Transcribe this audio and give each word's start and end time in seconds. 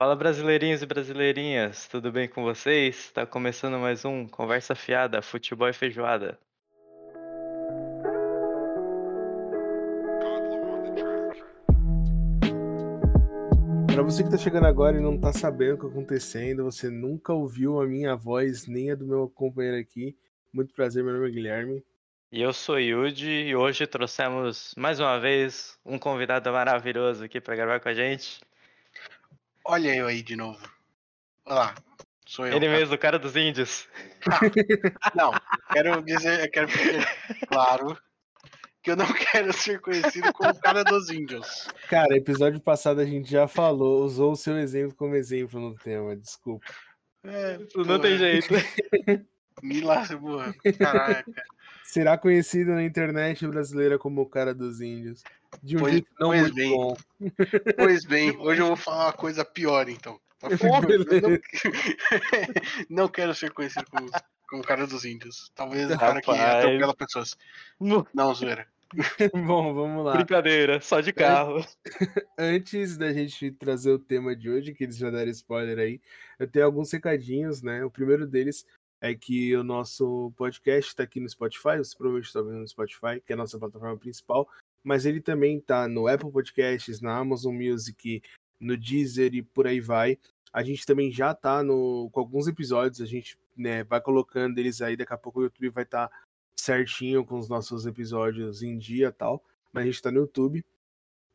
Fala 0.00 0.16
brasileirinhos 0.16 0.80
e 0.80 0.86
brasileirinhas, 0.86 1.86
tudo 1.86 2.10
bem 2.10 2.26
com 2.26 2.42
vocês? 2.42 2.96
Está 2.96 3.26
começando 3.26 3.78
mais 3.78 4.02
um 4.02 4.26
Conversa 4.26 4.74
Fiada, 4.74 5.20
Futebol 5.20 5.68
e 5.68 5.74
Feijoada. 5.74 6.38
Para 13.92 14.02
você 14.02 14.24
que 14.24 14.30
tá 14.30 14.38
chegando 14.38 14.64
agora 14.64 14.96
e 14.96 15.02
não 15.02 15.20
tá 15.20 15.34
sabendo 15.34 15.74
o 15.74 15.76
que 15.76 15.82
tá 15.82 15.88
acontecendo, 15.90 16.64
você 16.64 16.88
nunca 16.88 17.34
ouviu 17.34 17.78
a 17.78 17.86
minha 17.86 18.16
voz 18.16 18.66
nem 18.66 18.90
a 18.90 18.94
do 18.94 19.06
meu 19.06 19.28
companheiro 19.28 19.76
aqui. 19.76 20.16
Muito 20.50 20.72
prazer, 20.72 21.04
meu 21.04 21.12
nome 21.12 21.28
é 21.28 21.30
Guilherme. 21.30 21.84
E 22.32 22.40
eu 22.40 22.54
sou 22.54 22.80
Yudi 22.80 23.28
e 23.28 23.54
hoje 23.54 23.86
trouxemos 23.86 24.74
mais 24.78 24.98
uma 24.98 25.20
vez 25.20 25.78
um 25.84 25.98
convidado 25.98 26.50
maravilhoso 26.50 27.22
aqui 27.22 27.38
para 27.38 27.54
gravar 27.54 27.80
com 27.80 27.90
a 27.90 27.92
gente. 27.94 28.40
Olha 29.72 29.94
eu 29.94 30.08
aí 30.08 30.20
de 30.20 30.34
novo. 30.34 30.58
Olá, 31.46 31.76
sou 32.26 32.44
eu. 32.44 32.56
Ele 32.56 32.66
cara. 32.66 32.78
mesmo, 32.80 32.94
o 32.96 32.98
cara 32.98 33.18
dos 33.20 33.36
índios. 33.36 33.88
Não, 35.14 35.30
quero 35.72 36.02
dizer, 36.02 36.40
eu 36.40 36.50
quero 36.50 36.66
dizer, 36.66 37.06
claro, 37.46 37.96
que 38.82 38.90
eu 38.90 38.96
não 38.96 39.06
quero 39.14 39.52
ser 39.52 39.80
conhecido 39.80 40.32
como 40.32 40.50
o 40.50 40.60
cara 40.60 40.82
dos 40.82 41.08
índios. 41.08 41.68
Cara, 41.88 42.16
episódio 42.16 42.60
passado 42.60 43.00
a 43.00 43.04
gente 43.04 43.30
já 43.30 43.46
falou, 43.46 44.02
usou 44.02 44.32
o 44.32 44.36
seu 44.36 44.58
exemplo 44.58 44.96
como 44.96 45.14
exemplo 45.14 45.60
no 45.60 45.76
tema, 45.76 46.16
desculpa. 46.16 46.66
É, 47.22 47.56
Não 47.76 48.00
tem 48.00 48.18
jeito. 48.18 48.48
Me 49.62 49.82
lasca, 49.82 50.18
porra. 50.18 50.52
Caraca. 50.76 51.44
Será 51.90 52.16
conhecido 52.16 52.70
na 52.70 52.84
internet 52.84 53.44
brasileira 53.48 53.98
como 53.98 54.20
o 54.20 54.26
cara 54.26 54.54
dos 54.54 54.80
índios. 54.80 55.24
De 55.60 55.76
um 55.76 55.80
Pois- 55.80 55.92
jeito 55.94 56.08
não 56.20 56.28
pois 56.28 56.42
muito 56.42 56.54
bem. 56.54 56.70
bom. 56.70 56.96
Pois 57.76 58.04
bem, 58.04 58.36
hoje 58.38 58.60
eu 58.62 58.68
vou 58.68 58.76
falar 58.76 59.06
uma 59.06 59.12
coisa 59.12 59.44
pior, 59.44 59.88
então. 59.88 60.20
Eu 60.40 61.20
não, 61.20 61.38
não 63.04 63.08
quero 63.08 63.34
ser 63.34 63.50
conhecido 63.50 63.84
como, 63.90 64.08
como 64.48 64.62
o 64.62 64.64
cara 64.64 64.86
dos 64.86 65.04
índios. 65.04 65.50
Talvez 65.52 65.90
o 65.90 65.98
cara 65.98 66.20
que 66.20 66.30
atropela 66.30 66.94
pessoas. 66.94 67.36
Não, 68.14 68.34
zoeira. 68.34 68.68
bom, 69.46 69.74
vamos 69.74 70.04
lá. 70.04 70.12
Brincadeira, 70.12 70.80
só 70.80 71.00
de 71.00 71.12
carro. 71.12 71.64
Antes 72.38 72.96
da 72.96 73.12
gente 73.12 73.50
trazer 73.50 73.90
o 73.90 73.98
tema 73.98 74.34
de 74.36 74.48
hoje, 74.48 74.72
que 74.74 74.84
eles 74.84 74.96
já 74.96 75.10
deram 75.10 75.30
spoiler 75.32 75.78
aí, 75.78 76.00
eu 76.38 76.46
tenho 76.46 76.64
alguns 76.66 76.90
recadinhos, 76.92 77.62
né? 77.62 77.84
O 77.84 77.90
primeiro 77.90 78.26
deles 78.26 78.64
é 79.00 79.14
que 79.14 79.56
o 79.56 79.64
nosso 79.64 80.32
podcast 80.36 80.90
está 80.90 81.02
aqui 81.02 81.20
no 81.20 81.28
Spotify, 81.28 81.78
você 81.78 81.96
provavelmente 81.96 82.26
está 82.26 82.42
vendo 82.42 82.58
no 82.58 82.68
Spotify, 82.68 83.20
que 83.24 83.32
é 83.32 83.34
a 83.34 83.36
nossa 83.36 83.58
plataforma 83.58 83.96
principal, 83.96 84.48
mas 84.84 85.06
ele 85.06 85.20
também 85.20 85.58
está 85.58 85.88
no 85.88 86.06
Apple 86.06 86.30
Podcasts, 86.30 87.00
na 87.00 87.16
Amazon 87.16 87.54
Music, 87.54 88.22
no 88.58 88.76
Deezer 88.76 89.34
e 89.34 89.42
por 89.42 89.66
aí 89.66 89.80
vai. 89.80 90.18
A 90.52 90.62
gente 90.62 90.84
também 90.84 91.10
já 91.10 91.34
tá 91.34 91.62
no, 91.62 92.10
com 92.12 92.20
alguns 92.20 92.46
episódios, 92.46 93.00
a 93.00 93.06
gente 93.06 93.38
né, 93.56 93.84
vai 93.84 94.00
colocando 94.00 94.58
eles 94.58 94.82
aí, 94.82 94.96
daqui 94.96 95.14
a 95.14 95.18
pouco 95.18 95.40
o 95.40 95.42
YouTube 95.44 95.70
vai 95.70 95.84
estar 95.84 96.10
certinho 96.58 97.24
com 97.24 97.38
os 97.38 97.48
nossos 97.48 97.86
episódios 97.86 98.62
em 98.62 98.76
dia 98.76 99.10
tal, 99.10 99.42
mas 99.72 99.84
a 99.84 99.86
gente 99.86 100.02
tá 100.02 100.10
no 100.10 100.20
YouTube. 100.20 100.64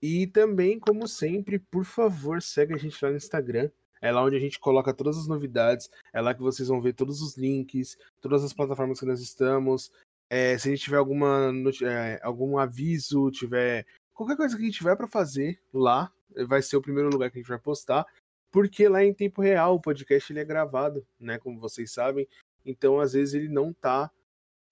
E 0.01 0.27
também, 0.27 0.79
como 0.79 1.07
sempre, 1.07 1.57
por 1.57 1.83
favor, 1.83 2.41
segue 2.41 2.73
a 2.73 2.77
gente 2.77 3.03
lá 3.03 3.09
no 3.09 3.17
Instagram. 3.17 3.71
É 4.05 4.11
lá 4.11 4.23
onde 4.23 4.35
a 4.35 4.39
gente 4.39 4.59
coloca 4.59 4.93
todas 4.93 5.17
as 5.17 5.27
novidades. 5.27 5.89
É 6.13 6.21
lá 6.21 6.33
que 6.33 6.41
vocês 6.41 6.67
vão 6.67 6.79
ver 6.79 6.93
todos 6.93 7.21
os 7.21 7.35
links, 7.35 7.97
todas 8.21 8.43
as 8.43 8.53
plataformas 8.53 8.99
que 8.99 9.05
nós 9.05 9.19
estamos. 9.19 9.91
É, 10.29 10.55
se 10.59 10.67
a 10.67 10.71
gente 10.71 10.83
tiver 10.83 10.97
alguma, 10.97 11.51
é, 11.81 12.19
algum 12.21 12.59
aviso, 12.59 13.31
tiver 13.31 13.83
qualquer 14.13 14.37
coisa 14.37 14.55
que 14.55 14.61
a 14.61 14.65
gente 14.65 14.77
tiver 14.77 14.95
para 14.95 15.07
fazer 15.07 15.59
lá, 15.73 16.11
vai 16.47 16.61
ser 16.61 16.77
o 16.77 16.81
primeiro 16.81 17.09
lugar 17.09 17.31
que 17.31 17.39
a 17.39 17.41
gente 17.41 17.49
vai 17.49 17.57
postar. 17.57 18.05
Porque 18.51 18.87
lá 18.87 19.03
em 19.03 19.13
tempo 19.13 19.41
real 19.41 19.75
o 19.75 19.81
podcast 19.81 20.31
ele 20.31 20.39
é 20.39 20.45
gravado, 20.45 21.03
né? 21.19 21.39
Como 21.39 21.59
vocês 21.59 21.91
sabem. 21.91 22.27
Então, 22.63 22.99
às 22.99 23.13
vezes, 23.13 23.33
ele 23.33 23.49
não 23.49 23.73
tá. 23.73 24.11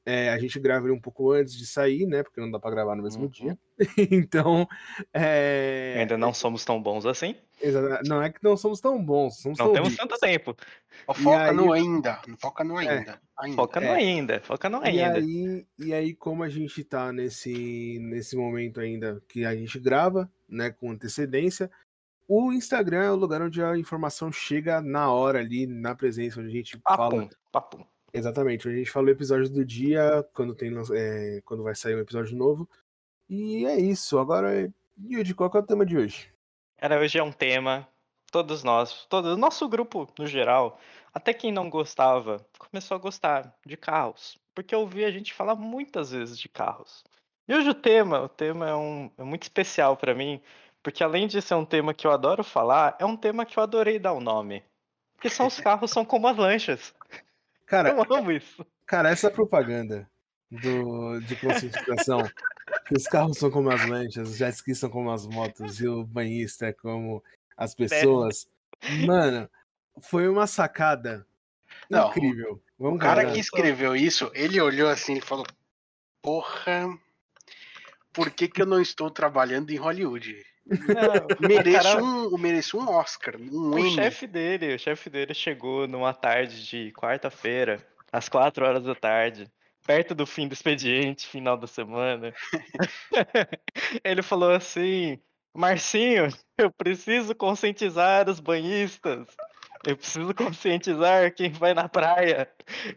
É, 0.05 0.29
a 0.29 0.37
gente 0.37 0.59
grava 0.59 0.85
ele 0.85 0.93
um 0.93 0.99
pouco 0.99 1.31
antes 1.31 1.53
de 1.55 1.65
sair, 1.65 2.05
né? 2.05 2.23
Porque 2.23 2.41
não 2.41 2.51
dá 2.51 2.59
para 2.59 2.71
gravar 2.71 2.95
no 2.95 3.03
mesmo 3.03 3.23
Uhum. 3.23 3.29
dia. 3.29 3.57
então. 4.11 4.67
É... 5.13 5.95
Ainda 5.99 6.17
não 6.17 6.33
somos 6.33 6.63
tão 6.65 6.81
bons 6.81 7.05
assim. 7.05 7.35
Exa- 7.61 8.01
Não 8.05 8.21
é 8.21 8.29
que 8.29 8.43
não 8.43 8.57
somos 8.57 8.81
tão 8.81 9.01
bons, 9.03 9.37
somos 9.41 9.57
Não 9.57 9.67
tão 9.67 9.73
temos 9.75 9.89
ricos. 9.91 10.05
tanto 10.07 10.19
tempo. 10.19 10.55
Foca 11.13 11.49
aí- 11.49 11.55
no 11.55 11.71
ainda. 11.71 12.19
Foca 12.39 12.63
no 12.63 12.77
ainda. 12.77 13.19
ainda. 13.37 13.55
Foca 13.55 13.79
no 13.79 13.87
É. 13.87 13.95
ainda, 13.95 14.39
foca 14.41 14.69
no 14.69 14.83
E 14.85 14.87
ainda. 15.01 15.17
aí, 15.19 15.65
e 15.79 15.93
aí, 15.93 16.13
como 16.13 16.43
a 16.43 16.49
gente 16.49 16.83
tá 16.83 17.13
nesse, 17.13 17.99
nesse 18.01 18.35
momento 18.35 18.79
ainda 18.81 19.21
que 19.29 19.45
a 19.45 19.55
gente 19.55 19.79
grava, 19.79 20.29
né, 20.49 20.69
com 20.71 20.91
antecedência, 20.91 21.71
o 22.27 22.51
Instagram 22.51 23.03
é 23.03 23.11
o 23.11 23.15
lugar 23.15 23.41
onde 23.41 23.63
a 23.63 23.77
informação 23.77 24.31
chega 24.31 24.81
na 24.81 25.09
hora 25.11 25.39
ali, 25.39 25.65
na 25.65 25.95
presença, 25.95 26.39
onde 26.41 26.49
a 26.49 26.53
gente 26.53 26.77
fala. 26.83 26.97
Papum, 27.09 27.29
papum. 27.51 27.85
Exatamente, 28.13 28.67
a 28.67 28.71
gente 28.71 28.91
fala 28.91 29.07
o 29.07 29.09
episódio 29.09 29.49
do 29.49 29.65
dia, 29.65 30.23
quando 30.33 30.53
tem 30.53 30.71
é, 30.93 31.41
quando 31.43 31.63
vai 31.63 31.73
sair 31.73 31.95
um 31.95 31.99
episódio 31.99 32.37
novo. 32.37 32.69
E 33.27 33.65
é 33.65 33.75
isso. 33.79 34.19
Agora, 34.19 34.71
Yudi, 35.03 35.33
qual 35.33 35.51
é 35.53 35.57
o 35.57 35.63
tema 35.63 35.83
de 35.83 35.97
hoje? 35.97 36.31
Cara, 36.77 36.99
hoje 36.99 37.17
é 37.17 37.23
um 37.23 37.31
tema, 37.31 37.87
todos 38.31 38.63
nós, 38.63 39.05
todo 39.09 39.33
o 39.33 39.37
nosso 39.37 39.67
grupo 39.67 40.07
no 40.19 40.27
geral, 40.27 40.79
até 41.13 41.33
quem 41.33 41.51
não 41.51 41.69
gostava, 41.69 42.45
começou 42.59 42.95
a 42.95 42.99
gostar 42.99 43.55
de 43.65 43.75
carros, 43.75 44.37
porque 44.53 44.75
eu 44.75 44.81
ouvi 44.81 45.05
a 45.05 45.11
gente 45.11 45.33
falar 45.33 45.55
muitas 45.55 46.11
vezes 46.11 46.37
de 46.37 46.47
carros. 46.47 47.03
E 47.47 47.55
hoje 47.55 47.69
o 47.69 47.73
tema, 47.73 48.21
o 48.21 48.29
tema 48.29 48.69
é, 48.69 48.75
um, 48.75 49.09
é 49.17 49.23
muito 49.23 49.43
especial 49.43 49.97
pra 49.97 50.13
mim, 50.13 50.41
porque 50.83 51.03
além 51.03 51.27
de 51.27 51.41
ser 51.41 51.55
um 51.55 51.65
tema 51.65 51.93
que 51.93 52.05
eu 52.05 52.11
adoro 52.11 52.43
falar, 52.43 52.95
é 52.99 53.05
um 53.05 53.17
tema 53.17 53.45
que 53.45 53.57
eu 53.57 53.63
adorei 53.63 53.97
dar 53.97 54.13
o 54.13 54.19
nome. 54.19 54.63
Que 55.19 55.29
são 55.29 55.47
os 55.47 55.57
carros 55.61 55.91
são 55.91 56.05
como 56.05 56.27
as 56.27 56.37
lanchas. 56.37 56.93
Cara, 57.65 57.89
Eu 57.89 58.15
amo 58.15 58.31
isso. 58.31 58.65
Cara, 58.85 59.09
essa 59.09 59.31
propaganda 59.31 60.09
do, 60.51 61.19
de 61.21 61.35
conscientização, 61.37 62.19
que 62.87 62.95
os 62.95 63.05
carros 63.05 63.37
são 63.37 63.49
como 63.49 63.69
as 63.71 63.87
lanchas, 63.87 64.29
os 64.29 64.37
jet 64.37 64.53
skis 64.53 64.79
são 64.79 64.89
como 64.89 65.11
as 65.11 65.25
motos 65.25 65.79
e 65.79 65.87
o 65.87 66.03
banhista 66.03 66.67
é 66.67 66.73
como 66.73 67.23
as 67.57 67.73
pessoas. 67.73 68.47
Mano, 69.05 69.49
foi 70.01 70.27
uma 70.27 70.45
sacada 70.45 71.25
Não, 71.89 72.09
incrível. 72.09 72.61
Vamos 72.77 72.97
O 72.97 72.99
cara 72.99 73.15
guardar. 73.15 73.33
que 73.33 73.39
escreveu 73.39 73.95
isso, 73.95 74.29
ele 74.33 74.59
olhou 74.59 74.89
assim 74.89 75.17
e 75.17 75.21
falou: 75.21 75.45
Porra, 76.21 76.87
por 78.11 78.29
que, 78.29 78.47
que 78.47 78.61
eu 78.61 78.65
não 78.65 78.81
estou 78.81 79.09
trabalhando 79.09 79.71
em 79.71 79.77
Hollywood? 79.77 80.45
Mereço, 81.39 81.83
cara- 81.83 82.03
um, 82.03 82.37
mereço 82.37 82.77
um 82.79 82.89
Oscar, 82.89 83.35
um 83.39 83.71
O 83.71 83.79
Emmy. 83.79 83.91
chefe 83.95 84.25
dele, 84.27 84.75
o 84.75 84.79
chefe 84.79 85.09
dele 85.09 85.33
chegou 85.33 85.87
numa 85.87 86.13
tarde 86.13 86.65
de 86.65 86.91
quarta-feira, 86.93 87.85
às 88.11 88.29
quatro 88.29 88.65
horas 88.65 88.83
da 88.83 88.95
tarde, 88.95 89.47
perto 89.85 90.15
do 90.15 90.25
fim 90.25 90.47
do 90.47 90.53
expediente, 90.53 91.27
final 91.27 91.57
da 91.57 91.67
semana. 91.67 92.33
Ele 94.03 94.21
falou 94.21 94.51
assim: 94.51 95.19
Marcinho, 95.53 96.27
eu 96.57 96.71
preciso 96.71 97.35
conscientizar 97.35 98.29
os 98.29 98.39
banhistas. 98.39 99.27
Eu 99.85 99.97
preciso 99.97 100.33
conscientizar 100.33 101.33
quem 101.33 101.51
vai 101.51 101.73
na 101.73 101.89
praia. 101.89 102.49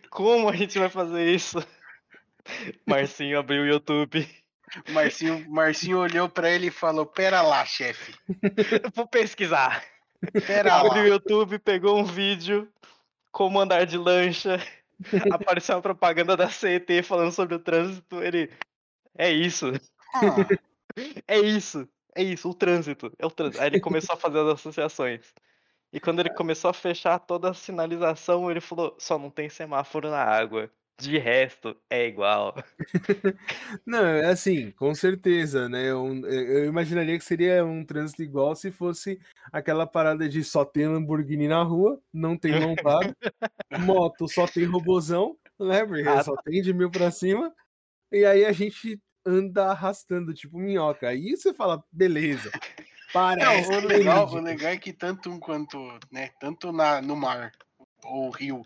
Como 0.09 0.48
a 0.48 0.54
gente 0.54 0.78
vai 0.78 0.88
fazer 0.88 1.27
isso? 1.34 1.59
Marcinho 2.87 3.41
abriu 3.41 3.62
o 3.62 3.66
YouTube. 3.66 4.25
Marcinho, 4.91 5.49
Marcinho 5.49 5.99
olhou 5.99 6.28
pra 6.28 6.50
ele 6.50 6.69
e 6.69 6.71
falou: 6.71 7.06
Pera 7.06 7.43
lá, 7.43 7.65
chefe. 7.65 8.15
Vou 8.94 9.06
pesquisar. 9.06 9.84
Pera 10.47 10.75
Abriu 10.75 11.03
lá. 11.03 11.03
o 11.03 11.06
YouTube, 11.06 11.59
pegou 11.59 11.99
um 11.99 12.04
vídeo, 12.04 12.69
como 13.31 13.60
andar 13.60 13.84
de 13.87 13.97
lancha, 13.99 14.59
apareceu 15.32 15.77
uma 15.77 15.82
propaganda 15.82 16.37
da 16.37 16.49
CET 16.50 17.03
falando 17.03 17.32
sobre 17.32 17.54
o 17.54 17.59
trânsito, 17.59 18.22
ele. 18.22 18.50
É 19.19 19.31
isso, 19.31 19.72
Ah, 20.15 20.37
é 21.27 21.38
isso, 21.38 21.88
é 22.15 22.22
isso, 22.22 22.50
o 22.50 22.54
trânsito, 22.54 23.12
é 23.19 23.27
o 23.27 23.31
trânsito. 23.31 23.62
Aí 23.62 23.69
ele 23.69 23.81
começou 23.81 24.15
a 24.15 24.19
fazer 24.19 24.38
as 24.41 24.48
associações. 24.48 25.33
E 25.93 26.00
quando 26.00 26.21
ele 26.21 26.31
começou 26.31 26.71
a 26.71 26.74
fechar 26.74 27.18
toda 27.18 27.51
a 27.51 27.54
sinalização, 27.54 28.51
ele 28.51 28.60
falou: 28.60 28.95
só 28.98 29.18
não 29.18 29.30
tem 29.30 29.48
semáforo 29.48 30.10
na 30.10 30.22
água. 30.22 30.71
De 30.98 31.19
resto, 31.19 31.77
é 31.91 32.07
igual. 32.07 32.54
Não, 33.84 34.04
é 34.07 34.27
assim, 34.31 34.71
com 34.71 34.95
certeza, 34.95 35.69
né? 35.69 35.95
Um- 35.95 36.25
eu 36.27 36.65
imaginaria 36.65 37.19
que 37.19 37.25
seria 37.25 37.65
um 37.65 37.84
trânsito 37.84 38.22
igual 38.22 38.57
se 38.57 38.71
fosse 38.71 39.21
aquela 39.53 39.87
parada 39.87 40.27
de 40.27 40.43
só 40.43 40.65
tem 40.65 40.89
Lamborghini 40.89 41.48
na 41.48 41.63
rua, 41.63 42.01
não 42.13 42.37
tem 42.37 42.59
lombado, 42.59 43.15
moto 43.78 44.27
só 44.27 44.47
tem 44.47 44.65
robozão, 44.65 45.37
né? 45.60 45.84
Porque 45.84 46.09
Ah, 46.09 46.25
só 46.25 46.34
tem 46.39 46.63
de 46.63 46.72
mil 46.72 46.91
pra 46.91 47.10
cima, 47.10 47.54
e 48.10 48.25
aí 48.25 48.47
a 48.47 48.53
gente 48.53 48.99
anda 49.25 49.66
arrastando, 49.66 50.33
tipo 50.33 50.59
minhoca. 50.59 51.09
Aí 51.09 51.37
você 51.37 51.53
fala, 51.53 51.84
beleza. 51.92 52.51
Parece. 53.13 53.71
Não, 53.71 53.78
o 53.78 53.81
legal, 53.87 54.28
o 54.28 54.41
legal 54.41 54.71
é 54.71 54.77
que 54.78 54.92
tanto 54.92 55.31
um 55.31 55.39
quanto, 55.39 55.78
né, 56.10 56.31
tanto 56.41 56.72
na, 56.72 57.03
no 57.03 57.16
mar 57.16 57.53
ou 58.04 58.31
rio, 58.31 58.63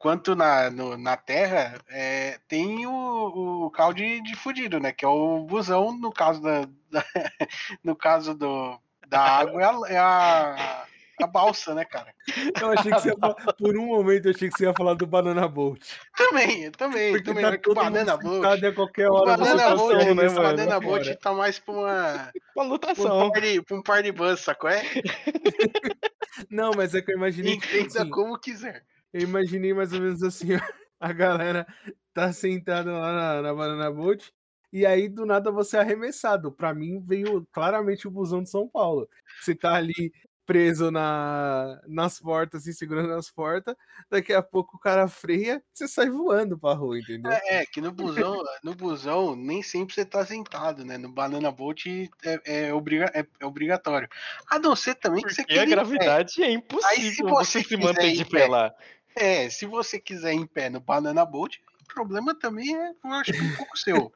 quanto 0.00 0.34
na, 0.34 0.70
no- 0.70 0.96
na 0.96 1.14
terra, 1.14 1.74
é, 1.90 2.38
tem 2.48 2.86
o, 2.86 3.66
o 3.66 3.70
carro 3.70 3.92
de, 3.92 4.20
de 4.22 4.34
fudido, 4.34 4.80
né? 4.80 4.92
Que 4.92 5.04
é 5.04 5.08
o 5.08 5.40
busão, 5.44 5.92
no 5.96 6.10
caso 6.10 6.40
da, 6.40 6.62
da- 6.90 7.04
no 7.84 7.94
caso 7.94 8.34
do, 8.34 8.80
da 9.06 9.20
água, 9.20 9.60
é 9.60 9.64
a, 9.66 9.80
é 9.88 9.98
a, 9.98 10.86
a 11.22 11.26
balsa, 11.26 11.74
né, 11.74 11.84
cara? 11.84 12.14
Eu 12.58 12.70
achei 12.70 12.90
que 12.90 12.98
você 12.98 13.08
ia 13.10 13.16
por 13.58 13.76
um 13.76 13.86
momento 13.88 14.24
eu 14.26 14.30
achei 14.34 14.48
que 14.48 14.56
você 14.56 14.64
ia 14.64 14.72
falar 14.72 14.94
do 14.94 15.06
Banana 15.06 15.46
Boat. 15.46 15.82
Também, 16.16 16.70
também, 16.70 17.12
Porque 17.12 17.24
também. 17.26 17.44
tá 17.44 17.50
é 17.52 17.54
o 17.56 17.60
todo 17.60 17.74
Banana 17.74 18.18
e 18.62 18.66
a 18.66 18.72
qualquer 18.72 19.10
O 19.10 19.14
hora 19.14 19.36
você 19.36 19.50
Banana 19.50 19.68
tá 19.68 19.76
Boat, 19.76 19.96
saindo, 20.02 20.14
né, 20.14 20.28
o 20.28 20.32
mano? 20.34 20.42
Banana 20.56 20.80
Boat 20.80 21.04
Fora. 21.04 21.16
tá 21.18 21.32
mais 21.34 21.58
pra 21.58 21.74
uma. 21.74 22.12
Uma 22.14 22.32
Pra 22.54 22.62
um 22.64 22.68
lutação. 22.68 23.30
party, 23.30 23.60
pra 23.62 23.76
um 23.76 23.82
party 23.82 24.12
bus, 24.12 24.40
sacou? 24.40 24.70
É? 24.70 24.82
Não, 26.50 26.70
mas 26.74 26.94
é 26.94 27.02
que 27.02 27.12
eu 27.12 27.16
imaginei, 27.16 27.58
tipo 27.58 27.76
Entenda 27.76 28.00
assim, 28.02 28.10
como 28.10 28.38
quiser. 28.38 28.82
Eu 29.12 29.22
imaginei 29.22 29.72
mais 29.74 29.92
ou 29.92 30.00
menos 30.00 30.22
assim, 30.22 30.54
ó, 30.54 30.58
a 31.00 31.12
galera 31.12 31.66
tá 32.12 32.32
sentada 32.32 32.92
lá 32.92 33.12
na, 33.12 33.42
na 33.42 33.54
Banana 33.54 33.90
Boat, 33.90 34.32
e 34.72 34.86
aí 34.86 35.08
do 35.08 35.26
nada 35.26 35.50
você 35.50 35.76
é 35.76 35.80
arremessado. 35.80 36.52
Pra 36.52 36.72
mim 36.74 37.00
veio 37.00 37.46
claramente 37.52 38.06
o 38.06 38.10
busão 38.10 38.42
de 38.42 38.50
São 38.50 38.68
Paulo. 38.68 39.08
Você 39.40 39.54
tá 39.54 39.74
ali 39.74 40.12
preso 40.46 40.90
na, 40.90 41.80
nas 41.86 42.18
portas, 42.18 42.62
assim, 42.62 42.72
segurando 42.72 43.12
as 43.12 43.30
portas, 43.30 43.72
daqui 44.10 44.32
a 44.32 44.42
pouco 44.42 44.76
o 44.76 44.80
cara 44.80 45.06
freia, 45.06 45.62
você 45.72 45.86
sai 45.86 46.10
voando 46.10 46.58
pra 46.58 46.72
rua, 46.72 46.98
entendeu? 46.98 47.30
É, 47.30 47.60
é, 47.60 47.66
que 47.66 47.80
no 47.80 47.92
busão, 47.92 48.36
no 48.64 48.74
busão 48.74 49.36
nem 49.36 49.62
sempre 49.62 49.94
você 49.94 50.04
tá 50.04 50.26
sentado, 50.26 50.84
né? 50.84 50.98
No 50.98 51.08
Banana 51.08 51.52
Boat 51.52 52.10
é, 52.24 52.40
é, 52.66 52.74
obriga- 52.74 53.12
é- 53.14 53.24
é 53.38 53.46
obrigatório. 53.46 54.08
A 54.50 54.58
não 54.58 54.74
ser 54.74 54.96
também 54.96 55.22
que 55.22 55.32
você 55.32 55.42
Porque 55.42 55.52
a 55.52 55.62
queira. 55.64 55.70
gravidade 55.70 56.42
é 56.42 56.50
impossível 56.50 57.28
você 57.28 57.60
você 57.62 57.68
se 57.68 57.76
manter 57.76 58.12
de 58.12 58.24
pé. 58.24 58.48
lá. 58.48 58.74
É, 59.14 59.48
se 59.50 59.66
você 59.66 59.98
quiser 59.98 60.32
ir 60.32 60.38
em 60.38 60.46
pé 60.46 60.70
no 60.70 60.80
Banana 60.80 61.24
Boat, 61.24 61.62
o 61.82 61.94
problema 61.94 62.34
também 62.34 62.74
é, 62.76 62.90
eu 62.90 63.12
acho 63.12 63.32
que 63.32 63.40
um 63.40 63.56
pouco 63.56 63.78
seu. 63.78 64.12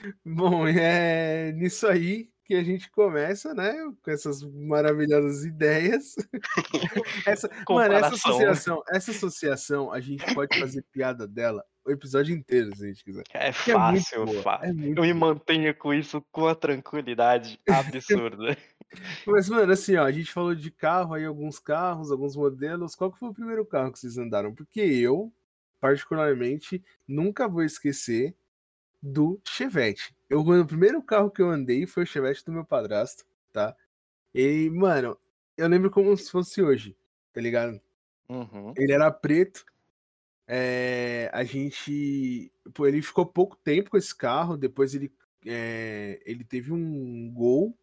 Bom, 0.24 0.66
é 0.66 1.52
nisso 1.52 1.86
aí 1.86 2.30
que 2.44 2.54
a 2.54 2.64
gente 2.64 2.90
começa, 2.90 3.54
né? 3.54 3.72
Com 4.02 4.10
essas 4.10 4.42
maravilhosas 4.42 5.44
ideias. 5.44 6.16
essa, 7.26 7.48
mano, 7.68 7.94
essa 7.94 8.14
associação, 8.14 8.82
essa 8.90 9.10
associação, 9.12 9.92
a 9.92 10.00
gente 10.00 10.34
pode 10.34 10.58
fazer 10.58 10.82
piada 10.90 11.28
dela 11.28 11.64
o 11.84 11.90
episódio 11.90 12.34
inteiro, 12.34 12.74
se 12.76 12.84
a 12.84 12.88
gente 12.88 13.04
quiser. 13.04 13.22
É 13.32 13.48
é 13.48 13.52
fácil, 13.52 14.26
boa, 14.26 14.42
fácil. 14.42 14.66
é 14.66 14.70
Eu 14.70 15.02
me 15.02 15.14
mantenho 15.14 15.74
com 15.76 15.94
isso 15.94 16.24
com 16.30 16.46
a 16.46 16.54
tranquilidade 16.54 17.58
absurda. 17.68 18.56
Mas, 19.26 19.48
mano, 19.48 19.72
assim, 19.72 19.96
ó, 19.96 20.04
a 20.04 20.10
gente 20.10 20.32
falou 20.32 20.54
de 20.54 20.70
carro 20.70 21.14
aí, 21.14 21.24
alguns 21.24 21.58
carros, 21.58 22.10
alguns 22.10 22.36
modelos. 22.36 22.94
Qual 22.94 23.12
que 23.12 23.18
foi 23.18 23.28
o 23.28 23.34
primeiro 23.34 23.64
carro 23.64 23.92
que 23.92 23.98
vocês 23.98 24.18
andaram? 24.18 24.54
Porque 24.54 24.80
eu, 24.80 25.32
particularmente, 25.80 26.82
nunca 27.06 27.48
vou 27.48 27.62
esquecer 27.62 28.34
do 29.02 29.40
Chevette. 29.44 30.14
Eu, 30.28 30.40
o 30.40 30.66
primeiro 30.66 31.02
carro 31.02 31.30
que 31.30 31.42
eu 31.42 31.50
andei 31.50 31.86
foi 31.86 32.02
o 32.04 32.06
Chevette 32.06 32.44
do 32.44 32.52
meu 32.52 32.64
padrasto, 32.64 33.24
tá? 33.52 33.74
E, 34.34 34.70
mano, 34.70 35.16
eu 35.56 35.68
lembro 35.68 35.90
como 35.90 36.16
se 36.16 36.30
fosse 36.30 36.62
hoje, 36.62 36.96
tá 37.32 37.40
ligado? 37.40 37.80
Uhum. 38.28 38.72
Ele 38.76 38.92
era 38.92 39.10
preto. 39.10 39.64
é, 40.46 41.30
a 41.32 41.44
gente. 41.44 42.52
Pô, 42.74 42.86
ele 42.86 43.02
ficou 43.02 43.26
pouco 43.26 43.56
tempo 43.56 43.90
com 43.90 43.96
esse 43.96 44.14
carro. 44.14 44.56
Depois 44.56 44.94
ele, 44.94 45.12
é, 45.46 46.20
ele 46.26 46.44
teve 46.44 46.72
um 46.72 47.30
gol. 47.32 47.76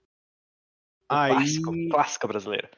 Aí, 1.10 1.32
Clássico, 1.32 1.90
clássica 1.90 2.28
brasileira. 2.28 2.70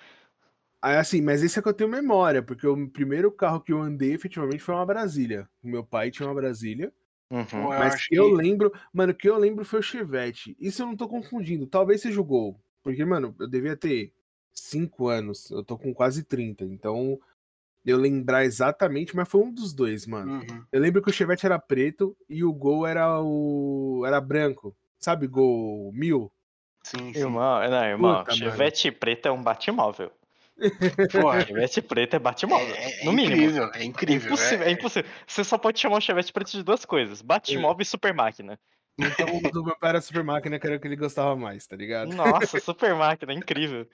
aí, 0.82 0.98
assim, 0.98 1.22
mas 1.22 1.42
esse 1.44 1.58
é 1.58 1.62
que 1.62 1.68
eu 1.68 1.74
tenho 1.74 1.90
memória, 1.90 2.44
porque 2.44 2.68
o 2.68 2.90
primeiro 2.90 3.32
carro 3.32 3.62
que 3.62 3.74
eu 3.74 3.82
andei 3.82 4.14
efetivamente 4.14 4.64
foi 4.64 4.76
uma 4.76 4.86
Brasília. 4.86 5.50
O 5.64 5.68
meu 5.68 5.84
pai 5.84 6.12
tinha 6.12 6.28
uma 6.28 6.36
Brasília. 6.36 6.94
Uhum. 7.32 7.46
Eu 7.52 7.70
mas 7.70 7.94
acho 7.94 8.10
que 8.10 8.16
eu 8.16 8.28
lembro. 8.30 8.72
Mano, 8.92 9.12
o 9.12 9.16
que 9.16 9.30
eu 9.30 9.38
lembro 9.38 9.64
foi 9.64 9.80
o 9.80 9.84
Chevette. 9.84 10.56
Isso 10.60 10.82
eu 10.82 10.88
não 10.88 10.96
tô 10.96 11.08
confundindo. 11.08 11.68
Talvez 11.68 12.02
seja 12.02 12.20
o 12.20 12.24
gol. 12.24 12.60
Porque, 12.84 13.04
mano, 13.06 13.36
eu 13.40 13.48
devia 13.48 13.76
ter 13.76 14.14
5 14.52 15.08
anos. 15.08 15.52
Eu 15.52 15.64
tô 15.64 15.78
com 15.78 15.94
quase 15.94 16.24
30. 16.24 16.66
Então, 16.66 17.20
eu 17.86 17.98
lembrar 17.98 18.46
exatamente, 18.46 19.16
mas 19.16 19.28
foi 19.28 19.42
um 19.42 19.52
dos 19.52 19.74
dois, 19.74 20.06
mano. 20.06 20.34
Uhum. 20.34 20.66
Eu 20.72 20.82
lembro 20.82 21.02
que 21.02 21.10
o 21.10 21.14
Chevette 21.14 21.46
era 21.46 21.60
preto 21.60 22.18
e 22.28 22.44
o 22.44 22.54
Gol 22.54 22.86
era 22.88 23.22
o. 23.22 24.04
era 24.06 24.20
branco. 24.20 24.76
Sabe, 24.98 25.28
Gol 25.28 25.92
mil? 25.94 26.32
Sim, 26.90 27.14
sim. 27.14 27.20
Irmão, 27.20 27.70
não, 27.70 27.84
irmão, 27.84 28.20
Puta, 28.24 28.36
Chevette 28.36 28.92
preto 28.92 29.28
é 29.28 29.32
um 29.32 29.42
batimóvel. 29.44 30.12
Porra, 31.12 31.46
Chevette 31.46 31.82
preto 31.82 32.16
é 32.16 32.20
batimóvel. 32.20 32.76
é, 32.76 33.02
é 33.02 33.06
no 33.06 33.12
mínimo. 33.14 33.36
incrível, 33.42 33.72
é 33.74 33.80
É 33.80 33.84
incrível. 33.84 34.28
impossível, 34.28 34.66
é 34.66 34.70
é- 34.70 34.74
impossível. 34.74 35.12
Você 35.28 35.44
só 35.44 35.58
pode 35.58 35.80
chamar 35.80 35.98
o 35.98 36.02
Chevette 36.02 36.34
preto 36.34 36.52
de 36.52 36.64
duas 36.64 36.86
coisas: 36.86 37.22
Batimóvel 37.22 37.82
e 37.82 37.86
super 37.86 38.14
máquina. 38.14 38.60
Então 38.98 39.38
o 39.38 39.50
do 39.52 39.64
meu 39.64 39.78
pai 39.78 39.92
era 39.92 40.02
super 40.02 40.24
máquina, 40.24 40.60
que 40.60 40.68
era 40.68 40.76
o 40.76 40.80
que 40.80 40.88
ele 40.88 40.96
gostava 40.96 41.36
mais, 41.36 41.66
tá 41.66 41.76
ligado? 41.76 42.14
Nossa, 42.14 42.60
super 42.60 42.94
máquina, 42.96 43.34
incrível. 43.34 43.88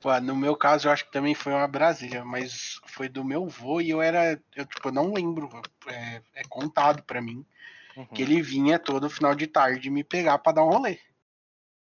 Pô, 0.00 0.18
no 0.20 0.36
meu 0.36 0.54
caso, 0.56 0.86
eu 0.86 0.92
acho 0.92 1.04
que 1.06 1.12
também 1.12 1.34
foi 1.34 1.52
uma 1.52 1.66
Brasília, 1.66 2.24
mas 2.24 2.80
foi 2.86 3.08
do 3.08 3.24
meu 3.24 3.46
vô 3.48 3.80
e 3.80 3.90
eu 3.90 4.00
era. 4.00 4.40
Eu, 4.54 4.64
tipo, 4.64 4.92
não 4.92 5.12
lembro. 5.12 5.48
É, 5.88 6.22
é 6.34 6.42
contado 6.48 7.02
pra 7.02 7.20
mim 7.20 7.44
Uhum. 7.96 8.06
que 8.14 8.22
ele 8.22 8.40
vinha 8.40 8.78
todo 8.78 9.10
final 9.10 9.34
de 9.34 9.46
tarde 9.48 9.90
me 9.90 10.04
pegar 10.04 10.38
pra 10.38 10.52
dar 10.52 10.62
um 10.64 10.68
rolê. 10.70 10.98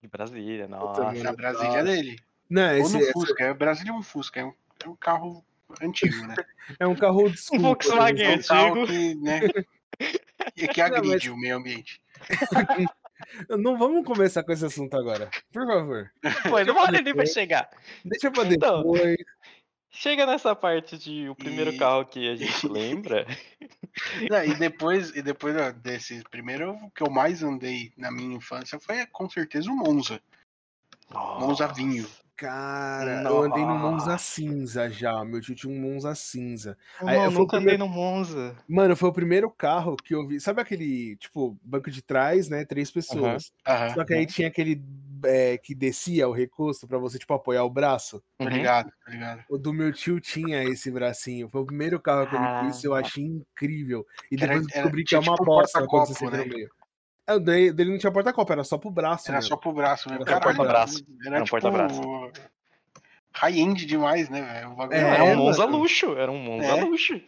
Brasília, 0.08 0.68
nossa. 0.68 1.12
Na 1.14 1.34
Brasília 1.34 1.84
dele. 1.84 2.20
Não, 2.50 2.70
Ou 2.72 2.78
esse, 2.78 2.94
no 2.94 3.00
esse 3.02 3.12
Fusca. 3.14 3.44
É, 3.44 3.54
Brasília 3.54 3.92
é 3.92 3.94
um 3.94 4.02
Fusca, 4.04 4.40
é 4.40 4.46
um, 4.46 4.54
é 4.84 4.90
um 4.90 4.96
carro 4.96 5.44
antigo, 5.82 6.28
né? 6.28 6.36
é 6.80 6.86
um 6.88 6.96
carro 6.96 7.28
school, 7.36 7.60
Um 7.60 7.62
Volkswagen 7.64 8.26
É 8.34 8.36
um 8.38 8.42
carro 8.42 8.82
antigo. 8.84 8.88
que, 8.88 9.16
né? 9.16 9.40
E 10.58 10.68
que 10.68 10.80
Não, 10.82 10.88
agride 10.88 11.30
mas- 11.30 11.38
o 11.38 11.38
meio 11.38 11.56
ambiente. 11.58 12.02
Não 13.50 13.78
vamos 13.78 14.06
começar 14.06 14.44
com 14.44 14.52
esse 14.52 14.66
assunto 14.66 14.96
agora. 14.96 15.30
Por 15.52 15.66
favor. 15.66 16.12
Pô, 16.50 16.64
não 16.64 16.78
hora 16.78 16.98
ele 16.98 17.14
vai 17.14 17.26
chegar. 17.26 17.70
Deixa 18.04 18.30
pra 18.30 18.44
Então. 18.46 18.84
Chega 19.98 20.26
nessa 20.26 20.54
parte 20.54 20.98
de 20.98 21.30
o 21.30 21.36
primeiro 21.36 21.72
E- 21.72 21.78
carro 21.78 22.06
que 22.06 22.30
a 22.30 22.36
gente 22.36 22.68
lembra. 22.68 23.26
Não, 24.30 24.44
e 24.44 24.54
depois, 24.56 25.16
e 25.16 25.22
depois 25.22 25.56
desse 25.76 26.22
primeiro, 26.30 26.72
o 26.74 26.92
que 26.92 27.02
eu 27.02 27.10
mais 27.10 27.42
andei 27.42 27.94
na 27.96 28.12
minha 28.12 28.36
infância 28.36 28.78
foi 28.78 29.06
com 29.08 29.30
certeza 29.30 29.72
o 29.72 29.76
Monza. 29.76 30.22
Monza 31.40 31.68
vinho. 31.68 32.06
Cara, 32.36 33.24
eu 33.24 33.44
andei 33.44 33.64
no 33.66 33.78
Monza 33.78 34.12
Nossa. 34.12 34.18
cinza 34.24 34.90
já. 34.90 35.24
Meu 35.24 35.40
tio 35.40 35.56
tinha 35.56 35.74
um 35.74 35.80
Monza 35.80 36.14
cinza. 36.16 36.78
Não, 37.02 37.08
Aí, 37.08 37.18
eu 37.18 37.32
nunca 37.32 37.58
andei 37.58 37.78
no 37.78 37.88
Monza. 37.88 38.56
Mano, 38.68 38.96
foi 38.96 39.10
o 39.10 39.14
primeiro 39.14 39.50
carro 39.50 39.96
que 39.96 40.14
eu 40.14 40.28
vi. 40.28 40.40
Sabe 40.42 40.62
aquele, 40.62 41.16
tipo, 41.16 41.58
banco 41.64 41.90
de 41.90 42.02
trás, 42.02 42.50
né? 42.50 42.66
Três 42.66 42.92
pessoas. 42.92 43.54
Só 43.94 44.04
que 44.04 44.14
aí 44.14 44.26
tinha 44.26 44.48
aquele 44.50 44.82
é, 45.24 45.58
que 45.58 45.74
descia 45.74 46.28
o 46.28 46.34
recurso 46.34 46.86
pra 46.88 46.98
você, 46.98 47.18
tipo, 47.18 47.34
apoiar 47.34 47.64
o 47.64 47.70
braço. 47.70 48.22
Uhum. 48.40 48.50
ligado, 48.50 48.92
tô 49.06 49.12
ligado. 49.12 49.44
O 49.50 49.58
do 49.58 49.74
meu 49.74 49.92
tio 49.94 50.20
tinha 50.20 50.62
esse 50.66 50.92
bracinho. 50.92 51.48
Foi 51.50 51.62
o 51.62 51.66
primeiro 51.66 52.00
carro 52.02 52.28
que 52.28 52.36
eu 52.36 52.40
vi 52.64 52.70
isso, 52.70 52.86
eu 52.86 52.94
Ah. 52.94 53.00
achei 53.00 53.24
incrível. 53.24 54.06
E 54.30 54.36
depois 54.36 54.60
eu 54.60 54.68
era- 54.68 54.74
descobri 54.74 55.04
que 55.06 55.16
é 55.16 55.20
uma 55.20 55.32
tipo 55.32 55.44
um 55.44 55.46
bosta 55.46 55.88
quando 55.88 56.08
você 56.08 56.14
senta 56.16 56.38
no 56.38 56.44
né? 56.44 56.50
meio. 56.50 56.70
É, 57.28 57.34
o 57.34 57.40
dele, 57.40 57.74
dele 57.74 57.92
não 57.92 57.98
tinha 57.98 58.12
porta-copa, 58.12 58.54
era 58.54 58.64
só 58.64 58.78
pro 58.78 58.92
braço. 58.92 59.30
Era 59.30 59.38
mesmo. 59.38 59.50
só 59.50 59.58
pro 59.58 59.74
braço 59.74 60.10
mesmo. 60.10 60.24
Era 60.28 60.40
porta-braço. 60.40 61.06
Era, 61.26 61.36
Era 61.36 61.42
um 61.42 61.46
tipo 61.46 61.52
porta-braço. 61.60 62.02
high-end 63.34 63.86
demais, 63.86 64.30
né, 64.30 64.42
velho? 64.42 64.94
É, 64.94 65.00
Era 65.00 65.24
um 65.24 65.36
Monza 65.36 65.66
luxo, 65.66 66.16
era 66.18 66.32
um 66.32 66.38
Monza 66.40 66.68
É. 66.68 66.84
luxo. 66.84 67.22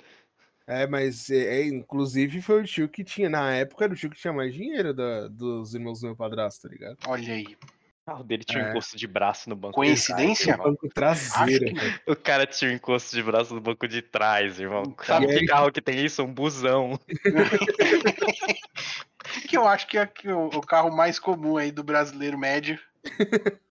É, 0.67 0.85
mas 0.85 1.29
é, 1.29 1.61
é, 1.61 1.67
inclusive 1.67 2.41
foi 2.41 2.61
o 2.61 2.65
tio 2.65 2.89
que 2.89 3.03
tinha, 3.03 3.29
na 3.29 3.53
época 3.53 3.85
era 3.85 3.93
o 3.93 3.95
tio 3.95 4.09
que 4.09 4.19
tinha 4.19 4.33
mais 4.33 4.53
dinheiro 4.53 4.93
da- 4.93 5.27
dos 5.29 5.73
irmãos 5.73 6.01
do 6.01 6.07
meu 6.07 6.15
padrasto, 6.15 6.67
tá 6.67 6.73
ligado? 6.73 6.97
Olha 7.07 7.33
aí. 7.33 7.45
O 7.45 8.05
carro 8.11 8.23
dele 8.23 8.43
tinha 8.43 8.63
um 8.63 8.67
É. 8.67 8.69
encosto 8.71 8.97
de 8.97 9.07
braço 9.07 9.49
no 9.49 9.55
banco. 9.55 9.75
Coincidência? 9.75 10.53
de 10.53 10.57
trás, 10.59 10.69
Banco 10.69 10.89
traseiro. 10.93 11.65
Irmão. 11.67 11.83
O 12.07 12.15
cara 12.15 12.45
tinha 12.45 12.71
um 12.71 12.73
encosto 12.73 13.15
de 13.15 13.23
braço 13.23 13.53
no 13.55 13.61
banco 13.61 13.87
de 13.87 14.01
trás, 14.01 14.59
irmão. 14.59 14.83
Então, 14.87 15.05
Sabe 15.05 15.25
e 15.25 15.29
que 15.29 15.35
aí- 15.39 15.45
carro 15.45 15.71
que 15.71 15.81
tem 15.81 16.03
isso? 16.05 16.21
Um 16.23 16.33
busão. 16.33 16.99
Que 19.47 19.57
eu 19.57 19.67
acho 19.67 19.87
que 19.87 19.97
é 19.97 20.05
que 20.05 20.27
o, 20.29 20.47
o 20.47 20.61
carro 20.61 20.95
mais 20.95 21.19
comum 21.19 21.57
aí 21.57 21.71
do 21.71 21.83
brasileiro 21.83 22.37
médio. 22.37 22.79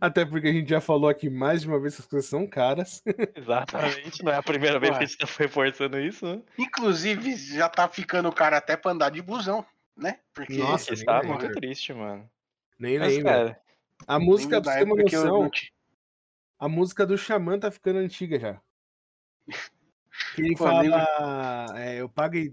Até 0.00 0.24
porque 0.24 0.48
a 0.48 0.52
gente 0.52 0.68
já 0.68 0.80
falou 0.80 1.08
aqui 1.08 1.30
mais 1.30 1.62
de 1.62 1.68
uma 1.68 1.80
vez 1.80 1.94
que 1.94 2.02
as 2.02 2.06
coisas 2.06 2.28
são 2.28 2.46
caras. 2.46 3.02
Exatamente. 3.34 4.22
Não 4.22 4.32
é 4.32 4.36
a 4.36 4.42
primeira 4.42 4.78
vez 4.78 4.96
que 4.98 5.04
a 5.04 5.06
gente 5.06 5.18
tá 5.18 5.26
reforçando 5.38 5.98
isso, 5.98 6.26
né? 6.26 6.42
Inclusive, 6.58 7.34
já 7.36 7.68
tá 7.68 7.88
ficando 7.88 8.30
caro 8.32 8.56
até 8.56 8.76
pra 8.76 8.92
andar 8.92 9.10
de 9.10 9.22
busão, 9.22 9.64
né? 9.96 10.18
Porque 10.34 10.58
Nossa, 10.58 10.94
tá 11.04 11.20
lembro. 11.20 11.38
muito 11.38 11.50
triste, 11.54 11.94
mano. 11.94 12.28
Nem 12.78 12.98
Mas, 12.98 13.14
lembro. 13.14 13.32
cara, 13.32 13.60
A 14.06 14.18
música, 14.18 14.60
pra 14.60 14.72
você 14.72 14.78
ter 14.78 14.84
uma 14.84 15.00
eu 15.00 15.04
noção, 15.04 15.50
a 16.58 16.68
música 16.68 17.06
do 17.06 17.16
Xamã 17.16 17.58
tá 17.58 17.70
ficando 17.70 17.98
antiga 17.98 18.38
já. 18.38 18.60
Que 20.34 20.42
ele 20.42 20.56
Pô, 20.56 20.64
fala. 20.64 20.80
lembra- 20.82 21.66
é, 21.76 22.00
eu 22.00 22.08
paguei 22.08 22.52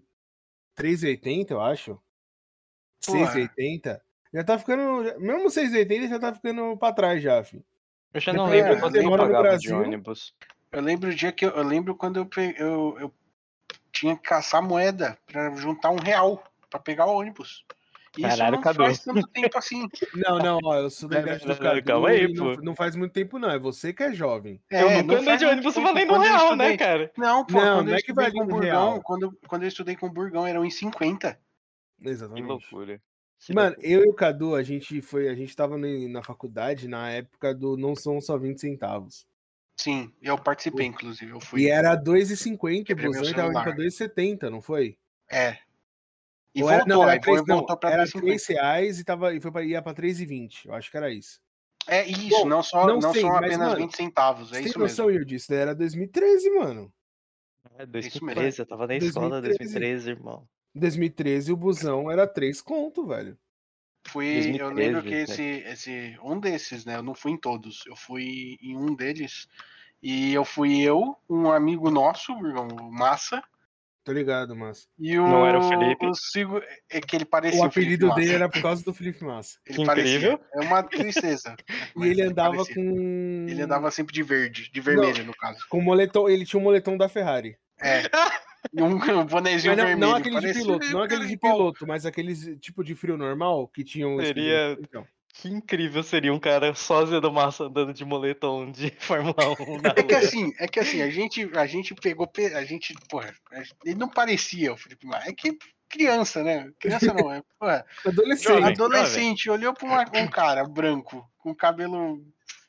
3,80, 0.78 1.50
eu 1.52 1.60
acho. 1.62 2.00
Pô, 3.06 3.14
6,80. 3.14 4.00
Já 4.34 4.44
tá 4.44 4.58
ficando. 4.60 5.04
Mesmo 5.20 5.48
6,80 5.50 6.10
já 6.10 6.20
tá 6.20 6.34
ficando 6.34 6.78
pra 6.78 6.92
trás 6.94 7.22
já, 7.24 7.44
filho. 7.44 7.64
eu 8.14 8.20
já 8.22 8.34
não 8.34 8.46
Depois 8.50 8.64
lembro 8.64 8.80
quanto 8.80 8.94
você 8.94 9.06
eu 9.06 9.18
pagava 9.18 9.58
de 9.58 9.74
ônibus. 9.74 10.34
Eu 10.72 10.82
lembro 10.82 11.10
o 11.10 11.16
dia 11.16 11.32
que 11.32 11.46
eu, 11.46 11.52
eu 11.52 11.64
lembro 11.64 11.96
quando 11.96 12.18
eu, 12.18 12.30
eu, 12.58 12.98
eu 13.00 13.14
tinha 13.92 14.16
que 14.16 14.24
caçar 14.24 14.62
moeda 14.62 15.18
pra 15.26 15.56
juntar 15.56 15.90
um 15.92 15.96
real 16.00 16.44
pra 16.70 16.80
pegar 16.80 17.06
o 17.06 17.18
ônibus. 17.18 17.64
Isso 18.18 18.28
Caralho, 18.30 18.56
não 18.56 18.62
Cadu. 18.62 18.78
faz 18.84 19.00
tanto 19.00 19.28
tempo 19.28 19.58
assim. 19.58 19.90
Não, 20.16 20.38
não, 20.40 20.60
ó, 20.64 20.76
eu 20.78 20.90
sou 20.90 21.10
da 21.10 21.18
Não, 21.20 21.28
idade 21.28 21.46
não, 21.48 21.54
do 21.56 21.62
Cadu. 21.62 21.84
calma 21.84 22.10
aí, 22.10 22.24
e 22.24 22.34
não, 22.34 22.56
pô. 22.56 22.62
não 22.62 22.74
faz 22.76 22.96
muito 22.96 23.12
tempo, 23.12 23.38
não. 23.38 23.50
É 23.50 23.60
você 23.60 23.92
que 23.94 24.04
é 24.04 24.14
jovem. 24.14 24.62
É, 24.70 24.84
eu 24.84 24.90
não 24.90 24.98
nunca 25.04 25.20
andei 25.20 25.38
de 25.38 25.46
ônibus 25.46 25.76
valendo 25.76 26.08
Quando 26.08 26.24
eu 26.24 26.30
real, 26.30 26.56
né, 26.56 26.78
cara? 26.78 27.12
Não, 27.18 27.46
pô, 27.46 27.60
Não, 27.60 27.76
quando 27.78 27.86
não 27.88 27.92
eu 27.92 27.98
é 27.98 28.02
que 28.02 28.12
estudei 28.12 28.24
vale 28.32 28.38
com 28.38 28.44
um 28.44 28.48
Burgão, 28.48 28.90
real. 28.92 29.02
quando, 29.02 29.38
quando 29.48 29.64
eu 29.64 29.68
estudei 29.68 29.96
com 29.98 30.06
o 30.08 30.10
Burgão, 30.10 30.48
eram 30.48 30.64
em 30.64 30.70
50. 30.70 31.38
Que 32.02 32.10
Exatamente. 32.10 32.46
loucura. 32.46 33.02
Que 33.40 33.54
Mano, 33.54 33.70
loucura. 33.76 33.88
eu 33.88 34.04
e 34.06 34.10
o 34.10 34.14
Cadu, 34.14 34.56
a 34.56 34.64
gente 34.64 35.02
foi, 35.02 35.28
a 35.30 35.36
gente 35.36 35.56
tava 35.56 35.78
na 35.78 36.24
faculdade 36.24 36.88
na 36.88 37.10
época 37.10 37.54
do 37.54 37.76
não 37.78 37.96
são 37.96 38.20
só 38.22 38.38
20 38.38 38.60
centavos. 38.60 39.26
Sim, 39.78 40.14
eu 40.22 40.38
participei, 40.38 40.86
inclusive. 40.86 41.32
Eu 41.32 41.40
fui. 41.42 41.62
E 41.64 41.70
era 41.70 41.96
2,50 41.96 42.94
o 42.94 42.96
busão 42.96 43.24
e 43.24 43.34
tava 43.34 43.48
indo 43.50 43.54
pra 43.54 43.64
celular. 43.64 43.76
2,70, 43.76 44.50
não 44.50 44.62
foi? 44.62 44.98
É. 45.30 45.58
E 46.54 46.64
Ou 46.64 46.70
era- 46.70 46.80
voltou, 46.80 46.96
não, 46.96 47.04
era 47.04 47.12
aí 47.12 47.18
foi, 47.22 47.34
3, 47.34 47.48
não, 47.48 47.58
voltou 47.58 47.78
pra 47.78 47.92
era 47.92 48.04
2,50. 48.06 48.22
3 48.22 48.48
reais 48.48 49.00
e, 49.00 49.04
tava, 49.04 49.34
e 49.34 49.42
foi 49.42 49.52
pra, 49.52 49.64
ia 49.66 49.82
pra 49.82 49.94
3,20. 49.94 50.66
Eu 50.68 50.74
acho 50.74 50.90
que 50.90 50.96
era 50.96 51.12
isso. 51.14 51.42
É 51.88 52.04
isso, 52.08 52.30
Bom, 52.30 52.46
não, 52.46 52.64
só, 52.64 52.88
não 52.88 53.00
não, 53.00 53.12
sei, 53.12 53.22
são 53.22 53.30
mas, 53.32 53.40
apenas 53.44 53.60
mano, 53.68 53.76
20 53.82 53.96
centavos, 53.98 54.48
é 54.52 54.56
Você 54.56 54.60
tem 54.62 54.70
isso 54.70 54.80
noção, 54.80 55.08
mesmo. 55.08 55.34
Isso 55.36 55.50
daí 55.50 55.60
era 55.60 55.76
2013, 55.76 56.50
mano. 56.52 56.92
É, 57.78 57.84
Isso 57.84 57.92
2013, 57.92 58.60
eu 58.60 58.66
tava 58.66 58.88
na 58.88 58.96
escola 58.96 59.42
2013. 59.42 59.74
2013, 59.74 60.10
irmão. 60.12 60.48
2013 60.76 61.52
o 61.52 61.58
busão 61.58 62.12
era 62.12 62.28
3 62.28 62.62
conto, 62.62 63.08
velho. 63.08 63.38
Fui, 64.08 64.56
eu 64.60 64.70
lembro 64.70 65.02
2013, 65.02 65.06
que 65.10 65.16
esse, 65.16 65.42
esse, 65.68 66.20
um 66.22 66.40
desses, 66.40 66.86
né, 66.86 66.96
eu 66.98 67.04
não 67.04 67.16
fui 67.16 67.32
em 67.32 67.38
todos, 67.38 67.84
eu 67.88 67.96
fui 67.96 68.56
em 68.62 68.78
um 68.78 68.94
deles, 68.94 69.48
e 70.02 70.32
eu 70.32 70.46
fui 70.46 70.82
eu, 70.82 71.18
um 71.28 71.50
amigo 71.50 71.90
nosso, 71.90 72.32
o 72.34 72.92
Massa, 72.92 73.42
Tô 74.06 74.12
ligado, 74.12 74.56
mas. 74.56 74.88
e 75.00 75.18
o... 75.18 75.28
Não 75.28 75.48
era 75.48 75.58
o 75.58 75.68
Felipe? 75.68 76.06
o 76.06 76.14
Sigo, 76.14 76.62
é 76.92 77.02
que 77.02 77.16
ele 77.16 77.26
parecia 77.26 77.60
O 77.60 77.66
o 77.66 77.72
Felipe 77.72 77.96
apelido 77.96 78.08
Massa. 78.10 78.20
dele 78.22 78.34
era 78.36 78.48
por 78.48 78.62
causa 78.62 78.84
do 78.84 78.94
Felipe 78.94 79.26
Massa. 79.26 79.58
Ele 79.66 79.80
Que 79.80 79.84
parecia. 79.86 80.18
incrível. 80.18 80.40
É 80.54 80.60
uma 80.62 80.84
tristeza. 80.84 81.56
E 81.68 82.00
mas 82.00 82.10
ele 82.12 82.22
andava 82.22 82.52
parecia. 82.52 82.76
com. 82.76 83.46
Ele 83.50 83.62
andava 83.64 83.90
sempre 83.90 84.14
de 84.14 84.22
verde, 84.22 84.70
de 84.72 84.80
vermelho, 84.80 85.26
no 85.26 85.34
caso. 85.34 85.66
com 85.68 85.82
moletom. 85.82 86.30
Ele 86.30 86.46
tinha 86.46 86.60
um 86.60 86.64
moletom 86.64 86.96
da 86.96 87.10
Ferrari. 87.10 87.58
É. 87.82 88.04
E 88.74 88.82
um, 88.82 88.88
um 89.22 89.26
bonezinho 89.26 89.72
Mas 89.76 89.78
não, 89.78 89.86
vermelho. 89.86 89.98
não 90.00 90.16
aquele 90.16 90.40
de 90.42 90.54
piloto, 90.54 90.90
não 90.92 91.00
o 91.00 91.04
aquele 91.04 91.26
de 91.28 91.38
piloto, 91.38 91.88
mas 91.88 92.06
aqueles 92.06 92.58
tipo 92.60 92.84
de 92.84 92.96
frio 92.96 93.18
normal 93.18 93.68
que 93.68 93.84
tinham. 93.84 94.18
Seria- 94.20 94.78
Então, 94.80 95.06
Que 95.34 95.50
incrível 95.50 96.02
seria 96.04 96.34
um 96.34 96.40
cara 96.40 96.74
sósia 96.74 97.20
do 97.20 97.32
Massa 97.32 97.66
andando 97.66 97.94
de 97.94 98.06
moletom 98.06 98.72
de 98.72 98.90
Fórmula 99.00 99.36
1 99.60 99.82
na 99.82 99.90
É 99.90 100.04
que 100.04 100.14
rua. 100.16 100.24
assim, 100.24 100.54
é 100.60 100.68
que 100.68 100.80
assim, 100.80 101.02
a 101.02 101.10
gente, 101.10 101.50
a 101.56 101.66
gente 101.66 101.94
pegou, 101.96 102.26
pe- 102.28 102.54
a 102.54 102.64
gente, 102.64 102.94
porra, 103.10 103.34
ele 103.86 103.96
não 103.96 104.08
parecia 104.10 104.72
o 104.74 104.78
Felipe 104.78 105.06
Massa. 105.06 105.30
É 105.30 105.34
que 105.34 105.58
criança, 105.90 106.44
né? 106.44 106.72
Criança 106.80 107.14
não, 107.14 107.32
é, 107.32 107.42
porra, 107.60 107.86
adolescente, 108.06 108.64
adolescente, 108.64 109.50
olhou 109.50 109.74
pra 109.74 109.86
uma- 109.88 110.06
um 110.22 110.28
cara 110.28 110.64
branco, 110.68 111.26
com 111.38 111.54
cabelo, 111.54 112.22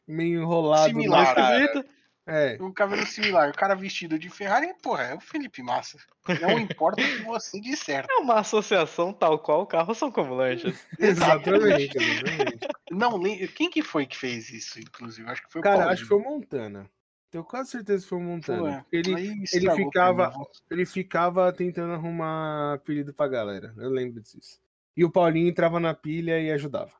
meio 0.07 0.43
enrolado. 0.43 0.89
Similar. 0.89 1.35
cara. 1.35 1.85
É. 2.29 2.59
um 2.61 2.73
cabelo 2.73 3.07
similar, 3.07 3.49
o 3.51 3.55
cara 3.57 3.77
vestido 3.77 4.19
de 4.19 4.29
Ferrari, 4.29 4.75
porra, 4.83 5.05
é 5.05 5.15
o 5.15 5.21
Felipe 5.21 5.63
Massa. 5.63 5.97
Não 6.41 6.59
importa 6.59 7.01
o 7.01 7.05
que 7.05 7.23
você 7.23 7.61
disser. 7.61 8.05
É 8.11 8.15
uma 8.17 8.41
associação 8.41 9.13
tal 9.13 9.39
qual 9.39 9.65
carros 9.67 9.97
são 9.97 10.11
como 10.11 10.35
lanchas. 10.35 10.85
Exatamente, 10.99 11.97
exatamente. 11.97 12.69
Não, 12.91 13.21
quem 13.55 13.71
que 13.71 13.81
foi 13.83 14.07
que 14.07 14.17
fez 14.17 14.51
isso, 14.51 14.81
inclusive? 14.81 15.29
Acho 15.31 15.43
que 15.47 15.53
foi 15.53 15.61
o 15.61 15.63
Cara, 15.63 15.77
Paulinho. 15.77 15.93
acho 15.95 16.03
que 16.03 16.09
foi 16.09 16.19
o 16.19 16.23
Montana. 16.25 16.91
Tenho 17.31 17.45
quase 17.45 17.71
certeza 17.71 18.03
que 18.03 18.09
foi 18.09 18.19
o 18.19 18.23
Montana. 18.23 18.85
Porque 18.91 18.97
ele, 18.97 19.65
pra 19.65 19.75
ficava- 19.77 20.33
ele 20.71 20.87
ficava 20.87 21.53
tentando 21.53 21.93
arrumar 21.93 22.75
apelido 22.75 23.13
pra 23.15 23.29
galera. 23.29 23.73
Eu 23.77 23.91
lembro 23.91 24.21
disso. 24.21 24.61
E 24.97 25.05
o 25.05 25.11
Paulinho 25.11 25.49
entrava 25.49 25.79
na 25.79 25.93
pilha 25.95 26.41
e 26.41 26.51
ajudava. 26.51 26.93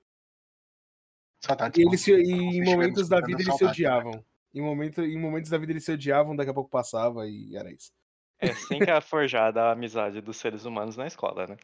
Saudades, 1.41 1.79
E, 1.79 1.87
eles 1.87 2.01
se- 2.01 2.13
e 2.15 2.31
em 2.59 2.65
momentos 2.65 3.09
da 3.09 3.17
vida 3.21 3.33
eles 3.41 3.45
se 3.45 3.51
saudades, 3.51 3.71
odiavam. 3.71 4.25
Em, 4.57 4.63
momento, 4.63 5.03
em 5.03 5.21
momentos 5.21 5.51
da 5.51 5.59
vida 5.59 5.73
eles 5.73 5.85
se 5.85 5.93
odiavam, 5.93 6.35
daqui 6.35 6.51
a 6.51 6.55
pouco 6.55 6.71
passava 6.71 7.27
e 7.29 7.55
era 7.55 7.71
isso. 7.71 7.93
É 8.39 8.49
assim 8.51 8.79
que 8.79 8.91
é 8.91 9.01
forjada 9.03 9.63
a 9.63 9.73
amizade 9.73 10.23
dos 10.23 10.39
seres 10.39 10.65
humanos 10.65 10.97
na 10.97 11.07
escola, 11.07 11.47
né? 11.47 11.57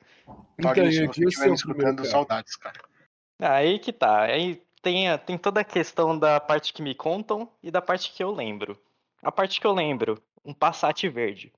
Então, 0.59 0.75
se 0.93 1.03
eu 1.03 1.31
seu 1.33 1.49
me 1.49 1.55
escutando, 1.55 2.05
saudades, 2.05 2.55
cara. 2.57 2.79
Aí 3.41 3.79
que 3.79 3.95
tá. 3.95 4.25
Aí 4.25 4.63
tem, 4.83 5.09
a- 5.09 5.17
tem 5.17 5.39
toda 5.39 5.61
a 5.61 5.65
questão 5.65 6.19
da 6.19 6.39
parte 6.39 6.73
que 6.73 6.83
me 6.83 6.95
contam 6.95 7.51
e 7.63 7.71
da 7.71 7.81
parte 7.81 8.13
que 8.13 8.23
eu 8.23 8.31
lembro. 8.31 8.79
A 9.23 9.33
parte 9.33 9.59
que 9.59 9.67
eu 9.67 9.73
lembro, 9.73 10.23
um 10.45 10.53
Passat 10.53 11.09
verde. 11.09 11.51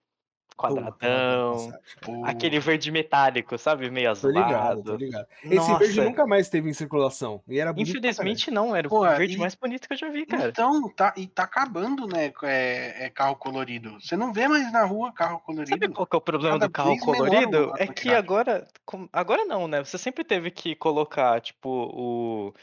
Quadradão. 0.56 1.72
Pô, 2.00 2.24
Aquele 2.24 2.58
verde 2.60 2.90
metálico, 2.90 3.58
sabe? 3.58 3.90
Meio 3.90 4.14
Tô 4.14 4.28
ligado, 4.28 4.82
tô 4.82 4.94
ligado. 4.96 5.26
Esse 5.42 5.54
Nossa, 5.56 5.78
verde 5.78 6.00
nunca 6.00 6.26
mais 6.26 6.48
teve 6.48 6.70
em 6.70 6.72
circulação. 6.72 7.42
E 7.48 7.58
era 7.58 7.74
infelizmente 7.76 8.50
não, 8.50 8.74
era 8.74 8.86
o 8.86 8.90
Porra, 8.90 9.16
verde 9.16 9.34
e- 9.34 9.38
mais 9.38 9.54
bonito 9.54 9.86
que 9.88 9.94
eu 9.94 9.98
já 9.98 10.08
vi, 10.08 10.24
cara. 10.26 10.48
Então, 10.50 10.88
tá, 10.90 11.12
e 11.16 11.26
tá 11.26 11.42
acabando, 11.42 12.06
né? 12.06 12.32
É, 12.44 13.06
é 13.06 13.10
carro 13.10 13.36
colorido. 13.36 14.00
Você 14.00 14.16
não 14.16 14.32
vê 14.32 14.46
mais 14.46 14.70
na 14.72 14.84
rua 14.84 15.12
carro 15.12 15.42
Sabe 15.44 15.44
colorido. 15.44 15.92
qual 15.92 16.06
que 16.06 16.14
é 16.16 16.18
o 16.18 16.20
problema 16.20 16.54
cada 16.54 16.66
do 16.68 16.72
carro 16.72 16.98
colorido? 17.00 17.72
É 17.76 17.86
que 17.86 18.10
agora. 18.10 18.66
Agora 19.12 19.44
não, 19.44 19.66
né? 19.66 19.84
Você 19.84 19.98
sempre 19.98 20.22
teve 20.22 20.50
que 20.50 20.74
colocar, 20.76 21.40
tipo, 21.40 21.68
o. 21.68 22.54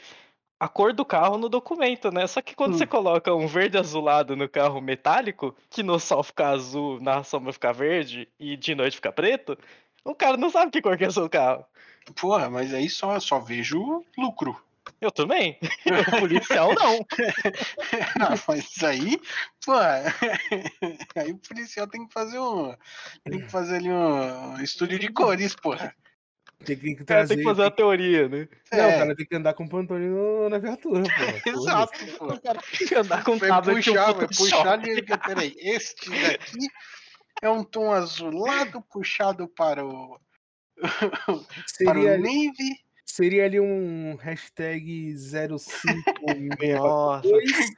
A 0.62 0.68
cor 0.68 0.92
do 0.92 1.04
carro 1.04 1.36
no 1.38 1.48
documento, 1.48 2.12
né? 2.12 2.24
Só 2.28 2.40
que 2.40 2.54
quando 2.54 2.74
Hum. 2.74 2.78
você 2.78 2.86
coloca 2.86 3.34
um 3.34 3.48
verde 3.48 3.76
azulado 3.76 4.36
no 4.36 4.48
carro 4.48 4.80
metálico, 4.80 5.56
que 5.68 5.82
no 5.82 5.98
sol 5.98 6.22
fica 6.22 6.50
azul, 6.50 7.00
na 7.00 7.24
sombra 7.24 7.52
fica 7.52 7.72
verde 7.72 8.28
e 8.38 8.56
de 8.56 8.72
noite 8.72 8.94
fica 8.94 9.10
preto, 9.10 9.58
o 10.04 10.14
cara 10.14 10.36
não 10.36 10.50
sabe 10.50 10.70
que 10.70 10.80
cor 10.80 10.96
que 10.96 11.04
é 11.04 11.08
o 11.08 11.12
seu 11.12 11.28
carro. 11.28 11.64
Porra, 12.14 12.48
mas 12.48 12.72
aí 12.72 12.88
só, 12.88 13.18
só 13.18 13.40
vejo 13.40 14.04
lucro. 14.16 14.56
Eu 15.00 15.10
também. 15.10 15.58
O 16.16 16.20
policial 16.20 16.72
não. 16.74 17.04
Ah, 18.22 18.36
mas 18.46 18.84
aí, 18.84 19.20
pô, 19.66 19.72
aí 19.72 21.32
o 21.32 21.38
policial 21.38 21.88
tem 21.88 22.06
que 22.06 22.14
fazer 22.14 22.38
um. 22.38 22.72
Tem 23.24 23.40
que 23.40 23.50
fazer 23.50 23.78
ali 23.78 23.90
um 23.90 24.62
estúdio 24.62 24.96
de 25.00 25.08
cores, 25.08 25.56
porra. 25.56 25.92
Tem 26.64 26.76
que 26.76 26.90
O 26.92 26.96
cara 26.96 27.04
trazer. 27.20 27.28
tem 27.28 27.38
que 27.38 27.44
fazer 27.44 27.62
a 27.64 27.70
teoria, 27.70 28.28
né? 28.28 28.48
Não, 28.72 28.78
É, 28.78 28.94
o 28.96 28.98
cara 28.98 29.16
tem 29.16 29.26
que 29.26 29.36
andar 29.36 29.54
com 29.54 29.64
o 29.64 29.68
Pantone 29.68 30.06
no- 30.06 30.48
na 30.48 30.58
viatura, 30.58 31.02
pô. 31.02 31.08
Exato, 31.50 32.06
pô. 32.18 32.26
O 32.34 32.40
cara 32.40 32.60
tem 32.78 32.88
que 32.88 32.94
andar 32.94 33.24
com 33.24 33.36
Vai 33.38 33.48
tablet 33.48 33.84
puxar, 33.84 34.12
vai 34.12 34.26
puxar 34.28 34.68
ali. 34.72 35.02
Peraí, 35.02 35.54
este 35.58 36.10
daqui 36.10 36.68
é 37.42 37.50
um 37.50 37.64
tom 37.64 37.92
azulado 37.92 38.82
puxado 38.90 39.48
para 39.48 39.84
o. 39.84 40.18
para 41.84 41.98
o 41.98 42.02
navy. 42.02 42.81
Seria 43.04 43.44
ali 43.44 43.60
um 43.60 44.16
hashtag 44.16 45.14
0562 45.16 46.78
Nossa, 46.80 47.28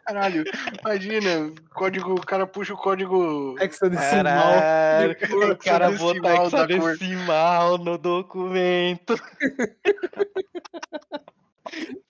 Caralho, 0.06 0.44
imagina, 0.80 1.52
código, 1.74 2.14
o 2.14 2.20
cara 2.20 2.46
puxa 2.46 2.74
o 2.74 2.76
código. 2.76 3.56
hexadecimal. 3.60 4.14
caralho. 4.14 5.16
O 5.52 5.56
cara 5.56 5.96
cor. 5.98 6.16
hexadecimal 6.16 7.78
no 7.78 7.98
documento. 7.98 9.14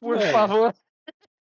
Por 0.01 0.17
Mano. 0.17 0.33
favor, 0.33 0.75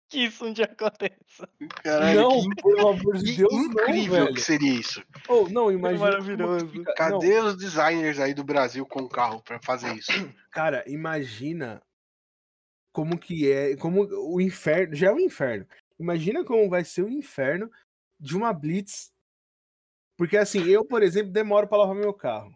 que 0.09 0.25
isso 0.25 0.45
um 0.45 0.51
dia 0.51 0.65
aconteça. 0.65 1.47
Caralho, 1.83 2.19
Não, 2.21 2.41
que 2.49 2.61
pelo 2.61 2.87
amor 2.89 3.17
de 3.17 3.35
Deus, 3.37 3.53
incrível 3.53 4.17
não, 4.17 4.23
velho. 4.25 4.33
que 4.35 4.41
seria 4.41 4.73
isso. 4.73 5.03
Oh, 5.27 5.47
não, 5.49 5.71
imagina. 5.71 5.99
como 5.99 6.11
maravilhoso. 6.11 6.65
que 6.67 6.79
fica- 6.79 7.09
Não, 7.09 7.19
Cadê 7.19 7.39
os 7.39 7.55
designers 7.57 8.19
aí 8.19 8.33
do 8.33 8.43
Brasil 8.43 8.85
com 8.85 9.07
carro 9.07 9.41
pra 9.43 9.59
fazer 9.61 9.93
isso? 9.95 10.07
cara, 10.51 10.83
imagina 10.87 11.81
como 12.91 13.17
que 13.19 13.51
é, 13.51 13.75
como 13.77 14.01
o 14.33 14.41
inferno, 14.41 14.95
já 14.95 15.07
é 15.09 15.11
um 15.13 15.19
inferno. 15.19 15.67
Imagina 15.99 16.43
como 16.43 16.67
vai 16.69 16.83
ser 16.83 17.03
o 17.03 17.09
inferno 17.09 17.69
de 18.19 18.35
uma 18.35 18.51
blitz. 18.51 19.11
Porque 20.17 20.35
assim, 20.37 20.63
eu, 20.67 20.83
por 20.83 21.03
exemplo, 21.03 21.31
demoro 21.31 21.67
para 21.67 21.77
lavar 21.77 21.95
meu 21.95 22.13
carro. 22.13 22.51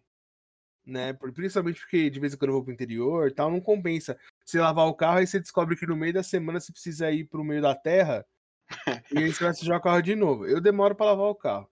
Né? 0.85 1.13
Por- 1.13 1.31
Principalmente 1.31 1.79
porque 1.79 2.09
de 2.09 2.19
vez 2.19 2.33
em 2.33 2.37
quando 2.37 2.49
eu 2.49 2.55
vou 2.55 2.63
pro 2.63 2.73
interior 2.73 3.27
e 3.29 3.33
tal, 3.33 3.49
não 3.51 3.61
compensa. 3.61 4.19
Você 4.45 4.59
lavar 4.59 4.87
o 4.87 4.93
carro, 4.93 5.19
aí 5.19 5.27
você 5.27 5.39
descobre 5.39 5.75
que 5.75 5.85
no 5.87 5.95
meio 5.95 6.13
da 6.13 6.23
semana 6.23 6.59
você 6.59 6.71
precisa 6.71 7.09
ir 7.11 7.25
pro 7.25 7.43
meio 7.43 7.61
da 7.61 7.75
terra. 7.75 8.25
e 9.11 9.17
aí 9.19 9.33
você 9.33 9.43
vai 9.43 9.53
sujar 9.53 9.77
o 9.77 9.81
carro 9.81 10.01
de 10.01 10.15
novo. 10.15 10.45
Eu 10.45 10.59
demoro 10.59 10.95
para 10.95 11.07
lavar 11.07 11.27
o 11.27 11.35
carro. 11.35 11.69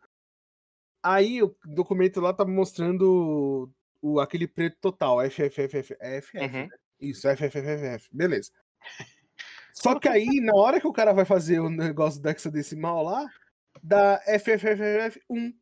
Aí 1.03 1.41
o 1.41 1.55
documento 1.65 2.21
lá 2.21 2.31
tá 2.33 2.45
mostrando 2.45 3.71
o, 4.01 4.19
aquele 4.19 4.47
preto 4.47 4.77
total, 4.79 5.19
FFFF, 5.29 5.95
FF, 5.95 6.37
Uhum. 6.37 6.69
isso, 6.99 7.27
FFFF, 7.27 8.07
beleza. 8.11 8.51
Só 9.73 9.97
que 9.99 10.07
aí, 10.07 10.39
na 10.41 10.53
hora 10.55 10.79
que 10.79 10.87
o 10.87 10.93
cara 10.93 11.13
vai 11.13 11.25
fazer 11.25 11.59
o 11.59 11.69
negócio 11.69 12.21
do 12.21 12.29
hexadecimal 12.29 13.03
lá, 13.03 13.25
dá 13.81 14.21
FFFF1. 14.27 15.53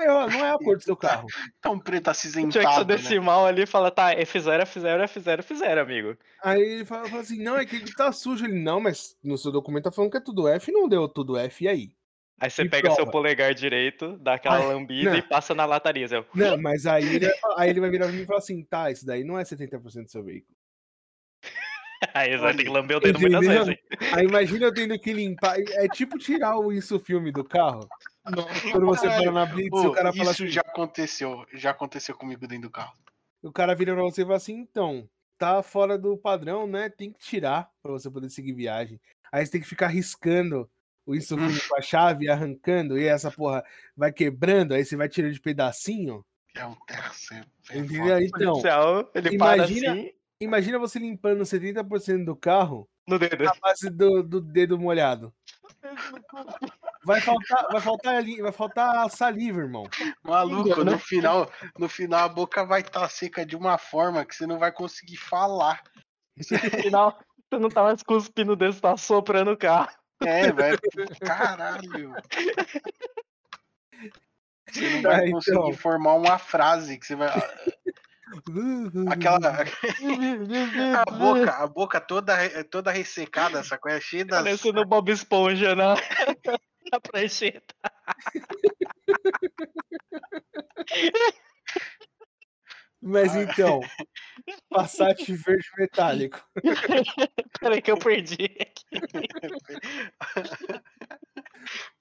Aí, 0.00 0.08
ó, 0.08 0.26
não 0.28 0.44
é 0.46 0.50
a 0.52 0.58
cor 0.58 0.76
do 0.76 0.82
seu 0.82 0.96
carro. 0.96 1.26
Tá 1.60 1.70
um 1.70 1.78
preto 1.78 2.04
Tinha 2.04 2.12
acinzentado, 2.12 2.66
que 2.66 2.74
ser 2.74 2.78
né? 2.86 2.96
decimal 2.96 3.46
ali 3.46 3.62
e 3.62 3.66
fala, 3.66 3.90
tá, 3.90 4.14
F0, 4.14 4.62
F0, 4.62 5.04
F0, 5.04 5.42
F0, 5.42 5.78
amigo. 5.78 6.16
Aí 6.42 6.60
ele 6.60 6.84
fala, 6.86 7.06
fala 7.08 7.20
assim, 7.22 7.42
não, 7.42 7.56
é 7.56 7.66
que 7.66 7.76
ele 7.76 7.92
tá 7.94 8.10
sujo. 8.12 8.44
Ele, 8.46 8.58
não, 8.58 8.80
mas 8.80 9.14
no 9.22 9.36
seu 9.36 9.52
documento 9.52 9.84
tá 9.84 9.92
falando 9.92 10.10
que 10.10 10.16
é 10.16 10.20
tudo 10.20 10.48
F, 10.48 10.72
não 10.72 10.88
deu 10.88 11.06
tudo 11.08 11.36
F, 11.36 11.64
e 11.64 11.68
aí? 11.68 11.92
Aí 12.40 12.50
você 12.50 12.64
Me 12.64 12.70
pega 12.70 12.88
seu 12.88 12.96
prova. 13.04 13.10
polegar 13.12 13.52
direito, 13.54 14.16
dá 14.16 14.34
aquela 14.34 14.56
Ai, 14.56 14.66
lambida 14.66 15.10
não. 15.10 15.18
e 15.18 15.20
passa 15.20 15.54
na 15.54 15.66
lataria. 15.66 16.08
Zé. 16.08 16.24
Não, 16.34 16.56
mas 16.56 16.86
aí 16.86 17.16
ele, 17.16 17.30
aí 17.58 17.68
ele 17.68 17.80
vai 17.80 17.90
virar 17.90 18.06
pra 18.06 18.14
mim 18.14 18.22
e 18.22 18.26
falar 18.26 18.38
assim, 18.38 18.64
tá, 18.64 18.90
isso 18.90 19.04
daí 19.04 19.22
não 19.22 19.38
é 19.38 19.42
70% 19.42 20.04
do 20.04 20.10
seu 20.10 20.24
veículo. 20.24 20.56
Aí 22.14 22.30
você 22.30 22.38
vai 22.38 22.56
ter 22.56 22.64
que 22.64 22.70
lamber 22.70 22.96
o 22.96 23.00
dedo 23.00 23.20
muitas 23.20 23.46
vezes. 23.46 23.76
Aí 24.14 24.24
imagina 24.24 24.64
eu 24.64 24.72
tendo 24.72 24.98
que 24.98 25.12
limpar. 25.12 25.56
É 25.58 25.86
tipo 25.86 26.16
tirar 26.16 26.56
o 26.58 26.72
isso 26.72 26.98
filme 26.98 27.30
do 27.30 27.44
carro. 27.44 27.86
Quando 28.22 28.86
você 28.86 29.06
para 29.08 29.32
na 29.32 29.46
blitz, 29.46 29.72
Ô, 29.72 29.88
o 29.88 29.92
cara 29.92 30.12
fala 30.12 30.30
isso 30.32 30.42
assim. 30.44 30.48
já 30.52 30.60
aconteceu, 30.60 31.46
já 31.54 31.70
aconteceu 31.70 32.14
comigo 32.14 32.46
dentro 32.46 32.68
do 32.68 32.70
carro. 32.70 32.94
O 33.42 33.50
cara 33.50 33.74
vira 33.74 33.94
pra 33.94 34.02
você 34.02 34.22
e 34.22 34.24
fala 34.24 34.36
assim, 34.36 34.54
então, 34.54 35.08
tá 35.38 35.62
fora 35.62 35.96
do 35.98 36.16
padrão, 36.16 36.66
né? 36.66 36.88
Tem 36.90 37.10
que 37.12 37.18
tirar 37.18 37.70
pra 37.82 37.92
você 37.92 38.10
poder 38.10 38.28
seguir 38.28 38.52
viagem. 38.52 39.00
Aí 39.32 39.44
você 39.44 39.52
tem 39.52 39.60
que 39.60 39.66
ficar 39.66 39.86
riscando 39.88 40.70
o 41.06 41.14
isso 41.14 41.34
Hum. 41.34 41.48
com 41.68 41.76
a 41.76 41.80
chave, 41.80 42.28
arrancando, 42.28 42.98
e 42.98 43.06
essa 43.06 43.30
porra 43.30 43.64
vai 43.96 44.12
quebrando, 44.12 44.74
aí 44.74 44.84
você 44.84 44.96
vai 44.96 45.08
tirando 45.08 45.32
de 45.32 45.40
pedacinho. 45.40 46.24
É 46.54 46.66
um 46.66 46.74
terra 46.86 47.10
é 47.70 47.78
Entendeu? 47.78 48.18
Então, 48.20 48.52
policial, 48.52 49.10
ele 49.14 49.38
para 49.38 49.56
imagina- 49.56 49.92
assim, 49.92 50.12
imagina 50.40 50.78
você 50.78 50.98
limpando 50.98 51.44
70% 51.44 52.24
do 52.26 52.36
carro 52.36 52.86
no 53.08 53.18
dedo. 53.18 53.42
na 53.44 53.54
base 53.54 53.88
do, 53.88 54.22
do 54.22 54.40
dedo 54.40 54.78
molhado. 54.78 55.32
Vai 57.04 57.20
faltar, 57.20 57.66
vai 57.70 57.80
faltar 57.80 58.14
ali, 58.16 58.42
vai 58.42 58.52
faltar 58.52 59.08
saliva, 59.10 59.60
irmão. 59.60 59.88
Maluco, 60.22 60.84
no 60.84 60.98
final, 60.98 61.50
no 61.78 61.88
final 61.88 62.24
a 62.24 62.28
boca 62.28 62.64
vai 62.64 62.82
estar 62.82 63.08
seca 63.08 63.44
de 63.44 63.56
uma 63.56 63.78
forma 63.78 64.24
que 64.24 64.34
você 64.34 64.46
não 64.46 64.58
vai 64.58 64.70
conseguir 64.70 65.16
falar. 65.16 65.82
No 66.36 66.44
final, 66.82 67.18
você 67.50 67.58
não 67.58 67.68
tá 67.68 67.82
mais 67.82 68.02
cuspindo 68.02 68.56
você 68.56 68.80
tá 68.80 68.96
soprando 68.96 69.52
o 69.52 69.56
carro. 69.56 69.88
É, 70.22 70.52
vai. 70.52 70.76
Caralho. 71.20 72.14
Você 74.70 74.90
não 74.90 75.02
vai 75.02 75.14
Ah, 75.14 75.26
então. 75.26 75.32
conseguir 75.32 75.76
formar 75.78 76.14
uma 76.14 76.38
frase 76.38 76.98
que 76.98 77.06
você 77.06 77.16
vai. 77.16 77.30
Aquela. 79.10 79.64
A 81.06 81.10
boca, 81.10 81.52
a 81.52 81.66
boca 81.66 82.00
toda, 82.00 82.64
toda 82.64 82.90
ressecada, 82.92 83.58
essa 83.58 83.76
coisa 83.76 84.00
cheia 84.00 84.24
das. 84.24 84.44
Parecendo 84.44 84.84
Bob 84.84 85.10
Esponja 85.10 85.74
na, 85.74 85.96
na 86.92 87.00
prancheta. 87.00 87.74
Mas 93.02 93.34
então, 93.34 93.80
Passat 94.70 95.24
verde 95.32 95.66
metálico. 95.78 96.42
Peraí 97.60 97.80
que 97.80 97.90
eu 97.90 97.98
perdi. 97.98 98.48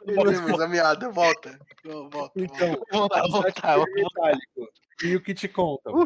Perdemos 0.06 0.60
a 0.60 0.68
meada, 0.68 1.10
volta. 1.10 1.58
Volta, 1.86 2.10
volta. 2.18 2.34
Então, 2.36 3.08
Passat 3.08 3.32
voltar. 3.32 3.78
verde 3.78 3.94
metálico. 3.94 4.70
E 5.04 5.16
o 5.16 5.22
que 5.22 5.34
te 5.34 5.48
conta? 5.48 5.90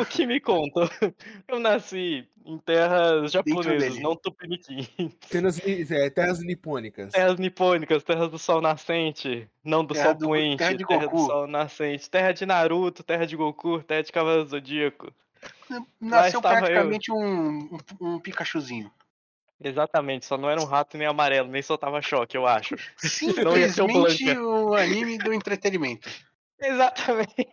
O 0.00 0.04
que 0.06 0.26
me 0.26 0.38
conta? 0.40 0.88
Eu 1.48 1.58
nasci 1.58 2.28
em 2.44 2.58
terras 2.58 3.32
japonesas, 3.32 3.98
não 3.98 4.14
tupiniquim. 4.14 4.86
Ni- 4.98 5.86
é, 5.90 6.10
terras 6.10 6.40
nipônicas. 6.40 7.12
Terras 7.12 7.38
nipônicas, 7.38 8.02
terras 8.04 8.30
do 8.30 8.38
sol 8.38 8.60
nascente, 8.60 9.48
não 9.64 9.84
do 9.84 9.94
Terra 9.94 10.06
sol 10.10 10.14
do- 10.14 10.26
poente, 10.26 10.58
terra 10.58 10.74
de 10.74 10.84
terra 10.86 11.00
do 11.00 11.10
Goku. 11.10 11.26
sol 11.26 11.46
nascente, 11.46 12.10
terra 12.10 12.32
de 12.32 12.46
Naruto, 12.46 13.02
terra 13.02 13.26
de 13.26 13.34
Goku, 13.36 13.82
terra 13.82 14.02
de 14.02 14.12
Cavaleiro 14.12 14.44
do 14.44 14.50
Zodíaco. 14.50 15.12
Nasceu 16.00 16.38
estava 16.40 16.56
eu. 16.56 16.60
praticamente 16.60 17.10
um, 17.10 17.78
um, 18.00 18.18
Pikachuzinho. 18.20 18.90
Exatamente, 19.64 20.26
só 20.26 20.36
não 20.36 20.50
era 20.50 20.60
um 20.60 20.64
rato 20.64 20.98
nem 20.98 21.06
amarelo, 21.06 21.48
nem 21.48 21.62
soltava 21.62 22.02
choque, 22.02 22.36
eu 22.36 22.46
acho. 22.46 22.74
Não 23.44 23.56
ia 23.56 23.68
ser 23.68 23.82
o 23.82 23.86
Simplesmente 23.88 24.38
o 24.38 24.74
anime 24.74 25.18
do 25.18 25.32
entretenimento. 25.32 26.10
Exatamente. 26.66 27.48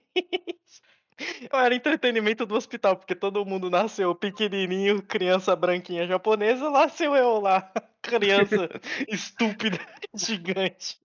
Eu 1.52 1.60
era 1.60 1.76
entretenimento 1.76 2.46
do 2.46 2.56
hospital, 2.56 2.96
porque 2.96 3.14
todo 3.14 3.46
mundo 3.46 3.70
nasceu 3.70 4.16
pequenininho, 4.16 5.02
criança 5.02 5.56
branquinha 5.56 6.08
japonesa, 6.08 6.70
nasceu 6.70 7.16
eu 7.16 7.42
lá, 7.42 7.72
criança 8.02 8.70
estúpida, 9.10 9.80
gigante. 10.14 10.98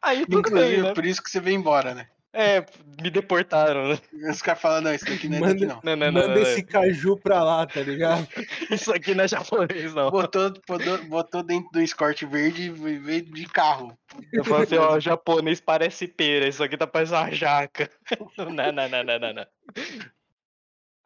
Aí 0.00 0.24
tudo 0.24 0.50
bem, 0.50 0.62
Inclusive, 0.62 0.82
né? 0.82 0.94
por 0.94 1.04
isso 1.04 1.22
que 1.22 1.30
você 1.30 1.40
veio 1.40 1.56
embora, 1.58 1.94
né? 1.94 2.08
É, 2.34 2.64
me 3.02 3.10
deportaram, 3.10 3.88
né? 3.88 3.98
Os 4.30 4.40
caras 4.40 4.62
falam, 4.62 4.80
não, 4.80 4.94
isso 4.94 5.04
daqui 5.04 5.28
não 5.28 5.36
é 5.36 5.40
daqui, 5.40 5.66
Manda- 5.66 5.74
não. 5.74 5.80
Não, 5.84 5.96
não, 5.96 6.12
não, 6.12 6.20
Manda 6.28 6.34
não, 6.34 6.42
esse 6.42 6.62
caju 6.62 7.18
pra 7.18 7.44
lá, 7.44 7.66
tá 7.66 7.80
ligado? 7.82 8.26
Isso 8.72 8.90
aqui 8.90 9.14
não 9.14 9.24
é 9.24 9.28
japonês, 9.28 9.92
não. 9.92 10.10
Botou, 10.10 10.50
botou, 10.66 11.04
botou 11.04 11.42
dentro 11.42 11.70
do 11.70 11.82
escort 11.82 12.22
verde 12.24 12.62
e 12.62 12.70
veio 12.70 13.22
de 13.22 13.44
carro. 13.44 13.94
Eu 14.32 14.44
falo 14.44 14.62
assim, 14.62 14.76
ó, 14.76 14.98
japonês 14.98 15.60
parece 15.60 16.08
pera, 16.08 16.48
isso 16.48 16.62
aqui 16.64 16.74
tá 16.78 16.86
parecendo 16.86 17.18
uma 17.20 17.30
jaca. 17.32 17.90
Não, 18.38 18.72
não, 18.72 18.72
não, 18.88 18.88
não, 19.04 19.18
não, 19.18 19.32
não. 19.34 19.46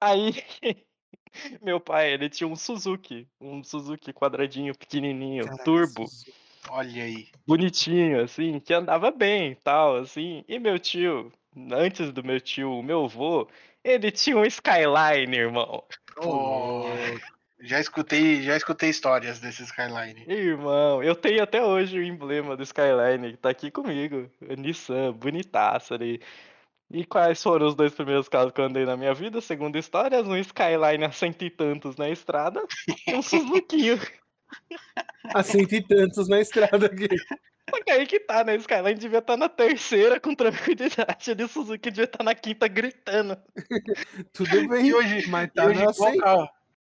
Aí, 0.00 0.32
meu 1.62 1.80
pai, 1.80 2.12
ele 2.12 2.28
tinha 2.28 2.46
um 2.46 2.54
Suzuki, 2.56 3.26
um 3.40 3.64
Suzuki 3.64 4.12
quadradinho, 4.12 4.76
pequenininho, 4.76 5.44
Caraca, 5.44 5.64
turbo, 5.64 6.06
Suzu- 6.06 6.32
Olha 6.70 7.04
aí. 7.04 7.28
bonitinho, 7.46 8.22
assim, 8.22 8.60
que 8.60 8.74
andava 8.74 9.10
bem 9.10 9.52
e 9.52 9.54
tal, 9.56 9.96
assim. 9.96 10.44
E 10.48 10.58
meu 10.58 10.78
tio, 10.78 11.32
antes 11.72 12.12
do 12.12 12.24
meu 12.24 12.40
tio, 12.40 12.78
o 12.78 12.82
meu 12.82 13.04
avô, 13.04 13.48
ele 13.82 14.10
tinha 14.10 14.36
um 14.36 14.44
Skyline, 14.44 15.36
irmão. 15.36 15.84
Pô, 16.16 16.84
já 17.60 17.80
escutei, 17.80 18.42
já 18.42 18.56
escutei 18.56 18.90
histórias 18.90 19.40
desse 19.40 19.62
Skyline. 19.62 20.24
Irmão, 20.28 21.02
eu 21.02 21.14
tenho 21.14 21.42
até 21.42 21.62
hoje 21.62 21.98
o 21.98 22.02
emblema 22.02 22.56
do 22.56 22.62
Skyline, 22.62 23.32
que 23.32 23.38
tá 23.38 23.50
aqui 23.50 23.70
comigo. 23.70 24.30
O 24.40 24.54
Nissan, 24.54 25.12
bonitaço 25.12 25.94
ali. 25.94 26.20
E 26.90 27.04
quais 27.04 27.42
foram 27.42 27.66
os 27.66 27.74
dois 27.74 27.92
primeiros 27.92 28.28
carros 28.28 28.52
que 28.52 28.60
eu 28.60 28.64
andei 28.64 28.84
na 28.84 28.96
minha 28.96 29.12
vida? 29.12 29.40
Segundo 29.40 29.76
histórias, 29.76 30.26
um 30.26 30.36
Skyline 30.36 31.04
a 31.04 31.10
cento 31.10 31.44
e 31.44 31.50
tantos 31.50 31.96
na 31.96 32.08
estrada 32.08 32.62
e 33.08 33.14
um 33.14 33.22
Suzuki. 33.22 33.98
A 35.34 35.42
cento 35.42 35.72
e 35.74 35.86
tantos 35.86 36.28
na 36.28 36.40
estrada 36.40 36.86
aqui. 36.86 37.08
Só 37.68 37.82
que 37.82 37.90
aí 37.90 38.06
que 38.06 38.20
tá, 38.20 38.44
né? 38.44 38.54
O 38.54 38.60
Skyline 38.60 38.94
devia 38.94 39.18
estar 39.18 39.36
na 39.36 39.48
terceira 39.48 40.20
com 40.20 40.34
tranquilidade. 40.34 41.30
Ali 41.30 41.44
o 41.44 41.48
Suzuki 41.48 41.90
devia 41.90 42.04
estar 42.04 42.22
na 42.22 42.34
quinta 42.34 42.68
gritando. 42.68 43.36
Tudo 44.32 44.68
bem, 44.68 44.86
E 44.86 44.94
hoje, 44.94 45.28
mas 45.28 45.48
e 45.48 45.50
tá 45.50 45.66
hoje 45.66 45.84
qual, 45.96 46.16
carro, 46.18 46.48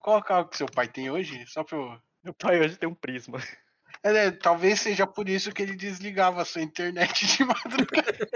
qual 0.01 0.23
carro 0.23 0.49
que 0.49 0.57
seu 0.57 0.67
pai 0.67 0.89
tem 0.89 1.11
hoje? 1.11 1.45
Só 1.47 1.63
pra 1.63 1.79
eu... 1.79 1.99
Meu 2.25 2.35
pai 2.35 2.59
hoje 2.61 2.77
tem 2.77 2.89
um 2.89 2.95
Prisma. 2.95 3.39
É, 4.03 4.13
né, 4.13 4.31
talvez 4.33 4.81
seja 4.81 5.07
por 5.07 5.29
isso 5.29 5.53
que 5.53 5.63
ele 5.63 5.77
desligava 5.77 6.43
a 6.43 6.45
sua 6.45 6.63
internet 6.63 7.27
de 7.27 7.45
madrugada. 7.45 8.29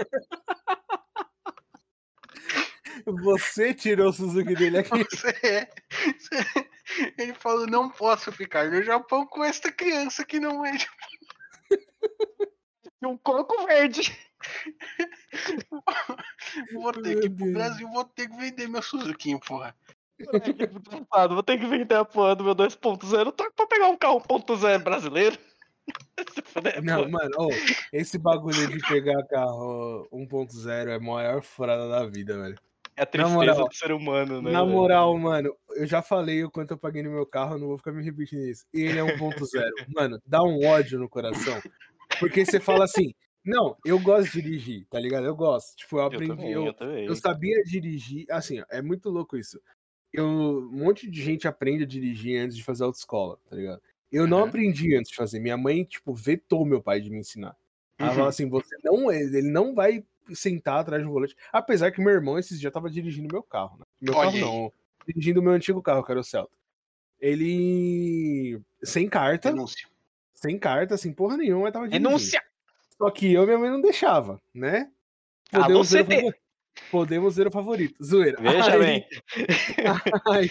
Você 3.05 3.73
tirou 3.73 4.09
o 4.09 4.13
Suzuki 4.13 4.53
dele 4.55 4.79
aqui. 4.79 5.03
Você 5.03 5.29
é. 5.43 5.69
você- 6.17 6.70
Ele 7.17 7.33
falou, 7.33 7.65
não 7.67 7.89
posso 7.89 8.31
ficar 8.31 8.69
no 8.69 8.83
Japão 8.83 9.25
com 9.25 9.43
esta 9.43 9.71
criança 9.71 10.25
que 10.25 10.39
não 10.39 10.65
é. 10.65 10.77
E 11.71 11.71
um 13.05 13.17
coco 13.17 13.65
verde. 13.65 14.17
Vou 16.73 16.91
ter 16.93 17.19
que 17.19 17.27
ir 17.27 17.29
pro. 17.29 17.53
Brasil, 17.53 17.87
vou 17.89 18.03
ter 18.03 18.27
que 18.27 18.35
vender 18.35 18.67
meu 18.67 18.81
Suzuki, 18.81 19.39
porra. 19.39 19.75
Desgraçado, 20.17 21.35
Vou 21.35 21.43
ter 21.43 21.59
que 21.59 21.65
vender 21.65 21.95
a 21.95 22.03
porra 22.03 22.35
do 22.35 22.43
meu 22.43 22.55
2.0 22.55 23.31
tô 23.31 23.51
pra 23.51 23.67
pegar 23.67 23.87
um 23.87 23.97
carro 23.97 24.19
1.0 24.21 24.83
brasileiro. 24.83 25.37
Não, 26.83 27.09
mano, 27.09 27.31
ô, 27.37 27.49
esse 27.93 28.17
bagulho 28.17 28.67
de 28.67 28.79
pegar 28.87 29.25
carro 29.27 30.07
1.0 30.11 30.89
é 30.89 30.95
a 30.95 30.99
maior 30.99 31.41
furada 31.41 31.87
da 31.87 32.05
vida, 32.05 32.37
velho. 32.39 32.57
É 32.97 33.03
a 33.03 33.05
tristeza 33.05 33.25
moral, 33.27 33.65
do 33.65 33.73
ser 33.75 33.91
humano, 33.91 34.41
né? 34.41 34.51
Na 34.51 34.65
velho? 34.65 34.65
moral, 34.65 35.17
mano, 35.19 35.55
eu 35.75 35.87
já 35.87 36.01
falei 36.01 36.43
o 36.43 36.51
quanto 36.51 36.71
eu 36.73 36.79
paguei 36.79 37.03
no 37.03 37.11
meu 37.11 37.25
carro, 37.27 37.55
eu 37.55 37.59
não 37.59 37.67
vou 37.69 37.77
ficar 37.79 37.91
me 37.93 38.03
repetindo 38.03 38.41
isso. 38.45 38.65
E 38.73 38.81
ele 38.81 38.99
é 38.99 39.03
1.0. 39.03 39.77
Mano, 39.87 40.19
dá 40.25 40.43
um 40.43 40.63
ódio 40.65 40.99
no 40.99 41.09
coração. 41.09 41.63
Porque 42.19 42.45
você 42.45 42.59
fala 42.59 42.85
assim, 42.85 43.13
não, 43.45 43.77
eu 43.85 43.99
gosto 43.99 44.31
de 44.33 44.41
dirigir, 44.43 44.87
tá 44.89 44.99
ligado? 44.99 45.25
Eu 45.27 45.35
gosto. 45.35 45.75
Tipo, 45.77 45.97
eu 45.99 46.03
Eu 46.09 46.21
aprendi, 46.21 46.21
também, 46.21 46.65
eu, 46.65 46.67
eu 46.67 46.73
também. 46.73 47.07
eu 47.07 47.15
sabia 47.15 47.63
dirigir, 47.65 48.25
assim, 48.31 48.63
é 48.71 48.81
muito 48.81 49.09
louco 49.09 49.37
isso. 49.37 49.61
Eu, 50.13 50.25
um 50.27 50.71
monte 50.85 51.09
de 51.09 51.21
gente 51.23 51.47
aprende 51.47 51.83
a 51.83 51.87
dirigir 51.87 52.39
antes 52.41 52.57
de 52.57 52.63
fazer 52.63 52.83
autoescola, 52.83 53.37
tá 53.49 53.55
ligado? 53.55 53.81
Eu 54.11 54.27
não 54.27 54.39
Uhum. 54.39 54.43
aprendi 54.43 54.95
antes 54.97 55.09
de 55.11 55.15
fazer. 55.17 55.39
Minha 55.39 55.57
mãe, 55.57 55.83
tipo, 55.85 56.13
vetou 56.13 56.65
meu 56.65 56.81
pai 56.83 57.01
de 57.01 57.09
me 57.09 57.19
ensinar. 57.19 57.57
Ela 57.99 58.11
Uhum. 58.11 58.15
falou 58.15 58.29
assim, 58.29 58.49
você 58.49 58.75
não, 58.83 59.11
ele 59.11 59.41
não 59.43 59.73
vai 59.75 60.05
sentar 60.33 60.79
atrás 60.79 61.03
do 61.03 61.09
volante. 61.11 61.35
Apesar 61.51 61.91
que 61.91 61.99
meu 62.01 62.11
irmão 62.11 62.37
esses 62.39 62.59
dias 62.59 62.71
tava 62.73 62.89
dirigindo 62.89 63.27
meu 63.31 63.43
carro, 63.43 63.77
né? 63.79 63.85
Meu 63.99 64.13
Olha 64.13 64.25
carro 64.31 64.35
aí. 64.35 64.41
não, 64.41 64.73
dirigindo 65.07 65.39
o 65.39 65.43
meu 65.43 65.53
antigo 65.53 65.81
carro, 65.81 66.03
que 66.03 66.11
era 66.11 66.19
o 66.19 66.23
Celta. 66.23 66.51
Ele 67.19 68.59
sem 68.83 69.07
carta, 69.07 69.49
Denúncia. 69.51 69.87
sem 70.33 70.57
carta, 70.57 70.97
sem 70.97 71.13
porra 71.13 71.37
nenhuma, 71.37 71.63
mas 71.63 71.73
tava 71.73 71.85
dirigindo. 71.87 72.09
Renúncia! 72.09 72.41
Só 72.97 73.09
que 73.09 73.31
eu 73.33 73.43
e 73.43 73.45
minha 73.45 73.57
mãe 73.57 73.69
não 73.69 73.81
deixava, 73.81 74.41
né? 74.53 74.91
Alô, 75.51 75.63
Podemos 75.83 75.91
ver 75.91 76.01
o 76.01 76.05
CD. 76.05 76.15
favorito. 76.15 76.41
Podemos 76.89 77.35
ver 77.35 77.47
o 77.47 77.51
favorito. 77.51 78.03
Zoeira. 78.03 78.41
Veja 78.41 78.73
Aí- 78.73 78.79
bem. 78.79 79.07
aí 80.31 80.49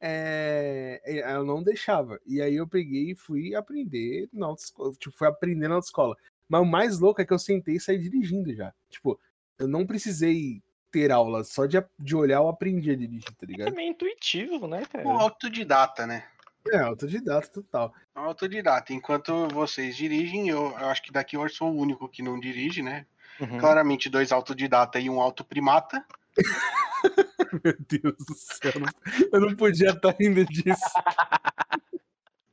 é, 0.00 1.00
é, 1.04 1.32
eu 1.34 1.44
não 1.44 1.62
deixava. 1.62 2.20
E 2.26 2.40
aí 2.42 2.54
eu 2.56 2.66
peguei 2.68 3.12
e 3.12 3.14
fui 3.16 3.54
aprender 3.54 4.28
na 4.32 4.46
autoescola. 4.46 4.92
Tipo, 4.94 5.16
fui 5.16 5.26
aprender 5.26 5.68
na 5.68 5.76
autoescola. 5.76 6.16
Mas 6.48 6.60
o 6.60 6.64
mais 6.64 6.98
louco 6.98 7.20
é 7.20 7.24
que 7.24 7.32
eu 7.32 7.38
sentei 7.38 7.76
e 7.76 7.80
saí 7.80 7.98
dirigindo 7.98 8.54
já. 8.54 8.72
Tipo, 8.88 9.18
eu 9.58 9.66
não 9.66 9.86
precisei 9.86 10.62
ter 10.90 11.10
aula, 11.10 11.44
só 11.44 11.66
de, 11.66 11.76
de 11.98 12.16
olhar 12.16 12.36
eu 12.36 12.48
aprendi 12.48 12.90
a 12.90 12.96
dirigir, 12.96 13.24
tá 13.24 13.44
É 13.44 13.46
ligado? 13.46 13.74
meio 13.74 13.90
intuitivo, 13.90 14.66
né, 14.66 14.84
cara? 14.86 15.06
O 15.06 15.10
autodidata, 15.10 16.06
né? 16.06 16.24
É, 16.68 16.78
autodidata 16.78 17.48
total. 17.48 17.92
Autodidata. 18.14 18.92
Enquanto 18.92 19.46
vocês 19.48 19.96
dirigem, 19.96 20.48
eu, 20.48 20.70
eu 20.78 20.86
acho 20.86 21.02
que 21.02 21.12
daqui 21.12 21.36
eu 21.36 21.48
sou 21.48 21.70
o 21.72 21.78
único 21.78 22.08
que 22.08 22.22
não 22.22 22.40
dirige, 22.40 22.82
né? 22.82 23.06
Uhum. 23.40 23.58
Claramente 23.58 24.08
dois 24.08 24.32
autodidata 24.32 24.98
e 24.98 25.10
um 25.10 25.20
autoprimata. 25.20 26.04
Meu 27.62 27.76
Deus 27.78 28.16
do 28.26 28.34
céu, 28.34 28.72
eu 28.74 28.80
não, 28.80 28.88
eu 29.32 29.40
não 29.40 29.56
podia 29.56 29.90
estar 29.90 30.14
rindo 30.18 30.44
disso. 30.46 30.80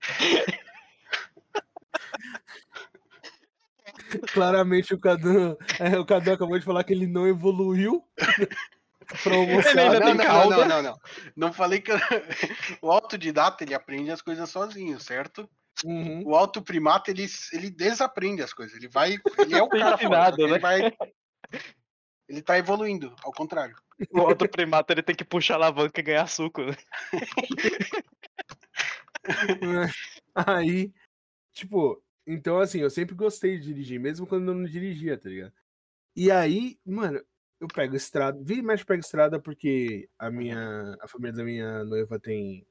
Claramente 4.34 4.94
o 4.94 5.00
Cadu, 5.00 5.58
é, 5.80 5.98
o 5.98 6.06
Cadu 6.06 6.32
acabou 6.32 6.58
de 6.58 6.66
falar 6.66 6.84
que 6.84 6.94
ele 6.94 7.08
não 7.08 7.28
evoluiu 7.28 8.04
pra 9.24 9.36
almoçar. 9.36 9.72
Ele 9.72 9.80
ainda 9.80 10.00
não, 10.00 10.06
tem 10.08 10.16
não, 10.16 10.26
calda. 10.26 10.58
não, 10.58 10.68
não, 10.68 10.82
não. 10.82 10.98
Não 11.36 11.54
falei 11.54 11.80
que 11.80 11.92
o 12.82 12.92
autodidata 12.92 13.64
ele 13.64 13.74
aprende 13.74 14.12
as 14.12 14.22
coisas 14.22 14.50
sozinho, 14.50 15.00
certo? 15.00 15.50
Uhum. 15.84 16.24
O 16.26 16.36
autoprimata 16.36 17.12
ele, 17.12 17.26
ele 17.52 17.70
desaprende 17.70 18.42
as 18.42 18.54
coisas. 18.54 18.76
Ele 18.78 18.88
vai, 18.88 19.18
ele 19.40 19.56
é 19.56 19.62
o 19.62 19.70
cara 19.70 19.98
que 19.98 20.08
né? 20.08 20.34
ele 20.38 20.60
vai 20.60 20.94
ele 22.28 22.42
tá 22.42 22.58
evoluindo, 22.58 23.16
ao 23.24 23.32
contrário. 23.32 23.76
O 24.12 24.22
autoprimato 24.22 24.92
ele 24.92 25.04
tem 25.04 25.16
que 25.16 25.24
puxar 25.24 25.54
a 25.54 25.58
alavanca 25.58 26.00
e 26.00 26.04
ganhar 26.04 26.28
suco, 26.28 26.64
né? 26.64 26.76
Aí, 30.36 30.92
tipo, 31.54 32.03
então 32.26 32.60
assim, 32.60 32.80
eu 32.80 32.90
sempre 32.90 33.16
gostei 33.16 33.58
de 33.58 33.66
dirigir, 33.66 34.00
mesmo 34.00 34.28
quando 34.28 34.48
eu 34.50 34.56
não 34.56 34.66
dirigia, 34.66 35.18
tá 35.18 35.30
ligado? 35.30 35.54
E 36.16 36.32
aí, 36.32 36.78
mano, 36.86 37.24
eu 37.60 37.68
pego 37.68 37.96
estrada, 37.96 38.40
vira 38.44 38.60
e 38.60 38.64
mexe 38.64 38.86
pego 38.86 39.00
estrada 39.02 39.40
porque 39.40 40.10
a 40.18 40.30
minha, 40.30 40.96
a 41.02 41.08
família 41.08 41.34
da 41.34 41.44
minha 41.44 41.84
noiva 41.84 42.20
tem 42.20 42.66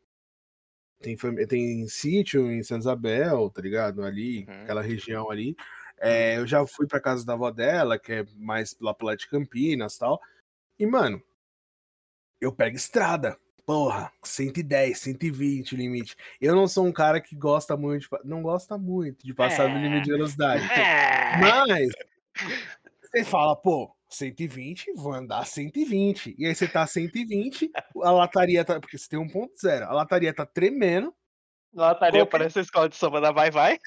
tem, 1.01 1.17
tem 1.49 1.89
sítio 1.89 2.51
em 2.51 2.63
Santa 2.63 2.81
Isabel, 2.83 3.51
tá 3.51 3.61
ligado? 3.61 4.03
Ali, 4.05 4.47
Uhum. 4.49 4.63
aquela 4.63 4.83
região 4.83 5.31
ali. 5.31 5.57
É, 5.99 6.39
eu 6.39 6.47
já 6.47 6.67
fui 6.67 6.87
pra 6.87 7.01
casa 7.01 7.25
da 7.25 7.35
avó 7.35 7.51
dela, 7.51 7.99
que 7.99 8.13
é 8.13 8.25
mais 8.37 8.77
lá 8.81 8.95
pro 8.95 9.07
lado 9.07 9.19
de 9.19 9.29
Campinas 9.29 9.97
e 9.97 9.99
tal. 9.99 10.21
E, 10.79 10.87
mano, 10.87 11.23
eu 12.41 12.53
pego 12.53 12.77
estrada. 12.77 13.37
Porra, 13.65 14.13
110, 14.25 14.99
120 14.99 15.75
o 15.75 15.77
limite. 15.77 16.17
Eu 16.41 16.55
não 16.57 16.67
sou 16.67 16.85
um 16.85 16.93
cara 16.93 17.21
que 17.21 17.37
gosta 17.37 17.77
muito, 17.77 18.03
de, 18.03 18.09
não 18.25 18.43
gosta 18.43 18.77
muito 18.77 19.25
de 19.25 19.33
passar 19.33 19.69
do 19.69 19.79
limite 19.79 20.05
de 20.05 20.13
velocidade. 20.13 20.65
É. 20.73 21.39
Mas 21.39 21.91
você 23.03 23.25
fala, 23.25 23.55
pô, 23.55 23.95
120, 24.09 24.93
vou 24.95 25.13
andar 25.13 25.47
120. 25.47 26.35
E 26.39 26.47
aí 26.47 26.55
você 26.55 26.67
tá 26.67 26.87
120, 26.87 27.71
a 28.03 28.11
lataria 28.11 28.65
tá. 28.65 28.81
Porque 28.81 28.99
você 28.99 29.09
tem 29.09 29.19
1.0, 29.19 29.83
a 29.83 29.93
lataria 29.93 30.35
tá 30.35 30.45
tremendo. 30.45 31.15
Lataria 31.75 32.21
Qualquer- 32.21 32.31
parece 32.31 32.59
a 32.59 32.63
escola 32.63 32.89
de 32.89 32.97
samba 32.97 33.21
da 33.21 33.33
Vai 33.33 33.51
Vai. 33.51 33.79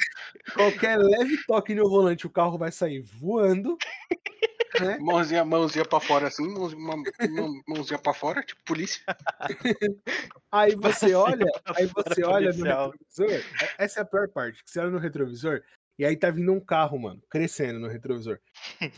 Qualquer 0.54 0.98
leve 0.98 1.38
toque 1.46 1.76
no 1.76 1.88
volante, 1.90 2.26
o 2.26 2.30
carro 2.30 2.58
vai 2.58 2.72
sair 2.72 3.02
voando. 3.02 3.78
Né? 4.82 4.98
Mãozinha, 5.00 5.46
mãozinha 5.46 5.86
pra 5.86 6.02
fora 6.02 6.28
assim, 6.28 6.46
mãozinha, 6.50 6.82
mãozinha 7.66 7.98
pra 7.98 8.14
fora, 8.14 8.44
tipo 8.44 8.62
polícia. 8.66 9.02
Aí 10.52 10.76
você 10.76 11.14
olha, 11.14 11.46
aí 11.78 11.86
você 11.86 12.26
olha 12.26 12.52
no 12.52 12.62
retrovisor. 12.66 13.30
é- 13.32 13.86
Essa 13.86 14.00
é 14.02 14.04
a 14.04 14.06
pior 14.06 14.28
parte, 14.28 14.62
que 14.62 14.70
você 14.70 14.82
olha 14.82 14.90
no 14.90 14.98
retrovisor 14.98 15.62
e 15.98 16.06
aí 16.06 16.16
tá 16.18 16.30
vindo 16.30 16.52
um 16.52 16.60
carro, 16.60 17.00
mano, 17.00 17.22
crescendo 17.30 17.80
no 17.80 17.88
retrovisor. 17.88 18.40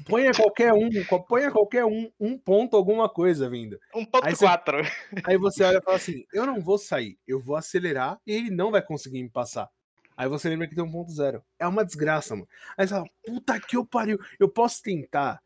Ponha 0.06 0.32
qualquer 0.34 0.74
um, 0.74 0.90
co- 1.08 1.24
ponha 1.24 1.52
qualquer 1.52 1.86
um, 1.86 2.12
um 2.20 2.38
ponto, 2.38 2.76
alguma 2.76 3.08
coisa 3.10 3.50
vindo. 3.50 3.80
Aí 4.24 4.34
você- 4.36 4.46
1.4. 4.46 4.82
Aí 5.26 5.38
você 5.38 5.64
olha 5.64 5.78
e 5.78 5.82
fala 5.84 5.98
assim: 5.98 6.26
eu 6.34 6.46
não 6.46 6.60
vou 6.62 6.78
sair, 6.78 7.18
eu 7.28 7.40
vou 7.40 7.56
acelerar 7.56 8.20
e 8.26 8.32
ele 8.34 8.50
não 8.52 8.72
vai 8.72 8.82
conseguir 8.82 9.22
me 9.24 9.30
passar. 9.30 9.70
Aí 10.16 10.28
você 10.28 10.50
lembra 10.50 10.68
que 10.68 10.74
tem 10.74 10.84
um 10.84 10.92
ponto 10.92 11.12
zero. 11.12 11.44
É 11.60 11.68
uma 11.68 11.86
desgraça, 11.86 12.34
mano. 12.36 12.48
Aí 12.76 12.88
você 12.88 12.94
fala, 12.96 13.06
puta 13.24 13.60
que 13.60 13.78
eu 13.78 13.86
pariu. 13.86 14.18
Eu 14.40 14.50
posso 14.50 14.82
tentar 14.82 15.40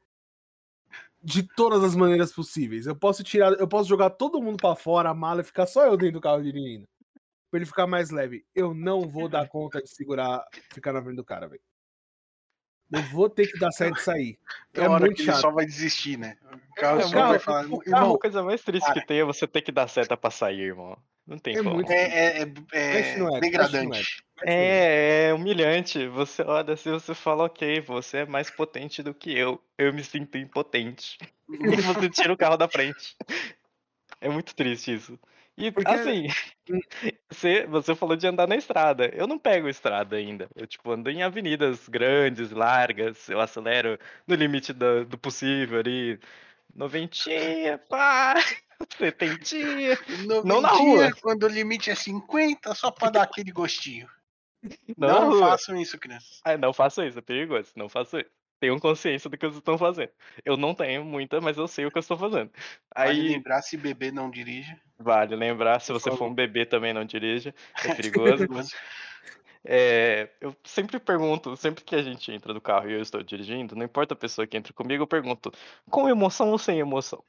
de 1.24 1.44
todas 1.56 1.84
as 1.84 1.96
maneiras 1.96 2.32
possíveis. 2.32 2.88
Eu 2.88 2.96
posso 2.96 3.24
tirar, 3.24 3.52
eu 3.54 3.68
posso 3.68 3.88
jogar 3.88 4.10
todo 4.12 4.42
mundo 4.42 4.58
pra 4.58 4.76
fora, 4.76 5.10
a 5.10 5.14
mala 5.14 5.42
e 5.42 5.44
ficar 5.44 5.66
só 5.68 5.86
eu 5.86 5.96
dentro 5.98 6.14
do 6.14 6.22
carro 6.22 6.42
dirigindo. 6.42 6.88
Pra 7.52 7.58
ele 7.60 7.66
ficar 7.66 7.86
mais 7.86 8.10
leve. 8.10 8.46
Eu 8.56 8.74
não 8.74 9.02
vou 9.02 9.28
dar 9.28 9.46
conta 9.50 9.82
de 9.82 9.90
segurar, 9.90 10.44
ficar 10.74 10.94
na 10.94 11.04
frente 11.04 11.18
do 11.18 11.24
cara, 11.24 11.48
velho. 11.50 11.62
Eu 12.90 13.02
vou 13.04 13.30
ter 13.30 13.48
que 13.48 13.58
dar 13.60 13.72
certo 13.72 14.00
e 14.00 14.04
sair. 14.04 14.40
É 14.74 14.82
uma 14.88 14.92
hora 14.96 15.02
muito 15.06 15.16
que 15.18 15.22
ele 15.24 15.32
chato. 15.32 15.42
só 15.42 15.52
vai 15.52 15.66
desistir, 15.66 16.18
né? 16.18 16.38
O 16.72 16.76
carro 16.76 17.00
É, 17.00 17.04
só 17.04 17.12
carro- 17.12 17.30
vai 17.30 17.40
falar, 17.40 17.66
o 17.68 17.82
irmão, 17.86 18.16
A 18.16 18.20
coisa 18.20 18.42
mais 18.44 18.62
triste 18.64 18.92
que 18.94 19.06
tem 19.06 19.20
é 19.20 19.24
você 19.26 19.46
ter 19.46 19.62
que 19.62 19.72
dar 19.72 19.88
seta 19.90 20.16
pra 20.16 20.32
sair, 20.32 20.62
irmão. 20.62 20.98
Não 21.28 21.38
tem 21.38 21.56
É 21.58 21.62
como. 21.62 21.76
muito- 21.76 21.92
é, 21.92 22.40
é, 22.40 22.42
é, 22.74 23.20
é 23.20 23.40
degradante. 23.42 24.24
É, 24.44 25.28
é 25.30 25.34
humilhante. 25.34 26.08
Você 26.08 26.42
olha 26.42 26.74
assim, 26.74 26.90
você 26.92 27.14
fala, 27.14 27.44
ok, 27.44 27.82
você 27.82 28.20
é 28.20 28.26
mais 28.26 28.50
potente 28.50 29.04
do 29.04 29.14
que 29.14 29.38
eu. 29.38 29.62
Eu 29.78 29.94
me 29.94 30.04
sinto 30.04 30.38
impotente. 30.38 31.18
E 31.78 31.82
você 31.82 32.10
tira 32.10 32.32
o 32.32 32.38
carro 32.38 32.56
da 32.56 32.68
frente. 32.70 33.16
É 34.22 34.30
muito 34.30 34.56
triste 34.56 34.94
isso. 34.96 35.20
E 35.58 35.72
Porque- 35.72 35.92
assim, 35.92 36.28
você, 37.30 37.66
você 37.68 37.94
falou 37.96 38.16
de 38.16 38.26
andar 38.28 38.48
na 38.48 38.56
estrada. 38.56 39.08
Eu 39.14 39.28
não 39.28 39.38
pego 39.38 39.68
estrada 39.68 40.16
ainda. 40.16 40.50
Eu 40.56 40.66
tipo 40.66 40.92
ando 40.92 41.10
em 41.10 41.24
avenidas 41.24 41.88
grandes, 41.90 42.52
largas. 42.52 43.30
Eu 43.30 43.40
acelero 43.40 44.00
no 44.26 44.36
limite 44.36 44.74
do, 44.74 45.06
do 45.06 45.18
possível 45.18 45.80
ali. 45.80 46.20
Noventinha, 46.74 47.78
pá, 47.78 48.36
setentinha. 48.98 49.98
Não 50.46 50.62
na 50.62 50.70
rua. 50.70 51.12
Quando 51.22 51.44
o 51.44 51.48
limite 51.50 51.90
é 51.92 51.96
50, 51.96 52.74
só 52.74 52.90
pra 52.90 53.10
dar 53.10 53.24
aquele 53.24 53.52
gostinho. 53.52 54.08
Não 54.98 55.32
Não, 55.32 55.40
façam 55.40 55.76
isso, 55.76 55.98
crianças. 55.98 56.40
Ah, 56.46 56.58
não 56.58 56.72
façam 56.72 57.06
isso, 57.06 57.20
é 57.20 57.22
perigoso. 57.22 57.72
Não 57.76 57.90
façam 57.90 58.20
isso. 58.20 58.30
Tenham 58.62 58.80
consciência 58.80 59.30
do 59.30 59.38
que 59.38 59.46
vocês 59.48 59.58
estão 59.58 59.78
fazendo. 59.78 60.12
Eu 60.46 60.56
não 60.56 60.76
tenho 60.76 61.04
muita, 61.04 61.42
mas 61.42 61.58
eu 61.58 61.68
sei 61.68 61.86
o 61.88 61.92
que 61.92 61.98
eu 61.98 62.02
estou 62.02 62.18
fazendo. 62.18 62.52
Vale 63.04 63.22
Aí 63.22 63.22
lembrar 63.22 63.62
se 63.64 63.76
beber 63.76 64.14
não 64.14 64.30
dirige. 64.30 64.80
vale 65.00 65.36
lembrar, 65.36 65.82
se 65.82 65.92
você 65.92 66.12
for 66.12 66.28
um 66.28 66.34
bebê 66.36 66.66
também 66.66 66.94
não 66.94 67.04
dirija, 67.04 67.56
é 67.84 67.90
perigoso. 67.96 68.48
É, 69.64 70.30
eu 70.42 70.56
sempre 70.64 71.00
pergunto, 71.00 71.56
sempre 71.56 71.84
que 71.84 71.96
a 71.96 72.02
gente 72.02 72.32
entra 72.32 72.54
no 72.54 72.60
carro 72.60 72.90
e 72.90 72.94
eu 72.94 73.02
estou 73.02 73.22
dirigindo, 73.22 73.76
não 73.76 73.86
importa 73.86 74.16
a 74.16 74.18
pessoa 74.18 74.48
que 74.48 74.58
entra 74.58 74.74
comigo, 74.74 75.04
eu 75.04 75.08
pergunto, 75.08 75.54
com 75.90 76.10
emoção 76.10 76.50
ou 76.50 76.58
sem 76.58 76.80
emoção? 76.80 77.24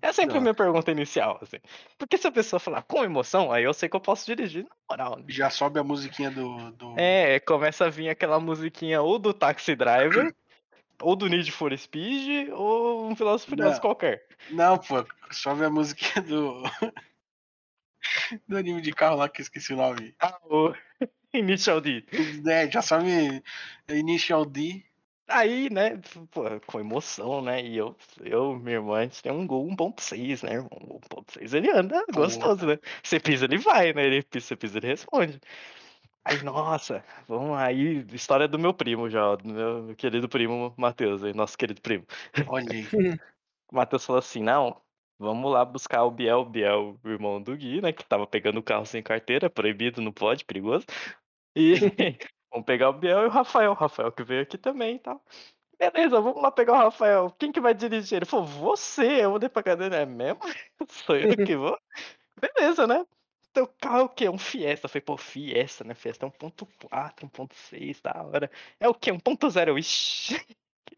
É 0.00 0.12
sempre 0.14 0.38
a 0.38 0.40
minha 0.40 0.54
pergunta 0.54 0.90
inicial, 0.90 1.38
assim. 1.42 1.58
Porque 1.98 2.16
se 2.16 2.26
a 2.26 2.32
pessoa 2.32 2.58
falar 2.58 2.82
com 2.82 3.04
emoção, 3.04 3.52
aí 3.52 3.64
eu 3.64 3.74
sei 3.74 3.88
que 3.88 3.96
eu 3.96 4.00
posso 4.00 4.24
dirigir 4.24 4.64
na 4.64 4.70
moral. 4.90 5.18
né? 5.18 5.24
Já 5.28 5.50
sobe 5.50 5.78
a 5.78 5.84
musiquinha 5.84 6.30
do. 6.30 6.70
do... 6.72 6.94
É, 6.98 7.38
começa 7.40 7.84
a 7.84 7.90
vir 7.90 8.08
aquela 8.08 8.40
musiquinha 8.40 9.02
ou 9.02 9.18
do 9.18 9.34
Taxi 9.34 9.76
Driver, 9.76 10.34
ou 11.02 11.14
do 11.14 11.26
Need 11.28 11.52
for 11.52 11.76
Speed, 11.76 12.48
ou 12.50 13.06
um 13.06 13.14
Furiosos 13.14 13.46
Não. 13.48 13.80
qualquer. 13.80 14.26
Não, 14.50 14.78
pô, 14.78 15.04
sobe 15.30 15.64
a 15.66 15.70
musiquinha 15.70 16.24
do. 16.24 16.62
do 18.48 18.56
anime 18.56 18.80
de 18.80 18.92
carro 18.92 19.16
lá 19.16 19.28
que 19.28 19.40
eu 19.40 19.44
esqueci 19.44 19.72
o 19.72 19.76
nome. 19.76 20.14
Ah, 20.20 20.38
o 20.44 20.74
Initial 21.34 21.80
D. 21.80 22.04
É, 22.46 22.70
já 22.70 22.82
sobe 22.82 23.42
Initial 23.88 24.44
D. 24.44 24.82
Aí, 25.28 25.70
né, 25.70 25.96
pô, 26.32 26.42
com 26.66 26.80
emoção, 26.80 27.40
né, 27.40 27.62
e 27.64 27.76
eu, 27.76 27.94
eu 28.20 28.56
minha 28.56 28.78
irmã, 28.78 28.98
a 28.98 29.02
gente 29.04 29.22
tem 29.22 29.30
um 29.30 29.46
Gol 29.46 29.64
1.6, 29.64 30.42
né, 30.42 30.54
irmão, 30.54 30.70
o 30.72 30.98
1.6 30.98 31.54
ele 31.54 31.70
anda 31.70 32.04
gostoso, 32.12 32.66
né, 32.66 32.80
você 33.00 33.20
pisa, 33.20 33.44
ele 33.44 33.56
vai, 33.56 33.92
né, 33.92 34.06
ele 34.06 34.24
pisa, 34.24 34.46
você 34.46 34.56
pisa, 34.56 34.78
ele 34.78 34.88
responde. 34.88 35.40
Aí, 36.24 36.42
nossa, 36.42 37.04
vamos 37.28 37.56
aí, 37.56 38.04
história 38.12 38.48
do 38.48 38.58
meu 38.58 38.74
primo 38.74 39.08
já, 39.08 39.36
do 39.36 39.48
meu 39.48 39.94
querido 39.94 40.28
primo 40.28 40.74
Matheus, 40.76 41.22
aí, 41.22 41.32
nosso 41.32 41.56
querido 41.56 41.80
primo. 41.80 42.04
Olha 42.48 42.72
aí. 42.72 42.86
O 43.72 43.76
Matheus 43.76 44.04
falou 44.04 44.18
assim, 44.18 44.42
não, 44.42 44.82
vamos 45.20 45.52
lá 45.52 45.64
buscar 45.64 46.04
o 46.04 46.10
Biel, 46.10 46.40
o 46.40 46.44
Biel, 46.44 46.98
o 47.04 47.08
irmão 47.08 47.40
do 47.42 47.56
Gui, 47.56 47.80
né, 47.82 47.92
que 47.92 48.04
tava 48.04 48.26
pegando 48.26 48.58
o 48.58 48.62
carro 48.62 48.86
sem 48.86 49.02
carteira, 49.02 49.50
proibido, 49.50 50.00
não 50.00 50.12
pode, 50.12 50.44
perigoso. 50.44 50.86
E 51.54 51.74
vamos 52.50 52.66
pegar 52.66 52.90
o 52.90 52.94
Biel 52.94 53.22
e 53.24 53.26
o 53.26 53.30
Rafael, 53.30 53.72
o 53.72 53.74
Rafael 53.74 54.10
que 54.12 54.24
veio 54.24 54.42
aqui 54.42 54.58
também 54.58 54.96
e 54.96 54.98
tal. 54.98 55.22
Beleza, 55.78 56.20
vamos 56.20 56.42
lá 56.42 56.50
pegar 56.50 56.74
o 56.74 56.76
Rafael. 56.76 57.30
Quem 57.38 57.52
que 57.52 57.60
vai 57.60 57.74
dirigir? 57.74 58.16
Ele 58.16 58.26
falou, 58.26 58.46
você, 58.46 59.24
eu 59.24 59.30
vou 59.30 59.50
pra 59.50 59.62
cadeira, 59.62 59.96
é 59.96 60.06
mesmo? 60.06 60.40
Sou 60.88 61.16
eu 61.16 61.36
que 61.36 61.56
vou? 61.56 61.78
Beleza, 62.40 62.86
né? 62.86 63.04
Teu 63.52 63.66
carro 63.66 64.00
é 64.00 64.02
o 64.04 64.08
quê? 64.08 64.28
Um 64.28 64.38
Fiesta. 64.38 64.86
Eu 64.86 64.90
falei, 64.90 65.02
pô, 65.02 65.16
Fiesta, 65.16 65.84
né? 65.84 65.94
Fiesta 65.94 66.26
é 66.26 66.28
1.4, 66.28 67.28
1.6, 67.30 68.00
da 68.02 68.22
hora. 68.22 68.50
É 68.78 68.88
o 68.88 68.94
quê? 68.94 69.10
1.0. 69.12 69.78
Ixi. 69.78 70.36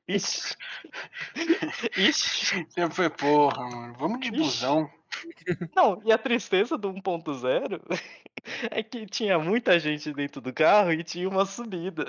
Ixi. 0.08 0.56
Ixi. 1.96 2.66
Eu 2.76 2.90
falei, 2.90 3.10
porra, 3.10 3.68
mano, 3.68 3.94
vamos 3.98 4.20
de 4.20 4.28
Ixi. 4.28 4.36
busão. 4.36 4.90
Não, 5.76 6.00
e 6.04 6.12
a 6.12 6.18
tristeza 6.18 6.76
do 6.78 6.92
1.0 6.92 7.80
é 8.70 8.82
que 8.82 9.06
tinha 9.06 9.38
muita 9.38 9.78
gente 9.78 10.12
dentro 10.12 10.40
do 10.40 10.52
carro 10.52 10.92
e 10.92 11.04
tinha 11.04 11.28
uma 11.28 11.44
subida. 11.44 12.04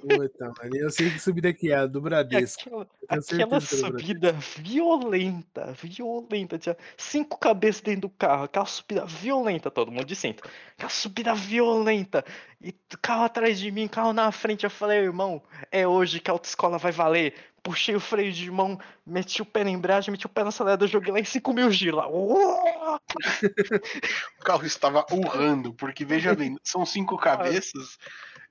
Puta, 0.00 0.46
mano. 0.46 0.76
Eu 0.76 0.90
sei 0.90 1.10
que 1.10 1.18
subida 1.18 1.52
que 1.52 1.70
é, 1.70 1.76
a 1.76 1.86
do 1.86 2.00
Bradesco. 2.00 2.86
Aquela, 3.08 3.44
aquela 3.44 3.60
subida 3.60 4.32
violenta, 4.32 5.72
violenta. 5.72 6.58
Tinha 6.58 6.76
cinco 6.96 7.38
cabeças 7.38 7.82
dentro 7.82 8.02
do 8.02 8.10
carro, 8.10 8.44
aquela 8.44 8.66
subida 8.66 9.04
violenta, 9.04 9.70
todo 9.70 9.92
mundo 9.92 10.04
de 10.04 10.16
cinto. 10.16 10.42
Aquela 10.76 10.90
subida 10.90 11.34
violenta. 11.34 12.24
E 12.60 12.74
carro 13.00 13.24
atrás 13.24 13.58
de 13.58 13.70
mim, 13.70 13.88
carro 13.88 14.12
na 14.12 14.30
frente. 14.32 14.64
Eu 14.64 14.70
falei, 14.70 14.98
irmão, 14.98 15.42
é 15.70 15.86
hoje 15.86 16.20
que 16.20 16.30
a 16.30 16.34
autoescola 16.34 16.78
vai 16.78 16.92
valer. 16.92 17.34
Puxei 17.62 17.94
o 17.94 18.00
freio 18.00 18.32
de 18.32 18.50
mão, 18.50 18.76
meti 19.06 19.40
o 19.40 19.44
pé 19.46 19.62
na 19.62 19.70
embreagem, 19.70 20.10
meti 20.10 20.26
o 20.26 20.28
pé 20.28 20.42
no 20.42 20.48
acelerador, 20.48 20.88
joguei 20.88 21.12
lá 21.12 21.20
em 21.20 21.24
5 21.24 21.52
mil 21.52 21.70
giros. 21.70 22.04
Uou! 22.06 22.98
O 24.40 24.44
carro 24.44 24.66
estava 24.66 25.06
urrando, 25.12 25.72
porque 25.72 26.04
veja 26.04 26.34
bem, 26.34 26.56
são 26.64 26.84
cinco 26.84 27.16
cabeças, 27.16 27.96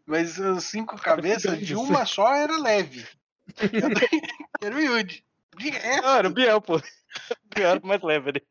mas 0.05 0.39
as 0.39 0.63
cinco 0.65 0.97
cabeças 0.97 1.59
de 1.59 1.75
uma 1.75 2.05
só 2.05 2.33
era 2.35 2.57
leve. 2.57 3.05
Era 4.61 4.75
o 4.75 4.79
Yudi. 4.79 5.25
De 5.57 5.69
resto, 5.69 6.07
Ah, 6.07 6.17
era 6.19 6.27
o 6.27 6.31
Biel, 6.31 6.61
pô. 6.61 6.77
O 6.77 6.81
Biel 7.55 7.69
era 7.71 7.79
o 7.79 7.85
mais 7.85 8.01
leve 8.01 8.29
ali. 8.29 8.43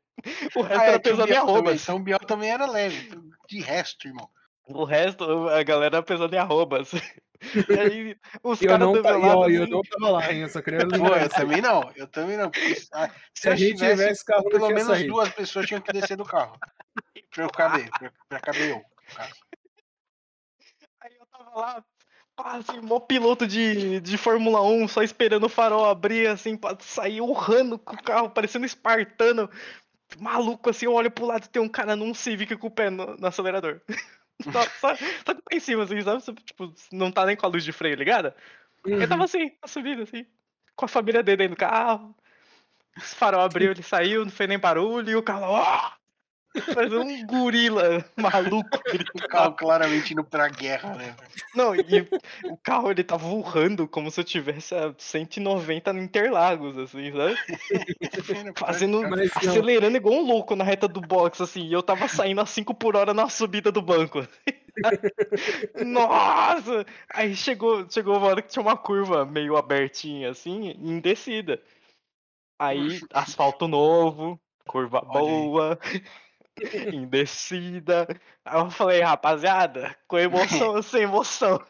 O 0.54 0.60
resto 0.62 0.80
ah, 0.80 0.84
é, 0.84 0.88
era 0.88 0.96
o 0.98 1.00
pesado 1.00 1.22
em 1.22 1.26
Biel 1.26 1.40
também, 1.46 1.54
arrobas. 1.54 1.82
Então 1.82 1.96
o 1.96 2.00
Biel 2.00 2.18
também 2.18 2.50
era 2.50 2.66
leve. 2.66 3.10
De 3.48 3.60
resto, 3.60 4.06
irmão. 4.06 4.28
O 4.66 4.84
resto, 4.84 5.48
a 5.48 5.62
galera 5.62 5.96
era 5.96 6.02
pesando 6.02 6.34
em 6.34 6.38
arrobas. 6.38 6.90
E 7.70 7.78
aí, 7.78 8.16
os 8.42 8.60
Eu 8.60 8.68
caras 8.68 8.86
do 8.86 8.96
eu 8.98 9.42
assim, 9.42 9.70
não 9.70 9.80
tava 9.80 10.10
lá, 10.10 10.30
hein? 10.30 10.40
Eu 10.40 10.48
só 10.50 10.60
queria 10.60 10.86
Pô, 10.86 11.06
eu 11.16 11.28
também 11.30 11.62
não. 11.62 11.90
Eu 11.96 12.06
também 12.06 12.36
não. 12.36 12.50
ah, 12.92 13.10
Se 13.32 13.48
a 13.48 13.52
eu 13.52 13.56
gente 13.56 13.76
tivesse, 13.76 13.96
tivesse 13.96 14.24
carro, 14.26 14.44
pelo 14.50 14.68
menos 14.68 14.84
saído. 14.84 15.08
duas 15.08 15.30
pessoas 15.30 15.66
tinham 15.66 15.80
que 15.80 15.90
descer 15.90 16.18
do 16.18 16.24
carro. 16.26 16.58
Pra 17.34 17.44
eu 17.44 17.48
caber. 17.48 17.88
Pra, 17.98 18.12
pra 18.28 18.40
caber 18.40 18.68
eu. 18.68 18.76
no 18.76 19.14
caso. 19.16 19.30
Aí 19.30 19.30
eu 19.30 19.60
tava 21.50 21.60
lá, 21.60 21.84
assim, 22.56 22.80
mó 22.80 23.00
piloto 23.00 23.46
de, 23.46 24.00
de 24.00 24.16
Fórmula 24.16 24.62
1, 24.62 24.88
só 24.88 25.02
esperando 25.02 25.44
o 25.44 25.48
farol 25.48 25.84
abrir, 25.86 26.26
assim, 26.28 26.56
pra 26.56 26.76
sair 26.80 27.20
urrando 27.20 27.78
com 27.78 27.94
o 27.94 28.02
carro, 28.02 28.30
parecendo 28.30 28.66
espartano. 28.66 29.50
Maluco, 30.18 30.70
assim, 30.70 30.86
eu 30.86 30.92
olho 30.94 31.10
pro 31.10 31.26
lado 31.26 31.44
e 31.44 31.48
tem 31.48 31.62
um 31.62 31.68
cara 31.68 31.94
num 31.94 32.12
Civic 32.14 32.56
com 32.56 32.66
o 32.66 32.70
pé 32.70 32.90
no, 32.90 33.16
no 33.16 33.26
acelerador. 33.26 33.80
Só, 34.42 34.62
só, 34.80 34.96
só 34.96 35.34
que 35.34 35.42
tá 35.42 35.54
em 35.54 35.60
cima, 35.60 35.82
assim, 35.84 36.00
sabe? 36.00 36.22
Tipo, 36.42 36.72
não 36.90 37.12
tá 37.12 37.26
nem 37.26 37.36
com 37.36 37.44
a 37.44 37.48
luz 37.50 37.62
de 37.62 37.72
freio 37.72 37.94
ligada. 37.94 38.34
Ele 38.86 39.02
Uhum. 39.02 39.06
tava 39.06 39.24
assim, 39.24 39.52
na 39.60 39.68
subida, 39.68 40.02
assim, 40.02 40.24
com 40.74 40.86
a 40.86 40.88
família 40.88 41.22
dele 41.22 41.36
dentro 41.36 41.56
do 41.56 41.58
carro. 41.58 42.16
Os 42.96 43.12
farol 43.12 43.42
abriu, 43.42 43.70
ele 43.70 43.82
saiu, 43.82 44.24
não 44.24 44.32
fez 44.32 44.48
nem 44.48 44.58
barulho, 44.58 45.10
e 45.10 45.14
o 45.14 45.22
carro, 45.22 45.44
ó! 45.44 45.92
Faz 46.74 46.92
um 46.92 47.26
gorila 47.26 48.04
maluco 48.16 48.78
O 49.14 49.28
carro 49.28 49.54
claramente 49.54 50.12
indo 50.12 50.24
pra 50.24 50.48
guerra, 50.48 50.94
né? 50.96 51.14
Não, 51.54 51.74
e 51.76 52.08
o 52.44 52.56
carro 52.56 52.90
ele 52.90 53.04
tava 53.04 53.26
urrando 53.28 53.86
como 53.86 54.10
se 54.10 54.20
eu 54.20 54.24
tivesse 54.24 54.74
a 54.74 54.92
190 54.98 55.92
no 55.92 56.00
Interlagos, 56.00 56.76
assim, 56.76 57.12
sabe? 57.12 57.36
Fazendo, 58.56 59.02
Mas 59.08 59.36
acelerando 59.36 59.96
igual 59.96 60.14
um 60.14 60.26
louco 60.26 60.56
na 60.56 60.64
reta 60.64 60.88
do 60.88 61.00
box, 61.00 61.40
assim, 61.42 61.66
e 61.66 61.72
eu 61.72 61.82
tava 61.82 62.08
saindo 62.08 62.40
a 62.40 62.46
5 62.46 62.74
por 62.74 62.96
hora 62.96 63.14
na 63.14 63.28
subida 63.28 63.70
do 63.70 63.82
banco. 63.82 64.26
Nossa! 65.84 66.84
Aí 67.12 67.34
chegou, 67.34 67.88
chegou 67.88 68.16
uma 68.16 68.26
hora 68.26 68.42
que 68.42 68.48
tinha 68.48 68.62
uma 68.62 68.76
curva 68.76 69.24
meio 69.24 69.56
abertinha, 69.56 70.30
assim, 70.30 70.70
em 70.70 70.98
descida. 71.00 71.60
Aí, 72.58 73.00
asfalto 73.12 73.66
novo, 73.66 74.38
curva 74.66 75.02
Olha 75.06 75.20
aí. 75.20 75.26
boa, 75.26 75.78
em 75.94 76.02
descida. 77.11 78.07
Aí 78.44 78.61
eu 78.61 78.70
falei, 78.70 79.01
rapaziada, 79.01 79.96
com 80.07 80.18
emoção 80.18 80.75
ou 80.75 80.83
sem 80.83 81.03
emoção? 81.03 81.61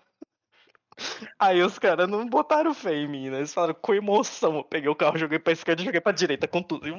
Aí 1.38 1.62
os 1.62 1.79
caras 1.79 2.09
não 2.09 2.29
botaram 2.29 2.74
fé 2.74 2.94
em 2.94 3.09
mim, 3.09 3.31
né? 3.31 3.38
Eles 3.38 3.55
falaram 3.55 3.74
com 3.74 3.94
emoção. 3.94 4.57
Eu 4.57 4.64
peguei 4.64 4.88
o 4.88 4.94
carro, 4.94 5.16
joguei 5.16 5.38
pra 5.38 5.53
esquerda 5.53 5.81
e 5.81 5.85
joguei 5.85 6.00
pra 6.00 6.12
direita 6.12 6.46
com 6.46 6.62
tudo. 6.62 6.88
E! 6.88 6.92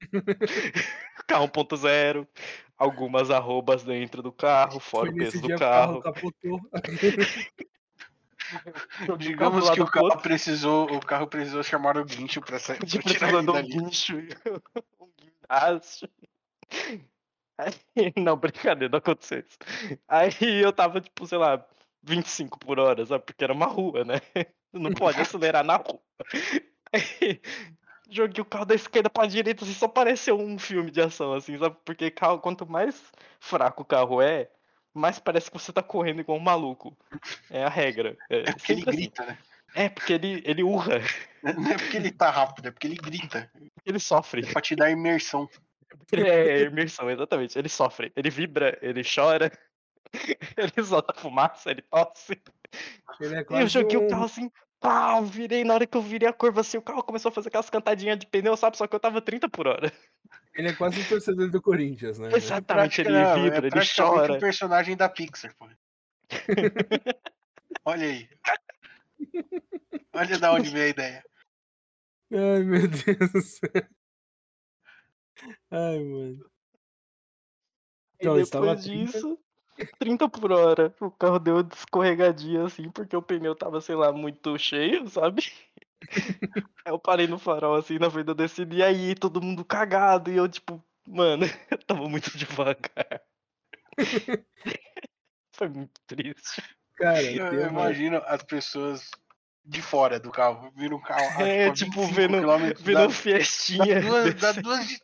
Carro 1.26 1.48
1.0, 1.48 2.26
algumas 2.76 3.30
arrobas 3.30 3.82
dentro 3.82 4.22
do 4.22 4.30
carro, 4.30 4.78
fora 4.78 5.10
o 5.10 5.14
peso 5.14 5.40
do 5.40 5.58
carro 5.58 6.00
carro. 6.00 6.32
Digamos 9.18 9.70
que 9.70 9.80
o 9.80 9.86
pro 9.86 10.02
outro. 10.02 10.10
carro 10.10 10.22
precisou, 10.22 10.94
o 10.94 11.00
carro 11.00 11.26
precisou 11.26 11.62
chamar 11.62 11.98
o 11.98 12.04
guincho 12.04 12.40
pra 12.40 12.58
sair. 12.58 12.84
de 12.84 12.96
ele 12.96 13.02
precisando 13.02 13.54
um 13.54 13.62
guincho, 13.62 14.16
um 15.00 15.08
guindaste. 15.18 16.10
Aí, 17.58 17.72
não, 18.16 18.36
brincadeira, 18.36 18.90
não 18.90 18.98
aconteceu 18.98 19.40
isso. 19.40 19.58
Aí 20.06 20.32
eu 20.62 20.72
tava, 20.72 21.00
tipo, 21.00 21.26
sei 21.26 21.38
lá, 21.38 21.64
25 22.02 22.58
por 22.58 22.78
hora, 22.78 23.04
sabe? 23.04 23.24
Porque 23.24 23.42
era 23.44 23.52
uma 23.52 23.66
rua, 23.66 24.04
né? 24.04 24.14
Não 24.72 24.90
pode 24.92 25.18
acelerar 25.20 25.64
na 25.64 25.76
rua. 25.76 25.98
Aí, 26.92 27.40
joguei 28.10 28.42
o 28.42 28.44
carro 28.44 28.66
da 28.66 28.74
esquerda 28.74 29.08
pra 29.08 29.26
direita, 29.26 29.64
assim, 29.64 29.72
só 29.72 29.88
pareceu 29.88 30.38
um 30.38 30.58
filme 30.58 30.90
de 30.90 31.00
ação, 31.00 31.32
assim, 31.32 31.56
sabe? 31.56 31.74
Porque 31.86 32.10
carro, 32.10 32.38
quanto 32.38 32.66
mais 32.70 33.10
fraco 33.40 33.82
o 33.82 33.86
carro 33.86 34.20
é, 34.20 34.50
mais 34.92 35.18
parece 35.18 35.50
que 35.50 35.58
você 35.58 35.72
tá 35.72 35.82
correndo 35.82 36.20
igual 36.20 36.36
um 36.36 36.42
maluco. 36.42 36.94
É 37.50 37.64
a 37.64 37.68
regra. 37.68 38.16
É, 38.28 38.40
É 38.40 38.52
porque 38.52 38.72
ele 38.72 38.82
assim. 38.82 38.90
grita, 38.90 39.24
né? 39.24 39.38
É, 39.74 39.88
porque 39.88 40.12
ele, 40.12 40.42
ele 40.44 40.62
urra, 40.62 41.00
Não 41.42 41.70
é 41.70 41.76
porque 41.76 41.96
ele 41.96 42.10
tá 42.10 42.30
rápido, 42.30 42.68
é 42.68 42.70
porque 42.70 42.86
ele 42.86 42.96
grita. 42.96 43.50
ele 43.86 43.98
sofre. 43.98 44.46
Pra 44.52 44.60
te 44.60 44.76
dar 44.76 44.90
imersão. 44.90 45.48
É, 46.12 46.62
imersão, 46.62 47.10
exatamente. 47.10 47.58
Ele 47.58 47.68
sofre, 47.68 48.12
ele 48.16 48.30
vibra, 48.30 48.78
ele 48.82 49.02
chora, 49.02 49.50
ele 50.56 50.84
solta 50.84 51.12
fumaça, 51.14 51.70
ele 51.70 51.82
tosse. 51.82 52.40
Ele 53.20 53.34
é 53.34 53.38
E 53.38 53.40
eu 53.40 53.44
quase 53.44 53.68
joguei 53.68 53.98
um... 53.98 54.06
o 54.06 54.08
carro 54.08 54.24
assim, 54.24 54.50
pá, 54.80 55.20
virei, 55.20 55.64
na 55.64 55.74
hora 55.74 55.86
que 55.86 55.96
eu 55.96 56.02
virei 56.02 56.28
a 56.28 56.32
curva 56.32 56.60
assim, 56.60 56.78
o 56.78 56.82
carro 56.82 57.02
começou 57.02 57.30
a 57.30 57.32
fazer 57.32 57.48
aquelas 57.48 57.70
cantadinhas 57.70 58.18
de 58.18 58.26
pneu, 58.26 58.56
sabe? 58.56 58.76
Só 58.76 58.86
que 58.86 58.94
eu 58.94 59.00
tava 59.00 59.20
30 59.20 59.48
por 59.48 59.66
hora. 59.66 59.92
Ele 60.54 60.68
é 60.68 60.72
quase 60.72 61.00
um 61.00 61.04
torcedor 61.04 61.50
do 61.50 61.62
Corinthians, 61.62 62.18
né? 62.18 62.30
Exatamente, 62.34 63.00
ele 63.00 63.10
vibra, 63.10 63.68
é 63.68 63.70
ele 63.78 63.86
chora. 63.96 64.34
um 64.34 64.38
personagem 64.38 64.96
da 64.96 65.08
Pixar, 65.08 65.54
pô. 65.56 65.68
Olha 67.84 68.06
aí. 68.06 68.28
Olha 70.12 70.38
da 70.38 70.52
onde 70.52 70.70
veio 70.70 70.86
a 70.86 70.88
ideia. 70.88 71.24
Ai, 72.32 72.62
meu 72.62 72.88
Deus 72.88 73.32
do 73.32 73.40
céu. 73.40 73.97
Ai, 75.70 75.98
mano. 76.04 76.50
Então, 78.20 78.38
e 78.38 78.44
depois 78.44 78.82
30. 78.82 79.12
disso, 79.12 79.38
30 79.98 80.28
por 80.28 80.50
hora. 80.50 80.94
O 81.00 81.10
carro 81.10 81.38
deu 81.38 81.56
uma 81.56 81.68
escorregadinha 81.72 82.64
assim, 82.64 82.90
porque 82.90 83.16
o 83.16 83.22
pneu 83.22 83.54
tava, 83.54 83.80
sei 83.80 83.94
lá, 83.94 84.12
muito 84.12 84.58
cheio, 84.58 85.08
sabe? 85.08 85.42
Aí 86.84 86.92
eu 86.92 86.98
parei 86.98 87.26
no 87.26 87.38
farol 87.38 87.74
assim, 87.74 87.98
na 87.98 88.10
frente 88.10 88.26
da 88.26 88.32
descida, 88.32 88.74
e 88.74 88.82
aí 88.82 89.14
todo 89.14 89.42
mundo 89.42 89.64
cagado, 89.64 90.30
e 90.30 90.36
eu 90.36 90.48
tipo, 90.48 90.82
mano, 91.06 91.44
eu 91.70 91.78
tava 91.78 92.08
muito 92.08 92.36
devagar. 92.36 93.22
Foi 95.52 95.68
muito 95.68 96.00
triste. 96.06 96.62
Cara, 96.94 97.20
Eu, 97.22 97.46
eu 97.52 97.68
imagino 97.68 98.22
as 98.26 98.42
pessoas 98.42 99.10
de 99.68 99.82
fora 99.82 100.18
do 100.18 100.30
carro. 100.30 100.72
Viram 100.74 100.96
um 100.96 101.00
carro. 101.00 101.42
É, 101.42 101.70
tipo, 101.70 102.06
25 102.06 102.14
vendo, 102.14 102.74
vendo 102.80 103.06
um 103.06 103.10
fiestinha. 103.10 104.00
Dá 104.00 104.08
duas, 104.08 104.34
dá 104.34 104.52
duas 104.52 105.00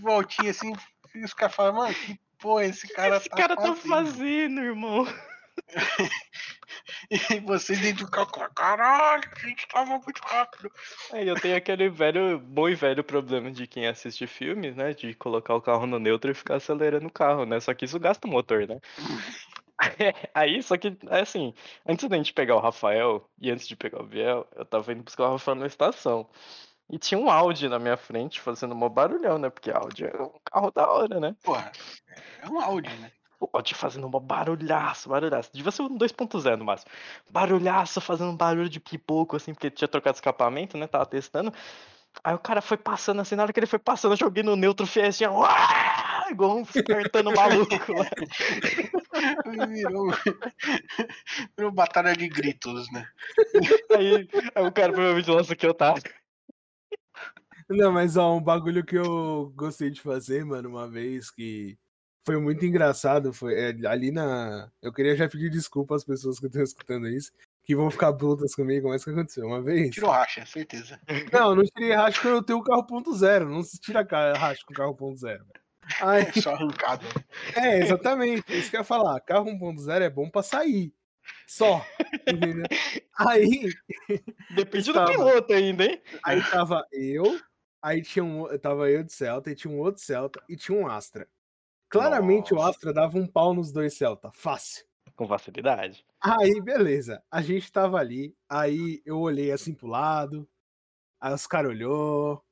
voltinhas 0.00 0.56
assim, 0.56 0.72
e 1.14 1.24
os 1.24 1.32
caras 1.32 1.54
falam, 1.54 1.74
mano, 1.74 1.94
que 1.94 2.20
porra 2.38 2.66
esse 2.66 2.86
cara 2.88 3.16
Esse 3.16 3.28
tá 3.28 3.36
cara 3.36 3.56
tá 3.56 3.74
fazendo? 3.74 3.88
fazendo, 3.88 4.60
irmão. 4.60 5.06
E 7.10 7.40
vocês 7.40 7.78
dentro 7.78 8.06
do 8.06 8.10
carro, 8.10 8.30
caralho, 8.54 9.22
a 9.36 9.46
gente 9.46 9.68
tava 9.68 9.98
muito 9.98 10.20
rápido. 10.22 10.70
Aí 11.12 11.28
eu 11.28 11.38
tenho 11.38 11.56
aquele 11.56 11.90
velho, 11.90 12.38
bom 12.38 12.68
e 12.68 12.74
velho 12.74 13.04
problema 13.04 13.50
de 13.50 13.66
quem 13.66 13.86
assiste 13.86 14.26
filmes, 14.26 14.74
né? 14.74 14.94
De 14.94 15.12
colocar 15.14 15.54
o 15.54 15.60
carro 15.60 15.86
no 15.86 15.98
neutro 15.98 16.30
e 16.30 16.34
ficar 16.34 16.56
acelerando 16.56 17.06
o 17.06 17.12
carro, 17.12 17.44
né? 17.44 17.60
Só 17.60 17.74
que 17.74 17.84
isso 17.84 18.00
gasta 18.00 18.26
o 18.26 18.30
motor, 18.30 18.66
né? 18.66 18.80
Aí, 20.34 20.62
só 20.62 20.76
que, 20.76 20.96
é 21.08 21.20
assim, 21.20 21.54
antes 21.86 22.08
da 22.08 22.16
gente 22.16 22.32
pegar 22.32 22.56
o 22.56 22.60
Rafael 22.60 23.28
e 23.40 23.50
antes 23.50 23.66
de 23.66 23.76
pegar 23.76 24.00
o 24.00 24.06
Biel, 24.06 24.46
eu 24.54 24.64
tava 24.64 24.92
indo 24.92 25.02
buscar 25.02 25.28
o 25.28 25.32
Rafael 25.32 25.56
na 25.56 25.66
estação. 25.66 26.28
E 26.90 26.98
tinha 26.98 27.18
um 27.18 27.30
Audi 27.30 27.68
na 27.68 27.78
minha 27.78 27.96
frente 27.96 28.40
fazendo 28.40 28.74
um 28.74 28.88
barulhão, 28.88 29.38
né? 29.38 29.48
Porque 29.48 29.70
Audi 29.70 30.04
é 30.04 30.22
um 30.22 30.32
carro 30.44 30.70
da 30.70 30.90
hora, 30.90 31.20
né? 31.20 31.34
Porra, 31.42 31.72
é 32.42 32.48
um 32.48 32.60
áudio, 32.60 32.94
né? 32.98 33.10
O 33.40 33.48
Audi 33.52 33.74
fazendo 33.74 34.06
um 34.06 34.10
barulhaço, 34.10 35.08
barulhaço. 35.08 35.50
Devia 35.52 35.72
ser 35.72 35.82
um 35.82 35.98
2.0 35.98 36.56
no 36.56 36.64
máximo. 36.64 36.90
Barulhaço, 37.30 38.00
fazendo 38.00 38.30
um 38.30 38.36
barulho 38.36 38.68
de 38.68 38.78
pipoco, 38.78 39.36
assim, 39.36 39.54
porque 39.54 39.70
tinha 39.70 39.88
trocado 39.88 40.16
escapamento, 40.16 40.76
né? 40.76 40.86
Tava 40.86 41.06
testando. 41.06 41.52
Aí 42.22 42.34
o 42.34 42.38
cara 42.38 42.60
foi 42.60 42.76
passando 42.76 43.20
assim, 43.20 43.34
na 43.34 43.42
hora 43.44 43.52
que 43.52 43.58
ele 43.58 43.66
foi 43.66 43.78
passando, 43.78 44.12
eu 44.12 44.18
joguei 44.18 44.42
no 44.42 44.54
neutro 44.54 44.86
fiestinha. 44.86 45.30
Uá! 45.30 46.21
Igual 46.32 46.58
um 46.58 46.62
espartano 46.62 47.32
maluco 47.32 47.92
lá. 47.92 48.08
Virou, 49.68 50.10
virou 51.56 51.70
batalha 51.70 52.16
de 52.16 52.28
gritos, 52.28 52.90
né? 52.90 53.06
Aí, 53.96 54.28
aí 54.54 54.66
o 54.66 54.72
cara 54.72 54.92
provavelmente 54.92 55.30
lança 55.30 55.54
que 55.54 55.66
eu 55.66 55.74
tava. 55.74 56.00
Não, 57.68 57.92
mas 57.92 58.16
ó, 58.16 58.36
um 58.36 58.42
bagulho 58.42 58.84
que 58.84 58.96
eu 58.96 59.52
gostei 59.54 59.90
de 59.90 60.00
fazer, 60.00 60.44
mano, 60.44 60.70
uma 60.70 60.88
vez 60.88 61.30
que 61.30 61.78
foi 62.24 62.38
muito 62.40 62.64
engraçado. 62.64 63.32
Foi 63.32 63.54
é, 63.54 63.86
ali 63.86 64.10
na. 64.10 64.70
Eu 64.80 64.92
queria 64.92 65.14
já 65.14 65.28
pedir 65.28 65.50
desculpa 65.50 65.94
às 65.94 66.04
pessoas 66.04 66.38
que 66.38 66.46
estão 66.46 66.62
escutando 66.62 67.08
isso, 67.08 67.30
que 67.62 67.76
vão 67.76 67.90
ficar 67.90 68.12
brutas 68.12 68.54
comigo, 68.54 68.88
mas 68.88 69.02
o 69.02 69.04
que 69.04 69.10
aconteceu? 69.10 69.46
Uma 69.46 69.62
vez. 69.62 69.90
Tirou 69.90 70.10
racha, 70.10 70.44
certeza. 70.46 70.98
Não, 71.32 71.54
não 71.54 71.64
tirei 71.64 71.92
racha 71.92 72.20
porque 72.20 72.28
eu 72.28 72.42
tenho 72.42 72.58
o 72.58 72.64
carro 72.64 72.86
ponto 72.86 73.14
zero. 73.14 73.48
Não 73.48 73.62
se 73.62 73.78
tira 73.78 74.06
racha 74.36 74.62
com 74.66 74.74
carro 74.74 74.94
ponto 74.94 75.18
zero. 75.18 75.44
Aí... 76.00 76.22
É 76.24 76.40
só 76.40 76.54
arrancado. 76.54 77.06
É, 77.54 77.78
exatamente. 77.78 78.44
Isso 78.56 78.70
que 78.70 78.76
eu 78.76 78.80
ia 78.80 78.84
falar. 78.84 79.20
Carro 79.20 79.46
1.0 79.46 80.00
é 80.00 80.10
bom 80.10 80.28
pra 80.28 80.42
sair. 80.42 80.92
Só. 81.46 81.84
Entendeu? 82.26 82.64
Aí. 83.16 83.72
Depende 84.54 84.90
estava... 84.90 85.06
do 85.06 85.12
piloto 85.12 85.52
ainda, 85.52 85.84
hein? 85.84 86.02
Aí 86.24 86.42
tava 86.50 86.86
eu, 86.92 87.38
aí 87.80 88.02
tinha 88.02 88.24
um. 88.24 88.46
Tava 88.58 88.90
eu 88.90 89.02
de 89.02 89.12
Celta, 89.12 89.50
e 89.50 89.54
tinha 89.54 89.72
um 89.72 89.78
outro 89.78 90.02
Celta 90.02 90.42
e 90.48 90.56
tinha 90.56 90.76
um 90.76 90.86
Astra. 90.86 91.28
Claramente 91.88 92.52
Nossa. 92.52 92.66
o 92.66 92.68
Astra 92.68 92.92
dava 92.92 93.18
um 93.18 93.26
pau 93.26 93.54
nos 93.54 93.72
dois 93.72 93.94
Celta. 93.94 94.30
Fácil. 94.32 94.84
Com 95.14 95.28
facilidade. 95.28 96.04
Aí, 96.20 96.60
beleza. 96.60 97.22
A 97.30 97.42
gente 97.42 97.70
tava 97.70 97.98
ali. 97.98 98.34
Aí 98.48 99.02
eu 99.04 99.18
olhei 99.20 99.52
assim 99.52 99.74
pro 99.74 99.88
lado. 99.88 100.48
Aí 101.20 101.34
os 101.34 101.46
caras 101.46 101.70
olhou. 101.70 102.42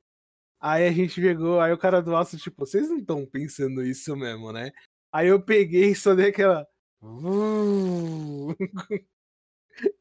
Aí 0.61 0.87
a 0.87 0.91
gente 0.91 1.19
pegou, 1.19 1.59
aí 1.59 1.73
o 1.73 1.77
cara 1.77 2.03
do 2.03 2.15
aço, 2.15 2.37
tipo, 2.37 2.63
vocês 2.63 2.87
não 2.87 2.99
estão 2.99 3.25
pensando 3.25 3.83
isso 3.83 4.15
mesmo, 4.15 4.53
né? 4.53 4.71
Aí 5.11 5.27
eu 5.27 5.41
peguei 5.41 5.89
e 5.89 5.95
só 5.95 6.13
dei 6.13 6.29
aquela. 6.29 6.67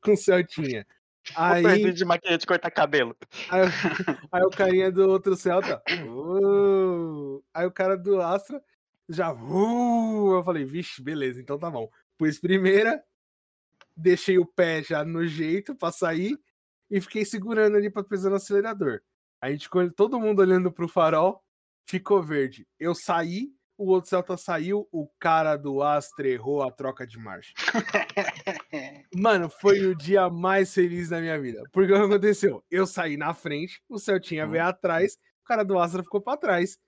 com 0.03 0.15
Celtinha. 0.15 0.87
Aí. 1.35 1.93
de 1.93 2.05
maquininha 2.05 2.37
de 2.37 2.47
cortar 2.47 2.71
cabelo. 2.71 3.17
Aí, 3.51 3.63
aí, 4.31 4.43
o 4.43 4.51
carinha 4.51 4.93
do 4.93 5.09
outro 5.09 5.35
Celta. 5.35 5.83
Aí 7.55 7.67
o 7.67 7.73
cara 7.73 7.97
do 7.97 8.21
Astra 8.21 8.63
já. 9.09 9.31
Eu 9.31 10.43
falei, 10.45 10.65
vixe, 10.65 11.03
beleza, 11.03 11.41
então 11.41 11.59
tá 11.59 11.71
bom. 11.71 11.89
Pus 12.19 12.39
primeira, 12.39 13.03
deixei 13.97 14.39
o 14.39 14.45
pé 14.45 14.83
já 14.83 15.05
no 15.05 15.27
jeito 15.27 15.75
pra 15.75 15.91
sair 15.91 16.39
e 16.91 17.01
fiquei 17.01 17.25
segurando 17.25 17.77
ali 17.77 17.89
pra 17.89 18.05
pisar 18.05 18.29
no 18.29 18.37
acelerador. 18.37 19.01
A 19.41 19.51
gente 19.51 19.65
ficou 19.65 19.91
todo 19.91 20.21
mundo 20.21 20.41
olhando 20.41 20.71
pro 20.71 20.89
farol, 20.89 21.43
ficou 21.87 22.23
verde. 22.23 22.67
Eu 22.79 22.95
saí, 22.95 23.49
o 23.77 23.87
outro 23.87 24.11
Celta 24.11 24.37
saiu, 24.37 24.87
o 24.93 25.09
cara 25.19 25.57
do 25.57 25.83
Astra 25.83 26.29
errou 26.29 26.63
a 26.63 26.71
troca 26.71 27.07
de 27.07 27.19
marcha. 27.19 27.55
Mano, 29.17 29.49
foi 29.49 29.87
o 29.87 29.95
dia 29.95 30.29
mais 30.29 30.75
feliz 30.75 31.09
da 31.09 31.21
minha 31.21 31.41
vida. 31.41 31.63
Porque 31.73 31.91
o 31.91 31.97
que 31.97 32.03
aconteceu? 32.03 32.63
Eu 32.71 32.87
saí 32.87 33.17
na 33.17 33.33
frente, 33.33 33.83
o 33.89 33.99
Celtinha 33.99 34.47
veio 34.47 34.65
atrás, 34.65 35.15
o 35.43 35.45
cara 35.45 35.65
do 35.65 35.79
Astra 35.79 36.03
ficou 36.03 36.21
para 36.21 36.37
trás. 36.37 36.79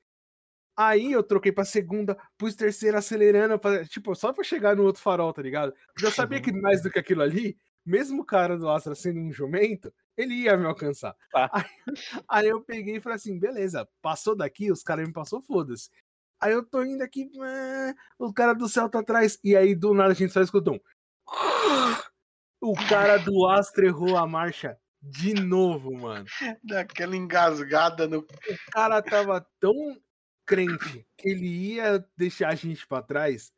Aí 0.77 1.13
eu 1.13 1.23
troquei 1.23 1.53
pra 1.53 1.65
segunda, 1.65 2.17
pus 2.37 2.55
terceira 2.55 2.99
acelerando, 2.99 3.59
pra, 3.59 3.85
tipo, 3.87 4.15
só 4.15 4.33
pra 4.33 4.45
chegar 4.45 4.77
no 4.77 4.85
outro 4.85 5.03
farol, 5.03 5.33
tá 5.33 5.41
ligado? 5.41 5.73
Eu 6.03 6.11
sabia 6.11 6.41
que 6.41 6.53
mais 6.53 6.83
do 6.83 6.91
que 6.91 6.99
aquilo 6.99 7.23
ali, 7.23 7.57
mesmo 7.85 8.23
o 8.23 8.27
cara 8.27 8.59
do 8.59 8.69
Astra 8.69 8.95
sendo 8.95 9.21
um 9.21 9.33
jumento, 9.33 9.93
ele 10.17 10.35
ia 10.35 10.57
me 10.57 10.67
alcançar. 10.67 11.17
Ah. 11.35 11.51
Aí, 12.29 12.45
aí, 12.45 12.49
eu 12.49 12.61
peguei 12.61 12.97
e 12.97 13.01
falei 13.01 13.17
assim: 13.17 13.39
beleza, 13.39 13.89
passou 14.01 14.37
daqui, 14.37 14.71
os 14.71 14.83
caras 14.83 15.07
me 15.07 15.13
passou, 15.13 15.41
foda-se. 15.41 15.91
Aí 16.41 16.53
eu 16.53 16.65
tô 16.65 16.83
indo 16.83 17.03
aqui, 17.03 17.31
o 18.19 18.33
cara 18.33 18.53
do 18.53 18.69
céu 18.69 18.89
tá 18.89 18.99
atrás. 18.99 19.39
E 19.45 19.57
aí 19.57 19.77
do 19.77 19.95
nada 19.95 20.11
a 20.11 20.15
gente 20.15 20.33
só 20.33 20.41
escutou 20.41 20.75
um. 20.75 20.81
O 22.65 22.75
cara 22.89 23.17
do 23.17 23.49
Astra 23.49 23.87
errou 23.87 24.17
a 24.17 24.25
marcha 24.25 24.79
de 25.03 25.35
novo, 25.35 25.93
mano. 25.93 26.25
Daquela 26.63 27.17
engasgada 27.17 28.07
no. 28.07 28.21
O 28.21 28.27
cara 28.71 29.03
tava 29.03 29.45
tão 29.59 29.75
crente 30.47 31.05
que 31.17 31.29
ele 31.29 31.75
ia 31.75 32.05
deixar 32.17 32.51
a 32.51 32.55
gente 32.55 32.87
pra 32.87 33.03
trás 33.03 33.53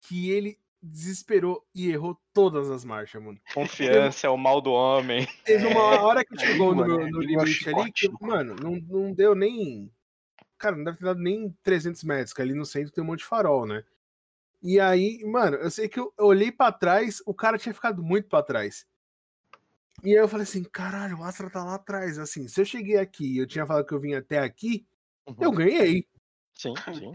que 0.00 0.30
ele 0.30 0.58
desesperou 0.82 1.66
e 1.74 1.90
errou 1.90 2.18
todas 2.32 2.70
as 2.70 2.84
marchas, 2.84 3.22
mano. 3.22 3.40
Confiança 3.52 4.26
é 4.26 4.30
o 4.30 4.36
mal 4.36 4.60
do 4.60 4.72
homem. 4.72 5.26
Teve 5.44 5.66
uma 5.66 6.00
hora 6.02 6.24
que 6.24 6.38
chegou 6.38 6.74
no, 6.74 6.84
meu, 6.84 7.08
no 7.08 7.20
limite 7.20 7.68
ali 7.68 7.92
que, 7.92 8.08
mano, 8.20 8.54
não, 8.54 8.76
não 8.76 9.12
deu 9.12 9.34
nem. 9.34 9.90
Cara, 10.56 10.76
não 10.76 10.84
deve 10.84 10.98
ter 10.98 11.04
dado 11.04 11.20
nem 11.20 11.56
300 11.62 12.02
metros, 12.04 12.32
que 12.32 12.42
ali 12.42 12.54
no 12.54 12.64
centro 12.64 12.92
tem 12.92 13.02
um 13.02 13.06
monte 13.06 13.20
de 13.20 13.26
farol, 13.26 13.66
né? 13.66 13.84
E 14.62 14.80
aí, 14.80 15.24
mano, 15.24 15.56
eu 15.56 15.70
sei 15.70 15.88
que 15.88 16.00
eu, 16.00 16.12
olhei 16.18 16.50
para 16.50 16.72
trás, 16.72 17.22
o 17.24 17.32
cara 17.32 17.58
tinha 17.58 17.72
ficado 17.72 18.02
muito 18.02 18.28
para 18.28 18.42
trás. 18.42 18.84
E 20.02 20.10
aí 20.10 20.16
eu 20.16 20.28
falei 20.28 20.44
assim, 20.44 20.64
caralho, 20.64 21.18
o 21.18 21.24
Astra 21.24 21.50
tá 21.50 21.62
lá 21.64 21.74
atrás. 21.74 22.18
Assim, 22.18 22.48
se 22.48 22.60
eu 22.60 22.64
cheguei 22.64 22.96
aqui 22.96 23.34
e 23.34 23.38
eu 23.38 23.46
tinha 23.46 23.66
falado 23.66 23.86
que 23.86 23.94
eu 23.94 24.00
vim 24.00 24.14
até 24.14 24.38
aqui, 24.38 24.86
uhum. 25.26 25.36
eu 25.40 25.52
ganhei. 25.52 26.06
Sim, 26.58 26.74
sim. 26.92 27.12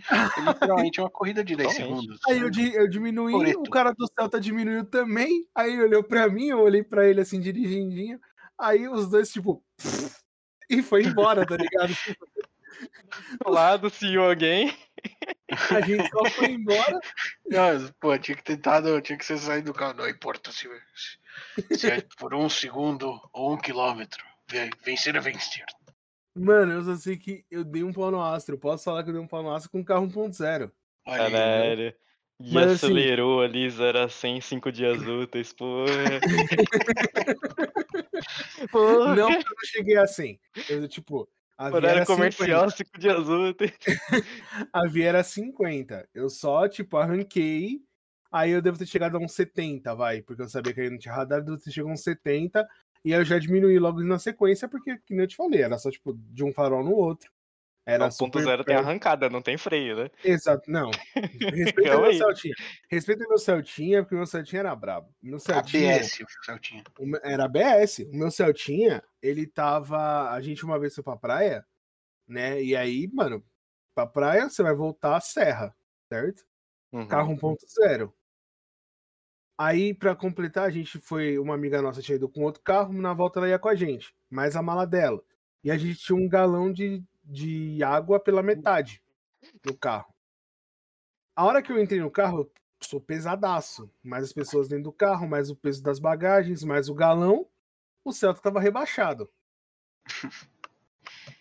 literalmente 0.48 1.02
é 1.02 1.04
uma 1.04 1.10
corrida 1.10 1.44
de 1.44 1.54
10 1.58 1.74
segundos. 1.74 2.20
Aí 2.30 2.40
eu, 2.40 2.50
eu 2.76 2.88
diminuí, 2.88 3.54
o 3.58 3.64
cara 3.64 3.92
do 3.92 4.08
Celta 4.08 4.40
diminuiu 4.40 4.86
também. 4.86 5.46
Aí 5.54 5.74
ele 5.74 5.84
olhou 5.84 6.04
pra 6.04 6.30
mim, 6.30 6.48
eu 6.48 6.62
olhei 6.62 6.82
pra 6.82 7.06
ele 7.06 7.20
assim, 7.20 7.42
dirigindo. 7.42 8.18
Aí 8.58 8.88
os 8.88 9.10
dois, 9.10 9.30
tipo, 9.30 9.62
e 10.70 10.82
foi 10.82 11.04
embora, 11.04 11.46
tá 11.46 11.58
ligado? 11.58 11.94
Do 13.44 13.52
lado, 13.52 13.90
see 13.90 14.14
you 14.14 14.24
again. 14.24 14.74
A 15.72 15.82
gente 15.82 16.10
só 16.10 16.26
foi 16.32 16.52
embora. 16.52 17.00
Não, 17.46 17.94
pô, 18.00 18.18
tinha 18.18 18.38
que 18.38 18.44
tentado, 18.44 19.02
tinha 19.02 19.18
que 19.18 19.26
ser 19.26 19.38
sair 19.38 19.62
do 19.62 19.74
carro. 19.74 19.96
Não 19.96 20.08
importa 20.08 20.54
se, 20.54 20.70
se 21.76 21.92
é 21.92 22.02
por 22.18 22.34
um 22.34 22.48
segundo 22.48 23.20
ou 23.34 23.54
um 23.54 23.58
quilômetro. 23.58 24.24
Vencer 24.86 25.18
é 25.18 25.20
vencer. 25.20 25.66
Mano, 26.36 26.74
eu 26.74 26.84
só 26.84 26.96
sei 26.96 27.18
que 27.18 27.46
eu 27.50 27.64
dei 27.64 27.84
um 27.84 27.94
pau 27.94 28.10
no 28.10 28.22
Astra. 28.22 28.56
Eu 28.56 28.60
posso 28.60 28.84
falar 28.84 29.04
que 29.04 29.10
eu 29.10 29.14
dei 29.14 29.22
um 29.22 29.28
pau 29.28 29.44
no 29.44 29.54
Astra 29.54 29.72
com 29.72 29.80
um 29.80 29.84
carro 29.84 30.08
1.0. 30.08 30.72
Caralho. 31.06 31.94
E 32.40 32.52
Mas, 32.52 32.72
assim 32.72 32.88
acelerou 32.88 33.42
assim... 33.42 33.52
ali 33.52 33.70
0 33.70 34.00
a 34.00 34.10
100 34.10 34.42
5 34.42 34.72
dias 34.72 35.02
úteis, 35.04 35.54
porra. 35.54 36.20
porra. 38.72 39.16
Não, 39.16 39.32
eu 39.32 39.40
não 39.40 39.66
cheguei 39.66 39.98
a 39.98 40.08
100. 40.08 40.40
Eu, 40.70 40.88
tipo, 40.88 41.30
a 41.58 41.70
Horário 41.70 42.06
comercial 42.06 42.70
5 42.70 43.00
dias 43.00 43.30
úteis. 43.30 43.72
a 44.74 44.88
via 44.88 45.10
era 45.10 45.24
50. 45.24 46.10
Eu 46.14 46.30
só, 46.30 46.68
tipo, 46.68 46.98
arranquei. 46.98 47.82
Aí 48.32 48.50
eu 48.50 48.64
devo 48.64 48.80
ter 48.80 48.88
chegado 48.88 49.16
a 49.16 49.20
uns 49.20 49.34
70, 49.34 49.94
vai. 49.94 50.24
Porque 50.24 50.42
eu 50.42 50.50
sabia 50.50 50.74
que 50.74 50.82
aí 50.82 50.90
não 50.90 50.98
tinha 50.98 51.14
radar, 51.14 51.40
eu 51.40 51.46
devo 51.46 51.60
ter 51.60 51.72
chegado 51.72 51.92
a 51.92 51.94
uns 51.94 52.02
70. 52.02 52.68
E 53.04 53.14
aí 53.14 53.20
eu 53.20 53.26
já 53.26 53.38
diminuí 53.38 53.78
logo 53.80 54.02
na 54.04 54.18
sequência, 54.18 54.68
porque, 54.68 54.98
como 55.08 55.22
eu 55.22 55.28
te 55.28 55.36
falei, 55.36 55.62
era 55.62 55.78
só, 55.78 55.92
tipo, 55.92 56.14
de 56.14 56.44
um 56.44 56.54
farol 56.54 56.84
no 56.84 56.94
outro. 56.94 57.32
Era 57.86 58.08
o 58.08 58.18
ponto 58.18 58.42
zero 58.42 58.64
tem 58.64 58.78
arrancada, 58.78 59.30
não 59.30 59.42
tem 59.42 59.58
freio, 59.58 59.98
né? 59.98 60.10
Exato, 60.24 60.72
não. 60.72 60.90
Respeita 61.54 62.00
meu 62.00 62.14
Celtinha. 62.14 62.56
Respeita 62.90 63.28
meu 63.28 63.38
Celtinha, 63.38 64.04
porque 64.04 64.16
meu 64.16 64.26
Celtinha 64.26 64.62
era 64.62 64.76
brabo. 64.76 65.14
Meu 65.22 65.38
Celtinha, 65.38 65.98
ABS, 65.98 66.20
o 66.22 66.46
Celtinha. 66.46 66.84
Era 67.24 67.44
ABS. 67.44 68.00
O 68.10 68.16
meu 68.16 68.32
Celtinha, 68.32 69.04
ele 69.22 69.46
tava. 69.46 70.32
A 70.32 70.40
gente 70.40 70.64
uma 70.64 70.80
vez 70.80 70.96
foi 70.96 71.04
pra 71.04 71.18
praia, 71.18 71.66
né? 72.26 72.64
E 72.64 72.74
aí, 72.74 73.10
mano, 73.12 73.44
pra 73.94 74.08
praia 74.08 74.50
você 74.50 74.64
vai 74.64 74.74
voltar 74.74 75.18
a 75.18 75.22
serra, 75.22 75.76
certo? 76.08 76.46
Uhum. 76.94 77.06
Carro 77.06 77.36
1.0. 77.36 78.14
Aí, 79.66 79.94
para 79.94 80.14
completar, 80.14 80.66
a 80.66 80.70
gente 80.70 81.00
foi. 81.00 81.40
Uma 81.40 81.56
amiga 81.56 81.82
nossa 81.82 82.02
tinha 82.02 82.18
ido 82.18 82.28
com 82.28 82.44
outro 82.44 82.62
carro, 82.62 82.92
na 82.92 83.14
volta 83.14 83.40
ela 83.40 83.48
ia 83.48 83.58
com 83.58 83.70
a 83.70 83.76
gente, 83.76 84.14
mais 84.30 84.58
a 84.58 84.62
mala 84.62 84.86
dela. 84.86 85.24
E 85.64 85.72
a 85.72 85.78
gente 85.78 86.00
tinha 86.00 86.18
um 86.18 86.28
galão 86.28 86.70
de, 86.70 87.02
de 87.24 87.82
água 87.82 88.20
pela 88.20 88.44
metade 88.44 89.02
no 89.66 89.74
carro. 89.78 90.14
A 91.34 91.46
hora 91.46 91.62
que 91.62 91.72
eu 91.72 91.82
entrei 91.82 92.02
no 92.02 92.12
carro, 92.12 92.40
eu 92.42 92.52
sou 92.82 93.00
pesadaço. 93.00 93.90
Mais 94.04 94.26
as 94.26 94.34
pessoas 94.34 94.68
dentro 94.68 94.84
do 94.84 94.92
carro, 94.92 95.30
mais 95.30 95.50
o 95.50 95.56
peso 95.56 95.82
das 95.82 95.98
bagagens, 95.98 96.62
mais 96.66 96.90
o 96.90 96.94
galão. 96.94 97.48
O 98.04 98.12
Celta 98.12 98.42
tava 98.42 98.60
rebaixado. 98.60 99.32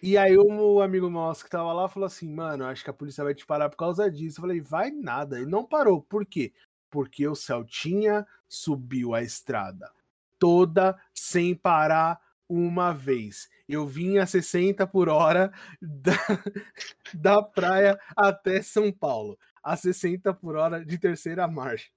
E 0.00 0.16
aí 0.18 0.36
o 0.36 0.80
amigo 0.80 1.08
nosso 1.08 1.44
que 1.44 1.50
tava 1.50 1.72
lá 1.72 1.88
falou 1.88 2.06
assim, 2.06 2.28
mano, 2.28 2.64
acho 2.64 2.82
que 2.82 2.90
a 2.90 2.92
polícia 2.92 3.22
vai 3.22 3.34
te 3.34 3.46
parar 3.46 3.68
por 3.68 3.76
causa 3.76 4.10
disso. 4.10 4.38
Eu 4.38 4.42
falei, 4.42 4.60
vai 4.60 4.90
nada. 4.90 5.40
E 5.40 5.46
não 5.46 5.64
parou. 5.64 6.02
Por 6.02 6.26
quê? 6.26 6.52
Porque 6.92 7.26
o 7.26 7.34
Celtinha 7.34 8.24
subiu 8.46 9.14
a 9.14 9.22
estrada 9.22 9.90
toda 10.38 11.00
sem 11.14 11.54
parar 11.54 12.20
uma 12.48 12.92
vez. 12.92 13.48
Eu 13.66 13.86
vim 13.86 14.18
a 14.18 14.26
60 14.26 14.86
por 14.86 15.08
hora 15.08 15.50
da, 15.80 16.12
da 17.14 17.42
praia 17.42 17.98
até 18.14 18.60
São 18.60 18.92
Paulo, 18.92 19.38
a 19.62 19.74
60 19.74 20.34
por 20.34 20.54
hora 20.56 20.84
de 20.84 20.98
terceira 20.98 21.48
marcha. 21.48 21.88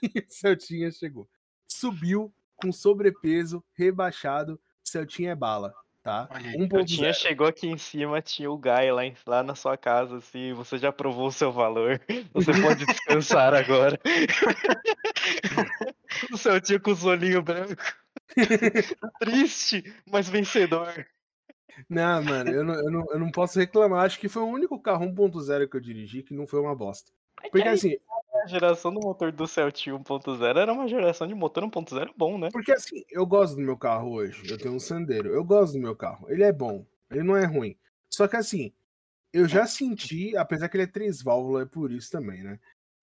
E 0.14 0.20
o 0.20 0.24
Celtinha 0.28 0.90
chegou. 0.92 1.28
Subiu 1.66 2.32
com 2.54 2.70
sobrepeso, 2.70 3.64
rebaixado. 3.74 4.60
Celtinha 4.84 5.32
é 5.32 5.34
bala 5.34 5.74
tá? 6.06 6.28
Um 6.56 6.84
tinha 6.84 7.12
chegou 7.12 7.48
aqui 7.48 7.66
em 7.66 7.76
cima, 7.76 8.22
tinha 8.22 8.48
o 8.48 8.56
Guy 8.56 8.92
lá, 8.92 9.04
em, 9.04 9.12
lá 9.26 9.42
na 9.42 9.56
sua 9.56 9.76
casa, 9.76 10.18
assim, 10.18 10.52
você 10.52 10.78
já 10.78 10.92
provou 10.92 11.26
o 11.26 11.32
seu 11.32 11.50
valor, 11.50 12.00
você 12.32 12.52
pode 12.62 12.86
descansar 12.86 13.52
agora. 13.52 13.98
o 16.32 16.36
seu 16.36 16.60
tio 16.60 16.80
com 16.80 16.92
os 16.92 17.04
olhinhos 17.04 17.42
brancos. 17.42 17.74
Triste, 19.18 19.82
mas 20.08 20.28
vencedor. 20.28 21.04
Não, 21.90 22.22
mano, 22.22 22.50
eu 22.50 22.64
não, 22.64 22.74
eu, 22.74 22.90
não, 22.90 23.06
eu 23.10 23.18
não 23.18 23.30
posso 23.32 23.58
reclamar. 23.58 24.04
Acho 24.04 24.20
que 24.20 24.28
foi 24.28 24.42
o 24.42 24.48
único 24.48 24.80
carro 24.80 25.06
1.0 25.06 25.68
que 25.68 25.76
eu 25.76 25.80
dirigi 25.80 26.22
que 26.22 26.34
não 26.34 26.46
foi 26.46 26.60
uma 26.60 26.74
bosta. 26.74 27.10
Que 27.42 27.50
Porque 27.50 27.68
assim, 27.68 27.96
a 28.46 28.48
geração 28.48 28.94
do 28.94 29.00
motor 29.00 29.32
do 29.32 29.46
Celtic 29.46 29.86
1.0 29.86 30.56
era 30.56 30.72
uma 30.72 30.86
geração 30.86 31.26
de 31.26 31.34
motor 31.34 31.64
1.0 31.64 32.12
bom, 32.16 32.38
né? 32.38 32.48
porque 32.52 32.72
assim, 32.72 33.04
eu 33.10 33.26
gosto 33.26 33.56
do 33.56 33.62
meu 33.62 33.76
carro 33.76 34.12
hoje. 34.12 34.48
Eu 34.48 34.56
tenho 34.56 34.74
um 34.74 34.78
Sandero. 34.78 35.28
Eu 35.28 35.44
gosto 35.44 35.72
do 35.72 35.80
meu 35.80 35.96
carro. 35.96 36.30
Ele 36.30 36.44
é 36.44 36.52
bom. 36.52 36.86
Ele 37.10 37.24
não 37.24 37.36
é 37.36 37.44
ruim. 37.44 37.76
Só 38.08 38.28
que 38.28 38.36
assim, 38.36 38.72
eu 39.32 39.48
já 39.48 39.66
senti, 39.66 40.36
apesar 40.36 40.68
que 40.68 40.76
ele 40.76 40.84
é 40.84 40.86
três 40.86 41.20
válvulas, 41.20 41.66
é 41.66 41.68
por 41.68 41.90
isso 41.90 42.10
também, 42.10 42.42
né? 42.42 42.60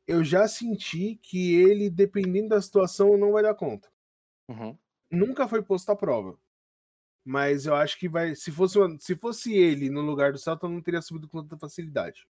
Eu 0.07 0.23
já 0.23 0.47
senti 0.47 1.19
que 1.21 1.55
ele, 1.55 1.89
dependendo 1.89 2.49
da 2.49 2.61
situação, 2.61 3.17
não 3.17 3.33
vai 3.33 3.43
dar 3.43 3.53
conta. 3.53 3.89
Uhum. 4.49 4.77
Nunca 5.11 5.47
foi 5.47 5.61
posto 5.61 5.89
à 5.91 5.95
prova. 5.95 6.37
Mas 7.25 7.65
eu 7.65 7.75
acho 7.75 7.97
que 7.99 8.07
vai. 8.09 8.33
Se 8.35 8.51
fosse, 8.51 8.79
se 8.99 9.15
fosse 9.15 9.53
ele 9.53 9.89
no 9.89 10.01
lugar 10.01 10.31
do 10.31 10.37
Celta, 10.37 10.67
não 10.67 10.81
teria 10.81 11.01
subido 11.01 11.27
com 11.27 11.41
tanta 11.41 11.57
facilidade. 11.57 12.27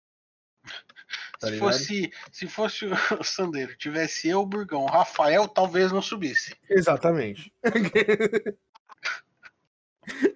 Tá 1.39 1.47
se, 1.47 1.53
ligado? 1.53 1.71
fosse, 1.71 2.11
se 2.31 2.47
fosse 2.47 2.85
o 2.85 2.89
Sandeiro, 3.23 3.75
tivesse 3.77 4.27
eu, 4.27 4.41
o 4.41 4.45
Burgão, 4.45 4.83
o 4.83 4.87
Rafael, 4.87 5.47
talvez 5.47 5.91
não 5.91 6.01
subisse. 6.01 6.53
Exatamente. 6.69 7.53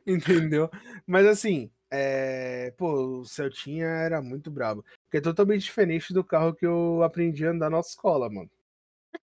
Entendeu? 0.07 0.69
Mas 1.05 1.25
assim, 1.25 1.69
é... 1.91 2.71
pô, 2.77 3.19
o 3.19 3.25
Celtinha 3.25 3.87
era 3.87 4.21
muito 4.21 4.49
brabo. 4.49 4.85
Porque 5.05 5.17
é 5.17 5.21
totalmente 5.21 5.63
diferente 5.63 6.13
do 6.13 6.23
carro 6.23 6.53
que 6.53 6.65
eu 6.65 7.03
aprendi 7.03 7.45
a 7.45 7.51
andar 7.51 7.69
na 7.69 7.77
autoescola, 7.77 8.29
mano. 8.29 8.49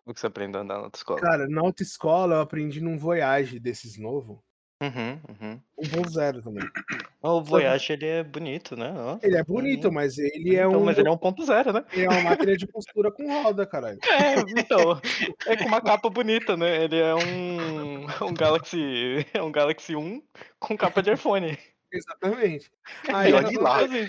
O 0.04 0.12
que 0.12 0.20
você 0.20 0.26
aprendeu 0.26 0.60
a 0.60 0.64
andar 0.64 0.78
na 0.78 0.84
autoescola? 0.84 1.20
Cara, 1.20 1.48
na 1.48 1.62
autoescola 1.62 2.36
eu 2.36 2.40
aprendi 2.40 2.80
num 2.80 2.98
Voyage 2.98 3.58
desses 3.58 3.96
novo. 3.96 4.44
Uhum, 4.82 5.20
uhum. 5.28 5.60
1.0 5.78 6.42
também. 6.42 6.66
O 7.22 7.42
Voyage, 7.42 7.92
ele 7.92 8.06
é 8.06 8.24
bonito, 8.24 8.74
né? 8.76 8.92
Ó. 8.96 9.18
Ele 9.22 9.36
é 9.36 9.44
bonito, 9.44 9.92
mas 9.92 10.16
ele 10.16 10.56
é 10.56 10.64
Então, 10.64 10.80
um. 10.80 10.84
mas 10.84 10.96
ele 10.98 11.08
é 11.08 11.10
1.0, 11.12 11.72
né? 11.72 11.84
ele 11.92 12.06
é 12.06 12.08
uma 12.08 12.22
máquina 12.22 12.56
de 12.56 12.66
postura 12.66 13.12
com 13.12 13.26
roda, 13.42 13.66
caralho. 13.66 13.98
É, 14.10 14.36
então. 14.58 14.98
É 15.46 15.56
com 15.56 15.66
uma 15.66 15.82
capa 15.82 16.08
bonita, 16.08 16.56
né? 16.56 16.84
Ele 16.84 16.98
é 16.98 17.14
um, 17.14 18.04
um 18.26 18.34
Galaxy. 18.34 18.78
É 19.34 19.42
um 19.42 19.52
Galaxy 19.52 19.94
1 19.94 20.22
com 20.58 20.76
capa 20.78 21.02
de 21.02 21.12
iPhone. 21.12 21.58
Exatamente. 21.92 22.70
Aí, 23.12 23.32
olha 23.32 23.60
lá. 23.60 23.80
assim, 23.84 24.08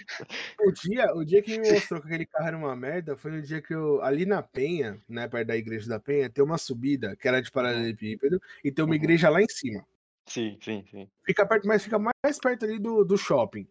O 0.59 0.71
dia, 0.71 1.13
o 1.15 1.25
dia 1.25 1.41
que 1.41 1.57
me 1.59 1.71
mostrou 1.71 1.99
que 2.01 2.07
aquele 2.07 2.25
carro 2.27 2.47
era 2.47 2.57
uma 2.57 2.75
merda 2.75 3.17
foi 3.17 3.31
no 3.31 3.41
dia 3.41 3.61
que 3.61 3.73
eu, 3.73 4.01
ali 4.03 4.25
na 4.25 4.41
Penha, 4.43 5.01
né, 5.09 5.27
perto 5.27 5.47
da 5.47 5.57
igreja 5.57 5.89
da 5.89 5.99
Penha, 5.99 6.29
tem 6.29 6.43
uma 6.43 6.57
subida 6.59 7.15
que 7.17 7.27
era 7.27 7.41
de 7.41 7.51
paralelepípedo 7.51 8.41
e 8.63 8.71
tem 8.71 8.85
uma 8.85 8.95
Uhum. 8.95 8.95
igreja 8.95 9.29
lá 9.29 9.41
em 9.41 9.47
cima. 9.49 9.83
Sim, 10.31 10.57
sim, 10.61 10.85
sim. 10.89 11.09
Fica 11.25 11.45
perto, 11.45 11.67
mas 11.67 11.83
fica 11.83 11.99
mais 11.99 12.39
perto 12.39 12.63
ali 12.63 12.79
do, 12.79 13.03
do 13.03 13.17
shopping. 13.17 13.67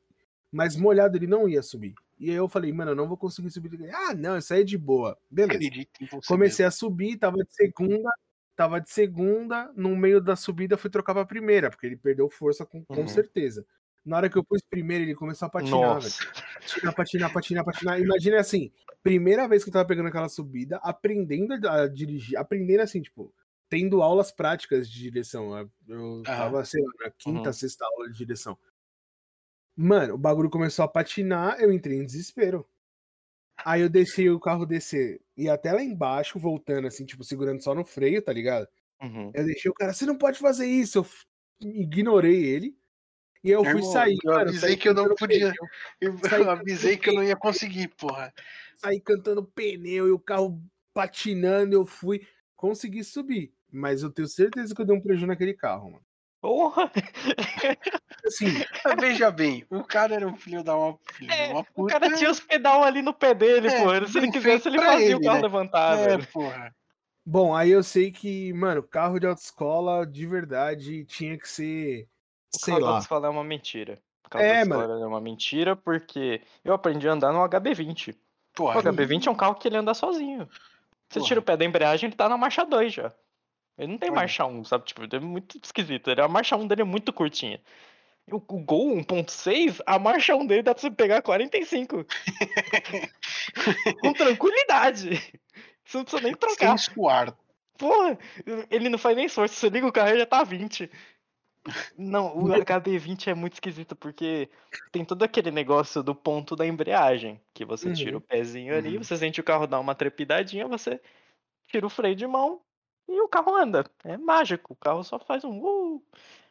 Mas 0.53 0.77
molhado 0.77 1.17
ele 1.17 1.27
não 1.27 1.49
ia 1.49 1.63
subir. 1.63 1.95
E 2.19 2.29
aí 2.29 2.37
eu 2.37 2.49
falei, 2.49 2.71
mano, 2.71 2.91
eu 2.91 2.95
não 2.95 3.09
vou 3.09 3.17
conseguir 3.17 3.51
subir. 3.51 3.71
Ah, 3.95 4.15
não, 4.15 4.37
isso 4.37 4.53
aí 4.53 4.61
é 4.61 4.65
de 4.65 4.77
boa. 4.77 5.17
Beleza. 5.31 5.71
Comecei 6.27 6.67
a 6.67 6.71
subir, 6.71 7.17
tava 7.17 7.39
de 7.39 7.55
segunda, 7.55 8.11
tava 8.55 8.79
de 8.79 8.91
segunda, 8.91 9.73
no 9.75 9.97
meio 9.97 10.21
da 10.21 10.37
subida 10.37 10.77
fui 10.77 10.91
trocar 10.91 11.15
pra 11.15 11.25
primeira, 11.25 11.71
porque 11.71 11.87
ele 11.87 11.97
perdeu 11.97 12.29
força 12.29 12.67
com, 12.67 12.85
com 12.85 13.01
Uhum. 13.01 13.09
certeza. 13.09 13.65
Na 14.05 14.19
hora 14.19 14.29
que 14.29 14.37
eu 14.37 14.45
pus 14.45 14.61
primeira, 14.69 15.03
ele 15.03 15.15
começou 15.15 15.47
a 15.47 15.51
patinar, 15.51 16.03
velho. 16.03 16.15
Patinar, 16.55 16.95
patinar, 16.95 17.33
patinar, 17.33 17.65
patinar. 17.65 18.01
Imagina 18.01 18.39
assim, 18.39 18.71
primeira 19.03 19.49
vez 19.49 19.65
que 19.65 19.71
eu 19.71 19.73
tava 19.73 19.89
pegando 19.89 20.09
aquela 20.09 20.29
subida, 20.29 20.77
aprendendo 20.83 21.67
a 21.67 21.89
dirigir, 21.89 22.37
aprendendo 22.37 22.81
assim, 22.83 23.01
tipo, 23.01 23.33
tendo 23.71 24.03
aulas 24.03 24.31
práticas 24.33 24.91
de 24.91 25.01
direção. 25.01 25.71
Eu 25.89 26.23
tava, 26.25 26.65
sei 26.65 26.83
lá, 26.83 26.91
na 27.05 27.11
quinta, 27.11 27.49
Uhum. 27.49 27.53
sexta 27.55 27.87
aula 27.87 28.11
de 28.11 28.19
direção. 28.19 28.59
Mano, 29.77 30.15
o 30.15 30.19
bagulho 30.19 30.51
começou 30.51 30.85
a 30.85 30.89
patinar, 30.89 31.59
eu 31.61 31.73
entrei 31.73 31.97
em 31.97 32.05
desespero. 32.05 32.69
Aí 33.65 33.81
eu 33.83 33.89
deixei 33.89 34.29
o 34.29 34.41
carro 34.41 34.67
descer 34.67 35.23
e 35.37 35.49
até 35.49 35.73
lá 35.73 35.83
embaixo, 35.83 36.39
voltando 36.39 36.87
assim, 36.89 37.07
tipo, 37.07 37.23
segurando 37.23 37.63
só 37.63 37.75
no 37.75 37.85
freio, 37.85 38.21
tá 38.21 38.33
ligado? 38.33 38.67
Uhum. 39.01 39.31
Eu 39.35 39.45
deixei 39.45 39.71
o 39.71 39.75
cara, 39.75 39.93
você 39.93 40.05
não 40.05 40.19
pode 40.19 40.39
fazer 40.39 40.67
isso. 40.67 40.99
Eu 40.99 41.07
ignorei 41.63 42.45
ele. 42.45 42.77
E 43.43 43.51
eu 43.51 43.65
fui 43.65 43.77
Irmão, 43.77 43.93
sair. 43.93 44.19
eu 44.23 44.33
mano, 44.33 44.49
avisei 44.51 44.61
saí 44.71 44.77
que 44.77 44.89
eu 44.89 44.95
não 44.95 45.15
podia. 45.15 45.53
Eu, 46.01 46.13
eu 46.49 46.51
avisei 46.51 46.97
que 46.99 47.09
eu 47.09 47.15
não 47.15 47.23
ia 47.25 47.37
conseguir, 47.37 47.89
porra. 47.89 48.33
saí 48.77 49.01
cantando 49.01 49.43
pneu 49.45 50.09
e 50.09 50.11
o 50.11 50.19
carro 50.19 50.61
patinando. 50.93 51.75
Eu 51.75 51.87
fui. 51.87 52.27
Consegui 52.57 53.03
subir. 53.03 53.55
Mas 53.73 54.03
eu 54.03 54.11
tenho 54.11 54.29
certeza 54.29 54.75
que 54.75 54.81
eu 54.81 54.87
dei 54.87 54.97
um 54.97 55.01
prejuízo 55.01 55.27
naquele 55.27 55.55
carro, 55.55 55.93
mano. 55.93 56.05
Porra! 56.41 56.91
Assim, 58.25 58.47
veja 59.01 59.31
bem, 59.31 59.65
o 59.71 59.85
cara 59.85 60.15
era 60.15 60.27
um 60.27 60.37
filho 60.37 60.63
da 60.63 60.77
uma, 60.77 60.99
filho 61.13 61.31
É, 61.33 61.47
de 61.47 61.53
uma 61.53 61.61
O 61.61 61.65
puta. 61.65 61.99
cara 62.01 62.15
tinha 62.17 62.31
os 62.31 62.41
pedal 62.41 62.83
ali 62.83 63.03
no 63.03 63.13
pé 63.15 63.35
dele, 63.35 63.69
É, 63.69 64.01
pô. 64.01 64.07
Se 64.07 64.19
ele 64.19 64.31
quisesse, 64.31 64.69
ele 64.69 64.79
fazia 64.79 65.17
o 65.17 65.21
ele, 65.21 65.25
carro 65.27 65.37
né? 65.37 65.43
levantar, 65.43 65.99
É, 65.99 66.07
velho. 66.09 66.27
porra. 66.29 66.75
bom, 67.25 67.55
aí 67.55 67.71
eu 67.71 67.83
sei 67.83 68.11
que, 68.11 68.53
mano, 68.55 68.83
carro 68.83 69.19
de 69.19 69.27
autoescola 69.27 70.07
de 70.07 70.27
verdade 70.27 71.05
tinha 71.05 71.39
que 71.39 71.49
ser. 71.49 72.09
O 72.55 72.59
Sei 72.59 72.75
carro 72.75 72.85
lá. 72.85 72.91
autoescola 72.93 73.27
é 73.27 73.31
uma 73.31 73.45
mentira. 73.45 73.99
O 74.27 74.31
carro 74.31 74.45
É, 74.45 74.65
da 74.65 74.75
autoescola 74.77 75.03
é 75.05 75.07
uma 75.07 75.21
mentira 75.21 75.77
porque 75.77 76.43
eu 76.65 76.73
aprendi 76.75 77.09
a 77.09 77.13
andar 77.13 77.33
no 77.33 77.41
HB20. 77.49 78.13
O 78.13 78.17
Porra. 78.55 78.83
HB20 78.83 79.27
é 79.27 79.31
um 79.31 79.35
carro 79.35 79.55
que 79.55 79.69
ele 79.69 79.77
anda 79.77 79.95
sozinho. 79.95 80.49
Você 81.09 81.19
Porra. 81.19 81.29
tira 81.29 81.41
o 81.41 81.43
pé 81.43 81.57
da 81.57 81.65
embreagem, 81.65 82.09
ele 82.09 82.17
tá 82.17 82.29
na 82.29 82.37
marcha 82.39 82.65
2 82.65 82.93
já. 82.93 83.13
Ele 83.81 83.93
não 83.93 83.99
tem 83.99 84.11
Olha. 84.11 84.17
marcha 84.17 84.45
1, 84.45 84.63
sabe? 84.63 84.85
Tipo, 84.85 85.05
ele 85.05 85.17
é 85.17 85.21
muito 85.21 85.59
esquisito. 85.63 86.11
Ele, 86.11 86.21
a 86.21 86.29
marcha 86.29 86.55
1 86.55 86.67
dele 86.67 86.83
é 86.83 86.85
muito 86.85 87.15
curtinha. 87.15 87.59
O, 88.31 88.37
o 88.37 88.61
Gol 88.63 88.95
1.6, 88.99 89.81
a 89.87 89.99
marcha 89.99 90.37
1 90.37 90.47
dele 90.47 90.63
dá 90.63 90.75
pra 90.75 90.83
você 90.83 90.91
pegar 90.91 91.23
45. 91.23 92.05
Com 94.03 94.13
tranquilidade. 94.13 95.41
Você 95.83 95.97
não 95.97 96.05
precisa 96.05 96.23
nem 96.23 96.37
trocar. 96.37 96.79
Sem 96.79 96.93
suar. 96.95 97.35
Porra, 97.79 98.19
ele 98.71 98.91
não 98.91 98.99
faz 98.99 99.17
nem 99.17 99.25
esforço. 99.25 99.55
Você 99.55 99.71
liga 99.71 99.87
o 99.87 99.93
carro 99.93 100.15
e 100.15 100.19
já 100.19 100.27
tá 100.27 100.45
20. 100.45 100.91
Não, 101.97 102.37
o 102.37 102.49
HB20 102.49 103.29
é 103.29 103.35
muito 103.35 103.55
esquisito 103.55 103.97
porque 103.97 104.51
tem 104.93 105.07
todo 105.07 105.23
aquele 105.23 105.51
negócio 105.51 106.03
do 106.03 106.15
ponto 106.15 106.55
da 106.55 106.67
embreagem. 106.67 107.41
Que 107.55 107.65
você 107.65 107.91
tira 107.95 108.11
Uhum. 108.11 108.19
o 108.19 108.21
pezinho 108.21 108.77
ali, 108.77 108.99
Uhum. 108.99 109.03
você 109.03 109.17
sente 109.17 109.41
o 109.41 109.45
carro 109.45 109.67
dar 109.67 109.81
uma 109.81 109.95
trepidadinha, 109.95 110.69
você 110.69 111.01
tira 111.67 111.87
o 111.87 111.91
freio 111.91 112.15
de 112.15 112.27
mão 112.27 112.61
e 113.11 113.21
o 113.21 113.29
carro 113.29 113.55
anda. 113.55 113.85
É 114.05 114.17
mágico, 114.17 114.73
o 114.73 114.77
carro 114.77 115.03
só 115.03 115.19
faz 115.19 115.45
um. 115.45 115.59
Uh. 115.61 116.03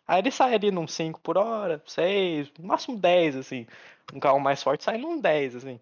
Aí 0.08 0.20
ele 0.20 0.32
sai 0.32 0.56
ali 0.56 0.72
num 0.72 0.88
5 0.88 1.20
por 1.22 1.38
hora, 1.38 1.82
6, 1.86 2.52
no 2.58 2.68
máximo 2.68 2.98
10, 2.98 3.36
assim. 3.38 3.68
Um 4.14 4.20
carro 4.20 4.40
mais 4.40 4.62
forte 4.62 4.84
sai 4.84 4.98
num 4.98 5.22
10, 5.22 5.58
assim. 5.58 5.80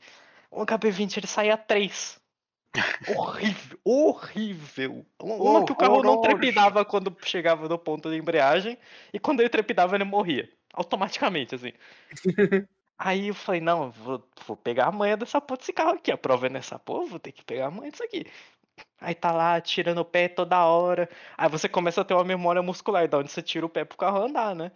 O 0.52 0.66
HB20 0.66 1.18
ele 1.18 1.28
sai 1.28 1.50
a 1.50 1.58
3. 1.58 2.20
horrível, 3.16 3.80
horrível. 3.84 5.06
Uma 5.20 5.66
que 5.66 5.72
o 5.72 5.76
carro 5.76 6.04
não 6.04 6.22
trepidava 6.22 6.86
quando 6.86 7.16
chegava 7.24 7.68
no 7.68 7.78
ponto 7.78 8.10
de 8.10 8.18
embreagem 8.18 8.78
e 9.14 9.20
quando 9.20 9.40
ele 9.40 9.50
trepidava 9.50 9.96
ele 9.96 10.04
morria. 10.04 10.50
Automaticamente, 10.74 11.56
assim. 11.56 11.74
Aí 13.00 13.28
eu 13.28 13.36
falei, 13.36 13.62
não, 13.62 13.92
vou, 13.92 14.24
vou 14.46 14.58
pegar 14.58 14.88
a 14.88 14.92
manha 14.92 15.16
dessa 15.16 15.40
porra 15.40 15.60
desse 15.60 15.72
carro 15.72 15.92
aqui. 15.92 16.12
A 16.12 16.18
prova 16.18 16.48
é 16.48 16.50
nessa 16.50 16.80
porra, 16.80 17.06
vou 17.06 17.20
ter 17.20 17.32
que 17.32 17.44
pegar 17.44 17.68
a 17.68 17.72
manha 17.72 17.92
disso 17.92 18.04
aqui. 18.04 18.26
Aí 19.00 19.14
tá 19.16 19.32
lá, 19.32 19.60
tirando 19.62 20.00
o 20.00 20.06
pé 20.06 20.28
toda 20.28 20.66
hora. 20.66 21.10
Aí 21.38 21.48
você 21.50 21.70
começa 21.70 22.02
a 22.02 22.04
ter 22.04 22.14
uma 22.14 22.24
memória 22.24 22.62
muscular, 22.62 23.08
da 23.08 23.18
onde 23.20 23.32
você 23.32 23.42
tira 23.42 23.66
o 23.66 23.70
pé 23.70 23.86
pro 23.86 23.98
carro 23.98 24.24
andar, 24.26 24.56
né? 24.56 24.72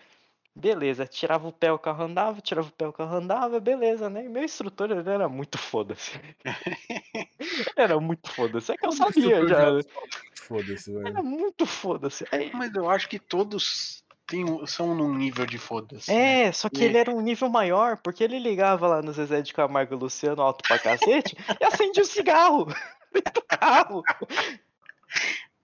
Beleza, 0.54 1.08
tirava 1.08 1.48
o 1.48 1.52
pé, 1.52 1.72
o 1.72 1.80
carro 1.80 2.04
andava, 2.04 2.42
tirava 2.42 2.68
o 2.68 2.72
pé, 2.72 2.86
o 2.86 2.92
carro 2.92 3.16
andava, 3.16 3.58
beleza, 3.60 4.10
né? 4.10 4.26
E 4.26 4.30
meu 4.30 4.44
instrutor, 4.44 4.92
ele 4.92 5.10
era 5.10 5.30
muito 5.30 5.58
foda-se. 5.58 6.12
Era 7.76 8.00
muito 8.00 8.30
foda-se. 8.30 8.72
É 8.72 8.78
que 8.78 8.86
eu 8.86 8.92
sabia 8.92 9.48
já. 9.48 9.72
né? 9.72 9.82
Foda-se, 10.36 10.92
Era 10.98 11.12
velho. 11.14 11.24
muito 11.24 11.66
foda-se. 11.66 12.26
Aí- 12.32 12.52
Mas 12.54 12.74
eu 12.76 12.90
acho 12.90 13.08
que 13.10 13.18
todos 13.18 14.04
têm, 14.28 14.46
são 14.68 14.94
num 14.94 15.14
nível 15.16 15.46
de 15.46 15.58
foda-se. 15.58 16.12
né? 16.14 16.44
É, 16.44 16.52
só 16.52 16.70
que 16.70 16.84
É. 16.84 16.86
ele 16.88 16.98
era 16.98 17.12
um 17.12 17.22
nível 17.22 17.50
maior, 17.50 17.98
porque 17.98 18.24
ele 18.24 18.38
ligava 18.40 18.88
lá 18.88 19.02
no 19.02 19.12
Zezé 19.14 19.42
de 19.42 19.54
Camargo 19.54 19.96
e 19.96 19.98
Luciano 19.98 20.42
alto 20.42 20.64
pra 20.68 20.78
cacete 20.78 21.36
e 21.60 21.64
acendia 21.64 22.04
o 22.04 22.06
cigarro 22.06 22.68
dentro 23.12 23.34
do 23.34 23.42
carro. 23.44 24.04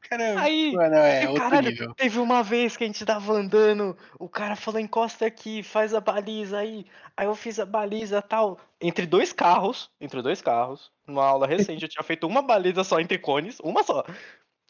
Caramba, 0.10 0.42
Aí, 0.42 0.72
mano, 0.72 0.96
é 0.96 1.24
e, 1.24 1.28
outro 1.28 1.44
caralho, 1.44 1.70
nível. 1.70 1.94
teve 1.94 2.20
uma 2.20 2.42
vez 2.42 2.78
que 2.78 2.84
a 2.84 2.88
gente 2.88 3.06
tava 3.06 3.34
andando, 3.34 3.98
o 4.18 4.30
cara 4.30 4.56
falou, 4.56 4.80
encosta 4.80 5.26
aqui, 5.26 5.62
faz 5.62 5.94
a 5.94 6.00
baliza 6.00 6.60
aí. 6.60 6.86
Aí 7.16 7.28
eu 7.28 7.36
fiz 7.36 7.60
a 7.60 7.66
baliza 7.66 8.22
tal, 8.22 8.58
entre 8.80 9.06
dois 9.06 9.34
carros, 9.34 9.90
entre 10.00 10.22
dois 10.22 10.42
carros, 10.42 10.92
numa 11.06 11.26
aula 11.26 11.46
recente, 11.48 11.84
eu 11.84 11.90
tinha 11.90 12.04
feito 12.04 12.26
uma 12.26 12.42
baliza 12.42 12.84
só 12.84 13.00
entre 13.00 13.18
cones, 13.18 13.60
uma 13.60 13.84
só. 13.84 14.06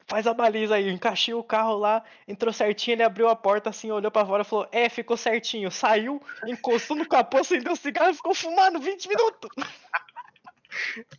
Faz 0.10 0.26
a 0.26 0.34
baliza 0.34 0.76
aí, 0.76 0.88
eu 0.88 0.94
encaixei 0.94 1.34
o 1.34 1.44
carro 1.44 1.76
lá, 1.78 2.02
entrou 2.28 2.54
certinho, 2.54 2.96
ele 2.96 3.04
abriu 3.04 3.28
a 3.28 3.36
porta 3.36 3.70
assim, 3.70 3.92
olhou 3.92 4.10
pra 4.10 4.26
fora 4.26 4.42
e 4.42 4.46
falou, 4.46 4.68
é, 4.72 4.88
ficou 4.88 5.18
certinho. 5.18 5.70
Saiu, 5.70 6.22
encostou 6.48 6.96
no 6.96 7.06
capô, 7.06 7.38
acendeu 7.40 7.74
o 7.74 7.76
cigarro 7.76 8.12
e 8.12 8.16
ficou 8.16 8.34
fumando 8.34 8.80
20 8.80 9.08
minutos. 9.10 9.50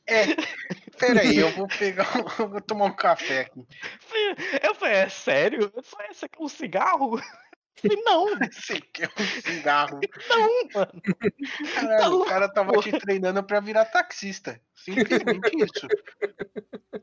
É, 0.07 0.25
pera 0.99 1.21
aí, 1.23 1.37
eu 1.39 1.51
vou 1.53 1.69
pegar, 1.69 2.07
um- 2.17 2.43
eu 2.43 2.49
vou 2.49 2.61
tomar 2.61 2.87
um 2.87 2.95
café 2.97 3.41
aqui. 3.43 3.67
Eu 4.63 4.75
falei, 4.75 4.95
é 4.97 5.09
sério? 5.09 5.71
Eu 5.75 5.83
falei, 5.83 6.09
esse 6.11 6.25
aqui 6.25 6.41
é 6.41 6.45
um 6.45 6.49
cigarro? 6.49 7.21
Falei, 7.81 8.03
não, 8.05 8.27
Você 8.51 8.81
quer 8.81 9.09
um 9.19 9.25
cigarro? 9.41 10.01
não, 10.29 10.49
mano. 10.75 11.03
Caralho, 11.75 11.99
Tá 12.03 12.11
o 12.11 12.25
cara 12.25 12.49
tava 12.53 12.73
louco. 12.73 12.91
te 12.91 12.99
treinando 12.99 13.43
pra 13.45 13.61
virar 13.61 13.85
taxista. 13.85 14.61
Simplesmente 14.75 15.51
isso. 15.65 15.87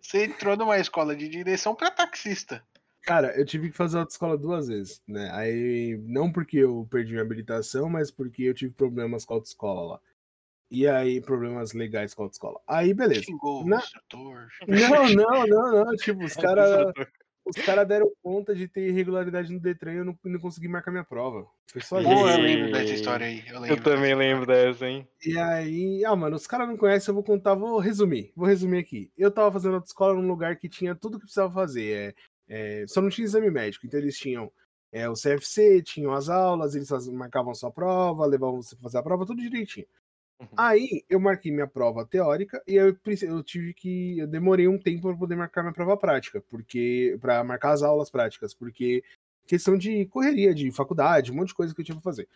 Você 0.02 0.26
entrou 0.26 0.58
numa 0.58 0.78
escola 0.78 1.16
de 1.16 1.30
direção 1.30 1.74
pra 1.76 1.90
taxista. 1.92 2.62
Cara, 3.04 3.40
eu 3.40 3.46
tive 3.46 3.70
que 3.70 3.78
fazer 3.78 4.00
autoescola 4.00 4.36
duas 4.38 4.68
vezes, 4.68 5.02
né? 5.08 5.30
Aí, 5.34 5.96
não 6.08 6.32
porque 6.32 6.58
eu 6.58 6.88
perdi 6.90 7.12
minha 7.12 7.22
habilitação, 7.24 7.88
mas 7.88 8.10
porque 8.12 8.44
eu 8.44 8.54
tive 8.54 8.74
problemas 8.74 9.24
com 9.24 9.34
a 9.34 9.38
autoescola 9.38 9.94
lá. 9.94 10.00
E 10.70 10.88
aí, 10.88 11.22
problemas 11.22 11.74
legais 11.74 12.14
com 12.14 12.24
a 12.24 12.26
autoescola. 12.26 12.60
Aí, 12.68 12.94
beleza. 12.94 13.24
Xingou 13.24 13.64
o 13.64 13.68
Não. 13.68 13.78
instrutor. 13.80 14.48
Não, 14.68 15.10
não, 15.10 15.48
não, 15.48 15.86
não. 15.86 15.96
Tipo, 15.96 16.24
os 16.24 16.34
caras 16.36 16.92
os 17.46 17.56
cara 17.58 17.84
deram 17.84 18.12
conta 18.24 18.56
de 18.56 18.68
ter 18.68 18.90
irregularidade 18.90 19.54
no 19.54 19.60
Detran 19.60 19.94
e 19.94 19.98
eu 19.98 20.06
não, 20.06 20.18
não 20.26 20.40
consegui 20.40 20.68
marcar 20.68 20.90
minha 20.90 21.04
prova. 21.04 21.46
Foi 21.68 21.80
só 21.80 22.00
isso. 22.00 22.10
Pô, 22.10 22.28
eu 22.28 22.42
lembro 22.42 22.72
dessa 22.72 22.94
história 22.94 23.28
aí. 23.28 23.44
Eu, 23.48 23.66
Eu 23.66 23.84
também 23.84 24.16
lembro 24.16 24.48
dessa, 24.48 24.88
hein? 24.88 25.08
E 25.24 25.38
aí, 25.38 26.04
ah, 26.04 26.16
mano, 26.16 26.36
os 26.36 26.48
caras 26.48 26.68
não 26.68 26.76
conhecem, 26.76 27.12
eu 27.12 27.14
vou 27.14 27.24
contar, 27.24 27.54
vou 27.54 27.78
resumir. 27.78 28.34
Vou 28.36 28.48
resumir 28.48 28.80
aqui. 28.80 29.12
Eu 29.16 29.30
tava 29.30 29.52
fazendo 29.52 29.76
autoescola 29.76 30.16
num 30.16 30.28
lugar 30.28 30.56
que 30.56 30.68
tinha 30.68 30.96
tudo 30.96 31.20
que 31.20 31.26
precisava 31.26 31.54
fazer. 31.54 32.16
É, 32.50 32.82
é, 32.82 32.86
só 32.88 33.00
não 33.00 33.10
tinha 33.10 33.26
exame 33.26 33.52
médico, 33.52 33.86
então 33.86 34.00
eles 34.00 34.18
tinham 34.18 34.52
é, 34.92 35.08
o 35.08 35.14
CFC, 35.14 35.84
tinham 35.84 36.14
as 36.14 36.30
aulas, 36.30 36.74
eles 36.74 36.90
marcavam 37.10 37.54
sua 37.54 37.72
prova, 37.72 38.26
levavam 38.26 38.62
você 38.64 38.76
pra 38.76 38.84
fazer 38.84 38.98
a 38.98 39.04
prova, 39.04 39.26
tudo 39.26 39.42
direitinho. 39.42 39.86
Uhum. 40.40 40.48
Aí 40.58 41.04
eu 41.10 41.20
marquei 41.20 41.52
minha 41.52 41.68
prova 41.68 42.06
teórica 42.06 42.62
e 42.68 42.76
eu, 42.76 42.98
eu 43.22 43.44
tive 43.44 43.74
que. 43.74 44.20
Eu 44.20 44.28
demorei 44.28 44.68
um 44.68 44.78
tempo 44.78 45.04
para 45.04 45.18
poder 45.18 45.36
marcar 45.36 45.62
minha 45.62 45.74
prova 45.74 45.98
prática, 45.98 46.42
porque. 46.50 47.18
para 47.22 47.44
marcar 47.44 47.72
as 47.72 47.82
aulas 47.82 48.10
práticas, 48.10 48.54
porque 48.54 49.04
questão 49.48 49.78
de 49.78 50.06
correria, 50.08 50.54
de 50.54 50.72
faculdade, 50.72 51.32
um 51.32 51.36
monte 51.36 51.50
de 51.50 51.56
coisa 51.56 51.74
que 51.74 51.82
eu 51.82 51.86
tinha 51.86 51.96
pra 51.96 52.04
fazer. 52.04 52.28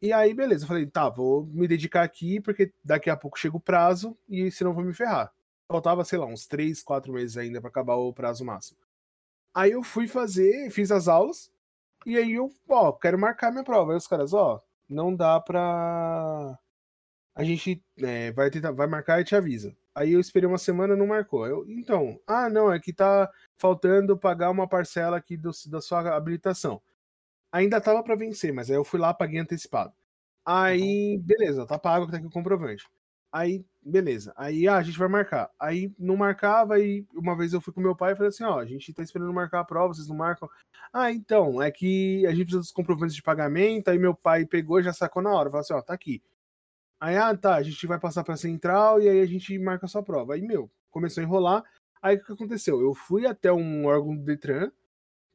E 0.00 0.12
aí, 0.12 0.34
beleza, 0.34 0.64
eu 0.64 0.68
falei, 0.68 0.86
tá, 0.86 1.08
vou 1.08 1.46
me 1.46 1.66
dedicar 1.66 2.02
aqui, 2.02 2.40
porque 2.40 2.72
daqui 2.84 3.08
a 3.08 3.16
pouco 3.16 3.38
chega 3.38 3.56
o 3.56 3.60
prazo 3.60 4.16
e 4.28 4.50
senão 4.50 4.74
vou 4.74 4.84
me 4.84 4.92
ferrar. 4.92 5.32
Faltava, 5.70 6.04
sei 6.04 6.18
lá, 6.18 6.26
uns 6.26 6.46
3, 6.46 6.82
4 6.82 7.12
meses 7.12 7.36
ainda 7.36 7.60
pra 7.60 7.70
acabar 7.70 7.94
o 7.94 8.12
prazo 8.12 8.44
máximo. 8.44 8.78
Aí 9.54 9.72
eu 9.72 9.82
fui 9.82 10.06
fazer, 10.06 10.70
fiz 10.70 10.90
as 10.90 11.08
aulas, 11.08 11.50
e 12.04 12.18
aí 12.18 12.32
eu, 12.34 12.50
ó, 12.68 12.92
quero 12.92 13.18
marcar 13.18 13.50
minha 13.50 13.64
prova. 13.64 13.92
Aí 13.92 13.96
os 13.96 14.06
caras, 14.06 14.34
ó, 14.34 14.62
não 14.88 15.14
dá 15.14 15.40
pra. 15.40 16.58
A 17.34 17.42
gente 17.44 17.82
é, 17.98 18.30
vai 18.32 18.50
tentar, 18.50 18.70
vai 18.72 18.86
marcar 18.86 19.20
e 19.20 19.24
te 19.24 19.34
avisa. 19.34 19.76
Aí 19.94 20.12
eu 20.12 20.20
esperei 20.20 20.48
uma 20.48 20.58
semana 20.58 20.96
não 20.96 21.06
marcou. 21.06 21.46
Eu, 21.46 21.64
então, 21.68 22.18
ah, 22.26 22.48
não, 22.48 22.72
é 22.72 22.78
que 22.80 22.92
tá 22.92 23.30
faltando 23.58 24.16
pagar 24.18 24.50
uma 24.50 24.68
parcela 24.68 25.16
aqui 25.16 25.36
do- 25.36 25.50
da 25.68 25.80
sua 25.80 26.16
habilitação. 26.16 26.80
Ainda 27.52 27.80
tava 27.80 28.02
pra 28.02 28.16
vencer, 28.16 28.52
mas 28.52 28.70
aí 28.70 28.76
eu 28.76 28.84
fui 28.84 29.00
lá, 29.00 29.14
paguei 29.14 29.40
antecipado. 29.40 29.92
Aí, 30.44 31.18
beleza, 31.24 31.66
tá 31.66 31.78
pago, 31.78 32.10
tá 32.10 32.18
aqui 32.18 32.26
o 32.26 32.30
comprovante. 32.30 32.86
Aí, 33.32 33.64
beleza. 33.82 34.32
Aí, 34.36 34.68
ah, 34.68 34.76
a 34.76 34.82
gente 34.82 34.98
vai 34.98 35.08
marcar. 35.08 35.50
Aí 35.58 35.92
não 35.98 36.16
marcava, 36.16 36.78
e 36.80 37.06
uma 37.14 37.36
vez 37.36 37.52
eu 37.52 37.60
fui 37.60 37.72
com 37.72 37.80
meu 37.80 37.96
pai 37.96 38.12
e 38.12 38.16
falei 38.16 38.28
assim: 38.30 38.44
ó, 38.44 38.58
a 38.60 38.66
gente 38.66 38.92
tá 38.94 39.02
esperando 39.02 39.32
marcar 39.32 39.60
a 39.60 39.64
prova, 39.64 39.94
vocês 39.94 40.08
não 40.08 40.16
marcam. 40.16 40.48
Ah, 40.92 41.10
então, 41.12 41.60
é 41.62 41.70
que 41.70 42.24
a 42.26 42.30
gente 42.30 42.42
precisa 42.44 42.60
dos 42.60 42.72
comprovantes 42.72 43.16
de 43.16 43.22
pagamento. 43.22 43.88
Aí 43.88 43.98
meu 43.98 44.14
pai 44.14 44.46
pegou 44.46 44.80
e 44.80 44.84
já 44.84 44.92
sacou 44.92 45.22
na 45.22 45.30
hora. 45.32 45.50
Falou 45.50 45.62
assim: 45.62 45.74
ó, 45.74 45.82
tá 45.82 45.94
aqui. 45.94 46.22
Aí, 47.04 47.18
ah, 47.18 47.36
tá, 47.36 47.56
a 47.56 47.62
gente 47.62 47.86
vai 47.86 48.00
passar 48.00 48.24
pra 48.24 48.34
central 48.34 48.98
e 48.98 49.06
aí 49.06 49.20
a 49.20 49.26
gente 49.26 49.58
marca 49.58 49.84
a 49.84 49.88
sua 49.90 50.02
prova. 50.02 50.32
Aí, 50.32 50.40
meu, 50.40 50.70
começou 50.90 51.20
a 51.20 51.24
enrolar. 51.24 51.62
Aí 52.00 52.16
o 52.16 52.24
que 52.24 52.32
aconteceu? 52.32 52.80
Eu 52.80 52.94
fui 52.94 53.26
até 53.26 53.52
um 53.52 53.84
órgão 53.84 54.16
do 54.16 54.24
Detran 54.24 54.72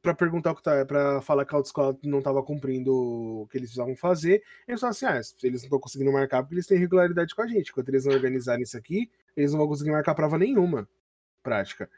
pra 0.02 0.12
perguntar 0.12 0.50
o 0.50 0.56
que 0.56 0.64
tá, 0.64 0.84
pra 0.84 1.22
falar 1.22 1.44
que 1.44 1.54
a 1.54 1.58
autoescola 1.58 1.96
não 2.02 2.20
tava 2.20 2.42
cumprindo 2.42 2.92
o 2.92 3.46
que 3.46 3.56
eles 3.56 3.68
precisavam 3.68 3.94
fazer. 3.94 4.42
Eles 4.66 4.80
falaram 4.80 4.90
assim: 4.96 5.06
ah, 5.06 5.20
eles 5.44 5.60
não 5.62 5.66
estão 5.66 5.78
conseguindo 5.78 6.12
marcar 6.12 6.42
porque 6.42 6.56
eles 6.56 6.66
têm 6.66 6.76
irregularidade 6.76 7.36
com 7.36 7.42
a 7.42 7.46
gente. 7.46 7.70
Enquanto 7.70 7.88
eles 7.88 8.04
não 8.04 8.14
organizarem 8.14 8.64
isso 8.64 8.76
aqui, 8.76 9.08
eles 9.36 9.52
não 9.52 9.60
vão 9.60 9.68
conseguir 9.68 9.92
marcar 9.92 10.16
prova 10.16 10.36
nenhuma 10.36 10.88
prática. 11.40 11.88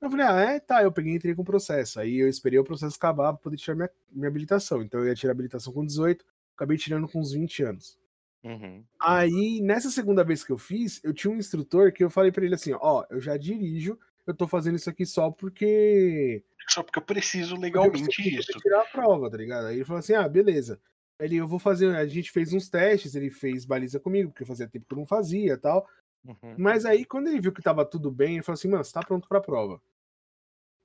Eu 0.00 0.08
falei, 0.08 0.26
ah, 0.26 0.40
é? 0.52 0.60
Tá, 0.60 0.84
eu 0.84 0.92
peguei 0.92 1.14
e 1.14 1.16
entrei 1.16 1.34
com 1.34 1.42
o 1.42 1.44
processo. 1.44 1.98
Aí 1.98 2.18
eu 2.20 2.28
esperei 2.28 2.60
o 2.60 2.64
processo 2.64 2.94
acabar 2.94 3.32
pra 3.32 3.42
poder 3.42 3.56
tirar 3.56 3.74
minha, 3.74 3.90
minha 4.12 4.28
habilitação. 4.28 4.82
Então 4.82 5.00
eu 5.00 5.08
ia 5.08 5.16
tirar 5.16 5.32
a 5.32 5.34
habilitação 5.34 5.72
com 5.72 5.84
18, 5.84 6.24
acabei 6.54 6.76
tirando 6.78 7.08
com 7.08 7.18
uns 7.18 7.32
20 7.32 7.64
anos. 7.64 8.05
Uhum. 8.44 8.84
Aí, 9.00 9.60
nessa 9.60 9.90
segunda 9.90 10.22
vez 10.22 10.44
que 10.44 10.52
eu 10.52 10.58
fiz, 10.58 11.02
eu 11.02 11.12
tinha 11.12 11.32
um 11.32 11.36
instrutor 11.36 11.92
que 11.92 12.04
eu 12.04 12.10
falei 12.10 12.30
pra 12.30 12.44
ele 12.44 12.54
assim, 12.54 12.72
ó, 12.74 13.04
eu 13.10 13.20
já 13.20 13.36
dirijo, 13.36 13.98
eu 14.26 14.34
tô 14.34 14.46
fazendo 14.46 14.76
isso 14.76 14.90
aqui 14.90 15.04
só 15.04 15.30
porque 15.30 16.44
Só 16.68 16.82
porque 16.82 16.98
eu 16.98 17.02
preciso 17.02 17.54
eu 17.56 17.60
legalmente 17.60 18.04
preciso 18.04 18.40
isso. 18.40 18.58
tirar 18.60 18.82
a 18.82 18.86
prova, 18.86 19.30
tá 19.30 19.36
ligado? 19.36 19.66
Aí 19.66 19.76
ele 19.76 19.84
falou 19.84 19.98
assim, 19.98 20.14
ah, 20.14 20.28
beleza. 20.28 20.80
Ele, 21.18 21.36
eu 21.36 21.48
vou 21.48 21.58
fazer, 21.58 21.94
a 21.96 22.06
gente 22.06 22.30
fez 22.30 22.52
uns 22.52 22.68
testes, 22.68 23.14
ele 23.14 23.30
fez 23.30 23.64
baliza 23.64 23.98
comigo, 23.98 24.30
porque 24.30 24.44
fazia 24.44 24.68
tempo 24.68 24.86
que 24.86 24.92
eu 24.92 24.98
não 24.98 25.06
fazia 25.06 25.54
e 25.54 25.56
tal. 25.56 25.88
Uhum. 26.24 26.54
Mas 26.58 26.84
aí, 26.84 27.04
quando 27.04 27.28
ele 27.28 27.40
viu 27.40 27.52
que 27.52 27.62
tava 27.62 27.84
tudo 27.84 28.10
bem, 28.10 28.34
ele 28.34 28.42
falou 28.42 28.56
assim, 28.58 28.68
mano, 28.68 28.84
você 28.84 28.92
tá 28.92 29.00
pronto 29.00 29.28
pra 29.28 29.40
prova. 29.40 29.80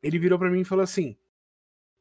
Ele 0.01 0.19
virou 0.19 0.39
pra 0.39 0.49
mim 0.49 0.61
e 0.61 0.65
falou 0.65 0.83
assim, 0.83 1.17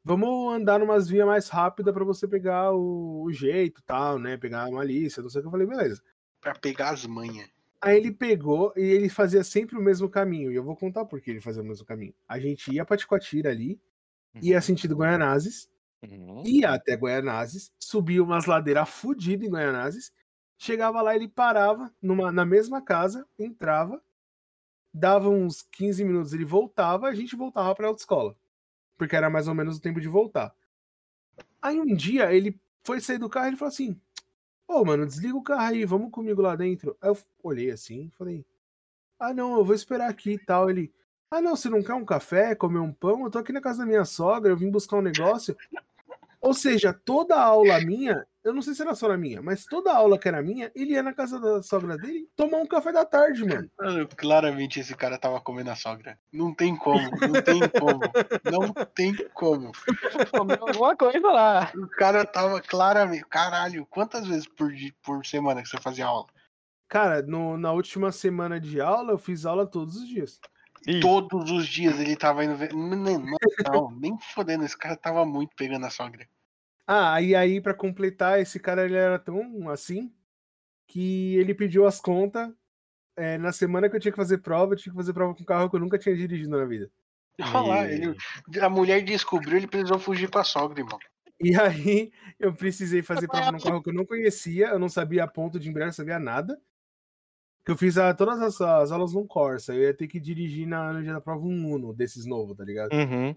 vamos 0.05 0.55
andar 0.55 0.79
numas 0.79 1.09
vias 1.09 1.27
mais 1.27 1.49
rápidas 1.49 1.93
pra 1.95 2.05
você 2.05 2.27
pegar 2.29 2.73
o, 2.73 3.23
o 3.25 3.33
jeito 3.33 3.83
tal, 3.83 4.19
né? 4.19 4.37
Pegar 4.37 4.65
a 4.65 4.71
malícia, 4.71 5.23
não 5.23 5.31
sei 5.31 5.41
o 5.41 5.43
que. 5.43 5.49
Eu 5.49 5.53
falei, 5.53 5.67
beleza. 5.67 6.03
Pra 6.41 6.55
pegar 6.55 6.91
as 6.91 7.07
manhas. 7.07 7.49
Aí 7.81 7.97
ele 7.97 8.13
pegou 8.13 8.73
e 8.77 8.81
ele 8.83 9.09
fazia 9.09 9.43
sempre 9.43 9.77
o 9.79 9.83
mesmo 9.83 10.09
caminho. 10.09 10.53
E 10.53 10.55
eu 10.55 10.63
vou 10.65 10.77
contar 10.77 11.05
por 11.07 11.21
que 11.21 11.31
ele 11.31 11.41
fazia 11.41 11.63
o 11.63 11.65
mesmo 11.67 11.87
caminho. 11.87 12.15
A 12.29 12.39
gente 12.39 12.73
ia 12.73 12.85
pra 12.85 12.97
Ticoatira 12.97 13.51
ali, 13.51 13.81
ia 14.43 14.61
sentido 14.61 14.97
Guaianazes, 14.97 15.69
Uhum. 16.03 16.43
ia 16.47 16.71
até 16.73 16.95
Guaianazes, 16.95 17.73
subia 17.79 18.23
umas 18.23 18.47
ladeiras 18.47 18.89
fodidas 18.89 19.47
em 19.47 19.51
Guaianazes, 19.51 20.13
chegava 20.59 21.03
lá, 21.03 21.15
ele 21.15 21.29
parava 21.29 21.93
numa, 22.01 22.33
na 22.33 22.45
mesma 22.45 22.83
casa, 22.83 23.27
entrava, 23.39 24.03
dava 24.93 25.29
uns 25.29 25.63
15 25.63 26.05
minutos, 26.05 26.33
ele 26.33 26.45
voltava, 26.45 27.09
a 27.09 27.15
gente 27.15 27.37
voltava 27.37 27.75
pra 27.75 27.89
autoescola. 27.89 28.37
Porque 29.01 29.17
era 29.17 29.31
mais 29.31 29.49
ou 29.49 29.55
menos 29.55 29.79
o 29.79 29.81
tempo 29.81 29.99
de 29.99 30.09
voltar. 30.09 30.55
Aí 31.63 31.81
um 31.81 31.87
dia 31.87 32.35
ele 32.35 32.61
foi 32.85 33.01
sair 33.01 33.17
do 33.17 33.31
carro 33.31 33.47
e 33.47 33.49
ele 33.49 33.57
falou 33.57 33.73
assim: 33.73 33.99
Ô, 34.69 34.85
mano, 34.85 35.07
desliga 35.07 35.35
o 35.35 35.43
carro 35.43 35.63
aí, 35.63 35.87
vamos 35.87 36.11
comigo 36.11 36.43
lá 36.43 36.55
dentro. 36.55 36.95
Aí 37.01 37.09
eu 37.09 37.17
olhei 37.43 37.71
assim 37.71 38.11
falei: 38.19 38.45
Ah, 39.19 39.33
não, 39.33 39.57
eu 39.57 39.65
vou 39.65 39.75
esperar 39.75 40.11
aqui 40.11 40.33
e 40.33 40.39
tal. 40.39 40.69
Ele: 40.69 40.93
Ah, 41.31 41.41
não, 41.41 41.57
você 41.57 41.71
não 41.71 41.83
quer 41.83 41.95
um 41.95 42.05
café, 42.05 42.55
comer 42.55 42.79
um 42.79 42.93
pão? 42.93 43.25
Eu 43.25 43.31
tô 43.31 43.39
aqui 43.39 43.55
na 43.55 43.61
casa 43.63 43.79
da 43.79 43.87
minha 43.87 44.05
sogra, 44.05 44.53
eu 44.53 44.57
vim 44.57 44.71
buscar 44.71 44.99
um 44.99 45.03
negócio. 45.03 45.57
Ou 46.39 46.53
seja, 46.53 46.93
toda 46.93 47.37
a 47.37 47.43
aula 47.43 47.81
minha, 47.81 48.27
eu 48.45 48.55
não 48.55 48.63
sei 48.63 48.75
se 48.75 48.83
era 48.83 48.95
só 48.95 49.09
na 49.09 49.17
minha, 49.17 49.43
mas 49.43 49.65
toda 49.65 49.93
a 49.93 49.97
aula 49.97 50.19
que 50.19 50.27
era 50.29 50.43
minha, 50.43 50.71
ele 50.75 50.93
ia 50.93 51.03
na 51.03 51.13
casa 51.13 51.39
da 51.41 51.63
sogra 51.63 51.97
dele 51.99 52.29
tomar 52.37 52.59
um 52.59 52.67
café 52.67 52.93
da 52.93 53.05
tarde, 53.05 53.45
mano. 53.45 53.71
Mano, 53.79 54.09
claramente 54.17 54.81
esse 54.81 54.95
cara 54.97 55.19
tava 55.19 55.41
comendo 55.41 55.71
a 55.71 55.77
sogra. 55.77 56.19
Não 56.33 56.55
tem 56.55 56.77
como, 56.77 57.11
não 57.21 57.43
tem 57.43 57.69
como. 57.69 58.01
Não 58.45 58.73
tem 58.95 59.15
como. 59.35 59.73
Comeu 60.31 60.59
alguma 60.67 60.97
coisa 60.97 61.27
lá. 61.31 61.71
O 61.77 61.87
cara 61.89 62.25
tava 62.25 62.61
claramente. 62.61 63.25
Caralho, 63.27 63.87
quantas 63.87 64.27
vezes 64.27 64.47
por, 64.47 64.73
por 65.03 65.25
semana 65.27 65.63
que 65.63 65.69
você 65.69 65.79
fazia 65.79 66.07
aula? 66.07 66.27
Cara, 66.89 67.23
no- 67.23 67.57
na 67.57 67.73
última 67.73 68.11
semana 68.11 68.59
de 68.59 68.81
aula, 68.81 69.13
eu 69.13 69.19
fiz 69.19 69.47
aula 69.47 69.67
todos 69.67 69.97
os 69.97 70.09
dias. 70.09 70.41
Ih, 70.87 70.99
Todos 71.01 71.51
os 71.51 71.67
dias 71.69 72.01
ele 72.01 72.17
tava 72.17 72.43
indo 72.45 72.57
ver. 72.57 72.73
Não, 72.73 72.97
não, 72.97 73.37
não, 73.71 73.91
nem 73.91 74.19
fodendo, 74.35 74.65
esse 74.65 74.77
cara 74.77 74.97
tava 74.97 75.27
muito 75.27 75.55
pegando 75.55 75.85
a 75.85 75.91
sogra. 75.91 76.27
Ah, 76.93 77.23
e 77.23 77.37
aí, 77.37 77.61
pra 77.61 77.73
completar, 77.73 78.41
esse 78.41 78.59
cara 78.59 78.85
ele 78.85 78.97
era 78.97 79.17
tão 79.17 79.69
assim 79.71 80.13
que 80.89 81.37
ele 81.37 81.55
pediu 81.55 81.87
as 81.87 82.01
contas. 82.01 82.53
é, 83.17 83.39
na 83.39 83.53
semana 83.53 83.91
que 83.91 83.97
eu 83.97 84.01
tinha 84.01 84.13
que 84.13 84.17
fazer 84.17 84.39
prova, 84.39 84.75
eu 84.75 84.79
tinha 84.79 84.93
que 84.93 84.99
fazer 84.99 85.13
prova 85.13 85.35
com 85.35 85.43
um 85.43 85.47
carro 85.47 85.71
que 85.71 85.77
eu 85.77 85.81
nunca 85.81 85.99
tinha 85.99 86.17
dirigido 86.17 86.51
na 86.51 86.65
vida. 86.65 86.91
Olha 87.41 87.61
lá, 87.61 87.93
ele, 87.93 88.17
a 88.61 88.69
mulher 88.69 89.03
descobriu, 89.03 89.57
ele 89.59 89.69
precisou 89.69 89.99
fugir 89.99 90.31
com 90.31 90.39
a 90.41 90.45
sogra, 90.45 90.81
irmão. 90.81 90.99
E 91.41 91.57
aí, 91.59 92.13
eu 92.39 92.55
precisei 92.55 93.03
fazer 93.03 93.29
prova 93.29 93.53
num 93.53 93.61
carro 93.61 93.83
que 93.83 93.91
eu 93.91 93.95
não 93.95 94.07
conhecia, 94.07 94.69
eu 94.69 94.79
não 94.79 94.89
sabia 94.89 95.25
a 95.25 95.29
ponto 95.29 95.61
de 95.61 95.69
embreagem, 95.69 95.91
não 95.91 95.95
sabia 95.95 96.19
nada. 96.19 96.61
Que 97.65 97.73
eu 97.73 97.77
fiz 97.77 97.99
a- 97.99 98.15
todas 98.15 98.41
as, 98.41 98.61
as 98.61 98.91
aulas 98.91 99.13
num 99.13 99.27
Corsa, 99.27 99.75
eu 99.75 99.83
ia 99.83 99.95
ter 99.95 100.07
que 100.09 100.19
dirigir 100.19 100.67
na, 100.67 100.93
no 100.93 101.03
dia 101.03 101.13
da 101.13 101.21
prova 101.21 101.45
um 101.45 101.73
Uno 101.75 101.93
desses 101.93 102.25
novos, 102.25 102.57
tá 102.57 102.65
ligado? 102.65 102.93
Uhum. 102.93 103.37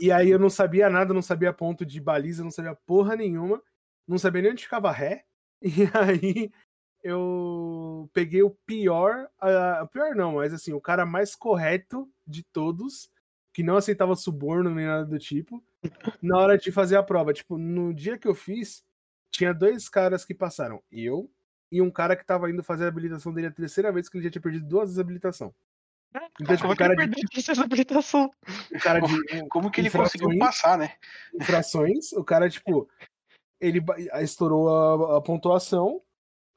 E 0.00 0.12
aí 0.12 0.30
eu 0.30 0.38
não 0.38 0.48
sabia 0.50 0.88
nada, 0.88 1.12
não 1.12 1.22
sabia 1.22 1.52
ponto 1.52 1.84
de 1.84 2.00
baliza, 2.00 2.44
não 2.44 2.50
sabia 2.50 2.74
porra 2.86 3.16
nenhuma, 3.16 3.60
não 4.06 4.16
sabia 4.18 4.42
nem 4.42 4.52
onde 4.52 4.64
ficava 4.64 4.90
ré. 4.92 5.24
E 5.66 5.88
aí 5.96 6.50
eu 7.02 8.08
peguei 8.12 8.42
o 8.42 8.50
pior, 8.50 9.28
o 9.82 9.86
pior 9.88 10.14
não, 10.14 10.34
mas 10.34 10.54
assim, 10.54 10.72
o 10.72 10.80
cara 10.80 11.04
mais 11.04 11.34
correto 11.34 12.08
de 12.26 12.42
todos, 12.42 13.10
que 13.52 13.62
não 13.62 13.76
aceitava 13.76 14.16
suborno 14.16 14.70
nem 14.74 14.86
nada 14.86 15.04
do 15.04 15.18
tipo, 15.18 15.62
na 16.22 16.38
hora 16.38 16.56
de 16.58 16.72
fazer 16.72 16.96
a 16.96 17.02
prova. 17.02 17.32
Tipo, 17.32 17.58
no 17.58 17.92
dia 17.92 18.16
que 18.18 18.26
eu 18.26 18.34
fiz, 18.34 18.82
tinha 19.30 19.52
dois 19.52 19.88
caras 19.88 20.24
que 20.24 20.34
passaram, 20.34 20.82
eu 20.90 21.30
e 21.74 21.82
um 21.82 21.90
cara 21.90 22.14
que 22.14 22.24
tava 22.24 22.48
indo 22.48 22.62
fazer 22.62 22.84
a 22.84 22.88
habilitação 22.88 23.32
dele 23.32 23.48
a 23.48 23.50
terceira 23.50 23.90
vez, 23.90 24.08
que 24.08 24.16
ele 24.16 24.24
já 24.24 24.30
tinha 24.30 24.40
perdido 24.40 24.64
duas 24.64 24.84
vezes 24.84 24.98
a 24.98 25.02
habilitação. 25.02 25.52
Então, 26.40 26.56
tipo, 26.56 26.68
Como 26.68 26.70
o 26.70 26.72
é 26.72 26.76
que 26.76 26.82
ele 26.84 26.94
cara 26.94 27.06
de, 27.08 27.60
habilitação? 27.60 28.30
o 28.72 28.78
cara 28.78 29.00
de 29.00 29.48
Como 29.48 29.70
que 29.72 29.80
ele 29.80 29.90
conseguiu 29.90 30.38
passar, 30.38 30.78
né? 30.78 30.94
infrações, 31.34 32.12
o 32.12 32.22
cara, 32.22 32.48
tipo, 32.48 32.88
ele 33.60 33.82
estourou 34.22 34.68
a, 34.68 35.18
a 35.18 35.20
pontuação, 35.20 36.00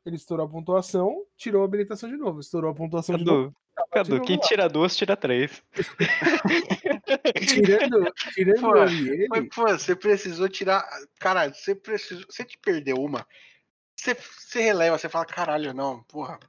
ele 0.05 0.15
estourou 0.18 0.45
a 0.45 0.49
pontuação, 0.49 1.26
tirou 1.36 1.63
a 1.63 1.65
habilitação 1.65 2.07
de 2.07 2.18
novo, 2.18 2.39
estourou 2.39 2.70
a 2.70 2.76
pontuação 2.76 3.18
de 3.18 3.26
novo. 3.26 3.51
Cadu, 3.76 3.88
de 3.88 3.91
Cadu, 3.91 4.09
novo 4.11 4.26
quem 4.26 4.36
lá. 4.36 4.41
tira 4.43 4.70
duas, 4.70 4.95
tira 4.95 5.18
três. 5.18 5.63
Tirando, 7.47 8.11
tirando 8.34 8.61
Pô, 8.61 8.78
ele, 8.84 9.28
Mas, 9.30 9.47
pô, 9.53 9.63
você 9.68 9.95
precisou 9.95 10.47
tirar. 10.49 10.88
Caralho, 11.20 11.53
você 11.53 11.74
precisou. 11.74 12.26
Você 12.30 12.43
te 12.43 12.57
perdeu 12.57 12.97
uma. 12.97 13.26
Você, 13.99 14.13
você 14.13 14.61
releva, 14.61 14.97
você 14.97 15.09
fala, 15.09 15.25
caralho, 15.25 15.73
não, 15.73 16.03
porra. 16.03 16.39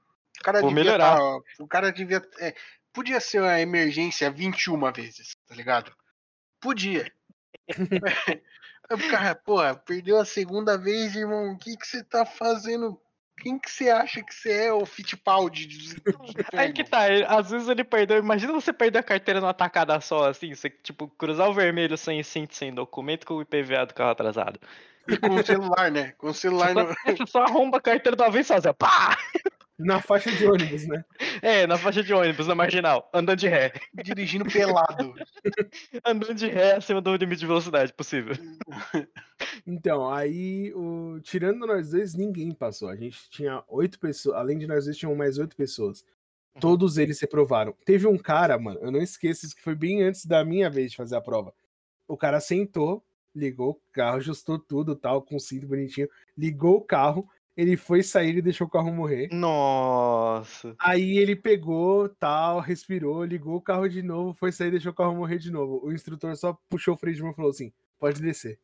O 0.41 0.45
cara 0.45 0.61
Vou 0.61 0.69
devia 0.69 0.85
melhorar. 0.85 1.17
tá- 1.17 1.39
o 1.59 1.67
cara 1.67 1.91
devia. 1.91 2.23
é, 2.39 2.55
podia 2.93 3.19
ser 3.21 3.41
uma 3.41 3.59
emergência 3.61 4.31
21 4.31 4.93
vezes, 4.93 5.35
tá 5.49 5.55
ligado? 5.55 5.93
Podia. 6.61 7.11
o 8.91 9.11
cara, 9.11 9.35
porra, 9.35 9.75
perdeu 9.75 10.19
a 10.19 10.25
segunda 10.25 10.77
vez, 10.79 11.15
irmão. 11.17 11.53
O 11.53 11.59
que, 11.59 11.77
que 11.77 11.87
você 11.87 12.05
tá 12.05 12.25
fazendo? 12.25 13.01
Quem 13.41 13.57
que 13.57 13.71
você 13.71 13.89
acha 13.89 14.21
que 14.23 14.35
você 14.35 14.67
é, 14.67 14.73
o 14.73 14.85
Fittipaldi? 14.85 15.67
de- 15.67 15.95
de 15.95 16.03
Aí 16.57 16.73
que 16.73 16.83
tá, 16.83 17.09
ele- 17.09 17.25
às 17.25 17.51
vezes 17.51 17.69
ele 17.69 17.85
perdeu. 17.85 18.19
Imagina 18.19 18.53
você 18.53 18.73
perder 18.73 18.99
a 18.99 19.03
carteira 19.03 19.41
numa 19.41 19.55
tacada 19.55 20.01
só, 20.01 20.29
assim, 20.29 20.53
você, 20.55 20.69
tipo, 20.69 21.07
cruzar 21.09 21.49
o 21.49 21.55
vermelho 21.55 21.97
sem 21.97 22.21
cinto, 22.23 22.55
sem 22.55 22.75
documento 22.75 23.25
com 23.27 23.35
o 23.35 23.43
IPVA 23.43 23.87
do 23.87 23.95
carro 23.95 24.11
atrasado. 24.11 24.59
E 25.09 25.17
com 25.17 25.35
o 25.35 25.45
celular, 25.45 25.91
né? 25.91 26.13
Com 26.19 26.29
o 26.29 26.35
celular 26.35 26.75
no. 26.75 26.87
Você 27.07 27.27
só 27.27 27.43
arromba 27.43 27.79
a 27.79 27.81
carteira 27.81 28.17
de 28.17 28.23
uma 28.23 28.31
vez 28.31 28.47
só, 28.47 28.55
assim, 28.55 28.69
ó, 28.69 28.73
pá! 28.73 29.17
na 29.79 30.03
faixa 30.03 30.31
de 30.33 30.45
ônibus, 30.45 30.87
né? 30.89 31.05
É, 31.41 31.67
na 31.67 31.79
faixa 31.79 32.03
de 32.03 32.13
ônibus, 32.13 32.49
na 32.49 32.55
marginal, 32.55 33.09
andando 33.15 33.39
de 33.39 33.47
ré. 33.47 33.73
dirigindo 34.03 34.45
pelado. 34.45 35.15
Andando 36.05 36.35
de 36.35 36.49
ré 36.49 36.77
acima 36.77 37.01
do 37.01 37.15
limite 37.15 37.41
de 37.41 37.47
velocidade 37.47 37.93
possível. 37.93 38.35
Então, 39.65 40.13
aí, 40.13 40.73
o... 40.75 41.21
tirando 41.23 41.65
nós 41.67 41.91
dois, 41.91 42.15
ninguém 42.15 42.53
passou. 42.53 42.89
A 42.89 42.97
gente 42.97 43.31
tinha 43.31 43.63
oito 43.69 43.99
pessoas, 44.01 44.37
além 44.37 44.59
de 44.59 44.67
nós 44.67 44.87
dois, 44.87 44.97
tinham 44.97 45.15
mais 45.15 45.39
oito 45.39 45.55
pessoas. 45.55 46.05
Uhum. 46.55 46.61
Todos 46.61 46.99
eles 46.99 47.21
reprovaram. 47.21 47.73
Teve 47.85 48.09
um 48.09 48.19
cara, 48.19 48.59
mano, 48.59 48.81
eu 48.83 48.91
não 48.91 49.01
esqueço 49.01 49.47
isso 49.47 49.55
que 49.55 49.63
foi 49.63 49.77
bem 49.77 50.03
antes 50.03 50.27
da 50.27 50.45
minha 50.45 50.69
vez 50.69 50.91
de 50.91 50.97
fazer 50.97 51.17
a 51.17 51.21
prova. 51.21 51.55
O 52.09 52.17
cara 52.17 52.41
sentou, 52.41 53.05
ligou 53.35 53.71
o 53.71 53.81
carro, 53.93 54.17
ajustou 54.19 54.59
tudo, 54.59 54.97
tal, 54.97 55.23
com 55.23 55.37
o 55.37 55.41
cinto 55.41 55.67
bonitinho, 55.67 56.09
ligou 56.37 56.77
o 56.77 56.81
carro, 56.81 57.29
ele 57.57 57.77
foi 57.77 58.03
sair 58.03 58.37
e 58.37 58.43
deixou 58.43 58.67
o 58.67 58.71
carro 58.71 58.93
morrer. 58.93 59.29
Nossa. 59.33 60.77
Aí 60.79 61.19
ele 61.19 61.35
pegou, 61.35 62.09
tal, 62.09 62.61
respirou, 62.61 63.25
ligou 63.25 63.57
o 63.57 63.61
carro 63.61 63.89
de 63.89 64.01
novo, 64.03 64.33
foi 64.33 64.53
sair 64.53 64.69
e 64.69 64.73
deixou 64.73 64.93
o 64.93 64.95
carro 64.95 65.15
morrer 65.17 65.39
de 65.39 65.51
novo. 65.51 65.81
O 65.85 65.93
instrutor 65.93 66.37
só 66.37 66.57
puxou 66.69 66.95
o 66.95 66.97
freio 66.97 67.17
de 67.17 67.23
mão 67.23 67.33
e 67.33 67.35
falou 67.35 67.51
assim: 67.51 67.73
pode 67.99 68.23
descer. 68.23 68.61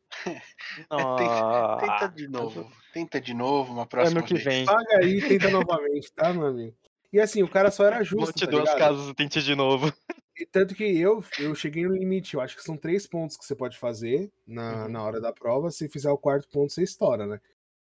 Nossa. 0.89 1.77
Tenta 1.85 2.07
de 2.15 2.27
novo. 2.29 2.71
Tenta 2.93 3.19
de 3.21 3.33
novo 3.33 3.73
uma 3.73 3.85
próxima 3.85 4.19
Ano 4.19 4.27
que 4.27 4.35
vez. 4.35 4.45
vem. 4.45 4.65
Paga 4.65 4.97
aí 5.01 5.17
e 5.17 5.27
tenta 5.27 5.49
novamente, 5.49 6.11
tá, 6.13 6.31
meu 6.33 6.45
amigo? 6.47 6.73
E 7.11 7.19
assim, 7.19 7.43
o 7.43 7.49
cara 7.49 7.71
só 7.71 7.85
era 7.85 8.01
justo. 8.03 8.25
Volte 8.25 8.45
tá 8.45 8.51
duas 8.51 8.63
ligado? 8.73 8.79
casas 8.79 9.13
tente 9.13 9.41
de 9.41 9.55
novo. 9.55 9.91
E 10.37 10.45
tanto 10.45 10.75
que 10.75 10.83
eu, 10.83 11.23
eu 11.39 11.55
cheguei 11.55 11.83
no 11.85 11.93
limite, 11.95 12.33
eu 12.35 12.41
acho 12.41 12.55
que 12.57 12.63
são 12.63 12.75
três 12.75 13.07
pontos 13.07 13.37
que 13.37 13.45
você 13.45 13.55
pode 13.55 13.77
fazer 13.77 14.29
na, 14.45 14.83
Uhum. 14.83 14.89
na 14.91 15.03
hora 15.03 15.21
da 15.21 15.31
prova. 15.31 15.71
Se 15.71 15.87
fizer 15.87 16.11
o 16.11 16.17
quarto 16.17 16.47
ponto, 16.49 16.73
você 16.73 16.83
estoura, 16.83 17.25
né? 17.25 17.39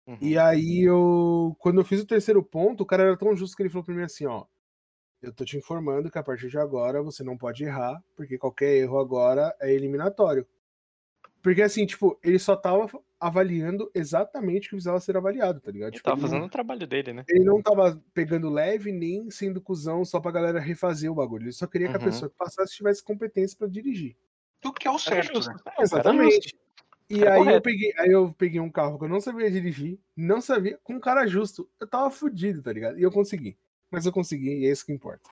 Uhum. 0.07 0.17
E 0.19 0.37
aí 0.37 0.81
eu. 0.83 1.55
Quando 1.59 1.79
eu 1.81 1.85
fiz 1.85 2.01
o 2.01 2.07
terceiro 2.07 2.41
ponto, 2.43 2.81
o 2.81 2.85
cara 2.85 3.03
era 3.03 3.17
tão 3.17 3.35
justo 3.35 3.55
que 3.55 3.61
ele 3.61 3.69
falou 3.69 3.83
pra 3.85 3.93
mim 3.93 4.01
assim, 4.03 4.25
ó. 4.25 4.45
Eu 5.21 5.31
tô 5.33 5.45
te 5.45 5.57
informando 5.57 6.09
que 6.09 6.17
a 6.17 6.23
partir 6.23 6.49
de 6.49 6.57
agora 6.57 7.03
você 7.03 7.23
não 7.23 7.37
pode 7.37 7.63
errar, 7.63 8.01
porque 8.15 8.37
qualquer 8.37 8.77
erro 8.77 8.97
agora 8.99 9.55
é 9.59 9.71
eliminatório. 9.71 10.47
Porque 11.43 11.61
assim, 11.61 11.85
tipo, 11.85 12.17
ele 12.23 12.39
só 12.39 12.55
tava 12.55 12.87
avaliando 13.19 13.91
exatamente 13.93 14.67
o 14.67 14.69
que 14.69 14.75
precisava 14.75 14.99
ser 14.99 15.17
avaliado, 15.17 15.59
tá 15.59 15.71
ligado? 15.71 15.89
Ele 15.89 15.97
Tipo, 15.97 16.05
tava 16.05 16.15
ele 16.17 16.21
não- 16.23 16.29
fazendo 16.29 16.45
o 16.45 16.49
trabalho 16.49 16.87
dele, 16.87 17.13
né? 17.13 17.23
ele 17.27 17.43
não 17.43 17.61
tava 17.61 18.01
pegando 18.13 18.49
leve 18.49 18.91
nem 18.91 19.29
sendo 19.29 19.59
cuzão 19.59 20.05
só 20.05 20.19
pra 20.19 20.31
galera 20.31 20.59
refazer 20.59 21.11
o 21.11 21.15
bagulho. 21.15 21.43
Ele 21.45 21.51
só 21.51 21.67
queria 21.67 21.89
que 21.89 21.95
a 21.95 21.99
Uhum. 21.99 22.05
pessoa 22.05 22.29
que 22.29 22.37
passasse 22.37 22.75
tivesse 22.75 23.03
competência 23.03 23.57
pra 23.57 23.67
dirigir. 23.67 24.15
O 24.63 24.71
que 24.73 24.87
é 24.87 24.91
o 24.91 24.97
certo, 24.99 25.33
né? 25.39 25.39
É, 25.39 25.39
é 25.39 25.41
justo. 25.41 25.81
Exatamente. 25.81 26.55
E 27.09 27.25
aí 27.27 27.47
eu, 27.47 27.61
peguei, 27.61 27.93
aí 27.97 28.11
eu 28.11 28.31
peguei 28.37 28.59
um 28.61 28.69
carro 28.69 28.99
que 28.99 29.05
eu 29.05 29.09
não 29.09 29.19
sabia 29.19 29.49
dirigir, 29.49 29.97
não 30.15 30.39
sabia, 30.39 30.77
com 30.83 30.93
um 30.93 30.99
cara 30.99 31.25
justo. 31.25 31.67
Eu 31.79 31.87
tava 31.87 32.11
fudido, 32.11 32.61
tá 32.61 32.71
ligado? 32.71 32.99
E 32.99 33.03
eu 33.03 33.11
consegui. 33.11 33.57
Mas 33.89 34.05
eu 34.05 34.11
consegui 34.11 34.59
e 34.59 34.65
é 34.67 34.71
isso 34.71 34.85
que 34.85 34.91
importa. 34.93 35.27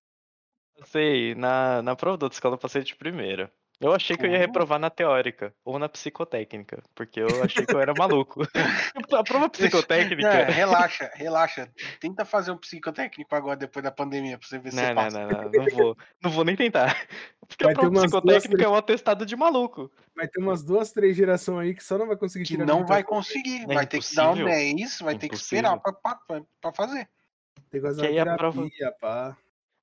Passei, 0.80 1.36
na, 1.36 1.82
na 1.82 1.96
prova 1.96 2.18
da 2.18 2.26
outra 2.26 2.36
escola 2.36 2.56
eu 2.56 2.60
passei 2.60 2.84
de 2.84 2.96
primeira. 2.96 3.52
Eu 3.80 3.94
achei 3.94 4.18
que 4.18 4.26
eu 4.26 4.32
ia 4.32 4.40
reprovar 4.40 4.80
na 4.80 4.90
teórica 4.90 5.54
ou 5.64 5.78
na 5.78 5.88
psicotécnica, 5.88 6.82
porque 6.96 7.20
eu 7.22 7.28
achei 7.44 7.64
que 7.64 7.76
eu 7.76 7.80
era 7.80 7.94
maluco. 7.96 8.42
a 9.14 9.24
prova 9.24 9.48
psicotécnica. 9.50 10.28
É, 10.28 10.50
relaxa, 10.50 11.12
relaxa. 11.14 11.72
Tenta 12.00 12.26
fazer 12.26 12.52
um 12.52 12.58
psicotécnico 12.58 13.36
agora, 13.36 13.56
depois 13.56 13.84
da 13.84 13.92
pandemia, 13.92 14.38
pra 14.40 14.48
você 14.48 14.58
ver 14.58 14.72
se 14.72 14.76
Não, 14.78 14.84
você 14.84 14.94
não, 14.94 15.04
passa. 15.04 15.20
não, 15.20 15.28
não, 15.44 15.52
não 15.52 15.66
vou, 15.76 15.98
não 16.24 16.32
vou 16.32 16.44
nem 16.44 16.56
tentar. 16.56 17.08
Porque 17.48 17.64
Vai 17.64 17.74
a 17.74 17.76
prova 17.76 17.90
duas, 17.92 18.04
psicotécnica 18.06 18.50
três- 18.58 18.68
é 18.68 18.70
um 18.70 18.76
atestado 18.76 19.26
de 19.28 19.36
maluco. 19.36 19.92
Vai 20.16 20.28
ter 20.28 20.40
umas 20.42 20.64
duas, 20.64 20.92
três 20.92 21.16
gerações 21.16 21.68
aí 21.68 21.76
que 21.76 21.84
só 21.84 22.00
não 22.00 22.08
vai 22.08 22.18
conseguir 22.18 22.46
Que 22.46 22.54
tirar 22.54 22.66
não 22.66 22.84
vai 22.84 23.04
conseguir. 23.04 23.62
É 23.70 23.74
vai 23.76 23.86
ter 23.86 24.00
que 24.00 24.16
dar 24.16 24.30
um 24.32 24.34
impossível. 24.38 24.48
10, 24.76 25.00
vai 25.02 25.18
ter 25.20 25.30
que 25.30 25.36
esperar 25.36 25.80
pra, 25.80 25.94
pra, 25.94 26.42
pra 26.60 26.74
fazer. 26.74 27.08
Tem 27.70 27.80
que 27.80 27.88
fazer 27.88 28.02
Que 28.02 28.08
uma 28.08 28.14
aí 28.24 28.28
a 28.30 28.36
prova- 28.38 28.68
pá. 29.00 29.38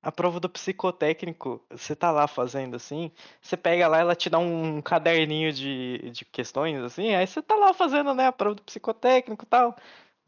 A 0.05 0.11
prova 0.11 0.39
do 0.39 0.47
psicotécnico, 0.47 1.65
você 1.71 1.95
tá 1.95 2.11
lá 2.11 2.27
fazendo 2.27 2.75
assim, 2.75 3.11
você 3.41 3.57
pega 3.57 3.87
lá, 3.87 3.97
ela 3.99 4.15
te 4.15 4.29
dá 4.29 4.37
um 4.37 4.79
caderninho 4.79 5.51
de, 5.51 6.11
de 6.11 6.23
questões, 6.25 6.77
assim, 6.83 7.15
aí 7.15 7.25
você 7.25 7.41
tá 7.41 7.55
lá 7.55 7.73
fazendo, 7.73 8.13
né, 8.13 8.27
a 8.27 8.31
prova 8.31 8.53
do 8.55 8.61
psicotécnico 8.61 9.43
e 9.45 9.47
tal. 9.47 9.75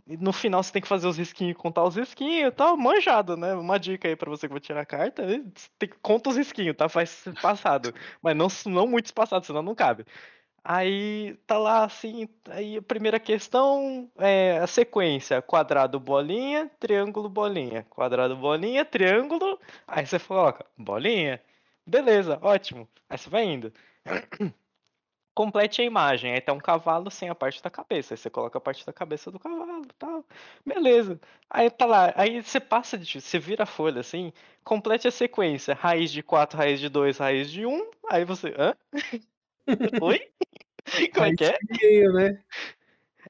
E 0.08 0.18
no 0.18 0.34
final 0.34 0.64
você 0.64 0.72
tem 0.72 0.82
que 0.82 0.88
fazer 0.88 1.08
os 1.08 1.18
risquinhos, 1.18 1.58
contar 1.58 1.84
os 1.84 1.96
risquinhos 1.96 2.50
e 2.50 2.52
tal, 2.52 2.78
manjado, 2.78 3.38
né? 3.38 3.54
Uma 3.56 3.78
dica 3.80 4.08
aí 4.08 4.16
pra 4.16 4.30
você 4.30 4.48
que 4.48 4.54
vai 4.54 4.62
tirar 4.62 4.82
a 4.82 4.86
carta, 4.86 5.26
né, 5.26 5.44
tem 5.80 5.90
conta 6.02 6.30
os 6.32 6.38
risquinhos, 6.38 6.76
tá? 6.78 6.90
Faz 6.90 7.26
passado. 7.42 7.94
Mas 8.22 8.36
não, 8.36 8.48
não 8.68 8.88
muito 8.88 9.08
espaçado, 9.08 9.46
senão 9.46 9.62
não 9.62 9.76
cabe. 9.76 10.06
Aí 10.70 11.36
tá 11.47 11.57
lá 11.57 11.86
assim, 11.86 12.28
aí 12.49 12.76
a 12.78 12.82
primeira 12.82 13.20
questão 13.22 14.11
é 14.18 14.57
a 14.59 14.68
sequência: 14.68 15.41
quadrado, 15.41 15.97
bolinha, 15.99 16.70
triângulo, 16.80 17.30
bolinha, 17.30 17.84
quadrado, 17.89 18.36
bolinha, 18.36 18.84
triângulo. 18.84 19.57
Aí 19.88 20.05
você 20.05 20.20
coloca 20.20 20.65
bolinha, 20.78 21.41
beleza, 21.86 22.38
ótimo. 22.41 22.86
Aí 23.09 23.18
você 23.18 23.30
vai 23.30 23.45
indo. 23.45 23.72
Complete 25.36 25.82
a 25.82 25.86
imagem. 25.86 26.34
Aí 26.34 26.41
tem 26.41 26.53
um 26.53 26.59
cavalo 26.59 27.11
sem 27.11 27.30
a 27.30 27.36
parte 27.36 27.61
da 27.63 27.70
cabeça. 27.70 28.13
Aí 28.13 28.18
você 28.18 28.30
coloca 28.30 28.57
a 28.57 28.61
parte 28.61 28.86
da 28.86 28.91
cabeça 28.93 29.32
do 29.32 29.39
cavalo, 29.39 29.86
tal. 29.99 30.26
Beleza. 30.65 31.20
Aí 31.49 31.70
tá 31.70 31.86
lá. 31.86 32.13
Aí 32.18 32.41
você 32.43 32.59
passa 32.59 32.97
de, 32.97 33.22
você 33.22 33.39
vira 33.39 33.63
a 33.63 33.65
folha 33.68 34.01
assim. 34.01 34.34
Complete 34.63 35.07
a 35.07 35.11
sequência: 35.11 35.76
raiz 35.76 36.11
de 36.11 36.24
4, 36.24 36.57
raiz 36.57 36.80
de 36.80 36.89
2, 36.89 37.18
raiz 37.20 37.51
de 37.51 37.65
1. 37.65 37.89
Aí 38.09 38.26
você, 38.26 38.53
hã? 38.57 38.76
Oi? 40.01 40.22
Como 41.13 41.26
é 41.26 41.36
que 41.36 41.43
é? 41.43 41.57
meio, 41.82 42.13
né? 42.13 42.39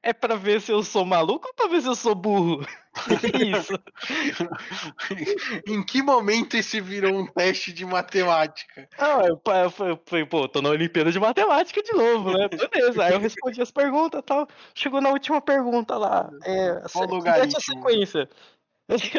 É 0.02 0.12
pra 0.12 0.36
ver 0.36 0.60
se 0.60 0.70
eu 0.70 0.82
sou 0.82 1.04
maluco 1.04 1.48
ou 1.48 1.54
pra 1.54 1.66
ver 1.66 1.82
se 1.82 1.88
eu 1.88 1.94
sou 1.94 2.14
burro? 2.14 2.64
Isso? 3.58 3.74
em 5.66 5.84
que 5.84 6.02
momento 6.02 6.56
esse 6.56 6.80
virou 6.80 7.12
um 7.12 7.26
teste 7.26 7.72
de 7.72 7.84
matemática? 7.84 8.88
Ah, 8.96 9.22
eu, 9.26 10.00
fui, 10.06 10.24
pô, 10.24 10.48
tô 10.48 10.62
na 10.62 10.70
Olimpíada 10.70 11.10
de 11.10 11.18
Matemática 11.18 11.82
de 11.82 11.92
novo, 11.92 12.32
né? 12.32 12.48
Beleza. 12.48 13.04
Aí 13.04 13.12
eu 13.12 13.20
respondi 13.20 13.60
as 13.60 13.70
perguntas 13.70 14.20
e 14.20 14.22
tal. 14.22 14.46
Chegou 14.74 15.00
na 15.00 15.10
última 15.10 15.40
pergunta 15.40 15.96
lá. 15.96 16.30
É, 16.44 16.80
Qual 16.92 17.06
logaritmo? 17.06 17.52
complete 17.52 17.56
a 17.56 17.60
sequência. 17.60 18.30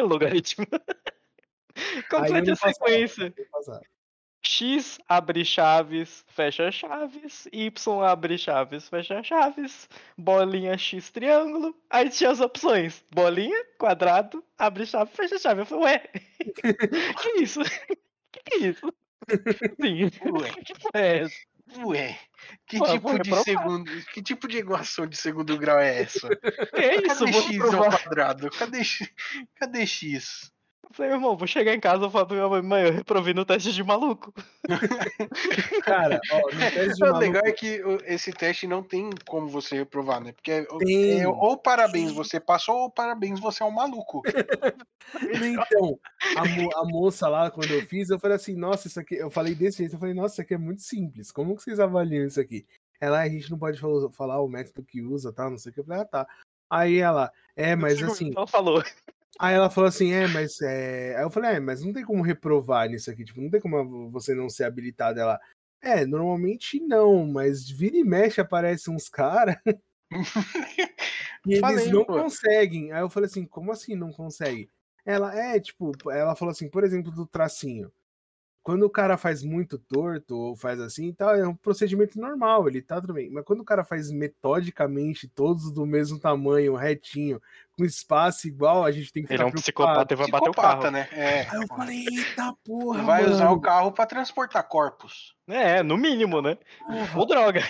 logaritmo. 0.02 0.66
Complete 2.10 2.50
a 2.50 2.56
sequência. 2.56 3.34
passava. 3.52 3.80
X 4.42 4.98
abre 5.08 5.44
chaves, 5.44 6.24
fecha 6.28 6.70
chaves, 6.72 7.46
Y 7.52 8.02
abre 8.04 8.38
chaves, 8.38 8.88
fecha 8.88 9.22
chaves, 9.22 9.88
bolinha 10.16 10.76
X 10.78 11.10
triângulo, 11.10 11.74
aí 11.90 12.08
tinha 12.08 12.30
as 12.30 12.40
opções, 12.40 13.04
bolinha, 13.10 13.64
quadrado, 13.78 14.42
abre 14.58 14.86
chave, 14.86 15.10
fecha 15.12 15.38
chave. 15.38 15.60
Eu 15.62 15.66
falei, 15.66 15.84
ué, 15.84 15.98
que 17.22 17.42
isso? 17.42 17.60
Que 18.32 18.40
que 18.44 18.54
é 18.54 18.68
isso? 18.68 18.94
Sim, 19.82 20.04
Ué, 20.30 20.54
é 20.94 21.26
ué. 21.84 22.18
Que 22.66 22.78
Pô, 22.78 22.86
tipo 22.86 23.18
de 23.18 23.30
reprovar. 23.30 23.44
segundo. 23.44 24.04
Que 24.06 24.22
tipo 24.22 24.48
de 24.48 24.58
equação 24.58 25.06
de 25.06 25.16
segundo 25.16 25.58
grau 25.58 25.78
é 25.78 26.02
essa? 26.02 26.28
Que 26.74 26.82
é 26.82 26.96
isso? 27.06 27.26
Cadê 27.26 27.32
x 27.32 27.74
ao 27.74 27.82
reprovar. 27.82 28.02
quadrado? 28.02 28.50
Cadê, 28.50 28.80
cadê 29.56 29.86
x? 29.86 30.52
Eu 30.90 30.94
falei, 30.96 31.12
irmão, 31.12 31.36
vou 31.36 31.46
chegar 31.46 31.72
em 31.72 31.78
casa 31.78 32.04
e 32.04 32.10
falar 32.10 32.26
pra 32.26 32.34
minha 32.36 32.48
mãe, 32.48 32.62
mãe, 32.62 32.82
eu 32.86 32.92
reprovei 32.92 33.32
no 33.32 33.44
teste 33.44 33.72
de 33.72 33.82
maluco. 33.84 34.34
Cara, 35.84 36.20
ó, 36.32 36.40
no 36.52 36.58
teste 36.58 36.94
de 36.94 37.04
O 37.04 37.06
maluco, 37.06 37.20
legal 37.20 37.42
é 37.46 37.52
que 37.52 37.80
o- 37.84 37.98
esse 38.04 38.32
teste 38.32 38.66
não 38.66 38.82
tem 38.82 39.08
como 39.28 39.46
você 39.46 39.76
reprovar, 39.76 40.20
né? 40.20 40.32
Porque 40.32 40.50
é- 40.50 40.66
Tem. 40.78 41.20
é 41.22 41.28
ou 41.28 41.56
parabéns 41.56 42.10
você 42.10 42.40
passou, 42.40 42.76
ou 42.76 42.90
parabéns 42.90 43.38
você 43.38 43.62
é 43.62 43.66
um 43.66 43.70
maluco. 43.70 44.22
Então, 45.42 45.98
a, 46.36 46.44
mo- 46.44 46.70
a 46.76 46.84
moça 46.84 47.26
lá, 47.28 47.50
quando 47.50 47.70
eu 47.72 47.82
fiz, 47.86 48.10
eu 48.10 48.18
falei 48.18 48.36
assim, 48.36 48.54
nossa, 48.54 48.86
isso 48.86 49.00
aqui. 49.00 49.14
Eu 49.16 49.30
falei 49.30 49.54
desse 49.54 49.78
jeito, 49.78 49.94
eu 49.94 49.98
falei, 49.98 50.14
nossa, 50.14 50.34
isso 50.34 50.42
aqui 50.42 50.54
é 50.54 50.58
muito 50.58 50.82
simples. 50.82 51.32
Como 51.32 51.56
que 51.56 51.62
vocês 51.62 51.80
avaliam 51.80 52.26
isso 52.26 52.38
aqui? 52.40 52.66
Ela, 53.00 53.20
a 53.20 53.28
gente 53.28 53.50
não 53.50 53.58
pode 53.58 53.80
falar, 53.80 54.10
falar 54.12 54.40
o 54.42 54.48
método 54.48 54.84
que 54.84 55.02
usa, 55.02 55.32
tá? 55.32 55.48
Não 55.48 55.56
sei 55.58 55.70
o 55.70 55.72
que. 55.74 55.80
Eu 55.80 55.84
falei, 55.84 56.02
ah, 56.02 56.04
tá. 56.04 56.26
Aí 56.70 56.98
ela, 56.98 57.32
é, 57.56 57.74
mas 57.74 58.00
assim. 58.02 58.32
Ela 58.36 58.46
falou. 58.46 58.82
Aí 59.38 59.54
ela 59.54 59.70
falou 59.70 59.88
assim, 59.88 60.12
é, 60.12 60.26
mas 60.26 60.60
é. 60.60 61.16
Aí 61.16 61.22
eu 61.22 61.30
falei, 61.30 61.52
é, 61.52 61.60
mas 61.60 61.84
não 61.84 61.92
tem 61.92 62.04
como 62.04 62.22
reprovar 62.22 62.88
nisso 62.88 63.10
aqui, 63.10 63.24
tipo, 63.24 63.40
não 63.40 63.50
tem 63.50 63.60
como 63.60 64.10
você 64.10 64.34
não 64.34 64.48
ser 64.48 64.64
habilitado. 64.64 65.20
Ela, 65.20 65.38
é, 65.80 66.04
normalmente 66.04 66.80
não, 66.80 67.26
mas 67.26 67.68
vira 67.68 67.96
e 67.96 68.04
mexe 68.04 68.40
aparece 68.40 68.90
uns 68.90 69.08
caras 69.08 69.56
e 71.46 71.52
eles 71.52 71.60
Falei, 71.60 71.88
não 71.90 72.04
pô. 72.04 72.14
conseguem. 72.14 72.92
Aí 72.92 73.00
eu 73.00 73.10
falei 73.10 73.26
assim, 73.26 73.46
como 73.46 73.72
assim 73.72 73.94
não 73.94 74.12
consegue? 74.12 74.70
Ela 75.04 75.34
é, 75.34 75.58
tipo, 75.58 75.92
ela 76.10 76.36
falou 76.36 76.52
assim, 76.52 76.68
por 76.68 76.84
exemplo, 76.84 77.10
do 77.10 77.26
tracinho. 77.26 77.90
Quando 78.62 78.82
o 78.84 78.90
cara 78.90 79.16
faz 79.16 79.42
muito 79.42 79.78
torto 79.78 80.36
ou 80.36 80.54
faz 80.54 80.78
assim, 80.80 81.12
tá, 81.14 81.34
é 81.36 81.46
um 81.46 81.54
procedimento 81.54 82.20
normal, 82.20 82.68
ele 82.68 82.82
tá 82.82 83.00
tudo 83.00 83.14
bem. 83.14 83.30
Mas 83.30 83.42
quando 83.44 83.60
o 83.60 83.64
cara 83.64 83.82
faz 83.82 84.10
metodicamente, 84.10 85.26
todos 85.28 85.72
do 85.72 85.86
mesmo 85.86 86.18
tamanho, 86.20 86.74
retinho, 86.76 87.40
com 87.76 87.84
espaço 87.84 88.46
igual, 88.46 88.84
a 88.84 88.92
gente 88.92 89.10
tem 89.12 89.22
que 89.24 89.32
Ele 89.32 89.42
é 89.42 89.46
ficar 89.46 89.58
um 89.58 89.60
psicopata 89.60 90.12
e 90.12 90.16
vai 90.16 90.28
bater 90.28 90.50
o 90.50 90.52
Psicopata, 90.52 90.78
carro. 90.82 90.90
né? 90.92 91.08
É. 91.12 91.40
Aí 91.50 91.62
eu 91.62 91.66
falei, 91.68 92.04
eita 92.10 92.54
porra, 92.64 93.02
Vai 93.02 93.22
mano. 93.22 93.34
usar 93.34 93.50
o 93.50 93.60
carro 93.60 93.92
pra 93.92 94.04
transportar 94.04 94.68
corpos. 94.68 95.34
É, 95.48 95.82
no 95.82 95.96
mínimo, 95.96 96.42
né? 96.42 96.58
porra. 96.86 97.18
Ou 97.18 97.26
droga. 97.26 97.62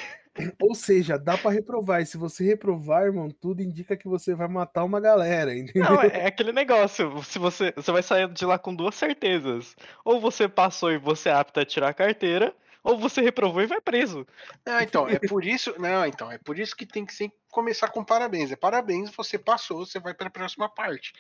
Ou 0.61 0.75
seja, 0.75 1.19
dá 1.19 1.37
pra 1.37 1.51
reprovar. 1.51 2.01
E 2.01 2.07
se 2.07 2.17
você 2.17 2.45
reprovar, 2.45 3.05
irmão, 3.05 3.31
tudo 3.31 3.63
indica 3.63 3.97
que 3.97 4.09
você 4.09 4.35
vai 4.35 4.49
matar 4.49 4.85
uma 4.85 5.01
galera, 5.01 5.55
entendeu? 5.57 5.85
Não, 5.85 6.03
é, 6.03 6.07
é 6.09 6.27
aquele 6.27 6.53
negócio. 6.53 7.23
Se 7.23 7.39
você, 7.39 7.73
você 7.73 7.93
vai 7.93 8.03
sair 8.03 8.29
de 8.29 8.45
lá 8.45 8.59
com 8.59 8.75
duas 8.75 8.95
certezas. 8.95 9.75
Ou 10.05 10.21
você 10.21 10.49
passou 10.49 10.91
e 10.91 10.99
você 10.99 11.29
é 11.29 11.33
apto 11.33 11.61
a 11.61 11.65
tirar 11.65 11.89
a 11.89 11.95
carteira, 11.95 12.55
ou 12.83 12.99
você 12.99 13.21
reprovou 13.21 13.63
e 13.63 13.67
vai 13.67 13.81
preso. 13.81 14.27
Não, 14.67 14.81
então, 14.81 15.09
é 15.09 15.19
por 15.19 15.45
isso. 15.45 15.75
Não, 15.79 16.07
então, 16.07 16.31
é 16.31 16.39
por 16.39 16.59
isso 16.59 16.77
que 16.77 16.87
tem 16.87 17.05
que 17.05 17.15
sempre 17.15 17.39
começar 17.51 17.89
com 17.89 18.05
parabéns. 18.05 18.51
É 18.51 18.57
parabéns, 18.57 19.11
você 19.11 19.39
passou, 19.39 19.85
você 19.85 19.99
vai 19.99 20.15
pra 20.15 20.31
próxima 20.31 20.69
parte. 20.69 21.13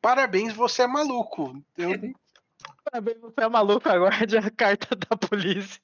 Parabéns, 0.00 0.52
você 0.54 0.82
é 0.82 0.86
maluco. 0.86 1.60
Eu, 1.76 1.90
Parabéns, 2.84 3.18
você 3.20 3.40
é 3.40 3.48
maluco, 3.48 3.88
aguarde 3.88 4.36
a 4.38 4.50
carta 4.50 4.96
da 4.96 5.16
polícia. 5.16 5.80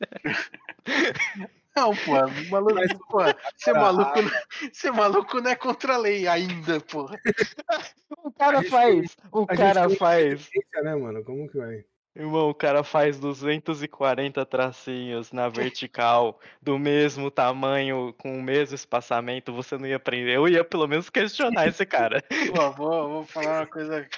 Não, 1.77 1.95
pô, 1.95 2.13
maluco, 2.51 3.07
pô, 3.09 3.19
ser 3.57 3.73
maluco, 3.73 4.23
não- 4.23 4.31
ser 4.73 4.93
maluco 4.93 5.41
não 5.41 5.51
é 5.51 5.57
contra 5.57 5.95
a 5.95 5.99
lei 5.99 6.27
ainda, 6.27 6.81
pô. 6.81 7.09
O 8.25 8.33
cara 8.33 8.59
gente 8.63 8.71
faz. 8.71 9.17
O 9.33 9.47
cara 9.47 9.91
faz. 9.91 10.49
Né, 10.83 10.95
mano? 10.95 11.23
Como 11.25 11.49
que 11.49 11.59
vai? 11.59 11.85
Irmão, 12.17 12.49
o 12.49 12.55
cara 12.55 12.85
faz 12.85 13.19
240 13.19 14.47
tracinhos 14.47 15.33
na 15.33 15.49
vertical, 15.49 16.39
do 16.63 16.79
mesmo 16.79 17.29
tamanho, 17.29 18.15
com 18.17 18.39
o 18.39 18.43
mesmo 18.43 18.77
espaçamento, 18.77 19.53
você 19.53 19.77
não 19.77 19.87
ia 19.87 19.97
aprender. 19.97 20.37
Eu 20.37 20.49
ia 20.49 20.65
pelo 20.65 20.87
menos 20.87 21.11
questionar 21.11 21.67
esse 21.67 21.85
cara. 21.85 22.23
Pô, 22.55 22.71
vou, 22.71 23.09
vou 23.09 23.27
falar 23.27 23.63
uma 23.63 23.67
coisa. 23.67 24.09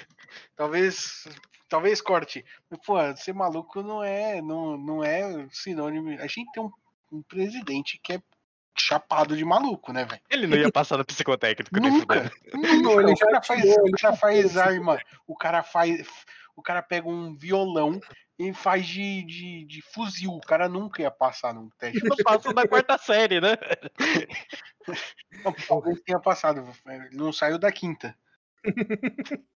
Talvez. 0.55 1.27
Talvez 1.67 1.99
corte. 1.99 2.45
Mas, 2.69 2.79
Pô, 2.85 2.97
ser 3.15 3.33
maluco 3.33 3.81
não 3.81 4.03
é, 4.03 4.41
não, 4.41 4.77
não 4.77 5.03
é 5.03 5.47
sinônimo. 5.51 6.09
A 6.21 6.27
gente 6.27 6.51
tem 6.51 6.63
um, 6.63 6.71
um 7.11 7.21
presidente 7.21 7.99
que 8.03 8.13
é 8.13 8.21
chapado 8.77 9.35
de 9.35 9.43
maluco, 9.43 9.91
né, 9.91 10.05
velho? 10.05 10.21
Ele 10.29 10.47
não 10.47 10.57
ia 10.57 10.71
passar 10.71 10.97
no 10.97 11.05
psicotécnico, 11.05 11.79
Nunca. 11.79 12.31
Nunca. 12.53 13.01
ele 13.01 13.13
O 13.13 13.15
já 13.15 13.25
cara 13.25 13.41
faz, 13.41 13.63
o 13.63 13.67
ele 13.67 13.91
cara 13.91 13.97
já 13.97 14.15
faz 14.15 14.57
arma. 14.57 14.99
O 15.25 15.35
cara 15.35 15.63
faz. 15.63 16.07
O 16.55 16.61
cara 16.61 16.81
pega 16.81 17.07
um 17.07 17.35
violão 17.35 17.99
e 18.39 18.53
faz 18.53 18.85
de, 18.85 19.23
de, 19.23 19.65
de 19.65 19.81
fuzil. 19.81 20.31
O 20.31 20.41
cara 20.41 20.67
nunca 20.67 21.01
ia 21.01 21.11
passar 21.11 21.53
num 21.53 21.69
teste. 21.77 22.03
Não 22.03 22.15
passou 22.17 22.53
da 22.53 22.67
quarta 22.67 22.97
série, 22.97 23.39
né? 23.39 23.57
Não, 25.43 25.53
Talvez 25.67 26.01
tenha 26.01 26.19
passado. 26.19 26.63
Não 27.11 27.31
saiu 27.31 27.57
da 27.59 27.71
quinta. 27.71 28.15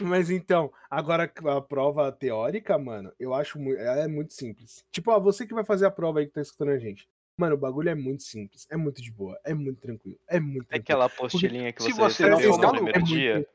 Mas 0.00 0.30
então, 0.30 0.72
agora 0.90 1.30
a 1.46 1.60
prova 1.60 2.10
teórica, 2.12 2.78
mano, 2.78 3.12
eu 3.18 3.34
acho 3.34 3.58
muito, 3.58 3.80
ela 3.80 4.00
é 4.00 4.08
muito 4.08 4.32
simples. 4.32 4.84
Tipo, 4.90 5.10
ó, 5.10 5.20
você 5.20 5.46
que 5.46 5.54
vai 5.54 5.64
fazer 5.64 5.86
a 5.86 5.90
prova 5.90 6.20
aí 6.20 6.26
que 6.26 6.32
tá 6.32 6.40
escutando 6.40 6.70
a 6.70 6.78
gente. 6.78 7.08
Mano, 7.36 7.56
o 7.56 7.58
bagulho 7.58 7.88
é 7.88 7.94
muito 7.94 8.22
simples, 8.22 8.66
é 8.70 8.76
muito 8.76 9.02
de 9.02 9.10
boa, 9.10 9.36
é 9.44 9.52
muito 9.52 9.80
tranquilo, 9.80 10.18
é 10.28 10.38
muito 10.38 10.66
É 10.70 10.78
tranquilo. 10.78 10.82
aquela 10.82 11.04
apostilinha 11.06 11.72
que 11.72 11.82
se 11.82 11.92
você, 11.92 12.22
você 12.22 12.30
não 12.30 12.36
recebeu 12.36 12.58
no 12.58 12.72
primeiro 12.74 12.98
é 12.98 13.02
dia. 13.02 13.48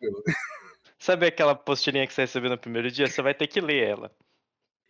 Sabe 0.97 1.27
aquela 1.27 1.53
apostilinha 1.53 2.05
que 2.05 2.13
você 2.13 2.21
recebeu 2.21 2.49
no 2.49 2.57
primeiro 2.57 2.91
dia? 2.91 3.07
Você 3.07 3.21
vai 3.21 3.33
ter 3.33 3.47
que 3.47 3.61
ler 3.61 3.87
ela. 3.87 4.11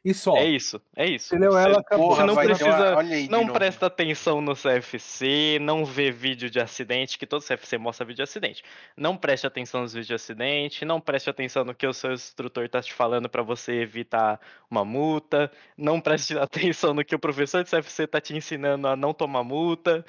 E 0.03 0.13
só, 0.13 0.37
É 0.37 0.45
isso, 0.45 0.81
é 0.95 1.05
isso. 1.05 1.35
entendeu? 1.35 1.51
Você- 1.51 1.65
Ela 1.65 1.79
acabou. 1.81 2.15
Você 2.15 2.23
não 2.23 2.35
precisa- 2.35 2.99
aí 2.99 3.27
Não 3.27 3.47
presta 3.49 3.85
atenção 3.87 4.39
no 4.39 4.55
CFC, 4.55 5.57
não 5.59 5.83
vê 5.83 6.09
vídeo 6.09 6.49
de 6.49 6.57
acidente, 6.59 7.17
que 7.17 7.27
todo 7.27 7.41
CFC 7.41 7.77
mostra 7.77 8.05
vídeo 8.05 8.17
de 8.17 8.23
acidente. 8.23 8.63
Não 8.95 9.17
preste 9.17 9.45
atenção 9.45 9.81
nos 9.81 9.91
vídeos 9.91 10.07
de 10.07 10.13
acidente, 10.13 10.85
não 10.85 11.01
preste 11.01 11.29
atenção 11.29 11.65
no 11.65 11.75
que 11.75 11.85
o 11.85 11.93
seu 11.93 12.13
instrutor 12.13 12.69
tá 12.69 12.81
te 12.81 12.93
falando 12.93 13.27
para 13.27 13.43
você 13.43 13.73
evitar 13.81 14.39
uma 14.71 14.85
multa, 14.85 15.51
não 15.77 15.99
preste 15.99 16.33
atenção 16.73 16.93
no 16.93 17.03
que 17.03 17.13
o 17.15 17.19
professor 17.19 17.61
de 17.63 17.69
CFC 17.69 18.07
tá 18.07 18.21
te 18.21 18.33
ensinando 18.35 18.87
a 18.87 18.95
não 18.95 19.13
tomar 19.13 19.43
multa. 19.43 20.05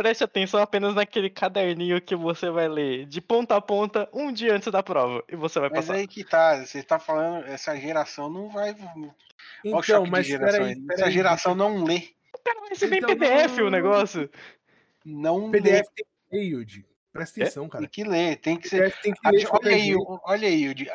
Preste 0.00 0.24
atenção 0.24 0.58
apenas 0.62 0.94
naquele 0.94 1.28
caderninho 1.28 2.00
que 2.00 2.16
você 2.16 2.48
vai 2.50 2.66
ler 2.66 3.04
de 3.04 3.20
ponta 3.20 3.54
a 3.54 3.60
ponta 3.60 4.08
um 4.14 4.32
dia 4.32 4.54
antes 4.54 4.72
da 4.72 4.82
prova 4.82 5.22
e 5.28 5.36
você 5.36 5.60
vai 5.60 5.68
Mas 5.68 5.80
passar. 5.80 5.98
aí 5.98 6.08
que 6.08 6.24
tá, 6.24 6.64
você 6.64 6.82
tá 6.82 6.98
falando, 6.98 7.44
essa 7.44 7.76
geração 7.76 8.30
não 8.30 8.48
vai. 8.48 8.70
Então, 9.62 10.06
mas 10.06 10.24
de 10.24 10.32
geração. 10.32 10.64
aí. 10.64 10.74
essa 10.92 11.10
geração 11.10 11.54
não 11.54 11.84
lê. 11.84 12.00
Cara, 12.42 12.60
vai 12.60 12.70
receber 12.70 12.96
Então, 12.96 13.10
em 13.10 13.18
PDF 13.18 13.58
não- 13.58 13.66
o 13.66 13.70
negócio. 13.70 14.30
Não 15.04 15.50
PDF 15.50 15.86
tem 15.94 16.06
que 16.30 16.34
ler, 16.36 16.44
Yudi. 16.44 16.86
Presta 17.12 17.40
É? 17.40 17.42
atenção, 17.42 17.64
lê. 17.64 17.68
cara. 17.68 17.80
Tem 17.82 17.90
que 17.90 18.04
ler, 18.10 18.36
tem 18.36 18.56
que 18.56 18.68
ser. 18.70 18.98
Tem 19.02 19.12
que 19.12 19.28
ler 19.30 19.38
de 19.40 19.46
Olha 19.48 19.70
aí, 19.76 19.94
olha 20.24 20.48
aí, 20.48 20.62
Yudi. 20.64 20.90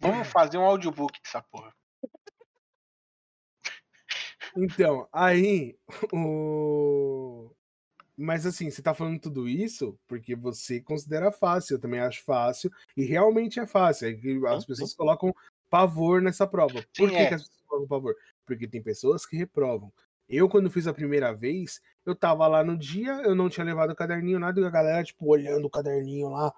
Vamos 0.00 0.26
fazer 0.36 0.58
um 0.58 0.64
audiobook 0.64 1.20
dessa 1.22 1.40
porra. 1.40 1.72
Então, 4.56 5.08
aí 5.12 5.76
o. 6.12 7.53
Mas 8.16 8.46
assim, 8.46 8.70
você 8.70 8.80
tá 8.80 8.94
falando 8.94 9.18
tudo 9.18 9.48
isso 9.48 9.98
porque 10.06 10.36
você 10.36 10.80
considera 10.80 11.32
fácil, 11.32 11.74
eu 11.74 11.80
também 11.80 12.00
acho 12.00 12.22
fácil, 12.24 12.70
e 12.96 13.04
realmente 13.04 13.58
é 13.58 13.66
fácil. 13.66 14.08
É 14.08 14.54
as 14.54 14.62
Sim, 14.62 14.68
pessoas 14.68 14.94
colocam 14.94 15.34
pavor 15.68 16.22
nessa 16.22 16.46
prova. 16.46 16.84
Por 16.96 17.08
Sim, 17.08 17.16
que, 17.16 17.22
é. 17.22 17.26
que 17.26 17.34
as 17.34 17.42
pessoas 17.42 17.62
colocam 17.66 17.88
pavor? 17.88 18.14
Porque 18.46 18.68
tem 18.68 18.82
pessoas 18.82 19.26
que 19.26 19.36
reprovam. 19.36 19.92
Eu, 20.28 20.48
quando 20.48 20.70
fiz 20.70 20.86
a 20.86 20.94
primeira 20.94 21.34
vez, 21.34 21.82
eu 22.06 22.14
tava 22.14 22.46
lá 22.46 22.62
no 22.62 22.78
dia, 22.78 23.12
eu 23.24 23.34
não 23.34 23.48
tinha 23.48 23.64
levado 23.64 23.90
o 23.90 23.96
caderninho, 23.96 24.38
nada, 24.38 24.60
e 24.60 24.64
a 24.64 24.70
galera, 24.70 25.04
tipo, 25.04 25.26
olhando 25.26 25.66
o 25.66 25.70
caderninho 25.70 26.30
lá, 26.30 26.52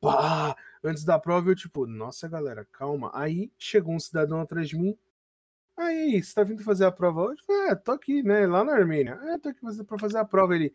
pá, 0.00 0.56
antes 0.82 1.04
da 1.04 1.18
prova, 1.18 1.50
eu, 1.50 1.54
tipo, 1.54 1.86
nossa, 1.86 2.26
galera, 2.28 2.66
calma. 2.72 3.10
Aí 3.14 3.52
chegou 3.58 3.94
um 3.94 4.00
cidadão 4.00 4.40
atrás 4.40 4.68
de 4.68 4.76
mim, 4.76 4.96
Aí, 5.76 6.22
você 6.22 6.32
tá 6.32 6.44
vindo 6.44 6.62
fazer 6.62 6.84
a 6.84 6.92
prova 6.92 7.22
hoje? 7.22 7.40
Eu 7.40 7.46
falei, 7.46 7.70
é, 7.72 7.74
tô 7.74 7.92
aqui, 7.92 8.22
né, 8.22 8.46
lá 8.46 8.62
na 8.62 8.74
Armênia. 8.74 9.18
É, 9.24 9.38
tô 9.38 9.48
aqui 9.48 9.60
pra 9.84 9.98
fazer 9.98 10.18
a 10.18 10.24
prova. 10.24 10.54
Ele, 10.54 10.72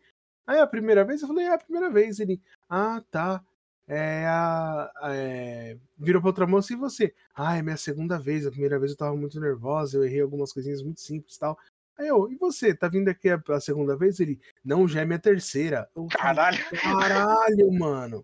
ah, 0.50 0.56
é 0.56 0.60
a 0.60 0.66
primeira 0.66 1.04
vez? 1.04 1.22
Eu 1.22 1.28
falei, 1.28 1.46
é 1.46 1.54
a 1.54 1.58
primeira 1.58 1.90
vez. 1.90 2.18
Ele, 2.20 2.40
ah, 2.68 3.02
tá. 3.10 3.42
É, 3.86 4.24
a, 4.26 4.90
é... 5.12 5.76
Virou 5.98 6.20
pra 6.22 6.28
outra 6.30 6.46
moça 6.46 6.72
e 6.72 6.76
você? 6.76 7.12
Ah, 7.34 7.56
é 7.56 7.62
minha 7.62 7.76
segunda 7.76 8.18
vez. 8.18 8.46
A 8.46 8.50
primeira 8.50 8.78
vez 8.78 8.92
eu 8.92 8.96
tava 8.98 9.16
muito 9.16 9.40
nervosa, 9.40 9.96
eu 9.96 10.04
errei 10.04 10.20
algumas 10.20 10.52
coisinhas 10.52 10.82
muito 10.82 11.00
simples 11.00 11.34
e 11.36 11.38
tal. 11.40 11.58
Aí 11.98 12.06
eu, 12.08 12.30
e 12.30 12.36
você? 12.36 12.72
Tá 12.74 12.88
vindo 12.88 13.08
aqui 13.08 13.28
a, 13.28 13.42
a 13.48 13.60
segunda 13.60 13.96
vez? 13.96 14.20
Ele, 14.20 14.40
não, 14.64 14.86
já 14.88 15.00
é 15.00 15.04
minha 15.04 15.18
terceira. 15.18 15.88
Eu 15.94 16.06
Caralho. 16.06 16.58
Caralho, 16.80 17.72
mano. 17.72 18.22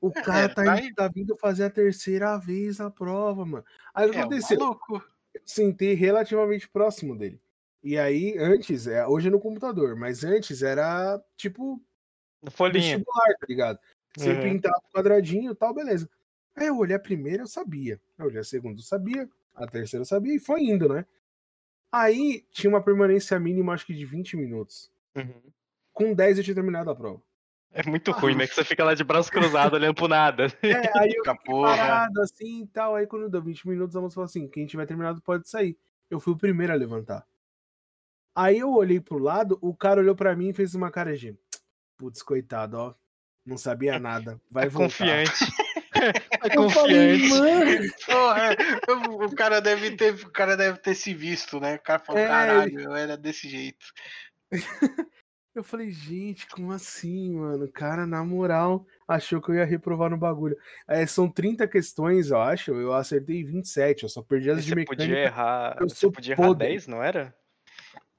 O 0.00 0.10
cara 0.10 0.40
É, 0.40 0.48
tá, 0.48 0.64
tá 0.64 0.80
indo- 0.80 0.94
tá 0.94 1.08
vindo 1.08 1.36
fazer 1.38 1.64
a 1.64 1.70
terceira 1.70 2.36
vez 2.36 2.80
a 2.80 2.90
prova, 2.90 3.46
mano. 3.46 3.64
Aí 3.94 4.08
o 4.08 4.10
que 4.12 4.18
É 4.18 4.20
aconteceu? 4.20 4.58
maluco. 4.58 5.02
eu 5.34 5.40
sentei 5.46 5.94
relativamente 5.94 6.68
próximo 6.68 7.16
dele. 7.16 7.40
E 7.82 7.98
aí, 7.98 8.36
antes, 8.38 8.86
é, 8.86 9.06
hoje 9.06 9.28
é 9.28 9.30
no 9.30 9.40
computador, 9.40 9.96
mas 9.96 10.22
antes 10.24 10.62
era 10.62 11.20
tipo 11.36 11.82
Folhinha. 12.50 12.96
vestibular, 12.98 13.34
tá 13.40 13.46
ligado? 13.48 13.78
Você 14.16 14.30
Uhum. 14.32 14.40
pintava 14.42 14.78
o 14.78 14.92
quadradinho 14.96 15.52
e 15.52 15.54
tal, 15.54 15.74
beleza. 15.74 16.08
Aí 16.54 16.66
eu 16.66 16.76
olhei 16.78 16.94
a 16.94 17.00
primeira, 17.00 17.42
eu 17.42 17.46
sabia. 17.46 18.00
Eu 18.18 18.26
olhei 18.26 18.40
a 18.40 18.44
segunda, 18.44 18.78
eu 18.78 18.84
sabia. 18.84 19.28
A 19.54 19.66
terceira, 19.66 20.02
eu 20.02 20.06
sabia. 20.06 20.34
E 20.34 20.38
foi 20.38 20.62
indo, 20.62 20.88
né? 20.88 21.04
Aí 21.90 22.44
tinha 22.50 22.70
uma 22.70 22.82
permanência 22.82 23.38
mínima, 23.38 23.72
acho 23.74 23.86
que 23.86 23.94
de 23.94 24.04
20 24.04 24.36
minutos. 24.36 24.90
Uhum. 25.16 25.42
Com 25.92 26.14
10 26.14 26.38
eu 26.38 26.44
tinha 26.44 26.54
terminado 26.54 26.90
a 26.90 26.94
prova. 26.96 27.22
É 27.70 27.82
muito 27.88 28.10
ruim, 28.12 28.34
né? 28.34 28.46
Que 28.46 28.54
você 28.54 28.64
fica 28.64 28.84
lá 28.84 28.94
de 28.94 29.02
braço 29.02 29.30
cruzado 29.70 29.74
olhando 29.74 29.94
pro 29.94 30.08
nada. 30.08 30.46
É, 30.62 30.98
aí 30.98 31.10
eu 31.14 31.36
porra. 31.44 31.76
parado 31.76 32.20
assim 32.20 32.62
e 32.62 32.66
tal. 32.66 32.94
Aí 32.94 33.06
quando 33.06 33.28
deu 33.30 33.42
20 33.42 33.66
minutos, 33.68 33.96
a 33.96 34.00
moça 34.00 34.14
falou 34.14 34.26
assim: 34.26 34.46
quem 34.48 34.66
tiver 34.66 34.86
terminado 34.86 35.20
pode 35.22 35.48
sair. 35.48 35.76
Eu 36.10 36.20
fui 36.20 36.34
o 36.34 36.38
primeiro 36.38 36.72
a 36.72 36.76
levantar. 36.76 37.26
Aí 38.34 38.58
eu 38.58 38.72
olhei 38.72 39.00
pro 39.00 39.18
lado, 39.18 39.58
o 39.60 39.74
cara 39.74 40.00
olhou 40.00 40.14
pra 40.16 40.34
mim 40.34 40.48
e 40.48 40.54
fez 40.54 40.74
uma 40.74 40.90
cara 40.90 41.16
de. 41.16 41.36
Putz, 41.98 42.22
coitado, 42.22 42.76
ó. 42.78 42.94
Não 43.44 43.56
sabia 43.58 43.98
nada. 43.98 44.40
Vai 44.50 44.66
É 44.66 44.68
voltar. 44.68 44.88
confiante. 44.88 45.32
É 46.42 46.56
Eu 46.56 46.62
confiante. 46.64 47.28
mano. 47.28 47.88
Porra, 48.06 48.56
o- 48.88 49.24
o 49.26 49.34
cara 49.36 49.60
deve 49.60 49.94
ter, 49.94 50.14
o 50.14 50.30
cara 50.30 50.56
deve 50.56 50.78
ter 50.78 50.96
se 50.96 51.14
visto, 51.14 51.60
né? 51.60 51.76
O 51.76 51.80
cara 51.80 51.98
falou, 52.00 52.20
É, 52.20 52.26
caralho, 52.26 52.80
eu 52.80 52.96
era 52.96 53.16
desse 53.16 53.48
jeito. 53.48 53.86
Eu 55.54 55.62
falei, 55.62 55.90
gente, 55.90 56.46
como 56.48 56.72
assim, 56.72 57.34
mano? 57.36 57.66
O 57.66 57.70
cara, 57.70 58.06
na 58.06 58.24
moral, 58.24 58.86
achou 59.06 59.38
que 59.40 59.50
eu 59.50 59.54
ia 59.56 59.66
reprovar 59.66 60.08
no 60.08 60.16
bagulho. 60.16 60.56
É, 60.88 61.06
são 61.06 61.28
30 61.30 61.68
questões, 61.68 62.30
eu 62.30 62.40
acho. 62.40 62.72
Eu 62.72 62.94
acertei 62.94 63.44
27, 63.44 64.04
eu 64.04 64.08
só 64.08 64.22
perdi 64.22 64.50
as 64.50 64.60
E 64.60 64.62
de 64.62 64.68
Você 64.70 64.74
mecânica. 64.74 65.04
podia 65.04 65.22
errar. 65.24 65.76
eu 65.78 65.88
Você 65.90 66.10
podia 66.10 66.32
errar 66.32 66.46
podre. 66.46 66.68
10, 66.68 66.86
não 66.86 67.02
era? 67.02 67.36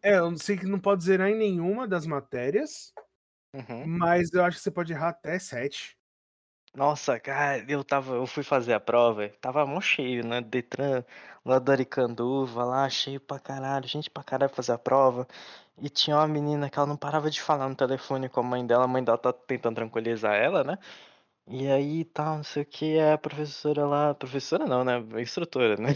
É, 0.03 0.17
eu 0.17 0.29
não 0.31 0.37
sei 0.37 0.57
que 0.57 0.65
não 0.65 0.79
pode 0.79 1.03
zerar 1.03 1.29
em 1.29 1.35
nenhuma 1.37 1.87
das 1.87 2.05
matérias, 2.05 2.93
Uhum. 3.53 3.87
mas 3.87 4.31
eu 4.33 4.43
acho 4.45 4.57
que 4.57 4.63
você 4.63 4.71
pode 4.71 4.93
errar 4.93 5.09
até 5.09 5.39
7. 5.39 5.97
Nossa, 6.75 7.19
cara, 7.19 7.63
eu 7.71 7.83
tava, 7.83 8.15
eu 8.15 8.25
fui 8.25 8.41
fazer 8.43 8.73
a 8.73 8.79
prova, 8.79 9.29
tava 9.39 9.63
mó 9.65 9.79
cheio, 9.79 10.25
né? 10.25 10.41
Detran, 10.41 11.03
lá 11.45 11.59
do 11.59 11.71
Aricanduva, 11.71 12.63
lá 12.65 12.89
cheio 12.89 13.19
pra 13.21 13.39
caralho, 13.39 13.87
gente 13.87 14.09
pra 14.09 14.23
caralho 14.23 14.51
fazer 14.51 14.71
a 14.71 14.77
prova. 14.79 15.27
E 15.77 15.87
tinha 15.89 16.15
uma 16.17 16.27
menina 16.27 16.69
que 16.71 16.77
ela 16.79 16.87
não 16.87 16.97
parava 16.97 17.29
de 17.29 17.39
falar 17.41 17.69
no 17.69 17.75
telefone 17.75 18.27
com 18.27 18.39
a 18.39 18.43
mãe 18.43 18.65
dela, 18.65 18.85
a 18.85 18.87
mãe 18.87 19.03
dela 19.03 19.17
tá 19.19 19.31
tentando 19.31 19.75
tranquilizar 19.75 20.33
ela, 20.35 20.63
né? 20.63 20.79
E 21.47 21.67
aí 21.69 22.05
tal, 22.05 22.37
não 22.37 22.43
sei 22.45 22.63
o 22.63 22.65
que, 22.67 22.99
a 22.99 23.17
professora 23.17 23.85
lá, 23.87 24.15
professora 24.15 24.65
não, 24.67 24.83
né? 24.85 24.99
Instrutora, 25.21 25.77
né? 25.77 25.89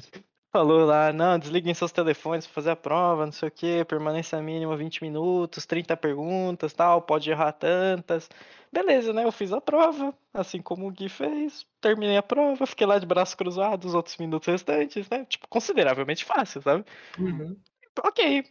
Falou 0.57 0.87
lá, 0.87 1.13
não, 1.13 1.37
desliguem 1.37 1.71
seus 1.75 1.91
telefones 1.91 2.47
pra 2.47 2.55
fazer 2.55 2.71
a 2.71 2.75
prova, 2.75 3.27
não 3.27 3.31
sei 3.31 3.47
o 3.47 3.51
que, 3.51 3.85
permanência 3.85 4.41
mínima 4.41 4.75
20 4.75 5.03
minutos, 5.03 5.67
30 5.67 5.95
perguntas, 5.95 6.73
tal, 6.73 6.99
pode 6.99 7.29
errar 7.29 7.51
tantas. 7.51 8.27
Beleza, 8.73 9.13
né? 9.13 9.23
Eu 9.23 9.31
fiz 9.31 9.53
a 9.53 9.61
prova, 9.61 10.11
assim 10.33 10.59
como 10.59 10.87
o 10.87 10.91
Gui 10.91 11.09
fez, 11.09 11.63
terminei 11.79 12.17
a 12.17 12.23
prova, 12.23 12.65
fiquei 12.65 12.87
lá 12.87 12.97
de 12.97 13.05
braços 13.05 13.35
cruzados 13.35 13.89
os 13.89 13.93
outros 13.93 14.17
minutos 14.17 14.47
restantes, 14.47 15.07
né? 15.11 15.25
Tipo, 15.25 15.47
consideravelmente 15.47 16.25
fácil, 16.25 16.59
sabe? 16.63 16.83
Uhum. 17.19 17.55
Ok. 18.03 18.43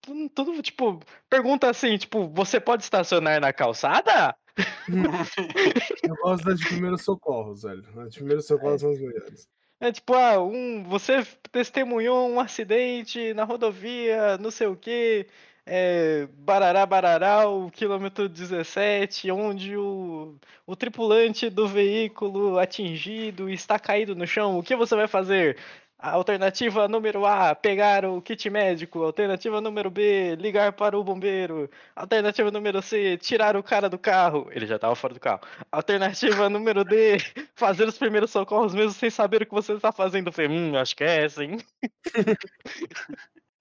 Tudo- 0.00 0.28
Tudo, 0.30 0.62
tipo, 0.62 0.98
pergunta 1.30 1.70
assim, 1.70 1.96
tipo, 1.96 2.26
você 2.30 2.58
pode 2.58 2.82
estacionar 2.82 3.40
na 3.40 3.52
calçada? 3.52 4.34
Eu 6.02 6.16
gosto 6.16 6.44
das 6.44 6.58
de 6.58 6.66
primeiros 6.66 7.04
socorros, 7.04 7.62
velho. 7.62 7.84
As 8.00 8.10
de 8.10 8.18
primeiros 8.18 8.48
socorros 8.48 8.80
são 8.80 8.90
as 8.90 8.98
melhores. 8.98 9.48
É 9.82 9.90
tipo, 9.90 10.14
ah, 10.14 10.40
um, 10.40 10.84
você 10.84 11.24
testemunhou 11.50 12.30
um 12.30 12.38
acidente 12.38 13.34
na 13.34 13.42
rodovia, 13.42 14.38
não 14.38 14.48
sei 14.48 14.68
o 14.68 14.76
que, 14.76 15.26
é, 15.66 16.28
Barará, 16.34 16.86
Barará, 16.86 17.48
o 17.48 17.68
quilômetro 17.68 18.28
17, 18.28 19.32
onde 19.32 19.76
o, 19.76 20.36
o 20.64 20.76
tripulante 20.76 21.50
do 21.50 21.66
veículo 21.66 22.60
atingido 22.60 23.50
está 23.50 23.76
caído 23.76 24.14
no 24.14 24.24
chão, 24.24 24.56
o 24.56 24.62
que 24.62 24.76
você 24.76 24.94
vai 24.94 25.08
fazer? 25.08 25.58
Alternativa 26.02 26.88
número 26.88 27.24
A, 27.24 27.54
pegar 27.54 28.04
o 28.04 28.20
kit 28.20 28.50
médico. 28.50 29.02
Alternativa 29.04 29.60
número 29.60 29.88
B, 29.88 30.34
ligar 30.36 30.72
para 30.72 30.98
o 30.98 31.04
bombeiro. 31.04 31.70
Alternativa 31.94 32.50
número 32.50 32.82
C, 32.82 33.16
tirar 33.18 33.56
o 33.56 33.62
cara 33.62 33.88
do 33.88 33.98
carro. 33.98 34.48
Ele 34.50 34.66
já 34.66 34.76
estava 34.76 34.96
fora 34.96 35.14
do 35.14 35.20
carro. 35.20 35.42
Alternativa 35.70 36.48
número 36.48 36.84
D, 36.84 37.18
fazer 37.54 37.86
os 37.86 37.96
primeiros 37.98 38.30
socorros 38.32 38.74
mesmo 38.74 38.92
sem 38.92 39.10
saber 39.10 39.42
o 39.42 39.46
que 39.46 39.54
você 39.54 39.74
está 39.74 39.92
fazendo. 39.92 40.26
Eu 40.26 40.32
falei, 40.32 40.50
hum, 40.50 40.76
acho 40.76 40.96
que 40.96 41.04
é 41.04 41.24
essa, 41.24 41.44
hein? 41.44 41.58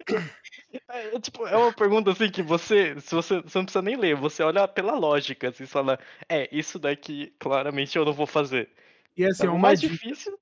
É, 0.87 1.19
tipo, 1.19 1.45
é 1.47 1.55
uma 1.55 1.73
pergunta 1.73 2.11
assim 2.11 2.29
que 2.29 2.41
você, 2.41 2.99
se 2.99 3.13
você, 3.13 3.41
você 3.41 3.57
não 3.57 3.65
precisa 3.65 3.81
nem 3.81 3.95
ler, 3.95 4.15
você 4.15 4.41
olha 4.43 4.67
pela 4.67 4.93
lógica, 4.93 5.49
assim, 5.49 5.65
você 5.65 5.71
fala, 5.71 5.99
é, 6.29 6.49
isso 6.51 6.79
daqui 6.79 7.33
claramente 7.39 7.97
eu 7.97 8.05
não 8.05 8.13
vou 8.13 8.25
fazer. 8.25 8.69
E 9.15 9.25
assim, 9.25 9.43
Então, 9.43 9.53
o 9.53 9.57
uma 9.57 9.67
mais 9.67 9.79
dica, 9.79 9.93
difícil, 9.93 10.37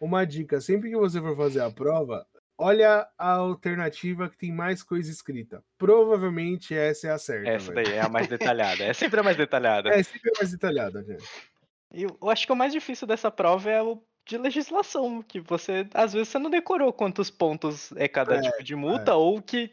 uma 0.00 0.24
dica, 0.24 0.60
sempre 0.60 0.90
que 0.90 0.96
você 0.96 1.20
for 1.20 1.36
fazer 1.36 1.60
a 1.60 1.70
prova, 1.70 2.26
olha 2.58 3.08
a 3.18 3.32
alternativa 3.32 4.28
que 4.28 4.36
tem 4.36 4.52
mais 4.52 4.82
coisa 4.82 5.10
escrita. 5.10 5.62
Provavelmente 5.78 6.74
essa 6.74 7.08
é 7.08 7.10
a 7.10 7.18
certa. 7.18 7.48
essa 7.50 7.72
velho. 7.72 7.86
daí 7.86 7.98
é 7.98 8.00
a 8.00 8.08
mais 8.08 8.28
detalhada, 8.28 8.84
é 8.84 8.92
sempre 8.92 9.20
a 9.20 9.22
mais 9.22 9.36
detalhada. 9.36 9.90
É 9.90 10.02
sempre 10.02 10.30
mais 10.36 10.50
detalhada, 10.50 11.02
gente. 11.02 11.24
E 11.92 12.02
eu 12.02 12.30
acho 12.30 12.46
que 12.46 12.52
o 12.52 12.56
mais 12.56 12.72
difícil 12.72 13.06
dessa 13.06 13.30
prova 13.30 13.70
é 13.70 13.82
o 13.82 14.02
de 14.26 14.38
legislação, 14.38 15.22
que 15.22 15.38
você, 15.40 15.86
às 15.92 16.12
vezes, 16.14 16.28
você 16.28 16.38
não 16.38 16.50
decorou 16.50 16.92
quantos 16.92 17.30
pontos 17.30 17.92
é 17.92 18.08
cada 18.08 18.36
É, 18.36 18.40
tipo 18.40 18.64
de 18.64 18.74
multa 18.74 19.14
ou 19.14 19.40
que, 19.40 19.70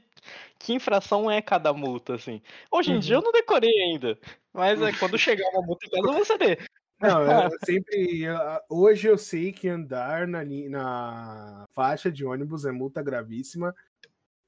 que 0.60 0.74
infração 0.74 1.32
é 1.32 1.42
cada 1.42 1.72
multa, 1.74 2.16
assim. 2.16 2.42
Hoje 2.70 2.92
em 2.92 3.00
dia 3.00 3.16
eu 3.16 3.22
não 3.22 3.32
decorei 3.32 3.72
ainda, 3.84 4.20
mas 4.52 4.82
é, 4.82 4.92
quando 4.94 5.18
chegar 5.18 5.48
uma 5.52 5.66
multa 5.66 5.86
em 5.86 5.90
casa 5.90 6.08
eu 6.08 6.14
vou 6.14 6.26
saber. 6.26 6.70
Não, 7.02 7.24
eu 7.24 7.52
sempre. 7.66 8.22
eu- 8.22 8.38
hoje 8.70 9.08
eu 9.08 9.18
sei 9.18 9.52
que 9.52 9.68
andar 9.68 10.28
na, 10.28 10.44
na 10.46 11.66
faixa 11.74 12.12
de 12.12 12.24
ônibus 12.26 12.66
é 12.66 12.72
multa 12.72 13.02
gravíssima. 13.02 13.76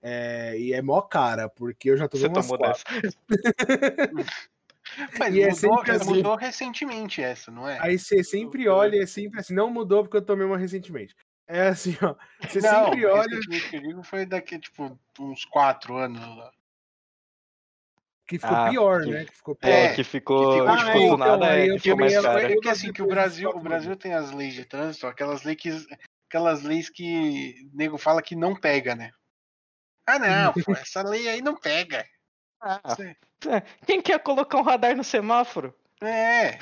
é, 0.01 0.57
e 0.59 0.73
é 0.73 0.81
mó 0.81 1.01
cara, 1.01 1.49
porque 1.49 1.89
eu 1.89 1.97
já 1.97 2.07
tomei 2.07 2.27
Você 2.27 2.33
tomou 2.33 2.57
dessa. 2.57 2.83
Mas 5.17 5.33
E 5.33 5.41
é 5.41 5.49
mudou, 5.49 5.77
sempre 5.77 5.91
assim. 5.91 6.15
mudou 6.15 6.35
recentemente 6.35 7.21
essa, 7.21 7.49
não 7.49 7.67
é? 7.67 7.79
Aí 7.81 7.97
você 7.97 8.23
sempre 8.23 8.67
olha, 8.67 9.01
é 9.01 9.05
sempre 9.05 9.39
assim, 9.39 9.53
não 9.53 9.69
mudou 9.69 10.03
porque 10.03 10.17
eu 10.17 10.21
tomei 10.21 10.45
uma 10.45 10.57
recentemente. 10.57 11.15
É 11.47 11.67
assim, 11.69 11.97
ó. 12.01 12.15
Você 12.47 12.61
não, 12.61 12.85
sempre 12.85 13.05
olha 13.05 13.21
recentemente 13.29 13.69
que 13.69 13.75
eu 13.77 13.81
digo 13.81 14.03
foi 14.03 14.25
daqui, 14.25 14.59
tipo, 14.59 14.99
uns 15.19 15.45
quatro 15.45 15.95
anos. 15.97 16.21
Que 18.33 18.39
ficou 18.39 18.57
Ah, 18.57 18.69
pior, 18.69 19.01
que- 19.03 19.09
né? 19.11 19.25
Que 19.25 19.35
ficou 19.35 19.55
pior. 19.55 19.69
É, 19.71 19.85
É, 19.85 19.93
que 19.93 20.03
ficou, 20.03 20.37
que 20.39 20.57
ficou, 20.57 20.77
tipo, 20.77 20.85
tipo, 20.85 20.99
do 20.99 21.05
então, 21.05 21.17
nada 21.17 21.51
aí 21.51 21.61
é 21.61 21.69
eu 21.69 21.73
que 21.75 21.79
ficou 21.81 21.99
mais 21.99 22.13
cara. 22.21 22.41
eu- 22.41 22.47
É 22.49 22.53
porque 22.53 22.69
assim, 22.69 22.91
que 22.93 23.01
o 23.01 23.07
Brasil, 23.07 23.49
o 23.49 23.59
Brasil 23.59 23.95
tem 23.95 24.13
as 24.13 24.31
leis 24.31 24.53
de 24.53 24.65
trânsito, 24.65 25.05
aquelas 25.07 25.43
leis 25.43 25.57
que 25.59 25.69
aquelas 26.29 26.63
leis 26.63 26.89
que 26.89 27.69
o 27.73 27.77
nego 27.77 27.97
fala 27.97 28.21
que 28.21 28.35
não 28.35 28.55
pega, 28.55 28.95
né? 28.95 29.11
Ah, 30.07 30.17
não, 30.17 30.53
pô, 30.53 30.59
essa 30.87 31.03
lei 31.03 31.29
aí 31.29 31.41
não 31.41 31.55
pega. 31.55 32.03
Ah, 32.59 32.81
é. 32.99 33.61
Quem 33.85 34.01
quer 34.01 34.19
colocar 34.19 34.57
um 34.57 34.63
radar 34.63 34.95
no 34.95 35.03
semáforo? 35.03 35.75
É. 36.01 36.53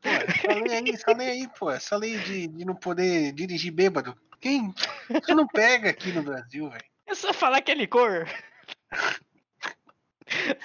Pô, 0.00 0.08
essa 0.08 0.54
lei 0.54 0.76
aí, 0.76 0.90
essa 0.90 1.12
lei 1.12 1.28
aí, 1.28 1.48
pô, 1.58 1.70
essa 1.70 1.96
lei 1.96 2.18
de, 2.18 2.46
de 2.48 2.64
não 2.64 2.74
poder 2.74 3.32
dirigir 3.32 3.72
bêbado. 3.72 4.16
Quem? 4.40 4.72
Isso 5.10 5.34
não 5.34 5.46
pega 5.48 5.90
aqui 5.90 6.12
no 6.12 6.22
Brasil, 6.22 6.68
velho. 6.68 6.84
É 7.06 7.14
só 7.14 7.32
falar 7.32 7.60
que 7.62 7.72
é 7.72 7.74
licor. 7.74 8.28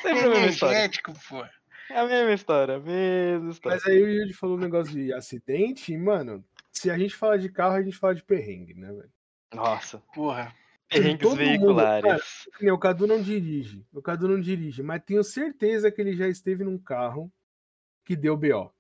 Sempre 0.01 0.19
a 0.25 0.29
mesma 0.29 0.45
história. 0.47 0.75
Energético, 0.75 1.13
pô. 1.27 1.43
É 1.89 1.99
a 1.99 2.05
mesma 2.07 2.33
história, 2.33 2.75
a 2.75 2.79
mesma 2.79 3.51
história. 3.51 3.77
Mas 3.77 3.85
aí 3.87 4.01
o 4.01 4.07
Yuri 4.09 4.33
falou 4.33 4.57
um 4.57 4.59
negócio 4.59 4.93
de 4.93 5.13
acidente, 5.13 5.93
e, 5.93 5.97
mano, 5.97 6.43
se 6.71 6.89
a 6.89 6.97
gente 6.97 7.15
fala 7.15 7.37
de 7.37 7.49
carro, 7.49 7.75
a 7.75 7.81
gente 7.83 7.97
fala 7.97 8.15
de 8.15 8.23
perrengue, 8.23 8.73
né, 8.73 8.87
velho? 8.91 9.11
Nossa, 9.53 9.99
Porra. 10.15 10.53
perrengues 10.89 11.27
mundo, 11.29 11.37
veiculares. 11.37 12.47
Que 12.57 12.63
nem 12.63 12.73
O 12.73 12.77
Cadu 12.79 13.05
não 13.05 13.21
dirige. 13.21 13.85
O 13.93 14.01
Cadu 14.01 14.27
não 14.27 14.39
dirige, 14.39 14.81
mas 14.81 15.03
tenho 15.05 15.23
certeza 15.23 15.91
que 15.91 16.01
ele 16.01 16.15
já 16.15 16.27
esteve 16.27 16.63
num 16.63 16.77
carro 16.77 17.31
que 18.05 18.15
deu 18.15 18.35
BO. 18.35 18.73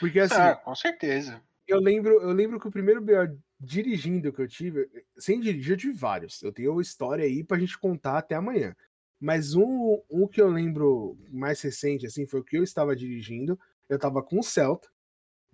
Porque 0.00 0.18
assim, 0.20 0.34
Ah, 0.34 0.56
com 0.56 0.74
certeza. 0.74 1.40
eu 1.68 1.78
lembro, 1.80 2.20
eu 2.20 2.32
lembro 2.32 2.58
que 2.58 2.66
o 2.68 2.72
primeiro 2.72 3.00
BO 3.00 3.38
dirigindo 3.58 4.32
que 4.32 4.40
eu 4.42 4.48
tive, 4.48 4.88
sem 5.16 5.40
dirigir, 5.40 5.72
eu 5.72 5.76
tive 5.78 5.92
vários. 5.92 6.42
Eu 6.42 6.52
tenho 6.52 6.72
uma 6.72 6.82
história 6.82 7.24
aí 7.24 7.44
pra 7.44 7.58
gente 7.58 7.78
contar 7.78 8.18
até 8.18 8.34
amanhã. 8.34 8.74
Mas 9.20 9.54
um, 9.54 10.00
um 10.10 10.26
que 10.26 10.40
eu 10.40 10.48
lembro 10.48 11.16
mais 11.30 11.60
recente, 11.60 12.06
assim, 12.06 12.26
foi 12.26 12.40
o 12.40 12.44
que 12.44 12.56
eu 12.58 12.62
estava 12.62 12.94
dirigindo. 12.94 13.58
Eu 13.88 13.98
tava 13.98 14.22
com 14.22 14.38
o 14.38 14.42
Celta. 14.42 14.88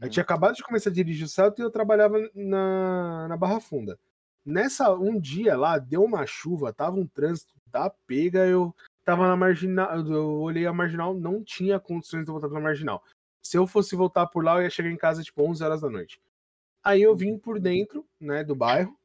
Eu 0.00 0.08
Hum. 0.08 0.10
tinha 0.10 0.22
acabado 0.22 0.54
de 0.56 0.62
começar 0.64 0.90
a 0.90 0.92
dirigir 0.92 1.24
o 1.26 1.28
Celta 1.28 1.60
e 1.60 1.64
eu 1.64 1.70
trabalhava 1.70 2.18
na, 2.34 3.28
na 3.28 3.36
Barra 3.36 3.60
Funda. 3.60 3.98
Nessa, 4.44 4.92
um 4.92 5.20
dia 5.20 5.56
lá, 5.56 5.78
deu 5.78 6.02
uma 6.02 6.26
chuva, 6.26 6.72
tava 6.72 6.96
um 6.96 7.06
trânsito 7.06 7.52
da 7.66 7.88
pega, 7.88 8.44
eu 8.46 8.74
tava 9.04 9.28
na 9.28 9.36
marginal, 9.36 10.04
eu 10.04 10.40
olhei 10.40 10.66
a 10.66 10.72
marginal, 10.72 11.14
não 11.14 11.44
tinha 11.44 11.78
condições 11.78 12.24
de 12.24 12.32
voltar 12.32 12.48
pela 12.48 12.60
marginal. 12.60 13.02
Se 13.40 13.56
eu 13.56 13.66
fosse 13.66 13.94
voltar 13.94 14.26
por 14.26 14.44
lá, 14.44 14.56
eu 14.56 14.62
ia 14.62 14.70
chegar 14.70 14.90
em 14.90 14.96
casa 14.96 15.22
tipo 15.22 15.42
11 15.42 15.62
horas 15.62 15.80
da 15.80 15.88
noite. 15.88 16.20
Aí 16.82 17.02
eu 17.02 17.14
vim 17.14 17.38
por 17.38 17.60
dentro, 17.60 18.04
né, 18.20 18.42
do 18.42 18.56
bairro, 18.56 18.98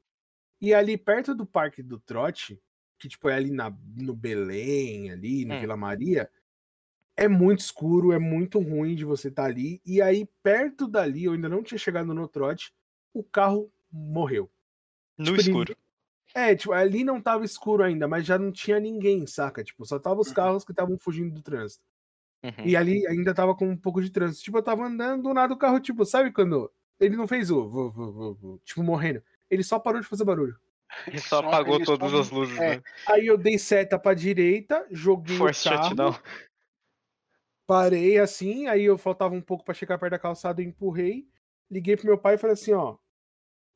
e 0.60 0.74
ali 0.74 0.98
perto 0.98 1.36
do 1.36 1.46
Parque 1.46 1.84
do 1.84 2.00
Trote, 2.00 2.60
que 2.98 3.08
tipo 3.08 3.30
é 3.30 3.36
ali 3.36 3.52
na, 3.52 3.74
no 3.96 4.14
Belém, 4.16 5.12
ali, 5.12 5.46
na 5.46 5.56
Hum. 5.56 5.60
Vila 5.62 5.78
Maria, 5.78 6.30
é 7.16 7.28
muito 7.28 7.60
escuro, 7.60 8.12
é 8.12 8.20
muito 8.20 8.60
ruim 8.60 8.96
de 8.96 9.06
você 9.06 9.28
estar 9.30 9.46
ali. 9.46 9.82
E 9.86 10.02
aí, 10.02 10.28
perto 10.44 10.88
dali, 10.88 11.26
eu 11.26 11.34
ainda 11.34 11.50
não 11.50 11.64
tinha 11.64 11.78
chegado 11.78 12.14
no 12.14 12.28
trote, 12.28 12.74
o 13.14 13.24
carro 13.24 13.72
morreu. 13.92 14.50
No 15.18 15.26
Tipo, 15.26 15.36
ele- 15.38 15.42
escuro. 15.50 15.78
É, 16.36 16.56
tipo, 16.56 16.74
ali 16.74 17.04
não 17.04 17.20
tava 17.22 17.46
escuro 17.46 17.84
ainda, 17.84 18.08
mas 18.08 18.26
já 18.26 18.38
não 18.38 18.52
tinha 18.52 18.80
ninguém, 18.80 19.26
saca? 19.26 19.64
Tipo, 19.64 19.86
só 19.86 19.98
tava 19.98 20.20
os 20.22 20.28
Uhum. 20.28 20.34
carros 20.34 20.64
que 20.66 20.72
estavam 20.72 20.98
fugindo 21.00 21.34
do 21.34 21.42
trânsito. 21.42 21.84
Uhum. 22.44 22.66
E 22.66 22.76
ali 22.76 23.08
ainda 23.08 23.34
tava 23.34 23.56
com 23.56 23.68
um 23.68 23.78
pouco 23.78 24.02
de 24.02 24.12
trânsito. 24.12 24.44
Tipo, 24.44 24.58
eu 24.60 24.64
tava 24.64 24.86
andando, 24.86 25.24
do 25.24 25.34
nada 25.34 25.54
o 25.54 25.58
carro, 25.58 25.80
tipo, 25.80 26.06
sabe 26.06 26.32
quando 26.32 26.72
ele 27.00 27.16
não 27.16 27.28
fez 27.28 27.50
o, 27.50 28.60
tipo, 28.64 28.84
morrendo. 28.84 29.24
Ele 29.50 29.64
só 29.64 29.80
parou 29.80 30.02
de 30.02 30.06
fazer 30.08 30.26
barulho. 30.26 30.56
E 31.14 31.20
só 31.20 31.42
Só 31.42 31.48
apagou 31.48 31.84
todas 31.84 32.12
só- 32.12 32.20
as 32.20 32.30
luzes, 32.30 32.58
é. 32.58 32.78
né? 32.78 32.84
Aí 33.08 33.28
eu 33.28 33.38
dei 33.38 33.58
seta 33.60 34.00
pra 34.00 34.14
direita, 34.14 34.86
joguei 34.92 35.38
Force 35.38 35.68
o 35.68 35.72
carro, 35.72 35.84
shutdown. 35.90 36.20
parei 37.66 38.18
assim, 38.18 38.68
aí 38.68 38.84
eu 38.84 38.98
faltava 38.98 39.34
um 39.36 39.42
pouco 39.42 39.64
pra 39.66 39.74
chegar 39.74 39.98
perto 39.98 40.12
da 40.12 40.20
calçada, 40.20 40.62
eu 40.62 40.66
empurrei, 40.66 41.28
liguei 41.70 41.96
pro 41.98 42.06
meu 42.06 42.18
pai 42.18 42.36
e 42.36 42.38
falei 42.38 42.54
assim, 42.54 42.74
ó, 42.74 42.98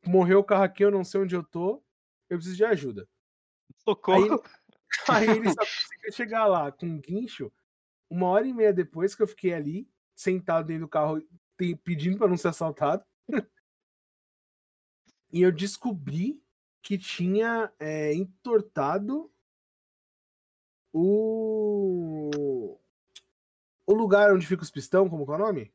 morreu 0.05 0.39
o 0.39 0.43
carro 0.43 0.63
aqui, 0.63 0.83
eu 0.83 0.91
não 0.91 1.03
sei 1.03 1.21
onde 1.21 1.35
eu 1.35 1.43
tô, 1.43 1.83
eu 2.29 2.37
preciso 2.37 2.55
de 2.57 2.65
ajuda. 2.65 3.07
Socorro. 3.83 4.41
Aí 5.09 5.27
ele 5.43 5.49
só 5.49 5.55
conseguiu 5.59 6.11
chegar 6.13 6.45
lá 6.47 6.71
com 6.71 6.85
um 6.85 6.99
guincho 6.99 7.51
uma 8.09 8.27
hora 8.27 8.45
e 8.47 8.53
meia 8.53 8.73
depois 8.73 9.15
que 9.15 9.23
eu 9.23 9.27
fiquei 9.27 9.53
ali, 9.53 9.89
sentado 10.15 10.67
dentro 10.67 10.81
do 10.85 10.89
carro, 10.89 11.21
pedindo 11.83 12.17
para 12.17 12.27
não 12.27 12.35
ser 12.37 12.49
assaltado. 12.49 13.03
e 15.31 15.41
eu 15.41 15.51
descobri 15.51 16.41
que 16.81 16.97
tinha 16.97 17.71
é, 17.79 18.13
entortado 18.13 19.31
o. 20.93 22.77
O 23.85 23.93
lugar 23.93 24.33
onde 24.33 24.47
fica 24.47 24.63
os 24.63 24.71
pistão, 24.71 25.09
como 25.09 25.25
que 25.25 25.31
é 25.31 25.35
o 25.35 25.37
nome? 25.37 25.73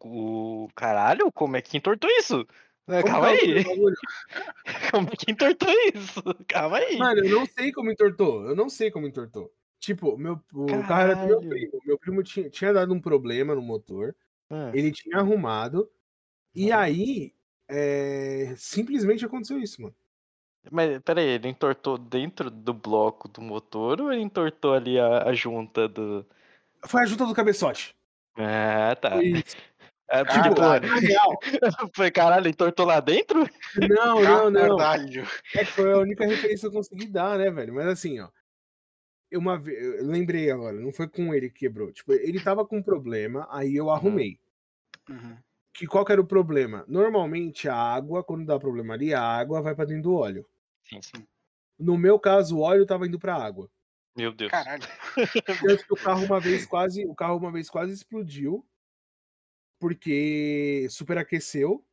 O 0.00 0.68
caralho, 0.74 1.30
como 1.32 1.56
é 1.56 1.62
que 1.62 1.76
entortou 1.76 2.08
isso? 2.10 2.46
Como 2.86 3.04
Calma 3.04 3.30
é 3.30 3.32
aí. 3.32 3.64
Como 4.90 5.08
é 5.08 5.16
que 5.16 5.30
entortou 5.30 5.68
isso? 5.94 6.22
Calma 6.48 6.78
aí. 6.78 6.96
Mano, 6.96 7.22
eu 7.22 7.38
não 7.38 7.46
sei 7.46 7.70
como 7.70 7.90
entortou. 7.90 8.46
Eu 8.46 8.56
não 8.56 8.70
sei 8.70 8.90
como 8.90 9.06
entortou. 9.06 9.52
Tipo, 9.78 10.16
meu, 10.16 10.40
o 10.54 10.66
carro 10.86 11.02
era 11.02 11.14
do 11.14 11.26
meu 11.26 11.40
primo. 11.40 11.80
Meu 11.84 11.98
primo 11.98 12.22
tinha, 12.22 12.48
tinha 12.48 12.72
dado 12.72 12.94
um 12.94 13.00
problema 13.00 13.54
no 13.54 13.60
motor. 13.60 14.16
Ah, 14.48 14.70
Ele 14.72 14.90
tinha 14.90 15.18
arrumado. 15.18 15.90
E 16.54 16.72
aí, 16.72 17.34
é, 17.68 18.54
simplesmente 18.56 19.24
aconteceu 19.24 19.58
isso, 19.60 19.82
mano. 19.82 19.94
Mas 20.70 21.00
peraí, 21.00 21.26
ele 21.26 21.48
entortou 21.48 21.96
dentro 21.98 22.50
do 22.50 22.72
bloco 22.74 23.28
do 23.28 23.40
motor 23.40 24.00
ou 24.00 24.12
ele 24.12 24.22
entortou 24.22 24.74
ali 24.74 24.98
a, 24.98 25.24
a 25.24 25.32
junta 25.32 25.88
do. 25.88 26.26
Foi 26.86 27.02
a 27.02 27.06
junta 27.06 27.26
do 27.26 27.34
cabeçote. 27.34 27.96
Ah, 28.36 28.96
tá. 29.00 29.10
Foi. 29.12 29.44
É, 30.10 30.24
Caralho. 30.24 30.48
tipo, 30.48 30.60
Na 30.62 31.00
real. 31.06 31.38
foi 31.94 32.10
caralho, 32.10 32.48
entortou 32.48 32.86
lá 32.86 32.98
dentro? 32.98 33.46
Não, 33.90 34.22
não, 34.22 34.50
não. 34.50 34.76
Caralho. 34.78 35.26
É 35.54 35.58
que 35.64 35.72
foi 35.72 35.92
a 35.92 35.98
única 35.98 36.26
referência 36.26 36.60
que 36.70 36.74
eu 36.74 36.78
consegui 36.78 37.06
dar, 37.06 37.36
né, 37.36 37.50
velho? 37.50 37.74
Mas 37.74 37.86
assim, 37.88 38.18
ó. 38.18 38.28
eu 39.30 39.38
Uma 39.38 39.62
eu 39.66 40.06
lembrei 40.06 40.50
agora, 40.50 40.80
não 40.80 40.92
foi 40.92 41.08
com 41.08 41.34
ele 41.34 41.50
que 41.50 41.58
quebrou. 41.58 41.92
Tipo, 41.92 42.14
ele 42.14 42.40
tava 42.40 42.64
com 42.64 42.78
um 42.78 42.82
problema, 42.82 43.46
aí 43.50 43.76
eu 43.76 43.90
arrumei. 43.90 44.38
Uhum. 45.10 45.36
Que 45.74 45.86
qual 45.86 46.04
que 46.06 46.12
era 46.12 46.20
o 46.22 46.26
problema? 46.26 46.84
Normalmente 46.88 47.68
a 47.68 47.76
água, 47.76 48.24
quando 48.24 48.46
dá 48.46 48.58
problema 48.58 48.94
ali, 48.94 49.12
a 49.12 49.20
água 49.22 49.60
vai 49.60 49.74
pra 49.74 49.84
dentro 49.84 50.04
do 50.04 50.14
óleo. 50.14 50.46
Sim, 50.88 51.00
sim. 51.02 51.26
No 51.78 51.96
meu 51.96 52.18
caso, 52.18 52.56
o 52.56 52.60
óleo 52.60 52.86
tava 52.86 53.06
indo 53.06 53.18
pra 53.18 53.34
água. 53.34 53.70
Meu 54.16 54.32
Deus. 54.32 54.50
Caralho. 54.50 54.82
Tanto 55.46 55.86
que 55.86 55.92
o 55.92 55.96
carro 55.96 56.24
uma 56.24 56.40
vez 56.40 56.66
quase, 56.66 57.04
o 57.06 57.14
carro 57.14 57.36
uma 57.36 57.52
vez 57.52 57.70
quase 57.70 57.92
explodiu 57.92 58.66
porque 59.78 60.88
superaqueceu. 60.90 61.84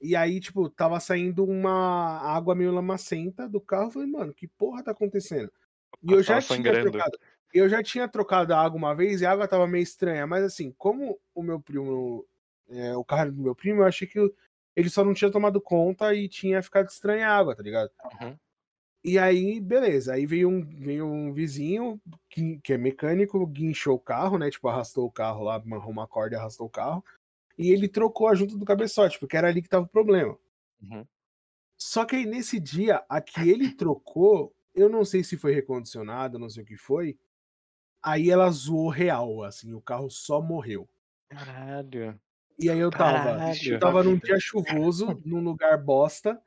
E 0.00 0.16
aí, 0.16 0.40
tipo, 0.40 0.68
tava 0.68 0.98
saindo 1.00 1.44
uma 1.44 2.18
água 2.18 2.54
meio 2.54 2.72
lamacenta 2.72 3.48
do 3.48 3.60
carro. 3.60 3.86
Eu 3.86 3.90
falei, 3.92 4.08
mano, 4.08 4.34
que 4.34 4.46
porra 4.46 4.82
tá 4.82 4.90
acontecendo? 4.90 5.50
E 6.02 6.12
eu 6.12 6.22
já 6.22 6.34
Tava 6.34 6.46
tinha 6.46 6.56
sangrando. 6.56 6.90
trocado. 6.90 7.18
Eu 7.54 7.68
já 7.68 7.82
tinha 7.82 8.08
trocado 8.08 8.52
a 8.52 8.60
água 8.60 8.76
uma 8.76 8.94
vez 8.94 9.20
e 9.20 9.26
a 9.26 9.30
água 9.30 9.46
tava 9.46 9.66
meio 9.66 9.82
estranha, 9.82 10.26
mas 10.26 10.42
assim, 10.42 10.74
como 10.76 11.20
o 11.34 11.42
meu 11.42 11.60
primo, 11.60 12.26
é, 12.68 12.96
o 12.96 13.04
carro 13.04 13.30
do 13.30 13.42
meu 13.42 13.54
primo, 13.54 13.82
eu 13.82 13.86
achei 13.86 14.08
que 14.08 14.18
ele 14.74 14.90
só 14.90 15.04
não 15.04 15.14
tinha 15.14 15.30
tomado 15.30 15.60
conta 15.60 16.14
e 16.14 16.28
tinha 16.28 16.62
ficado 16.62 16.88
estranha 16.88 17.28
a 17.28 17.36
água, 17.36 17.54
tá 17.54 17.62
ligado? 17.62 17.90
Uhum. 18.20 18.36
E 19.04 19.18
aí, 19.18 19.60
beleza. 19.60 20.14
Aí 20.14 20.26
veio 20.26 20.48
um, 20.48 20.64
veio 20.64 21.06
um 21.06 21.32
vizinho 21.32 22.00
que, 22.30 22.58
que 22.58 22.72
é 22.72 22.78
mecânico, 22.78 23.44
guinchou 23.46 23.96
o 23.96 24.00
carro, 24.00 24.38
né? 24.38 24.50
Tipo, 24.50 24.68
arrastou 24.68 25.06
o 25.06 25.10
carro 25.10 25.42
lá, 25.44 25.56
amarrou 25.56 25.90
uma 25.90 26.06
corda 26.06 26.36
e 26.36 26.38
arrastou 26.38 26.66
o 26.66 26.70
carro. 26.70 27.04
E 27.58 27.70
ele 27.70 27.88
trocou 27.88 28.28
a 28.28 28.34
junta 28.34 28.56
do 28.56 28.64
cabeçote, 28.64 29.18
porque 29.18 29.36
era 29.36 29.48
ali 29.48 29.60
que 29.60 29.68
tava 29.68 29.84
o 29.84 29.88
problema. 29.88 30.38
Uhum. 30.80 31.04
Só 31.76 32.04
que 32.04 32.14
aí 32.14 32.24
nesse 32.24 32.60
dia, 32.60 33.04
a 33.08 33.20
que 33.20 33.48
ele 33.50 33.74
trocou, 33.74 34.54
eu 34.72 34.88
não 34.88 35.04
sei 35.04 35.24
se 35.24 35.36
foi 35.36 35.52
recondicionado, 35.52 36.38
não 36.38 36.48
sei 36.48 36.62
o 36.62 36.66
que 36.66 36.76
foi. 36.76 37.18
Aí 38.00 38.30
ela 38.30 38.50
zoou 38.50 38.88
real, 38.88 39.42
assim, 39.42 39.72
o 39.74 39.80
carro 39.80 40.08
só 40.08 40.40
morreu. 40.40 40.88
Caralho. 41.28 42.20
E 42.62 42.70
aí 42.70 42.78
eu 42.78 42.90
tava, 42.90 43.16
Caralho. 43.16 43.72
eu 43.74 43.78
tava 43.80 44.02
num 44.04 44.16
dia 44.16 44.38
chuvoso, 44.38 45.20
num 45.24 45.40
lugar 45.42 45.76
bosta, 45.82 46.40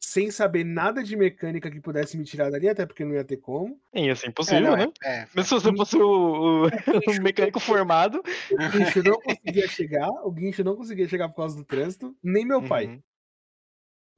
sem 0.00 0.30
saber 0.30 0.64
nada 0.64 1.02
de 1.02 1.16
mecânica 1.16 1.70
que 1.70 1.80
pudesse 1.80 2.16
me 2.16 2.24
tirar 2.24 2.50
dali, 2.50 2.68
até 2.68 2.86
porque 2.86 3.04
não 3.04 3.14
ia 3.14 3.24
ter 3.24 3.36
como. 3.36 3.78
Sim, 3.94 4.10
assim, 4.10 4.26
É, 4.26 4.30
impossível, 4.30 4.70
não, 4.70 4.76
né? 4.76 4.86
é, 5.04 5.18
é, 5.20 5.28
Mas 5.34 5.46
se 5.48 5.54
você 5.54 5.70
fosse 5.76 5.96
o, 5.96 6.64
o- 6.64 6.68
o 7.20 7.22
mecânico 7.22 7.60
formado. 7.60 8.22
O 8.50 8.70
guincho 8.70 9.02
não 9.02 9.20
conseguia 9.20 9.68
chegar, 9.68 10.08
o 10.24 10.30
guincho 10.30 10.64
não 10.64 10.76
conseguia 10.76 11.08
chegar 11.08 11.28
por 11.28 11.36
causa 11.36 11.56
do 11.56 11.64
trânsito, 11.64 12.16
nem 12.22 12.46
meu 12.46 12.62
pai. 12.66 12.86
Uhum. 12.86 13.02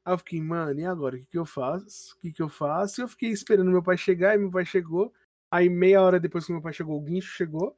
Aí 0.04 0.14
eu 0.14 0.18
fiquei, 0.18 0.40
mano, 0.40 0.80
e 0.80 0.84
agora? 0.84 1.16
O 1.16 1.18
que, 1.18 1.26
que 1.26 1.38
eu 1.38 1.44
faço? 1.46 2.14
O 2.16 2.20
que, 2.20 2.32
que 2.32 2.42
eu 2.42 2.48
faço? 2.48 3.00
E 3.00 3.02
eu 3.04 3.08
fiquei 3.08 3.30
esperando 3.30 3.70
meu 3.70 3.82
pai 3.82 3.96
chegar, 3.96 4.34
e 4.34 4.38
meu 4.38 4.50
pai 4.50 4.64
chegou. 4.64 5.12
Aí, 5.50 5.68
meia 5.68 6.00
hora 6.00 6.20
depois 6.20 6.46
que 6.46 6.52
meu 6.52 6.62
pai 6.62 6.72
chegou, 6.72 6.96
o 6.96 7.02
guincho 7.02 7.32
chegou. 7.32 7.76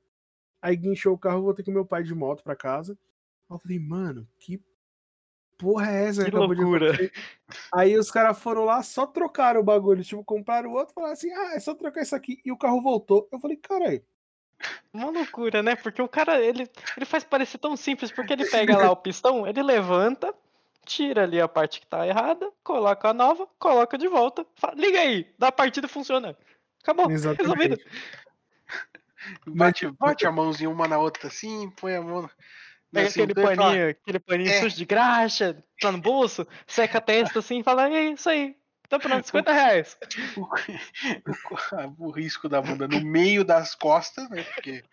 Aí 0.63 0.77
guinchou 0.77 1.15
o 1.15 1.19
carro, 1.19 1.39
eu 1.39 1.43
voltei 1.45 1.65
com 1.65 1.73
meu 1.73 1.87
pai 1.87 2.03
de 2.05 2.15
moto 2.15 2.43
pra 2.45 2.57
casa. 2.57 2.99
Eu 3.55 3.59
falei, 3.59 3.79
mano, 3.79 4.29
que 4.39 4.63
porra 5.59 5.91
é 5.91 6.09
essa? 6.09 6.25
Que 6.25 6.31
de 6.31 6.37
loucura. 6.37 6.93
Aí 7.73 7.97
os 7.97 8.11
caras 8.11 8.39
foram 8.39 8.65
lá, 8.65 8.83
só 8.83 9.07
trocaram 9.07 9.61
o 9.61 9.65
bagulho. 9.65 10.03
Tipo, 10.03 10.25
compraram 10.25 10.71
o 10.71 10.75
outro, 10.75 10.95
falaram 10.95 11.13
assim, 11.13 11.31
ah, 11.33 11.55
é 11.55 11.61
só 11.61 11.75
trocar 11.75 12.03
isso 12.03 12.17
aqui. 12.17 12.41
E 12.45 12.51
o 12.51 12.57
carro 12.57 12.81
voltou. 12.81 13.29
Eu 13.31 13.39
falei, 13.39 13.57
caralho. 13.57 14.03
Uma 14.93 15.11
loucura, 15.11 15.63
né? 15.63 15.77
Porque 15.77 16.01
o 16.01 16.09
cara, 16.09 16.41
ele, 16.41 16.69
ele 16.97 17.07
faz 17.07 17.25
parecer 17.25 17.59
tão 17.59 17.77
simples, 17.77 18.11
porque 18.13 18.33
ele 18.33 18.49
pega 18.49 18.77
lá 18.77 18.91
o 18.91 18.97
pistão, 18.97 19.47
ele 19.47 19.63
levanta, 19.63 20.33
tira 20.85 21.25
ali 21.25 21.41
a 21.41 21.49
parte 21.49 21.81
que 21.81 21.87
tá 21.87 22.07
errada, 22.07 22.51
coloca 22.63 23.09
a 23.09 23.15
nova, 23.15 23.49
coloca 23.59 23.99
de 23.99 24.07
volta, 24.07 24.47
fala, 24.55 24.75
liga 24.75 25.01
aí, 25.01 25.33
dá 25.39 25.49
a 25.49 25.53
partida 25.53 25.89
funciona. 25.89 26.37
Acabou, 26.81 27.07
resolvido. 27.07 27.43
Exatamente. 27.45 27.87
Bate, 29.47 29.91
bate 29.93 30.27
a 30.27 30.33
mãozinha 30.33 30.69
uma 30.69 30.89
na 30.89 30.99
outra 30.99 31.29
assim, 31.29 31.71
põe 31.71 31.95
a 31.95 32.03
mão. 32.03 32.29
Pega 32.93 33.09
assim, 33.09 33.23
aquele 33.23 33.35
paninho, 33.35 33.89
aquele 33.89 34.19
paninho 34.21 34.51
É. 34.51 34.61
sujo 34.61 34.77
de 34.77 34.85
graxa, 34.85 35.65
tá 35.81 35.91
no 35.91 35.99
bolso, 35.99 36.47
seca 36.67 36.99
a 36.99 37.01
testa 37.01 37.39
assim 37.39 37.61
e 37.61 37.63
fala, 37.65 37.89
é 37.89 38.11
isso 38.11 38.29
aí, 38.29 38.55
tá 38.89 38.99
pronto, 38.99 39.25
50 39.27 39.51
reais. 39.53 39.97
o, 40.37 40.43
o, 40.43 40.49
o 42.09 42.11
risco 42.11 42.49
da 42.49 42.61
bunda 42.61 42.87
no 42.87 43.01
meio 43.01 43.45
das 43.45 43.75
costas, 43.75 44.29
né? 44.29 44.43
Porque 44.43 44.85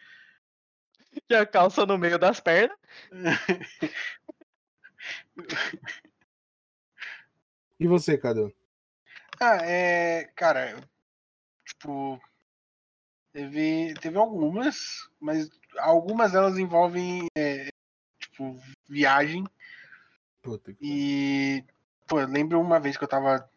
E 1.30 1.36
a 1.36 1.45
calça 1.45 1.86
no 1.86 1.97
meio 1.97 2.18
das 2.18 2.39
pernas. 2.39 2.78
E 7.80 7.88
você, 7.88 8.18
Cadu? 8.18 8.54
Ah, 9.39 9.58
é. 9.64 10.30
Cara, 10.36 10.72
eu, 10.72 10.80
tipo. 11.66 12.22
Teve, 13.32 13.93
teve 14.02 14.18
algumas, 14.18 15.08
mas 15.20 15.50
algumas 15.78 16.32
delas 16.32 16.58
envolvem, 16.58 17.28
é, 17.38 17.59
tipo, 18.40 18.58
viagem. 18.88 19.46
Puta 20.42 20.74
que 20.74 20.80
E. 20.82 21.64
Pô, 22.08 22.20
eu 22.22 22.28
lembro 22.28 22.60
uma 22.60 22.80
vez 22.80 22.98
que 22.98 23.04
eu 23.04 23.08
tava. 23.08 23.50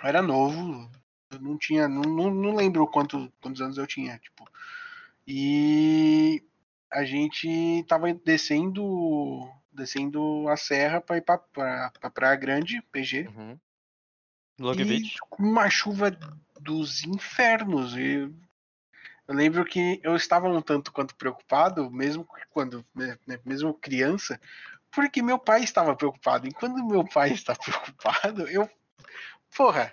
Eu 0.00 0.08
era 0.08 0.22
novo, 0.22 0.88
eu 1.30 1.40
não 1.40 1.58
tinha. 1.58 1.88
Não, 1.88 2.02
não, 2.02 2.30
não 2.30 2.54
lembro 2.54 2.86
quanto, 2.86 3.30
quantos 3.40 3.60
anos 3.60 3.76
eu 3.76 3.86
tinha, 3.86 4.18
tipo. 4.18 4.48
E. 5.26 6.42
A 6.90 7.04
gente 7.04 7.84
tava 7.88 8.12
descendo. 8.14 9.50
Descendo 9.72 10.48
a 10.48 10.56
serra 10.56 11.02
pra 11.02 11.18
ir 11.18 11.20
pra, 11.20 11.36
pra, 11.36 11.90
pra 12.00 12.10
Praia 12.10 12.36
Grande, 12.36 12.80
PG. 12.90 13.28
Uhum. 13.28 13.58
Long 14.58 14.72
E 14.72 14.84
Beach. 14.84 15.16
com 15.28 15.42
uma 15.42 15.68
chuva 15.68 16.10
dos 16.58 17.04
infernos. 17.04 17.94
E 17.94 18.32
eu 19.28 19.34
lembro 19.34 19.64
que 19.64 20.00
eu 20.02 20.14
estava 20.16 20.48
um 20.48 20.60
tanto 20.62 20.92
quanto 20.92 21.14
preocupado, 21.16 21.90
mesmo 21.90 22.26
quando, 22.50 22.84
né, 22.94 23.18
né, 23.26 23.38
mesmo 23.44 23.74
criança, 23.74 24.40
porque 24.90 25.22
meu 25.22 25.38
pai 25.38 25.62
estava 25.64 25.94
preocupado. 25.96 26.46
E 26.48 26.52
quando 26.52 26.84
meu 26.86 27.04
pai 27.06 27.32
está 27.32 27.54
preocupado, 27.56 28.48
eu. 28.48 28.68
Porra, 29.56 29.92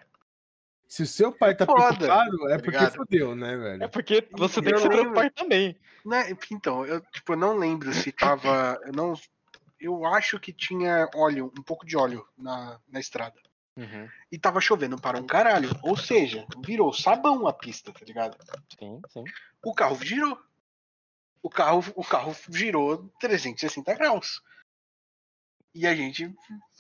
Se 0.88 1.04
o 1.04 1.08
seu 1.08 1.32
pai 1.32 1.56
tá 1.56 1.66
Foda, 1.66 1.96
preocupado, 1.96 2.50
é 2.50 2.58
tá 2.58 2.64
porque 2.64 2.90
fudeu, 2.92 3.36
né, 3.36 3.54
É 3.54 3.58
velho? 3.58 3.90
porque 3.90 4.28
você 4.32 4.62
tem 4.62 4.72
Eu 4.72 4.76
que 4.76 4.82
se 4.82 4.90
preocupar 4.90 5.32
também. 5.32 5.80
né? 6.06 6.26
Então, 6.52 6.86
eu 6.86 7.02
tipo, 7.12 7.34
eu 7.34 7.38
não 7.38 7.58
lembro 7.58 7.92
se 7.94 8.12
tava. 8.12 8.80
Eu 8.86 8.94
não. 8.94 9.14
Eu 9.80 10.06
acho 10.06 10.40
que 10.40 10.54
tinha 10.54 11.10
óleo, 11.16 11.52
um 11.58 11.62
pouco 11.64 11.86
de 11.86 11.98
óleo 11.98 12.26
na, 12.38 12.80
na 12.88 13.00
estrada. 13.00 13.36
Uhum. 13.76 14.08
E 14.32 14.38
tava 14.38 14.62
chovendo 14.62 15.00
para 15.00 15.18
um 15.20 15.26
caralho. 15.26 15.70
Ou 15.82 15.98
seja, 15.98 16.46
virou 16.64 16.94
sabão 16.94 17.48
a 17.48 17.54
pista, 17.54 17.92
tá 17.92 18.06
ligado? 18.06 18.38
Sim, 18.80 19.02
sim. 19.10 19.24
o 19.64 19.74
carro 19.74 19.98
girou. 20.04 20.40
O 21.42 21.50
carro, 21.50 21.84
o 21.96 22.04
carro 22.04 22.36
girou 22.50 23.10
360 23.20 23.94
graus. 23.96 24.42
E 25.76 25.88
a 25.88 25.96
gente, 25.96 26.32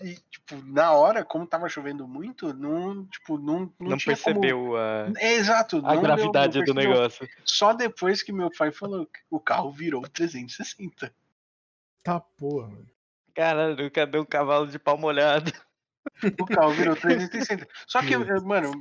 e, 0.01 0.13
tipo, 0.29 0.55
na 0.67 0.91
hora, 0.93 1.25
como 1.25 1.47
tava 1.47 1.67
chovendo 1.67 2.07
muito, 2.07 2.53
não, 2.53 3.03
tipo, 3.07 3.39
não, 3.39 3.61
não, 3.79 3.89
Não, 3.89 3.97
tinha 3.97 4.15
como- 4.15 4.39
percebeu 4.39 4.77
a, 4.77 5.11
É 5.17 5.33
exato. 5.33 5.77
a 5.79 5.81
não 5.81 5.89
deu- 5.93 6.01
gravidade 6.03 6.59
não 6.59 6.65
do 6.65 6.73
percebeu. 6.75 6.95
negócio. 6.97 7.29
Só 7.43 7.73
depois 7.73 8.21
que 8.21 8.31
meu 8.31 8.51
pai 8.55 8.71
falou 8.71 9.07
que 9.07 9.19
o 9.31 9.39
carro 9.39 9.71
virou 9.71 10.07
360. 10.07 11.11
Tá 12.03 12.19
porra, 12.19 12.67
mano. 12.67 12.87
Caralho, 13.33 13.89
cadê 13.89 14.19
o 14.19 14.25
cavalo 14.27 14.67
de 14.67 14.77
pau 14.77 14.95
molhado? 14.97 15.51
O 16.39 16.45
carro 16.45 16.71
virou 16.71 16.95
360. 16.95 17.67
Só 17.87 18.01
que, 18.01 18.15
mano, 18.41 18.71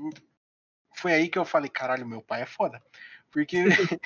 foi 0.97 1.13
aí 1.13 1.29
que 1.29 1.39
eu 1.39 1.45
falei, 1.45 1.71
caralho, 1.71 2.07
meu 2.07 2.23
pai 2.23 2.43
é 2.43 2.47
foda. 2.47 2.83
Porque, 3.31 3.65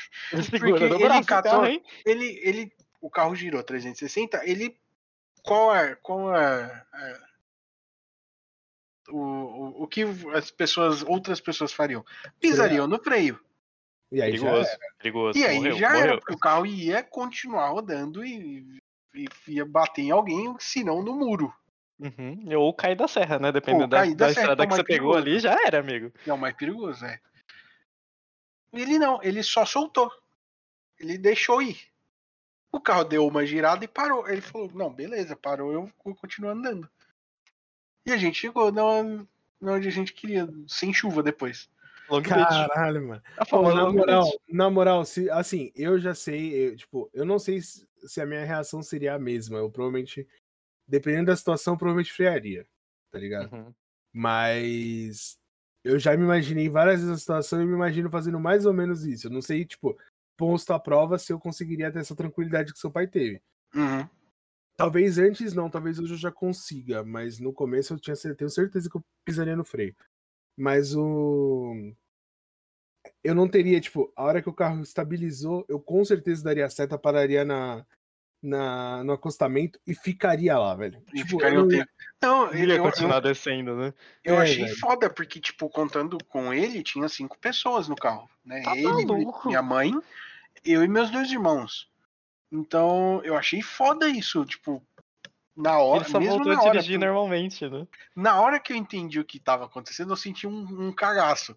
porque 0.61 0.85
ele 0.85 1.25
catou- 1.25 1.65
ele, 2.05 2.41
ele, 2.43 2.73
o 3.01 3.11
carro 3.11 3.35
girou 3.35 3.63
360, 3.63 4.43
ele, 4.49 4.79
qual 5.43 5.75
é, 5.75 5.97
qual 5.97 6.35
é, 6.35 6.87
é, 6.95 7.21
o, 9.09 9.19
o, 9.19 9.83
o 9.83 9.87
que 9.89 10.05
as 10.35 10.51
pessoas, 10.51 11.03
outras 11.03 11.41
pessoas 11.41 11.73
fariam? 11.73 12.05
Pisariam 12.41 12.87
no 12.87 13.03
freio. 13.03 13.39
E 14.13 14.23
aí 14.23 14.37
já 14.37 14.45
Perigoso, 14.45 14.71
era. 14.71 14.79
perigoso. 14.99 15.39
E 15.39 15.45
aí 15.45 15.57
morreu, 15.57 15.77
já 15.77 15.89
morreu. 15.91 16.05
era, 16.05 16.19
porque 16.19 16.35
o 16.35 16.39
carro 16.39 16.65
ia 16.65 17.03
continuar 17.03 17.71
rodando 17.71 18.25
e, 18.25 18.81
e 19.13 19.27
ia 19.49 19.65
bater 19.65 20.03
em 20.03 20.13
alguém, 20.13 20.55
se 20.61 20.85
não 20.85 21.03
no 21.03 21.17
muro. 21.17 21.53
Uhum. 21.99 22.57
Ou 22.59 22.75
cair 22.75 22.95
da 22.95 23.09
serra, 23.09 23.39
né? 23.39 23.51
Dependendo 23.51 23.87
da, 23.87 24.05
da 24.05 24.15
da 24.15 24.29
serra, 24.29 24.41
estrada 24.41 24.67
que 24.67 24.73
é 24.73 24.77
você 24.77 24.85
pegou 24.85 25.13
perigoso. 25.15 25.19
ali, 25.19 25.39
já 25.39 25.67
era, 25.67 25.81
amigo. 25.81 26.13
É 26.27 26.33
o 26.33 26.39
mais 26.39 26.55
perigoso, 26.55 27.05
é. 27.05 27.19
Ele 28.73 28.99
não, 28.99 29.23
ele 29.23 29.43
só 29.43 29.65
soltou. 29.65 30.11
Ele 30.99 31.17
deixou 31.17 31.63
ir. 31.63 31.79
O 32.71 32.81
carro 32.81 33.05
deu 33.05 33.27
uma 33.27 33.47
girada 33.47 33.85
e 33.85 33.89
parou. 33.89 34.29
Ele 34.29 34.41
falou: 34.41 34.71
Não, 34.75 34.93
beleza, 34.93 35.35
parou, 35.35 35.73
eu 35.73 35.91
vou 36.05 36.15
continuar 36.15 36.53
andando. 36.53 36.89
E 38.05 38.13
a 38.13 38.17
gente 38.17 38.39
chegou 38.39 38.71
na, 38.71 39.03
na 39.61 39.73
onde 39.73 39.89
a 39.89 39.91
gente 39.91 40.13
queria, 40.13 40.49
sem 40.69 40.93
chuva 40.93 41.23
depois. 41.23 41.69
Long 42.09 42.21
Beach. 42.21 42.35
Caralho, 42.35 43.09
mano. 43.09 43.23
A 43.37 43.45
Pô, 43.45 43.63
na 43.63 43.91
moral, 43.91 44.25
Beach. 44.25 44.39
na 44.49 44.71
moral, 44.71 45.05
se, 45.05 45.29
assim, 45.31 45.73
eu 45.75 45.99
já 45.99 46.15
sei, 46.15 46.69
eu, 46.69 46.77
tipo, 46.77 47.11
eu 47.13 47.25
não 47.25 47.39
sei 47.39 47.61
se, 47.61 47.87
se 48.07 48.21
a 48.21 48.27
minha 48.27 48.45
reação 48.45 48.83
seria 48.83 49.15
a 49.15 49.19
mesma. 49.19 49.59
Eu 49.59 49.71
provavelmente, 49.71 50.27
dependendo 50.87 51.27
da 51.27 51.37
situação, 51.37 51.77
provavelmente 51.77 52.13
frearia, 52.13 52.67
tá 53.11 53.19
ligado? 53.19 53.53
Uhum. 53.53 53.75
Mas 54.13 55.39
eu 55.85 55.99
já 55.99 56.17
me 56.17 56.25
imaginei 56.25 56.69
várias 56.69 57.01
vezes 57.01 57.15
a 57.15 57.19
situação 57.19 57.63
e 57.63 57.67
me 57.67 57.73
imagino 57.73 58.11
fazendo 58.11 58.41
mais 58.41 58.67
ou 58.67 58.73
menos 58.73 59.05
isso. 59.05 59.27
Eu 59.27 59.31
não 59.31 59.43
sei, 59.43 59.65
tipo, 59.65 59.97
posto 60.37 60.73
à 60.73 60.81
prova 60.81 61.19
se 61.19 61.33
eu 61.33 61.39
conseguiria 61.39 61.91
ter 61.91 62.01
essa 62.01 62.15
tranquilidade 62.15 62.73
que 62.73 62.79
seu 62.79 62.91
pai 62.91 63.07
teve. 63.07 63.41
Uhum. 63.75 64.09
Talvez 64.77 65.19
antes 65.19 65.55
não, 65.55 65.71
talvez 65.71 65.99
hoje 65.99 66.13
eu 66.13 66.19
já 66.19 66.31
consiga, 66.31 67.03
mas 67.03 67.39
no 67.39 67.53
começo 67.53 67.95
eu 67.95 67.99
tinha 67.99 68.17
tenho 68.35 68.51
certeza 68.51 68.91
que 68.91 68.97
eu 68.97 69.05
pisaria 69.25 69.57
no 69.57 69.65
freio. 69.65 69.97
Mas 70.57 70.95
o. 70.95 71.93
Eu 73.23 73.35
não 73.35 73.49
teria, 73.49 73.81
tipo, 73.81 74.13
a 74.17 74.25
hora 74.25 74.43
que 74.43 74.49
o 74.49 74.55
carro 74.55 74.83
estabilizou, 74.83 75.65
eu 75.69 75.81
com 75.81 76.05
certeza 76.05 76.43
daria 76.43 76.67
a 76.67 76.71
seta, 76.71 76.99
pararia 76.99 77.45
na, 77.45 77.87
na, 78.47 79.03
no 79.05 79.13
acostamento 79.13 79.79
e 79.87 79.95
ficaria 79.95 80.57
lá, 80.59 80.75
velho. 80.75 81.03
E 81.13 81.17
Tipo, 81.19 81.31
ficaria 81.31 81.59
eu 81.59 81.63
não- 81.63 81.69
tempo. 81.69 81.91
Não, 82.23 82.53
Ele 82.53 82.73
ia 82.73 82.81
continuar 82.81 83.17
eu, 83.17 83.21
descendo, 83.21 83.77
né? 83.77 83.93
eu 84.25 84.37
É, 84.41 84.43
achei 84.45 84.65
velho. 84.65 84.79
foda, 84.79 85.11
porque, 85.11 85.39
tipo, 85.41 85.69
contando 85.69 86.17
com 86.29 86.53
ele, 86.55 86.83
tinha 86.83 87.09
cinco 87.09 87.39
pessoas 87.39 87.89
no 87.89 87.97
carro. 87.97 88.29
Né? 88.45 88.63
Tá 88.63 88.77
ele, 88.77 89.05
maluco. 89.05 89.49
minha 89.49 89.61
mãe, 89.63 89.93
eu 90.65 90.83
e 90.83 90.89
meus 90.89 91.11
dois 91.11 91.31
irmãos. 91.31 91.91
Então, 92.51 93.21
eu 93.25 93.37
achei 93.37 93.61
foda 93.61 94.09
isso, 94.09 94.45
tipo, 94.47 94.83
na 95.57 95.79
hora, 95.79 96.03
Ele 96.05 96.11
só 96.11 96.19
mesmo 96.21 96.35
voltou 96.37 96.53
na 96.55 96.59
a 96.59 96.63
hora, 96.63 96.73
dirigir 96.73 96.99
normalmente, 96.99 97.69
né? 97.69 97.87
na 98.15 98.41
hora 98.41 98.61
que 98.61 98.73
eu 98.73 98.77
entendi 98.77 99.19
o 99.21 99.25
que 99.25 99.39
tava 99.41 99.65
acontecendo, 99.65 100.13
eu 100.13 100.17
senti 100.17 100.47
um, 100.47 100.89
um 100.89 100.93
cagaço. 100.93 101.57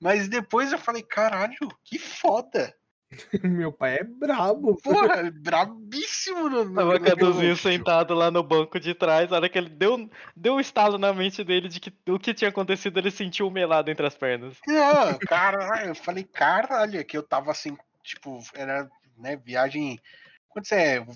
Mas 0.00 0.26
depois 0.28 0.72
eu 0.72 0.78
falei, 0.78 1.02
caralho, 1.02 1.56
que 1.84 1.98
foda. 1.98 2.74
Meu 3.42 3.72
pai 3.72 3.98
é 3.98 4.04
brabo. 4.04 4.76
Porra, 4.82 5.30
brabíssimo 5.30 6.48
no, 6.48 6.64
no, 6.64 6.74
Tava 6.74 7.00
Caduzinho 7.00 7.56
sentado 7.56 8.14
lá 8.14 8.30
no 8.30 8.42
banco 8.42 8.80
de 8.80 8.94
trás, 8.94 9.30
na 9.30 9.36
hora 9.36 9.48
que 9.48 9.58
ele 9.58 9.68
deu, 9.68 10.10
deu 10.36 10.54
um 10.54 10.60
estalo 10.60 10.98
na 10.98 11.12
mente 11.12 11.44
dele 11.44 11.68
de 11.68 11.80
que 11.80 11.92
o 12.10 12.18
que 12.18 12.34
tinha 12.34 12.50
acontecido, 12.50 12.98
ele 12.98 13.10
sentiu 13.10 13.46
um 13.46 13.50
melado 13.50 13.90
entre 13.90 14.06
as 14.06 14.14
pernas. 14.14 14.56
Não, 14.66 15.18
caralho, 15.18 15.88
eu 15.90 15.94
falei, 15.94 16.24
caralho, 16.24 16.98
é 16.98 17.04
que 17.04 17.16
eu 17.16 17.22
tava 17.22 17.50
assim, 17.50 17.76
tipo, 18.02 18.42
era, 18.54 18.90
né, 19.16 19.36
viagem. 19.36 20.00
Quando 20.48 20.66
você 20.66 20.74
é 20.74 21.06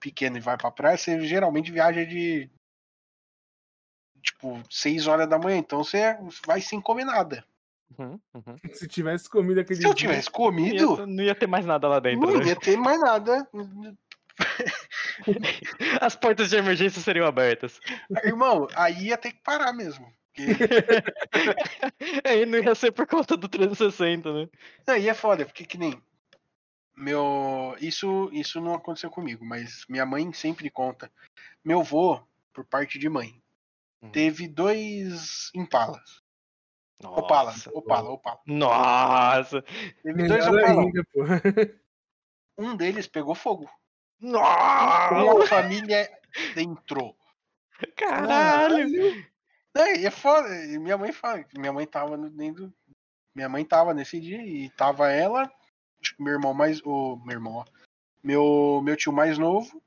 pequeno 0.00 0.36
e 0.36 0.40
vai 0.40 0.56
pra 0.56 0.70
praia, 0.70 0.96
você 0.96 1.20
geralmente 1.20 1.72
viaja 1.72 2.04
de. 2.04 2.50
Tipo, 4.20 4.62
6 4.70 5.08
horas 5.08 5.28
da 5.28 5.36
manhã, 5.36 5.58
então 5.58 5.82
você 5.82 6.16
vai 6.46 6.60
sem 6.60 6.80
comer 6.80 7.04
nada. 7.04 7.44
Uhum, 7.98 8.18
uhum. 8.34 8.56
Se 8.72 8.86
tivesse 8.88 9.28
comido 9.28 9.60
aquele 9.60 9.80
Se 9.80 9.86
eu 9.86 9.94
dia- 9.94 10.08
tivesse 10.08 10.28
Não, 10.28 10.32
comido, 10.32 10.98
ia, 11.00 11.06
não 11.06 11.24
ia 11.24 11.34
ter 11.34 11.46
mais 11.46 11.66
nada 11.66 11.88
lá 11.88 12.00
dentro. 12.00 12.20
não 12.30 12.38
né? 12.38 12.46
ia 12.46 12.56
ter 12.56 12.76
mais 12.76 13.00
nada. 13.00 13.46
As 16.00 16.16
portas 16.16 16.50
de 16.50 16.56
emergência 16.56 17.00
seriam 17.02 17.26
abertas. 17.26 17.78
Irmão, 18.24 18.66
aí 18.74 19.08
ia 19.08 19.18
ter 19.18 19.32
que 19.32 19.42
parar 19.42 19.72
mesmo. 19.72 20.10
Porque 20.34 20.56
Aí 22.24 22.46
não 22.46 22.58
ia 22.58 22.74
ser 22.74 22.92
por 22.92 23.06
conta 23.06 23.36
do 23.36 23.48
360, 23.48 24.32
né? 24.32 24.48
Aí 24.86 25.08
é 25.08 25.14
foda, 25.14 25.44
porque 25.44 25.64
que 25.64 25.76
nem. 25.76 26.00
Meu. 26.96 27.76
Isso, 27.80 28.30
isso 28.32 28.60
não 28.60 28.74
aconteceu 28.74 29.10
comigo, 29.10 29.44
mas 29.44 29.84
minha 29.88 30.06
mãe 30.06 30.32
sempre 30.32 30.70
conta. 30.70 31.10
Meu 31.64 31.80
avô, 31.80 32.20
por 32.52 32.64
parte 32.64 32.98
de 32.98 33.08
mãe, 33.08 33.40
Hum. 34.02 34.10
teve 34.10 34.48
dois 34.48 35.50
impalas. 35.54 36.22
Opala, 37.10 37.50
Nossa. 37.52 37.70
Opala, 37.72 38.10
Opala. 38.10 38.40
Nossa. 38.46 39.62
Teve 40.02 40.28
dois 40.28 40.46
Opala. 40.46 40.80
ainda, 40.82 41.04
pô. 41.12 41.20
Um 42.58 42.76
deles 42.76 43.06
pegou 43.06 43.34
fogo. 43.34 43.68
Nossa. 44.20 45.42
A 45.42 45.46
família 45.48 46.10
dentro. 46.54 47.14
Caralho. 47.96 48.88
E 49.74 50.06
é 50.06 50.10
foda. 50.10 50.48
e 50.66 50.78
Minha 50.78 50.96
mãe 50.98 51.12
fala 51.12 51.42
que 51.42 51.58
minha 51.58 51.72
mãe 51.72 51.86
tava 51.86 52.16
no- 52.16 52.30
dentro. 52.30 52.72
Minha 53.34 53.48
mãe 53.48 53.64
tava 53.64 53.94
nesse 53.94 54.20
dia 54.20 54.42
e 54.44 54.68
tava 54.70 55.10
ela, 55.10 55.50
acho 56.02 56.14
que 56.14 56.22
meu 56.22 56.34
irmão 56.34 56.52
mais. 56.52 56.80
O 56.84 57.16
meu 57.24 57.32
irmão, 57.36 57.54
ó. 57.54 57.64
Meu, 58.22 58.80
meu 58.84 58.96
tio 58.96 59.12
mais 59.12 59.38
novo. 59.38 59.82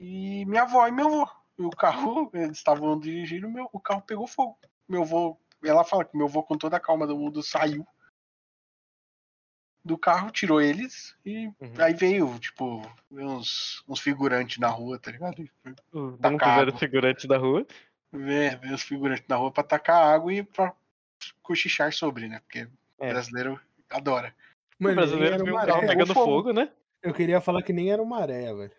E 0.00 0.44
minha 0.46 0.62
avó 0.62 0.86
e 0.88 0.92
meu 0.92 1.06
avô. 1.06 1.30
E 1.58 1.62
o 1.62 1.70
carro, 1.70 2.30
eles 2.34 2.56
estavam 2.56 2.98
dirigindo, 2.98 3.48
meu, 3.48 3.68
o 3.72 3.78
carro 3.78 4.02
pegou 4.02 4.26
fogo. 4.26 4.58
Meu 4.88 5.02
avô, 5.02 5.38
ela 5.68 5.84
fala 5.84 6.04
que 6.04 6.16
meu 6.16 6.26
avô, 6.26 6.42
com 6.42 6.56
toda 6.56 6.76
a 6.76 6.80
calma 6.80 7.06
do 7.06 7.16
mundo, 7.16 7.42
saiu 7.42 7.86
do 9.84 9.98
carro, 9.98 10.30
tirou 10.30 10.60
eles 10.62 11.14
e 11.26 11.46
Uhum. 11.60 11.74
aí 11.78 11.92
veio, 11.92 12.38
tipo, 12.38 12.80
uns, 13.10 13.84
uns 13.86 14.00
figurantes 14.00 14.58
na 14.58 14.68
rua, 14.68 14.98
tá 14.98 15.10
ligado? 15.10 15.46
Vamos 15.92 16.18
Tacar 16.20 16.54
ver 16.58 16.64
o 16.64 16.68
água. 16.68 16.78
figurante 16.78 17.26
da 17.26 17.36
rua. 17.36 17.66
ver, 18.10 18.58
ver 18.58 18.72
os 18.72 18.82
figurantes 18.82 19.26
na 19.28 19.36
rua 19.36 19.50
pra 19.52 19.62
tacar 19.62 20.02
água 20.14 20.32
e 20.32 20.42
pra 20.42 20.74
cochichar 21.42 21.92
sobre, 21.92 22.28
né? 22.28 22.40
Porque 22.40 22.66
É. 22.98 23.12
brasileiro 23.12 23.60
adora. 23.90 24.34
O 24.80 24.84
Mano, 24.84 24.96
nem 24.96 25.04
brasileiro 25.06 25.34
era 25.34 25.44
viu 25.44 25.54
uma 25.54 25.66
carro 25.66 25.80
pegando 25.86 26.14
fogo. 26.14 26.24
fogo, 26.24 26.52
né? 26.52 26.72
Eu 27.02 27.12
queria 27.12 27.40
falar 27.40 27.62
que 27.62 27.72
nem 27.72 27.92
era 27.92 28.02
uma 28.02 28.20
areia, 28.20 28.54
velho. 28.54 28.72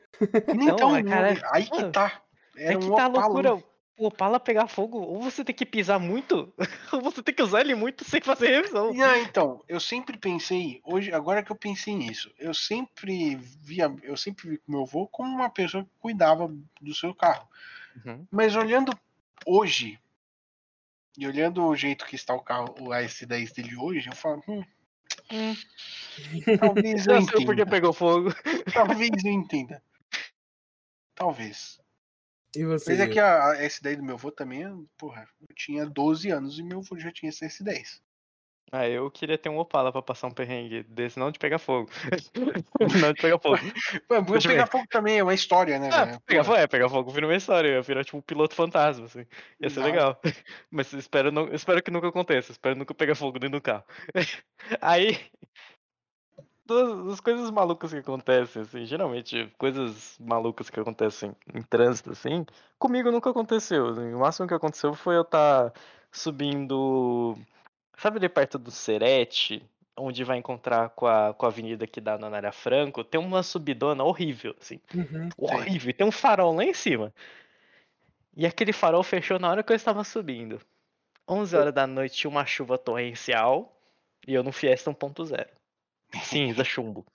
Então, 0.49 1.03
cara, 1.03 1.39
aí 1.51 1.65
que 1.65 1.77
mano, 1.77 1.91
tá. 1.91 2.21
É 2.55 2.75
que 2.75 2.83
um 2.83 2.95
tá 2.95 3.07
loucura. 3.07 3.63
O 3.97 4.07
Opala 4.07 4.39
pegar 4.41 4.67
fogo, 4.67 4.97
ou 4.99 5.21
você 5.21 5.43
tem 5.43 5.55
que 5.55 5.65
pisar 5.65 5.99
muito, 5.99 6.53
ou 6.91 7.01
você 7.01 7.23
tem 7.23 7.33
que 7.33 7.41
usar 7.41 7.61
ele 7.61 7.75
muito 7.75 8.03
sem 8.03 8.19
fazer 8.19 8.49
revisão. 8.49 8.91
Aí, 9.01 9.23
então, 9.23 9.63
eu 9.69 9.79
sempre 9.79 10.17
pensei, 10.17 10.81
hoje, 10.83 11.13
agora 11.13 11.41
que 11.41 11.51
eu 11.51 11.55
pensei 11.55 11.95
nisso, 11.95 12.29
eu 12.37 12.53
sempre 12.53 13.35
via, 13.35 13.93
eu 14.03 14.17
sempre 14.17 14.49
vi 14.49 14.61
meu 14.67 14.81
avô 14.81 15.07
como 15.07 15.29
uma 15.33 15.49
pessoa 15.49 15.83
que 15.86 15.89
cuidava 15.99 16.53
do 16.82 16.93
seu 16.93 17.15
carro. 17.15 17.47
Uhum. 18.05 18.28
Mas 18.29 18.55
olhando 18.55 18.91
hoje, 19.45 19.97
e 21.17 21.25
olhando 21.25 21.63
o 21.65 21.75
jeito 21.75 22.05
que 22.05 22.15
está 22.15 22.33
o 22.33 22.41
carro, 22.41 22.75
o 22.82 22.89
AS10 22.89 23.53
dele 23.53 23.78
hoje, 23.78 24.09
eu 24.09 24.15
falo, 24.15 24.43
hum, 24.47 24.63
Hum. 25.32 25.55
talvez 26.59 27.07
eu 27.07 27.13
Já 27.13 27.21
sei 27.21 27.45
porque 27.45 27.61
entenda. 27.61 27.65
pegou 27.65 27.93
fogo. 27.93 28.29
Talvez 28.74 29.24
eu 29.24 29.32
entenda. 29.32 29.82
Talvez. 31.15 31.79
E 32.55 32.65
você? 32.65 32.91
Mas 32.91 32.99
é 32.99 33.07
que 33.07 33.19
a, 33.19 33.51
a 33.51 33.57
S10 33.57 33.97
do 33.97 34.03
meu 34.03 34.15
avô 34.15 34.32
também, 34.32 34.63
porra, 34.97 35.27
eu 35.41 35.55
tinha 35.55 35.86
12 35.86 36.29
anos 36.32 36.57
e 36.57 36.63
meu 36.63 36.79
avô 36.79 36.97
já 36.97 37.11
tinha 37.11 37.29
essa 37.29 37.45
S10. 37.45 38.01
Ah, 38.71 38.89
eu 38.89 39.09
queria 39.11 39.37
ter 39.37 39.47
um 39.47 39.57
Opala 39.57 39.91
pra 39.91 40.01
passar 40.01 40.27
um 40.27 40.32
perrengue 40.32 40.83
desse, 40.83 41.19
não 41.19 41.32
de 41.32 41.37
pegar 41.37 41.59
fogo. 41.59 41.89
não 43.01 43.13
de 43.13 43.21
pegar 43.21 43.39
fogo. 43.39 43.57
Eu 44.09 44.25
pegar 44.25 44.65
ver. 44.65 44.67
fogo 44.67 44.86
também 44.89 45.19
é 45.19 45.23
uma 45.23 45.33
história, 45.33 45.79
né, 45.79 45.89
Ah, 45.93 46.19
pegar 46.25 46.43
fogo, 46.43 46.57
é, 46.57 46.67
pegar 46.67 46.89
fogo 46.89 47.11
vira 47.11 47.27
uma 47.27 47.36
história, 47.36 47.69
ia 47.69 47.82
virar 47.82 48.03
tipo 48.03 48.17
um 48.17 48.21
piloto 48.21 48.55
fantasma, 48.55 49.05
assim. 49.05 49.25
Ia 49.61 49.69
ser 49.69 49.79
Exato. 49.79 49.87
legal. 49.87 50.21
Mas 50.71 50.91
espero, 50.93 51.32
não, 51.32 51.53
espero 51.53 51.82
que 51.82 51.91
nunca 51.91 52.07
aconteça, 52.07 52.51
espero 52.51 52.75
nunca 52.75 52.93
pegar 52.93 53.15
fogo 53.15 53.37
dentro 53.39 53.59
do 53.59 53.61
carro. 53.61 53.86
Aí, 54.82 55.19
todas 56.66 57.13
as 57.13 57.20
coisas 57.20 57.50
malucas 57.51 57.92
que 57.92 58.00
acontecem, 58.00 58.62
assim, 58.62 58.86
geralmente 58.86 59.51
coisas 59.58 60.17
malucas 60.20 60.70
que 60.70 60.79
acontecem 60.79 61.36
em 61.54 61.62
trânsito, 61.62 62.12
assim, 62.12 62.46
comigo 62.79 63.12
nunca 63.12 63.29
aconteceu. 63.29 63.89
assim, 63.89 64.13
O 64.13 64.20
máximo 64.20 64.47
que 64.47 64.54
aconteceu 64.54 64.93
foi 64.93 65.16
eu 65.16 65.21
estar 65.21 65.74
subindo, 66.12 67.37
sabe 67.97 68.17
ali 68.17 68.29
perto 68.29 68.58
do 68.58 68.71
Serete, 68.71 69.63
onde 69.97 70.24
vai 70.24 70.37
encontrar 70.37 70.89
com 70.89 71.08
a, 71.08 71.33
com 71.33 71.46
a 71.46 71.50
avenida 71.50 71.87
que 71.87 72.01
dá 72.01 72.17
na 72.17 72.28
Anália 72.28 72.51
Franco, 72.51 73.04
tem 73.04 73.20
uma 73.20 73.43
subidona 73.43 74.04
horrível, 74.04 74.55
assim 74.59 74.79
Uhum. 74.93 75.29
horrível. 75.37 75.89
E 75.89 75.93
tem 75.93 76.05
um 76.05 76.12
farol 76.12 76.54
lá 76.54 76.63
em 76.63 76.74
cima. 76.74 77.13
E 78.36 78.46
aquele 78.46 78.74
farol 78.74 79.04
fechou 79.04 79.39
na 79.39 79.50
hora 79.50 79.63
que 79.63 79.71
eu 79.71 79.75
estava 79.75 80.04
subindo. 80.04 80.59
11 81.28 81.55
horas 81.55 81.74
da 81.74 81.87
noite 81.87 82.16
tinha 82.16 82.29
uma 82.29 82.46
chuva 82.46 82.78
torrencial 82.78 83.75
e 84.28 84.33
eu 84.33 84.43
no 84.43 84.51
Fiesta 84.51 84.92
1.0. 84.92 85.47
Cinza, 86.24 86.63
chumbo. 86.63 87.05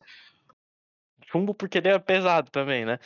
Chumbo 1.31 1.55
porque 1.55 1.79
ele 1.79 1.89
é 1.89 1.99
pesado 1.99 2.51
também, 2.51 2.85
né? 2.85 2.99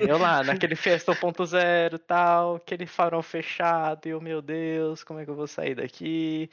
Eu 0.00 0.16
lá, 0.16 0.42
naquele 0.42 0.74
Fiesta 0.76 1.12
1.0 1.12 1.94
e 1.94 1.98
tal, 1.98 2.56
aquele 2.56 2.86
farol 2.86 3.22
fechado, 3.22 4.06
e 4.06 4.10
eu, 4.10 4.20
meu 4.20 4.40
Deus, 4.40 5.04
como 5.04 5.20
é 5.20 5.24
que 5.24 5.30
eu 5.30 5.36
vou 5.36 5.46
sair 5.46 5.74
daqui? 5.74 6.48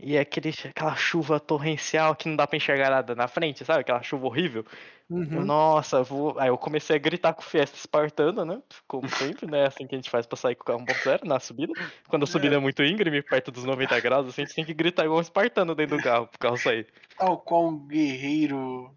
E 0.00 0.16
aquele, 0.16 0.54
aquela 0.64 0.94
chuva 0.94 1.40
torrencial 1.40 2.14
que 2.14 2.28
não 2.28 2.36
dá 2.36 2.46
pra 2.46 2.56
enxergar 2.56 2.88
nada 2.88 3.16
na 3.16 3.26
frente, 3.26 3.64
sabe? 3.64 3.80
Aquela 3.80 4.00
chuva 4.00 4.26
horrível. 4.26 4.64
Uhum. 5.10 5.44
Nossa, 5.44 6.02
vou... 6.02 6.38
aí 6.38 6.48
eu 6.48 6.58
comecei 6.58 6.94
a 6.94 6.98
gritar 6.98 7.32
com 7.32 7.40
o 7.40 7.44
Fiesta 7.44 7.76
espartano, 7.76 8.44
né? 8.44 8.62
Como 8.86 9.08
sempre, 9.08 9.50
né? 9.50 9.66
Assim 9.66 9.86
que 9.86 9.94
a 9.94 9.98
gente 9.98 10.10
faz 10.10 10.24
pra 10.24 10.36
sair 10.36 10.54
com 10.54 10.62
o 10.62 10.66
carro 10.66 10.84
1.0 10.84 11.24
na 11.24 11.40
subida. 11.40 11.72
Quando 12.06 12.22
a 12.22 12.26
subida 12.26 12.54
é 12.54 12.58
muito 12.58 12.84
íngreme, 12.84 13.22
perto 13.22 13.50
dos 13.50 13.64
90 13.64 13.98
graus, 14.00 14.28
assim, 14.28 14.42
a 14.42 14.44
gente 14.44 14.54
tem 14.54 14.64
que 14.64 14.74
gritar 14.74 15.04
igual 15.04 15.18
um 15.18 15.22
espartano 15.22 15.74
dentro 15.74 15.96
do 15.96 16.02
carro 16.02 16.28
pro 16.28 16.38
carro 16.38 16.56
sair. 16.58 16.86
Tal 17.16 17.38
qual 17.38 17.68
um 17.68 17.86
guerreiro. 17.86 18.94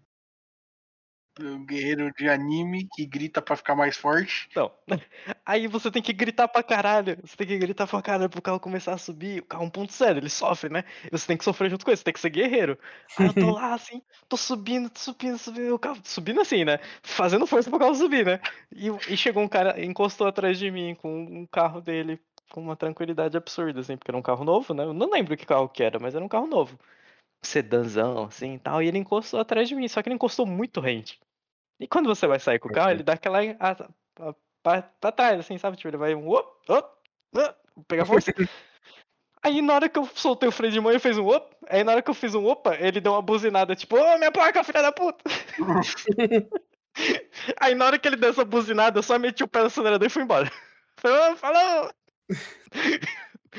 Um 1.40 1.64
guerreiro 1.64 2.12
de 2.18 2.28
anime 2.28 2.86
que 2.94 3.06
grita 3.06 3.40
pra 3.40 3.56
ficar 3.56 3.74
mais 3.74 3.96
forte. 3.96 4.48
Não. 4.54 4.70
Aí 5.46 5.66
você 5.66 5.90
tem 5.90 6.02
que 6.02 6.12
gritar 6.12 6.46
pra 6.46 6.62
caralho. 6.62 7.18
Você 7.24 7.36
tem 7.36 7.46
que 7.46 7.58
gritar 7.58 7.86
pra 7.86 8.02
caralho 8.02 8.28
pro 8.28 8.42
carro 8.42 8.60
começar 8.60 8.92
a 8.92 8.98
subir. 8.98 9.40
O 9.40 9.46
carro 9.46 9.70
1.0, 9.70 10.18
ele 10.18 10.28
sofre, 10.28 10.68
né? 10.68 10.84
Você 11.10 11.26
tem 11.26 11.36
que 11.36 11.44
sofrer 11.44 11.70
junto 11.70 11.84
com 11.84 11.90
ele, 11.90 11.96
você 11.96 12.04
tem 12.04 12.12
que 12.12 12.20
ser 12.20 12.30
guerreiro. 12.30 12.78
Aí 13.16 13.26
eu 13.26 13.32
tô 13.32 13.50
lá 13.52 13.72
assim, 13.72 14.02
tô 14.28 14.36
subindo, 14.36 14.90
tô 14.90 15.00
subindo, 15.00 15.38
subindo, 15.38 15.74
o 15.74 15.78
carro 15.78 15.98
subindo 16.04 16.40
assim, 16.40 16.64
né? 16.64 16.78
Fazendo 17.02 17.46
força 17.46 17.70
pro 17.70 17.78
carro 17.78 17.94
subir, 17.94 18.26
né? 18.26 18.38
E, 18.70 18.88
e 19.08 19.16
chegou 19.16 19.42
um 19.42 19.48
cara, 19.48 19.82
encostou 19.82 20.26
atrás 20.26 20.58
de 20.58 20.70
mim 20.70 20.94
com 20.94 21.24
um 21.24 21.46
carro 21.46 21.80
dele 21.80 22.20
com 22.50 22.60
uma 22.60 22.76
tranquilidade 22.76 23.36
absurda, 23.36 23.80
assim, 23.80 23.96
porque 23.96 24.10
era 24.10 24.18
um 24.18 24.22
carro 24.22 24.44
novo, 24.44 24.74
né? 24.74 24.84
Eu 24.84 24.92
não 24.92 25.10
lembro 25.10 25.34
que 25.36 25.46
carro 25.46 25.68
que 25.68 25.82
era, 25.82 25.98
mas 25.98 26.14
era 26.14 26.22
um 26.22 26.28
carro 26.28 26.46
novo. 26.46 26.78
Sedanzão, 27.44 28.24
assim 28.24 28.54
e 28.54 28.58
tal. 28.58 28.82
E 28.82 28.86
ele 28.88 28.98
encostou 28.98 29.40
atrás 29.40 29.68
de 29.68 29.74
mim, 29.74 29.88
só 29.88 30.02
que 30.02 30.08
ele 30.08 30.14
encostou 30.14 30.46
muito 30.46 30.80
rente. 30.80 31.20
E 31.80 31.86
quando 31.88 32.06
você 32.06 32.26
vai 32.26 32.38
sair 32.38 32.58
com 32.58 32.68
o 32.68 32.72
carro, 32.72 32.90
ele 32.92 33.02
dá 33.02 33.14
aquela. 33.14 33.38
a- 33.40 33.70
a- 34.28 34.34
pra, 34.62 34.82
pra 34.82 35.12
trás, 35.12 35.40
assim, 35.40 35.58
sabe? 35.58 35.76
Tipo, 35.76 35.88
ele 35.88 35.96
vai 35.96 36.14
um. 36.14 36.28
Op, 36.28 36.48
op, 36.68 36.88
op, 37.34 37.56
pegar 37.88 38.04
força. 38.06 38.32
Aí 39.44 39.60
na 39.60 39.74
hora 39.74 39.88
que 39.88 39.98
eu 39.98 40.06
soltei 40.14 40.48
o 40.48 40.52
freio 40.52 40.72
de 40.72 40.78
mão, 40.80 40.92
ele 40.92 41.00
fez 41.00 41.18
um 41.18 41.26
op. 41.26 41.52
Aí 41.68 41.82
na 41.82 41.90
hora 41.92 42.02
que 42.02 42.08
eu 42.08 42.14
fiz 42.14 42.32
um 42.32 42.46
opa, 42.46 42.76
ele 42.76 43.00
deu 43.00 43.10
uma 43.12 43.20
buzinada, 43.22 43.74
tipo, 43.74 43.96
ô 43.96 44.16
minha 44.18 44.30
placa, 44.30 44.62
filha 44.62 44.80
da 44.82 44.92
puta! 44.92 45.24
Aí 47.58 47.74
na 47.74 47.86
hora 47.86 47.98
que 47.98 48.06
ele 48.06 48.16
deu 48.16 48.30
essa 48.30 48.44
buzinada, 48.44 48.98
eu 48.98 49.02
só 49.02 49.18
meti 49.18 49.42
o 49.42 49.48
pé 49.48 49.60
no 49.60 49.66
acelerador 49.66 50.06
e 50.06 50.10
fui 50.10 50.22
embora. 50.22 50.48
Falou, 51.00 51.36
falou! 51.36 51.90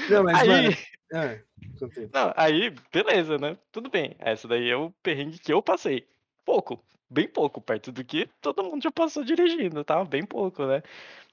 Não, 0.09 0.23
mas, 0.23 0.39
Aí, 0.39 0.47
mano. 0.47 0.77
É. 1.13 1.41
não, 2.13 2.33
aí, 2.35 2.73
beleza, 2.91 3.37
né? 3.37 3.57
Tudo 3.71 3.89
bem. 3.89 4.15
Essa 4.19 4.47
daí 4.47 4.69
é 4.69 4.75
o 4.75 4.91
perrengue 5.01 5.39
que 5.39 5.51
eu 5.53 5.61
passei. 5.61 6.07
Pouco, 6.45 6.83
bem 7.09 7.27
pouco, 7.27 7.61
perto 7.61 7.91
do 7.91 8.03
que 8.03 8.29
todo 8.41 8.63
mundo 8.63 8.83
já 8.83 8.91
passou 8.91 9.23
dirigindo, 9.23 9.83
tá? 9.83 10.03
Bem 10.03 10.25
pouco, 10.25 10.65
né? 10.65 10.81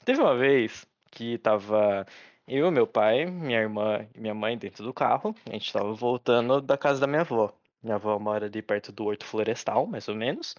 Teve 0.04 0.20
uma 0.20 0.36
vez 0.36 0.86
que 1.10 1.38
tava 1.38 2.06
eu, 2.46 2.70
meu 2.70 2.86
pai, 2.86 3.26
minha 3.26 3.60
irmã 3.60 4.06
e 4.14 4.20
minha 4.20 4.34
mãe 4.34 4.58
dentro 4.58 4.84
do 4.84 4.92
carro. 4.92 5.34
A 5.46 5.52
gente 5.52 5.72
tava 5.72 5.92
voltando 5.92 6.60
da 6.60 6.76
casa 6.76 7.00
da 7.00 7.06
minha 7.06 7.20
avó. 7.22 7.52
Minha 7.82 7.96
avó 7.96 8.18
mora 8.18 8.46
ali 8.46 8.60
perto 8.60 8.92
do 8.92 9.06
Horto 9.06 9.24
Florestal, 9.24 9.86
mais 9.86 10.08
ou 10.08 10.14
menos. 10.14 10.54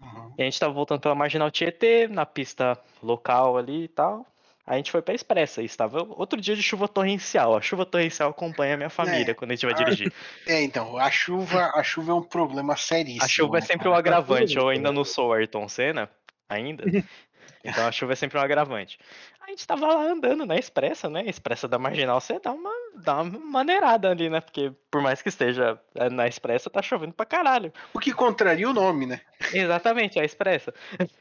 Uhum. 0.00 0.34
E 0.36 0.42
a 0.42 0.44
gente 0.44 0.58
tava 0.58 0.72
voltando 0.72 1.00
pela 1.00 1.14
Marginal 1.14 1.50
Tietê, 1.50 2.08
na 2.08 2.26
pista 2.26 2.78
local 3.02 3.56
ali 3.56 3.84
e 3.84 3.88
tal. 3.88 4.26
A 4.66 4.76
gente 4.76 4.90
foi 4.90 5.00
pra 5.00 5.14
Expressa 5.14 5.62
e 5.62 5.64
estava 5.64 6.02
outro 6.02 6.40
dia 6.40 6.56
de 6.56 6.62
chuva 6.62 6.88
torrencial. 6.88 7.56
A 7.56 7.60
chuva 7.60 7.86
torrencial 7.86 8.30
acompanha 8.30 8.74
a 8.74 8.76
minha 8.76 8.90
família 8.90 9.30
É. 9.30 9.34
quando 9.34 9.52
a 9.52 9.54
gente 9.54 9.64
vai 9.64 9.74
dirigir. 9.74 10.12
É, 10.46 10.62
então, 10.62 10.96
a 10.96 11.10
chuva, 11.10 11.70
a 11.74 11.82
chuva 11.84 12.12
é 12.12 12.14
um 12.14 12.22
problema 12.22 12.76
seríssimo. 12.76 13.24
A 13.24 13.28
chuva 13.28 13.58
é 13.58 13.60
né, 13.60 13.66
sempre 13.66 13.88
um 13.88 13.92
cara? 13.92 13.98
agravante. 14.00 14.56
Eu 14.56 14.68
ainda 14.68 14.90
né? 14.90 14.94
não 14.96 15.04
sou 15.04 15.28
o 15.28 15.32
Ayrton 15.32 15.68
Senna, 15.68 16.10
ainda. 16.48 16.84
Então 17.66 17.86
a 17.86 17.92
chuva 17.92 18.12
é 18.12 18.16
sempre 18.16 18.38
um 18.38 18.42
agravante. 18.42 18.98
A 19.40 19.50
gente 19.50 19.66
tava 19.66 19.86
lá 19.86 20.02
andando 20.02 20.44
na 20.44 20.56
Expressa, 20.56 21.08
né? 21.08 21.24
Expressa 21.26 21.68
da 21.68 21.78
Marginal, 21.78 22.20
você 22.20 22.38
dá 22.40 22.52
uma, 22.52 22.70
dá 22.96 23.22
uma 23.22 23.38
maneirada 23.38 24.10
ali, 24.10 24.28
né? 24.28 24.40
Porque 24.40 24.72
por 24.90 25.00
mais 25.00 25.22
que 25.22 25.28
esteja 25.28 25.80
eh, 25.94 26.10
na 26.10 26.26
Expressa, 26.26 26.68
tá 26.68 26.82
chovendo 26.82 27.12
pra 27.12 27.24
caralho. 27.26 27.72
O 27.94 27.98
que 28.00 28.12
contraria 28.12 28.68
o 28.68 28.72
nome, 28.72 29.06
né? 29.06 29.20
Exatamente, 29.52 30.18
a 30.18 30.24
Expressa. 30.24 30.74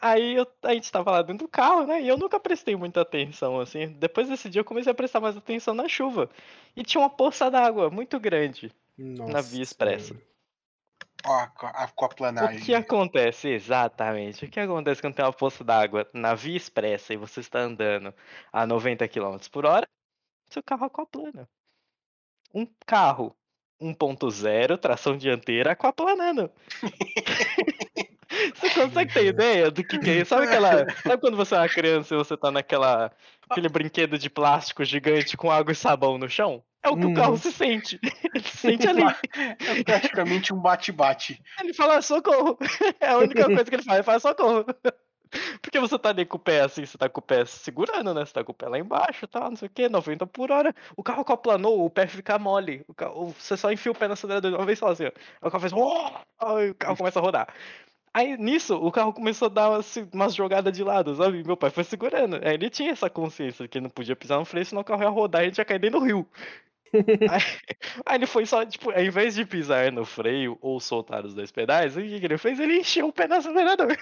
Aí 0.00 0.34
eu- 0.36 0.46
a 0.62 0.74
gente 0.74 0.90
tava 0.92 1.10
lá 1.10 1.22
dentro 1.22 1.46
do 1.46 1.50
carro, 1.50 1.86
né? 1.86 2.02
E 2.02 2.08
eu 2.08 2.16
nunca 2.18 2.38
prestei 2.38 2.76
muita 2.76 3.00
atenção, 3.00 3.58
assim. 3.60 3.88
Depois 3.98 4.28
desse 4.28 4.48
dia 4.50 4.60
eu 4.60 4.64
comecei 4.64 4.92
a 4.92 4.94
prestar 4.94 5.20
mais 5.20 5.36
atenção 5.36 5.72
na 5.74 5.88
chuva. 5.88 6.28
E 6.76 6.82
tinha 6.82 7.00
uma 7.00 7.10
poça 7.10 7.50
d'água 7.50 7.88
muito 7.90 8.18
grande. 8.20 8.70
Nossa, 8.98 9.42
Via 9.42 9.62
Expressa. 9.62 10.14
A, 11.28 11.84
a 11.84 11.88
O 12.46 12.64
que 12.64 12.74
acontece 12.74 13.48
exatamente? 13.48 14.44
O 14.44 14.50
que 14.50 14.60
acontece 14.60 15.00
quando 15.00 15.14
tem 15.14 15.24
uma 15.24 15.32
poça 15.32 15.62
d'água 15.62 16.08
na 16.12 16.34
via 16.34 16.56
expressa 16.56 17.12
e 17.12 17.16
você 17.16 17.40
está 17.40 17.60
andando 17.60 18.14
a 18.52 18.66
90 18.66 19.06
km 19.08 19.36
por 19.50 19.66
hora? 19.66 19.86
Seu 20.48 20.62
carro 20.62 20.86
aquaplana. 20.86 21.48
Um 22.54 22.66
carro 22.86 23.36
1.0, 23.80 24.78
tração 24.78 25.16
dianteira, 25.16 25.72
aquaplanando. 25.72 26.50
Você 28.54 28.70
consegue 28.70 29.12
ter 29.12 29.26
ideia 29.26 29.70
do 29.70 29.82
que, 29.82 29.98
que 29.98 30.10
é 30.10 30.14
isso? 30.16 30.28
Sabe 30.28 30.46
aquela. 30.46 30.86
Sabe 31.02 31.18
quando 31.18 31.36
você 31.36 31.54
é 31.54 31.58
uma 31.58 31.68
criança 31.68 32.14
e 32.14 32.18
você 32.18 32.36
tá 32.36 32.50
naquela. 32.50 33.10
Aquele 33.50 33.68
brinquedo 33.68 34.18
de 34.18 34.30
plástico 34.30 34.84
gigante 34.84 35.36
com 35.36 35.50
água 35.50 35.72
e 35.72 35.74
sabão 35.74 36.18
no 36.18 36.28
chão? 36.28 36.62
É 36.82 36.88
o 36.88 36.96
que 36.96 37.06
o 37.06 37.14
carro 37.14 37.36
se 37.38 37.52
sente. 37.52 37.98
Ele 38.02 38.44
se 38.44 38.56
sente 38.56 38.86
ali. 38.88 39.02
É 39.34 39.82
praticamente 39.82 40.54
um 40.54 40.58
bate-bate. 40.60 41.42
Ele 41.60 41.74
fala 41.74 42.00
socorro. 42.02 42.58
É 43.00 43.10
a 43.10 43.18
única 43.18 43.44
coisa 43.46 43.64
que 43.64 43.74
ele 43.74 43.82
faz, 43.82 43.96
ele 43.98 44.04
fala 44.04 44.20
socorro. 44.20 44.64
Porque 45.60 45.78
você 45.78 45.98
tá 45.98 46.08
ali 46.08 46.24
com 46.24 46.36
o 46.38 46.40
pé 46.40 46.62
assim, 46.62 46.86
você 46.86 46.96
tá 46.96 47.06
com 47.08 47.20
o 47.20 47.22
pé 47.22 47.44
segurando, 47.44 48.14
né? 48.14 48.24
Você 48.24 48.32
tá 48.32 48.42
com 48.42 48.52
o 48.52 48.54
pé 48.54 48.66
lá 48.66 48.78
embaixo 48.78 49.26
tal, 49.26 49.50
não 49.50 49.56
sei 49.56 49.68
o 49.68 49.70
que, 49.70 49.88
90 49.88 50.26
por 50.26 50.50
hora. 50.50 50.74
O 50.96 51.02
carro 51.02 51.20
acoplanou, 51.20 51.84
o 51.84 51.90
pé 51.90 52.06
fica 52.06 52.38
mole. 52.38 52.82
O 52.88 52.94
carro, 52.94 53.34
você 53.38 53.56
só 53.56 53.70
enfia 53.70 53.92
o 53.92 53.94
pé 53.94 54.06
no 54.06 54.14
acelerador 54.14 54.54
uma 54.54 54.64
vez 54.64 54.78
só 54.78 54.88
assim, 54.88 55.04
o 55.42 55.50
carro 55.50 55.60
faz. 55.60 55.72
"Oh!" 55.74 56.10
Aí 56.40 56.70
o 56.70 56.74
carro 56.74 56.96
começa 56.96 57.18
a 57.18 57.22
rodar. 57.22 57.48
Aí 58.12 58.36
nisso, 58.36 58.74
o 58.76 58.90
carro 58.90 59.12
começou 59.12 59.46
a 59.46 59.48
dar 59.48 59.70
umas, 59.70 59.96
umas 60.12 60.34
jogadas 60.34 60.72
de 60.72 60.82
lado, 60.82 61.14
sabe? 61.14 61.42
Meu 61.44 61.56
pai 61.56 61.70
foi 61.70 61.84
segurando. 61.84 62.36
Aí 62.36 62.54
ele 62.54 62.70
tinha 62.70 62.90
essa 62.92 63.08
consciência 63.10 63.68
que 63.68 63.80
não 63.80 63.90
podia 63.90 64.16
pisar 64.16 64.38
no 64.38 64.44
freio, 64.44 64.66
senão 64.66 64.82
o 64.82 64.84
carro 64.84 65.02
ia 65.02 65.08
rodar 65.08 65.42
e 65.42 65.44
a 65.44 65.48
gente 65.48 65.58
ia 65.58 65.64
cair 65.64 65.78
dentro 65.78 66.00
do 66.00 66.06
rio. 66.06 66.28
Aí, 67.28 67.42
aí 68.06 68.16
ele 68.16 68.26
foi 68.26 68.46
só, 68.46 68.64
tipo, 68.64 68.90
ao 68.90 69.02
invés 69.02 69.34
de 69.34 69.44
pisar 69.44 69.92
no 69.92 70.06
freio 70.06 70.56
ou 70.60 70.80
soltar 70.80 71.24
os 71.26 71.34
dois 71.34 71.52
pedais, 71.52 71.94
o 71.96 72.00
que, 72.00 72.18
que 72.18 72.26
ele 72.26 72.38
fez? 72.38 72.58
Ele 72.58 72.78
encheu 72.78 73.08
o 73.08 73.12
pé 73.12 73.28
no 73.28 73.34
acelerador. 73.34 73.94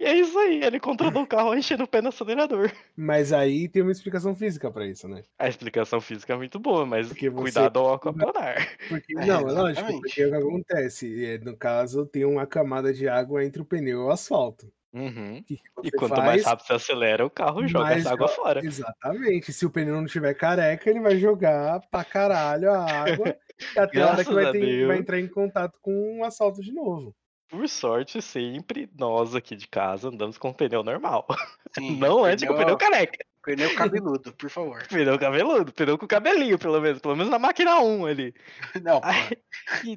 E 0.00 0.04
é 0.04 0.14
isso 0.14 0.38
aí, 0.38 0.62
ele 0.64 0.80
controlou 0.80 1.22
o 1.22 1.26
carro 1.26 1.54
enchendo 1.54 1.84
o 1.84 1.86
pé 1.86 2.00
no 2.00 2.08
acelerador. 2.08 2.72
Mas 2.96 3.32
aí 3.32 3.68
tem 3.68 3.82
uma 3.82 3.92
explicação 3.92 4.34
física 4.34 4.70
pra 4.70 4.86
isso, 4.86 5.06
né? 5.06 5.22
A 5.38 5.48
explicação 5.48 6.00
física 6.00 6.32
é 6.32 6.36
muito 6.36 6.58
boa, 6.58 6.86
mas 6.86 7.08
Porque 7.08 7.28
você- 7.28 7.42
cuidado 7.42 7.78
ao 7.78 7.94
aquaplanar. 7.94 8.68
Porque, 8.88 9.12
É, 9.18 9.26
não, 9.26 9.40
é 9.48 9.52
lógico, 9.52 9.92
porque 10.00 10.24
o 10.24 10.30
que 10.30 10.36
acontece? 10.36 11.24
É, 11.24 11.38
no 11.38 11.56
caso, 11.56 12.06
tem 12.06 12.24
uma 12.24 12.46
camada 12.46 12.92
de 12.92 13.06
água 13.08 13.44
entre 13.44 13.60
o 13.60 13.64
pneu 13.64 14.00
e 14.00 14.04
o 14.04 14.10
asfalto. 14.10 14.72
Uhum. 14.92 15.38
O 15.38 15.44
que 15.44 15.56
que 15.56 15.62
E 15.84 15.84
você 15.84 15.90
quanto 15.92 16.16
faz? 16.16 16.24
mais 16.26 16.44
rápido 16.44 16.66
você 16.66 16.72
acelera, 16.72 17.24
o 17.24 17.30
carro 17.30 17.64
joga 17.68 17.92
essa 17.92 18.12
água 18.12 18.26
fora. 18.28 18.64
Exatamente. 18.64 19.52
Se 19.52 19.64
o 19.64 19.70
pneu 19.70 19.94
não 19.94 20.06
tiver 20.06 20.34
careca, 20.34 20.88
ele 20.90 20.98
vai 21.00 21.16
jogar 21.16 21.80
pra 21.90 22.02
caralho 22.02 22.72
a 22.72 22.84
água 22.90 23.36
e 23.76 23.78
até 23.78 24.02
a 24.02 24.08
hora 24.10 24.24
que 24.24 24.32
vai, 24.34 24.50
ter- 24.50 24.86
vai 24.88 24.98
entrar 24.98 25.20
em 25.20 25.28
contato 25.28 25.78
com 25.80 26.18
o 26.20 26.24
asfalto 26.24 26.60
de 26.60 26.72
novo. 26.72 27.14
Por 27.50 27.68
sorte, 27.68 28.22
sempre 28.22 28.88
nós 28.96 29.34
aqui 29.34 29.56
de 29.56 29.66
casa 29.66 30.08
andamos 30.08 30.38
com 30.38 30.52
pneu 30.52 30.82
normal. 30.84 31.26
Sim, 31.76 31.96
Não 31.98 32.24
ande 32.24 32.46
com 32.46 32.56
pneu 32.56 32.76
careca. 32.78 33.24
pneu 33.42 33.74
cabeludo, 33.74 34.32
por 34.34 34.48
favor. 34.48 34.86
Pneu 34.86 35.18
cabeludo, 35.18 35.72
pneu 35.72 35.98
com 35.98 36.06
cabelinho, 36.06 36.58
pelo 36.58 36.80
menos. 36.80 37.00
Pelo 37.00 37.16
menos 37.16 37.30
na 37.30 37.38
máquina 37.40 37.80
1 37.80 38.06
ali. 38.06 38.34
Não, 38.84 39.00
Ai, 39.02 39.36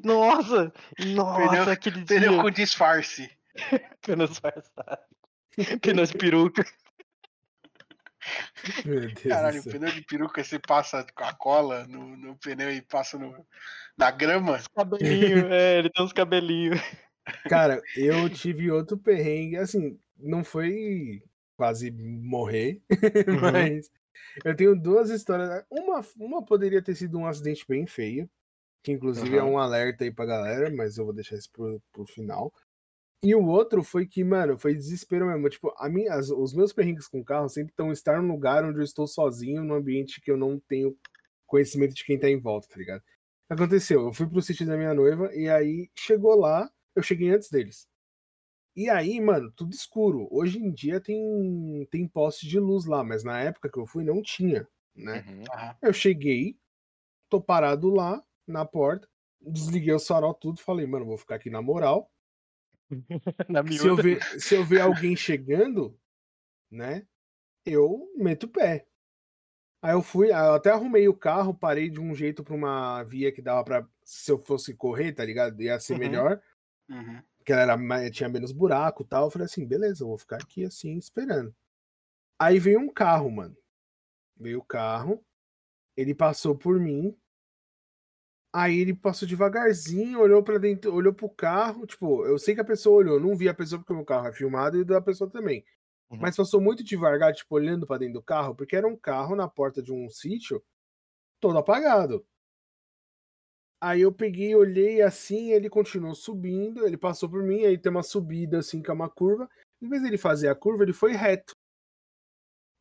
nossa, 0.03 0.73
nossa, 1.15 1.47
Pneu- 1.49 1.69
aquele 1.71 2.05
pneu 2.05 2.31
dia. 2.33 2.41
com 2.41 2.49
disfarce. 2.49 3.29
Pneu 4.01 4.27
disfarçado. 4.27 4.97
Pneu 5.81 6.05
de 6.05 6.13
peruca. 6.17 6.65
Meu 8.85 9.01
Deus 9.01 9.13
Caralho, 9.23 9.61
céu. 9.61 9.73
pneu 9.73 9.91
de 9.91 10.01
peruca, 10.01 10.43
você 10.43 10.57
passa 10.57 11.05
com 11.13 11.23
a 11.25 11.33
cola 11.33 11.85
no, 11.87 12.15
no 12.17 12.35
pneu 12.37 12.71
e 12.71 12.81
passa 12.81 13.17
no, 13.17 13.45
na 13.97 14.09
grama. 14.09 14.59
Cabelinho, 14.73 15.53
é, 15.53 15.79
ele 15.79 15.89
tem 15.89 16.03
uns 16.03 16.13
cabelinhos. 16.13 16.79
Cara, 17.49 17.81
eu 17.95 18.29
tive 18.29 18.71
outro 18.71 18.97
perrengue, 18.97 19.57
assim, 19.57 19.99
não 20.17 20.43
foi 20.43 21.23
quase 21.55 21.91
morrer, 21.91 22.81
Uhum. 23.27 23.39
mas 23.41 23.89
eu 24.43 24.55
tenho 24.55 24.75
duas 24.75 25.09
histórias. 25.09 25.63
Uma, 25.69 26.01
uma 26.17 26.45
poderia 26.45 26.81
ter 26.81 26.95
sido 26.95 27.17
um 27.17 27.25
acidente 27.27 27.65
bem 27.67 27.85
feio, 27.87 28.29
que 28.83 28.91
inclusive 28.91 29.37
é 29.37 29.43
Uhum. 29.43 29.53
um 29.53 29.57
alerta 29.59 30.03
aí 30.03 30.11
pra 30.11 30.25
galera, 30.25 30.69
mas 30.71 30.97
eu 30.97 31.05
vou 31.05 31.13
deixar 31.13 31.37
isso 31.37 31.51
pro, 31.51 31.81
pro 31.91 32.05
final. 32.05 32.53
E 33.23 33.33
o 33.35 33.45
outro 33.45 33.83
foi 33.83 34.05
que, 34.05 34.23
mano, 34.23 34.57
foi 34.57 34.75
desespero 34.75 35.25
mesmo. 35.27 35.49
Tipo, 35.49 35.73
a 35.77 35.89
minha, 35.89 36.13
as- 36.13 36.29
os 36.29 36.53
meus 36.53 36.73
perrengues 36.73 37.07
com 37.07 37.23
carro 37.23 37.47
sempre 37.49 37.71
estão 37.71 37.91
estar 37.91 38.21
num 38.21 38.33
lugar 38.33 38.65
onde 38.65 38.79
eu 38.79 38.83
estou 38.83 39.07
sozinho, 39.07 39.63
num 39.63 39.75
ambiente 39.75 40.19
que 40.21 40.29
eu 40.29 40.37
não 40.37 40.59
tenho 40.59 40.97
conhecimento 41.47 41.93
de 41.93 42.03
quem 42.03 42.19
tá 42.19 42.29
em 42.29 42.39
volta, 42.39 42.67
tá 42.67 42.77
ligado? 42.77 43.01
Aconteceu, 43.49 44.07
eu 44.07 44.13
fui 44.13 44.27
pro 44.27 44.41
sítio 44.41 44.65
da 44.65 44.75
minha 44.75 44.93
noiva 44.93 45.33
e 45.33 45.47
aí 45.49 45.89
chegou 45.97 46.35
lá, 46.37 46.69
eu 46.95 47.03
cheguei 47.03 47.29
antes 47.31 47.49
deles. 47.49 47.87
E 48.75 48.89
aí, 48.89 49.21
mano, 49.21 49.51
tudo 49.51 49.73
escuro. 49.73 50.27
Hoje 50.31 50.59
em 50.59 50.71
dia 50.71 50.99
tem, 51.01 51.87
tem 51.91 52.07
poste 52.07 52.47
de 52.47 52.59
luz 52.59 52.85
lá, 52.85 53.03
mas 53.03 53.23
na 53.23 53.39
época 53.41 53.69
que 53.71 53.79
eu 53.79 53.85
fui 53.85 54.03
não 54.03 54.21
tinha, 54.21 54.67
né? 54.95 55.25
Uhum. 55.25 55.77
Eu 55.81 55.93
cheguei, 55.93 56.57
tô 57.29 57.41
parado 57.41 57.89
lá 57.91 58.23
na 58.47 58.65
porta, 58.65 59.07
desliguei 59.41 59.93
o 59.93 59.99
farol 59.99 60.33
tudo, 60.33 60.61
falei, 60.61 60.87
mano, 60.87 61.05
vou 61.05 61.17
ficar 61.17 61.35
aqui 61.35 61.49
na 61.49 61.61
moral. 61.61 62.11
Na 63.47 63.63
Se 63.69 63.87
eu 63.87 63.97
ver, 63.97 64.25
se 64.39 64.55
eu 64.55 64.63
ver 64.63 64.79
alguém 64.81 65.15
chegando, 65.15 65.99
né, 66.71 67.07
eu 67.65 68.11
meto 68.17 68.45
o 68.45 68.49
pé. 68.49 68.87
Aí 69.81 69.93
eu 69.93 70.01
fui, 70.01 70.29
eu 70.31 70.53
até 70.53 70.71
arrumei 70.71 71.07
o 71.09 71.17
carro, 71.17 71.53
parei 71.53 71.89
de 71.89 71.99
um 71.99 72.15
jeito 72.15 72.43
pra 72.43 72.55
uma 72.55 73.03
via 73.03 73.31
que 73.33 73.41
dava 73.41 73.63
pra, 73.63 73.87
se 74.03 74.31
eu 74.31 74.39
fosse 74.39 74.73
correr, 74.75 75.13
tá 75.13 75.25
ligado? 75.25 75.61
Ia 75.61 75.79
ser 75.79 75.95
Uhum. 75.95 75.99
melhor, 75.99 76.41
Uhum. 76.89 77.21
que 77.45 77.51
ela 77.51 77.61
era, 77.63 77.77
mais- 77.77 78.11
tinha 78.11 78.29
menos 78.29 78.51
buraco 78.51 79.03
e 79.03 79.05
tal. 79.07 79.25
Eu 79.25 79.31
falei 79.31 79.45
assim, 79.45 79.65
beleza, 79.65 80.03
eu 80.03 80.07
vou 80.07 80.17
ficar 80.17 80.37
aqui 80.37 80.63
assim, 80.65 80.97
esperando. 80.97 81.53
Aí 82.39 82.59
veio 82.59 82.79
um 82.79 82.89
carro, 82.91 83.29
mano. 83.31 83.55
Veio 84.37 84.59
o 84.59 84.65
carro, 84.65 85.23
ele 85.97 86.15
passou 86.15 86.55
por 86.57 86.79
mim. 86.79 87.17
Aí 88.55 88.79
ele 88.79 88.93
passou 88.93 89.27
devagarzinho, 89.27 90.19
olhou 90.19 90.43
pra 90.43 90.57
dentro, 90.59 90.93
olhou 90.93 91.13
pro 91.13 91.27
carro. 91.29 91.87
Tipo, 91.87 92.25
eu 92.25 92.37
sei 92.37 92.53
que 92.53 92.61
a 92.61 92.65
pessoa 92.65 92.97
olhou, 92.97 93.19
não 93.19 93.35
vi 93.35 93.49
a 93.49 93.53
pessoa 93.53 93.79
porque 93.79 93.93
o 93.93 93.95
meu 93.95 94.05
carro 94.05 94.27
é 94.27 94.31
filmado 94.33 94.77
e 94.79 94.83
da 94.85 95.01
pessoa 95.01 95.29
também. 95.29 95.65
Uhum. 96.09 96.19
Mas 96.21 96.35
passou 96.35 96.61
muito 96.61 96.83
devagar, 96.83 97.33
tipo, 97.33 97.55
olhando 97.55 97.87
pra 97.87 97.97
dentro 97.97 98.15
do 98.15 98.21
carro, 98.21 98.53
porque 98.55 98.75
era 98.75 98.87
um 98.87 98.95
carro 98.95 99.35
na 99.35 99.47
porta 99.47 99.81
de 99.81 99.91
um 99.91 100.07
sítio 100.09 100.63
todo 101.39 101.57
apagado. 101.57 102.25
Aí 103.83 103.99
eu 103.99 104.13
peguei, 104.13 104.55
olhei 104.55 105.01
assim, 105.01 105.51
ele 105.51 105.69
continuou 105.69 106.15
subindo, 106.15 106.87
ele 106.87 106.95
passou 106.95 107.29
por 107.29 107.43
mim, 107.43 107.65
aí 107.65 107.77
tem 107.77 107.91
uma 107.91 108.01
subida 108.01 108.59
assim, 108.59 108.81
que 108.81 108.89
é 108.89 108.93
uma 108.93 109.09
curva. 109.09 109.49
Em 109.81 109.89
vez 109.89 110.01
dele 110.01 110.17
fazer 110.17 110.47
a 110.47 110.55
curva, 110.55 110.83
ele 110.83 110.93
foi 110.93 111.11
reto. 111.11 111.53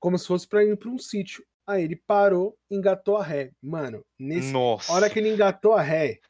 Como 0.00 0.16
se 0.16 0.28
fosse 0.28 0.46
pra 0.46 0.62
ir 0.64 0.76
pra 0.76 0.88
um 0.88 0.98
sítio. 0.98 1.44
Aí 1.66 1.82
ele 1.82 1.96
parou, 1.96 2.56
engatou 2.70 3.16
a 3.16 3.24
ré. 3.24 3.50
Mano, 3.60 4.04
nesse 4.16 4.52
Nossa. 4.52 4.92
hora 4.92 5.10
que 5.10 5.18
ele 5.18 5.30
engatou 5.32 5.72
a 5.72 5.82
ré, 5.82 6.20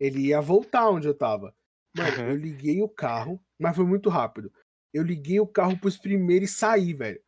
ele 0.00 0.26
ia 0.26 0.40
voltar 0.40 0.90
onde 0.90 1.06
eu 1.06 1.14
tava. 1.14 1.54
Mano, 1.96 2.22
Uhum. 2.22 2.30
eu 2.30 2.36
liguei 2.36 2.82
o 2.82 2.88
carro, 2.88 3.40
mas 3.60 3.76
foi 3.76 3.86
muito 3.86 4.08
rápido. 4.08 4.52
Eu 4.92 5.04
liguei 5.04 5.38
o 5.38 5.46
carro 5.46 5.78
pros 5.78 5.96
primeiros 5.96 6.50
e 6.50 6.52
saí, 6.52 6.92
velho. 6.92 7.22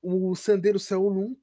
O 0.00 0.36
Sandeiro 0.36 0.78
saiu 0.78 1.10
num 1.10 1.36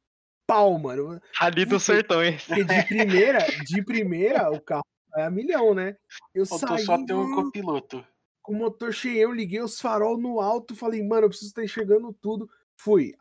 pau, 0.52 0.78
mano. 0.78 1.22
Ali 1.40 1.64
dos 1.66 1.84
sertões. 1.84 2.44
Porque 2.46 2.64
de 2.66 2.84
primeira, 2.86 3.38
de 3.64 3.82
primeira, 3.84 4.52
o 4.52 4.60
carro 4.60 4.84
é 5.16 5.24
a 5.24 5.32
milhão, 5.32 5.74
né? 5.74 5.96
Eu 6.34 6.46
Faltou 6.46 6.70
saí 6.70 6.86
só 6.86 7.06
ter 7.06 7.14
um 7.14 7.34
copiloto. 7.34 8.06
com 8.42 8.54
o 8.54 8.56
motor 8.58 8.92
cheião, 8.94 9.32
liguei 9.32 9.62
os 9.62 9.80
farol 9.80 10.18
no 10.20 10.42
alto, 10.42 10.76
falei, 10.76 11.02
mano, 11.02 11.24
eu 11.26 11.30
preciso 11.30 11.50
estar 11.52 11.64
enxergando 11.64 12.12
tudo. 12.14 12.50
Fui. 12.78 13.14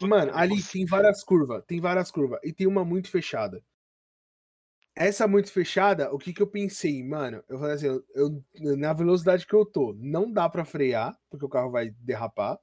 Mano, 0.00 0.32
ali 0.34 0.56
Nossa. 0.56 0.72
tem 0.72 0.84
várias 0.86 1.22
curvas, 1.24 1.64
tem 1.66 1.80
várias 1.80 2.10
curvas, 2.10 2.38
e 2.44 2.52
tem 2.52 2.66
uma 2.66 2.84
muito 2.84 3.08
fechada. 3.10 3.62
Essa 4.94 5.26
muito 5.26 5.50
fechada, 5.50 6.12
o 6.12 6.18
que 6.18 6.32
que 6.34 6.42
eu 6.42 6.46
pensei, 6.46 7.02
mano? 7.02 7.42
Eu 7.48 7.58
falei 7.58 7.74
assim, 7.74 7.86
eu, 7.86 8.04
eu- 8.14 8.76
na 8.76 8.92
velocidade 8.92 9.46
que 9.46 9.54
eu 9.54 9.64
tô, 9.64 9.94
não 9.98 10.30
dá 10.30 10.48
pra 10.48 10.64
frear, 10.64 11.18
porque 11.30 11.44
o 11.44 11.48
carro 11.48 11.70
vai 11.70 11.90
derrapar. 12.00 12.58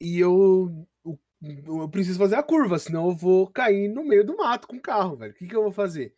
E 0.00 0.18
eu, 0.20 0.86
eu, 1.04 1.18
eu 1.42 1.88
preciso 1.88 2.18
fazer 2.18 2.36
a 2.36 2.42
curva, 2.42 2.78
senão 2.78 3.08
eu 3.08 3.14
vou 3.16 3.46
cair 3.50 3.88
no 3.88 4.04
meio 4.04 4.24
do 4.24 4.36
mato 4.36 4.66
com 4.68 4.76
o 4.76 4.80
carro, 4.82 5.16
velho. 5.16 5.32
O 5.32 5.36
que 5.36 5.46
que 5.46 5.54
eu 5.56 5.62
vou 5.62 5.72
fazer? 5.72 6.14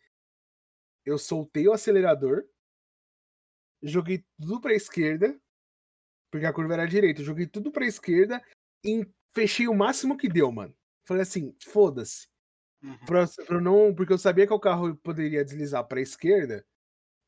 Eu 1.05 1.17
soltei 1.19 1.67
o 1.67 1.73
acelerador, 1.73 2.45
joguei 3.81 4.23
tudo 4.39 4.61
pra 4.61 4.73
esquerda, 4.73 5.39
porque 6.31 6.45
a 6.45 6.53
curva 6.53 6.75
era 6.75 6.87
direita. 6.87 7.21
Eu 7.21 7.25
joguei 7.25 7.47
tudo 7.47 7.71
pra 7.71 7.87
esquerda 7.87 8.43
e 8.85 9.07
fechei 9.35 9.67
o 9.67 9.75
máximo 9.75 10.17
que 10.17 10.29
deu, 10.29 10.51
mano. 10.51 10.75
Falei 11.07 11.23
assim, 11.23 11.55
foda-se. 11.63 12.27
Uhum. 12.83 12.97
Pra, 13.05 13.27
pra 13.27 13.57
eu 13.57 13.61
não, 13.61 13.95
porque 13.95 14.13
eu 14.13 14.19
sabia 14.19 14.47
que 14.47 14.53
o 14.53 14.59
carro 14.59 14.95
poderia 14.97 15.45
deslizar 15.45 15.85
pra 15.87 16.01
esquerda 16.01 16.65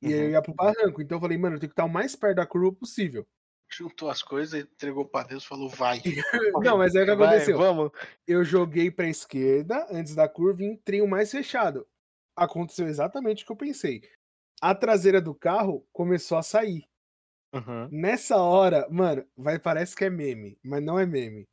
e 0.01 0.11
eu 0.11 0.29
Uhum. 0.29 0.31
ia 0.31 0.41
pro 0.43 0.53
barranco. 0.55 1.01
Então 1.01 1.17
eu 1.17 1.21
falei, 1.21 1.37
mano, 1.37 1.57
eu 1.57 1.61
tenho 1.61 1.69
que 1.71 1.73
estar 1.73 1.85
o 1.85 1.89
mais 1.89 2.15
perto 2.15 2.37
da 2.37 2.47
curva 2.47 2.73
possível. 2.75 3.27
Juntou 3.75 4.09
as 4.09 4.21
coisas, 4.21 4.61
entregou 4.61 5.05
pra 5.05 5.23
Deus 5.23 5.43
e 5.43 5.47
falou, 5.47 5.69
vai. 5.69 6.01
Não, 6.63 6.77
mas 6.77 6.95
aí 6.95 7.03
o 7.03 7.05
que 7.05 7.15
Vai, 7.15 7.27
aconteceu? 7.27 7.57
vamos. 7.57 7.91
Eu 8.27 8.43
joguei 8.43 8.91
pra 8.91 9.07
esquerda 9.07 9.87
antes 9.89 10.15
da 10.15 10.27
curva 10.27 10.63
e 10.63 10.67
entrei 10.67 11.01
o 11.01 11.07
mais 11.07 11.31
fechado. 11.31 11.87
Aconteceu 12.35 12.87
exatamente 12.87 13.43
o 13.43 13.45
que 13.45 13.51
eu 13.51 13.55
pensei. 13.57 14.03
A 14.61 14.73
traseira 14.73 15.21
do 15.21 15.33
carro 15.33 15.87
começou 15.91 16.37
a 16.37 16.43
sair. 16.43 16.87
Uhum. 17.53 17.87
Nessa 17.91 18.37
hora, 18.37 18.87
mano, 18.89 19.25
vai 19.37 19.59
parece 19.59 19.95
que 19.95 20.05
é 20.05 20.09
meme, 20.09 20.57
mas 20.63 20.83
não 20.83 20.99
é 20.99 21.05
meme. 21.05 21.47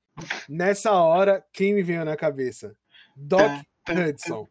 Nessa 0.48 0.92
hora, 0.92 1.44
quem 1.52 1.74
me 1.74 1.82
veio 1.82 2.04
na 2.04 2.16
cabeça? 2.16 2.76
Doc 3.16 3.50
Hudson, 3.88 4.48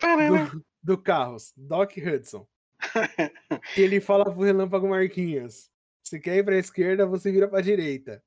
do, 0.00 0.64
do 0.82 0.98
Carros, 0.98 1.52
Doc 1.56 1.96
Hudson. 1.96 2.46
Que 3.74 3.80
ele 3.82 4.00
fala 4.00 4.24
pro 4.24 4.42
Relâmpago 4.42 4.88
Marquinhos: 4.88 5.70
você 6.10 6.18
quer 6.18 6.36
ir 6.38 6.44
pra 6.44 6.56
esquerda, 6.58 7.06
você 7.06 7.30
vira 7.30 7.46
pra 7.46 7.60
direita. 7.60 8.20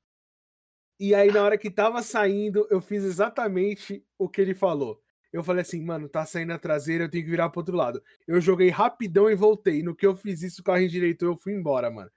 E 0.98 1.14
aí, 1.14 1.30
na 1.30 1.42
hora 1.42 1.58
que 1.58 1.70
tava 1.70 2.02
saindo, 2.02 2.66
eu 2.70 2.80
fiz 2.80 3.04
exatamente 3.04 4.02
o 4.18 4.26
que 4.28 4.40
ele 4.40 4.54
falou. 4.54 5.02
Eu 5.30 5.42
falei 5.44 5.62
assim, 5.62 5.84
mano, 5.84 6.08
tá 6.08 6.24
saindo 6.24 6.52
a 6.52 6.58
traseira, 6.58 7.04
eu 7.04 7.10
tenho 7.10 7.24
que 7.24 7.30
virar 7.30 7.50
pro 7.50 7.60
outro 7.60 7.76
lado. 7.76 8.02
Eu 8.26 8.40
joguei 8.40 8.70
rapidão 8.70 9.28
e 9.28 9.34
voltei. 9.34 9.82
No 9.82 9.94
que 9.94 10.06
eu 10.06 10.14
fiz 10.16 10.42
isso, 10.42 10.60
o 10.62 10.64
carro 10.64 10.80
endireitou, 10.80 11.28
eu 11.32 11.36
fui 11.36 11.52
embora, 11.52 11.90
mano. 11.90 12.10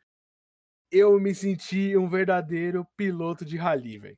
Eu 0.89 1.19
me 1.19 1.35
senti 1.35 1.97
um 1.97 2.07
verdadeiro 2.07 2.87
piloto 2.95 3.43
de 3.43 3.57
rally, 3.57 3.97
velho. 3.97 4.17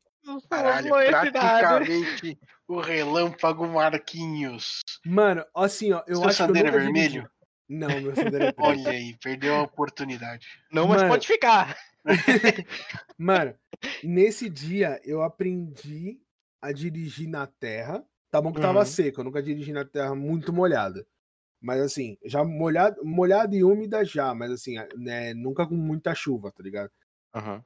Caralho, 0.49 0.89
praticamente 0.89 2.37
o 2.67 2.79
relâmpago 2.79 3.65
Marquinhos. 3.67 4.81
Mano, 5.03 5.43
assim, 5.55 5.93
ó, 5.93 6.03
eu 6.05 6.17
Seu 6.17 6.27
acho 6.27 6.37
que 6.45 6.51
eu 6.51 6.55
é 6.55 6.63
nunca 6.63 6.71
dirigi- 6.79 6.83
vermelho? 6.93 7.31
Não, 7.69 8.01
meu 8.01 8.15
Sandero 8.15 8.45
é 8.45 8.51
preto. 8.51 8.63
Olha 8.63 8.89
aí, 8.91 9.15
perdeu 9.21 9.55
a 9.55 9.63
oportunidade. 9.63 10.47
Não, 10.71 10.87
mas 10.87 10.97
Mano. 10.97 11.09
pode 11.11 11.27
ficar. 11.27 11.77
Mano, 13.17 13.53
nesse 14.03 14.49
dia 14.49 14.99
eu 15.03 15.21
aprendi 15.21 16.19
a 16.61 16.71
dirigir 16.71 17.29
na 17.29 17.45
terra. 17.45 18.03
Tá 18.31 18.41
bom 18.41 18.53
que 18.53 18.61
tava 18.61 18.79
Uhum. 18.79 18.85
seco, 18.85 19.21
eu 19.21 19.25
nunca 19.25 19.41
dirigi 19.41 19.71
na 19.71 19.85
terra 19.85 20.13
muito 20.15 20.53
molhada. 20.53 21.05
Mas 21.61 21.81
assim, 21.81 22.17
já 22.25 22.43
molhado, 22.43 23.03
molhada 23.05 23.55
e 23.55 23.63
úmida 23.63 24.05
já, 24.05 24.33
mas 24.35 24.51
assim, 24.51 24.75
né, 24.97 25.33
nunca 25.33 25.67
com 25.67 25.75
muita 25.75 26.15
chuva, 26.15 26.51
tá 26.51 26.63
ligado? 26.63 26.91
Uhum. 27.35 27.63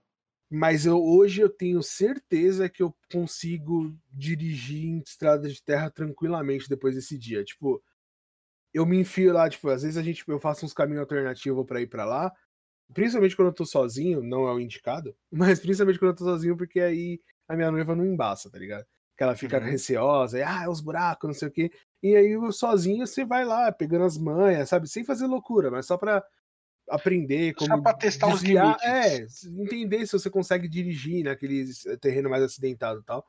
Mas 0.50 0.86
eu, 0.86 1.04
hoje 1.04 1.42
eu 1.42 1.50
tenho 1.50 1.82
certeza 1.82 2.70
que 2.70 2.84
eu 2.84 2.96
consigo 3.12 3.96
dirigir 4.12 4.86
em 4.86 5.00
estrada 5.00 5.50
de 5.50 5.62
terra 5.64 5.90
tranquilamente 5.90 6.70
depois 6.70 6.96
desse 6.96 7.18
dia. 7.18 7.44
Tipo, 7.44 7.84
eu 8.74 8.86
me 8.86 9.00
enfio 9.00 9.34
lá, 9.34 9.50
tipo, 9.50 9.70
às 9.70 9.84
vezes 9.84 9.98
a 9.98 10.04
gente, 10.04 10.24
eu 10.28 10.40
faço 10.40 10.66
uns 10.66 10.74
caminhos 10.74 11.02
alternativos 11.02 11.66
pra 11.66 11.82
ir 11.82 11.88
pra 11.88 12.06
lá. 12.06 12.32
Principalmente 12.94 13.36
quando 13.36 13.50
eu 13.50 13.54
tô 13.56 13.66
sozinho, 13.66 14.22
não 14.24 14.48
é 14.48 14.54
o 14.54 14.60
indicado, 14.60 15.16
mas 15.32 15.60
principalmente 15.60 16.00
quando 16.00 16.12
eu 16.12 16.18
tô 16.18 16.26
sozinho, 16.26 16.58
porque 16.58 16.80
aí 16.82 17.20
a 17.48 17.56
minha 17.56 17.72
noiva 17.72 17.96
não 17.96 18.06
embaça, 18.06 18.50
tá 18.52 18.60
ligado? 18.60 18.86
Que 19.18 19.24
ela 19.24 19.36
fica 19.36 19.60
Uhum. 19.60 19.60
receosa, 19.60 20.40
e, 20.40 20.44
ah, 20.44 20.70
os 20.70 20.82
buracos, 20.82 21.28
não 21.28 21.34
sei 21.34 21.48
o 21.50 21.52
quê. 21.52 21.72
E 22.04 22.16
aí, 22.16 22.36
sozinho, 22.54 23.08
você 23.08 23.26
vai 23.26 23.46
lá, 23.46 23.72
pegando 23.72 24.06
as 24.06 24.18
manhas, 24.18 24.70
sabe? 24.70 24.88
Sem 24.90 25.04
fazer 25.06 25.28
loucura, 25.28 25.72
mas 25.72 25.86
só 25.88 25.98
pra 25.98 26.24
aprender 26.90 27.54
Só 27.58 27.78
como 27.78 27.82
pra 27.82 27.96
testar 27.96 28.30
os 28.32 28.44
desviar, 28.44 28.44
limites. 28.44 28.84
é, 28.84 29.28
entender 29.48 30.06
se 30.08 30.14
você 30.14 30.30
consegue 30.30 30.68
dirigir 30.70 31.24
naquele 31.26 31.62
s- 31.64 31.98
terreno 32.00 32.30
mais 32.30 32.44
acidentado 32.44 33.02
e 33.02 33.04
tal. 33.06 33.26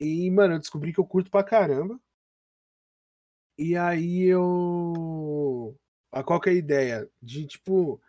E, 0.00 0.30
mano, 0.30 0.54
eu 0.54 0.58
descobri 0.58 0.92
que 0.92 1.00
eu 1.00 1.06
curto 1.06 1.30
pra 1.30 1.44
caramba. 1.44 2.00
E 3.58 3.76
aí 3.76 4.22
eu. 4.22 5.76
A 6.12 6.22
qual 6.22 6.40
que 6.40 6.48
é 6.48 6.52
a 6.52 6.56
ideia? 6.56 7.10
De, 7.20 7.46
tipo. 7.46 8.00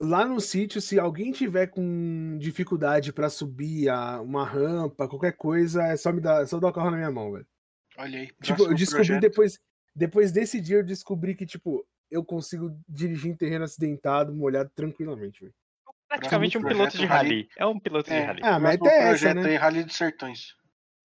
Lá 0.00 0.26
no 0.26 0.40
sítio, 0.40 0.80
se 0.80 0.98
alguém 0.98 1.30
tiver 1.30 1.68
com 1.68 2.36
dificuldade 2.38 3.12
pra 3.12 3.30
subir 3.30 3.88
a, 3.88 4.20
uma 4.20 4.44
rampa, 4.44 5.06
qualquer 5.06 5.36
coisa, 5.36 5.84
é 5.84 5.96
só 5.96 6.10
me 6.10 6.20
dar, 6.20 6.42
é 6.42 6.46
só 6.46 6.58
dar 6.58 6.68
o 6.68 6.72
carro 6.72 6.90
na 6.90 6.96
minha 6.96 7.10
mão, 7.10 7.30
velho. 7.30 7.46
Olha 7.96 8.18
aí. 8.18 8.30
Tipo, 8.42 8.64
eu 8.64 8.74
descobri 8.74 9.06
projeto. 9.06 9.20
depois. 9.20 9.60
Depois 9.94 10.32
desse 10.32 10.58
dia, 10.60 10.78
eu 10.78 10.84
descobri 10.84 11.34
que, 11.34 11.44
tipo, 11.44 11.86
eu 12.10 12.24
consigo 12.24 12.74
dirigir 12.88 13.30
em 13.30 13.36
terreno 13.36 13.64
acidentado, 13.64 14.34
molhado 14.34 14.70
tranquilamente, 14.74 15.42
velho. 15.42 15.54
Praticamente 16.08 16.58
um 16.58 16.62
piloto 16.62 16.92
de 16.92 17.06
projeto 17.06 17.10
rally. 17.10 17.48
É 17.56 17.66
um 17.66 17.78
piloto 17.78 18.08
de 18.08 18.16
É. 18.16 18.24
rally. 18.24 18.40
Ah, 18.42 18.56
a 18.56 18.60
meta 18.60 18.88
é 18.88 18.98
essa, 18.98 19.26
projeto 19.26 19.44
né? 19.44 19.50
aí, 19.50 19.56
Rally 19.56 19.84
dos 19.84 19.96
Sertões. 19.96 20.56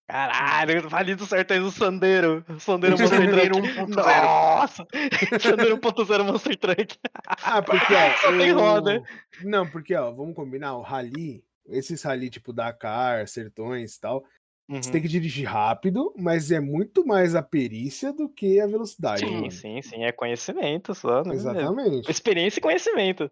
Caralho, 0.08 0.88
Rally 0.88 1.16
do 1.16 1.26
Sertões 1.26 1.62
do 1.62 1.72
Sandeiro. 1.72 2.44
Sandeiro 2.60 2.98
Monster 2.98 3.30
Truck. 3.30 3.50
1.0. 3.50 3.96
Nossa! 3.96 4.88
Sandeiro 5.42 5.78
1.0 5.78 6.24
Monster 6.24 6.56
Truck. 6.58 6.98
Ah, 7.44 7.62
porque 7.62 7.94
ó, 7.94 8.12
Só 8.22 8.38
tem 8.38 8.52
roda. 8.52 9.04
Não, 9.44 9.70
porque 9.70 9.94
ó, 9.96 10.12
vamos 10.12 10.36
combinar, 10.36 10.76
o 10.78 10.82
rally, 10.82 11.44
esses 11.68 12.02
rally 12.04 12.30
tipo 12.30 12.54
Dakar, 12.54 13.28
Sertões 13.28 13.96
e 13.96 14.00
tal, 14.02 14.24
você 14.70 14.90
Uhum. 14.90 14.92
tem 14.94 15.02
que 15.02 15.08
dirigir 15.08 15.48
rápido, 15.48 16.14
mas 16.18 16.52
é 16.52 16.60
muito 16.60 17.06
mais 17.06 17.36
a 17.36 17.42
perícia 17.42 18.12
do 18.12 18.28
que 18.28 18.60
a 18.60 18.68
velocidade. 18.68 19.22
Sim, 19.22 19.36
mano. 19.36 19.52
sim, 19.52 19.82
sim. 19.82 20.04
É 20.04 20.12
conhecimento 20.12 20.94
só, 20.94 21.24
né? 21.24 21.34
Exatamente. 21.36 22.12
Experiência 22.12 22.60
e 22.60 22.62
conhecimento. 22.62 23.32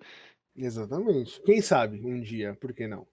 Exatamente. 0.55 1.41
Quem 1.43 1.61
sabe 1.61 1.99
um 2.05 2.21
dia, 2.21 2.55
por 2.55 2.73
que 2.73 2.87
não? 2.87 3.05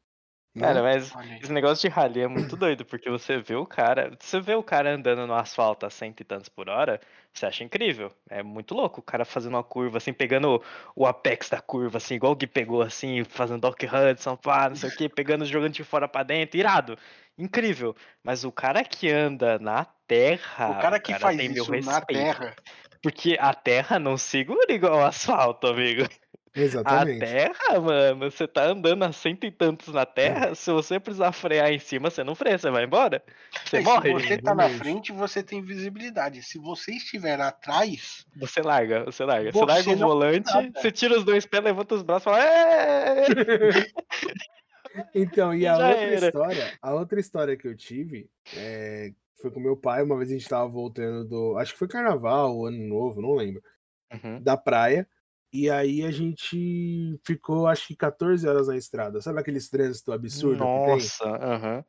Cara, 0.58 0.82
mas 0.82 1.10
esse 1.40 1.50
negócio 1.50 1.88
de 1.88 1.94
rally 1.94 2.20
é 2.20 2.28
muito 2.28 2.56
doido, 2.56 2.84
porque 2.84 3.08
você 3.08 3.38
vê 3.38 3.54
o 3.54 3.64
cara. 3.64 4.14
Você 4.20 4.38
vê 4.38 4.54
o 4.54 4.62
cara 4.62 4.94
andando 4.94 5.26
no 5.26 5.34
asfalto 5.34 5.86
a 5.86 5.90
cento 5.90 6.20
e 6.20 6.24
tantos 6.24 6.50
por 6.50 6.68
hora, 6.68 7.00
você 7.32 7.46
acha 7.46 7.64
incrível. 7.64 8.12
É 8.28 8.42
muito 8.42 8.74
louco 8.74 9.00
o 9.00 9.02
cara 9.02 9.24
fazendo 9.24 9.54
uma 9.54 9.64
curva, 9.64 9.96
assim, 9.96 10.12
pegando 10.12 10.56
o, 10.56 11.02
o 11.04 11.06
apex 11.06 11.48
da 11.48 11.60
curva, 11.60 11.96
assim, 11.96 12.16
igual 12.16 12.32
o 12.32 12.36
Gui 12.36 12.46
pegou, 12.46 12.82
assim, 12.82 13.24
fazendo 13.24 13.62
Doc 13.62 13.82
Hudson, 13.82 14.36
pá, 14.36 14.68
não 14.68 14.76
sei 14.76 14.90
o 14.90 14.96
que, 14.96 15.08
pegando, 15.08 15.46
jogando 15.46 15.72
de 15.72 15.84
fora 15.84 16.06
pra 16.06 16.22
dentro, 16.22 16.58
irado. 16.58 16.98
Incrível. 17.38 17.96
Mas 18.22 18.44
o 18.44 18.52
cara 18.52 18.84
que 18.84 19.10
anda 19.10 19.58
na 19.58 19.86
terra. 20.06 20.70
O 20.70 20.82
cara 20.82 21.00
que 21.00 21.14
faz 21.14 21.38
tem 21.38 21.48
meu 21.48 21.64
isso 21.74 21.90
na 21.90 22.02
Terra, 22.02 22.54
Porque 23.02 23.38
a 23.40 23.54
terra 23.54 23.98
não 23.98 24.18
segura 24.18 24.70
igual 24.70 24.98
o 24.98 25.04
asfalto, 25.04 25.66
amigo. 25.66 26.06
Exatamente. 26.54 26.84
A 26.84 27.06
terra, 27.24 27.80
mano, 27.80 28.30
você 28.30 28.48
tá 28.48 28.64
andando 28.64 29.04
a 29.04 29.12
cento 29.12 29.44
e 29.46 29.52
tantos 29.52 29.94
na 29.94 30.04
terra, 30.04 30.54
se 30.54 30.70
você 30.72 30.98
precisar 31.00 31.32
frear 31.32 31.70
em 31.72 31.78
cima, 31.78 32.10
você 32.10 32.24
não 32.24 32.34
freia, 32.34 32.58
você 32.58 32.70
vai 32.70 32.84
embora. 32.84 33.22
Você 33.64 33.78
É, 33.78 33.80
morre, 33.80 34.02
se 34.02 34.08
você 34.08 34.38
tá 34.38 34.54
na 34.54 34.68
frente, 34.68 35.12
você 35.12 35.42
tem 35.42 35.62
visibilidade. 35.62 36.42
Se 36.42 36.58
você 36.58 36.92
estiver 36.92 37.40
atrás, 37.40 38.24
você 38.34 38.62
larga, 38.62 39.04
você 39.04 39.24
larga. 39.24 39.52
Você, 39.52 39.64
Você 39.64 39.64
larga 39.64 39.90
o 39.90 39.96
volante, 39.96 40.72
nada. 40.72 40.72
você 40.74 40.90
tira 40.90 41.16
os 41.18 41.24
dois 41.24 41.44
pés, 41.46 41.62
levanta 41.62 41.94
os 41.94 42.02
braços 42.02 42.22
e 42.22 42.24
fala. 42.24 42.42
"É!" 42.42 43.26
Então, 45.14 45.54
e 45.54 45.66
a 45.66 45.78
Já 45.78 45.78
outra 45.78 46.14
era. 46.14 46.14
história, 46.14 46.74
a 46.80 46.94
outra 46.94 47.20
história 47.20 47.56
que 47.56 47.66
eu 47.68 47.76
tive 47.76 48.30
é, 48.52 49.12
foi 49.40 49.50
com 49.50 49.60
meu 49.60 49.76
pai, 49.76 50.02
uma 50.02 50.16
vez 50.16 50.30
a 50.30 50.32
gente 50.34 50.48
tava 50.48 50.68
voltando 50.68 51.24
do. 51.28 51.56
Acho 51.58 51.72
que 51.72 51.78
foi 51.78 51.88
carnaval, 51.88 52.66
ano 52.66 52.78
novo, 52.88 53.20
não 53.22 53.32
lembro. 53.34 53.62
Uhum. 54.10 54.44
Da 54.44 54.56
praia. 54.56 55.08
E 55.52 55.68
aí 55.68 56.02
a 56.02 56.10
gente 56.10 57.20
ficou, 57.24 57.66
acho 57.66 57.88
que 57.88 57.94
14 57.94 58.48
horas 58.48 58.68
na 58.68 58.76
estrada. 58.76 59.20
Sabe 59.20 59.40
aqueles 59.40 59.68
trânsito 59.68 60.10
absurdo? 60.10 60.64
Nossa, 60.64 61.26
aham. 61.26 61.84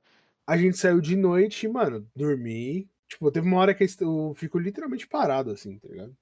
A 0.46 0.58
gente 0.58 0.78
saiu 0.78 1.00
de 1.00 1.16
noite, 1.16 1.68
mano, 1.68 2.06
dormi. 2.14 2.90
Tipo, 3.08 3.32
teve 3.32 3.48
uma 3.48 3.60
hora 3.60 3.74
que 3.74 3.86
eu 4.02 4.34
fico 4.36 4.60
literalmente 4.60 5.08
parado, 5.08 5.52
assim, 5.52 5.80
tá 5.80 5.88
ligado? 5.88 6.10
Uhum. 6.10 6.16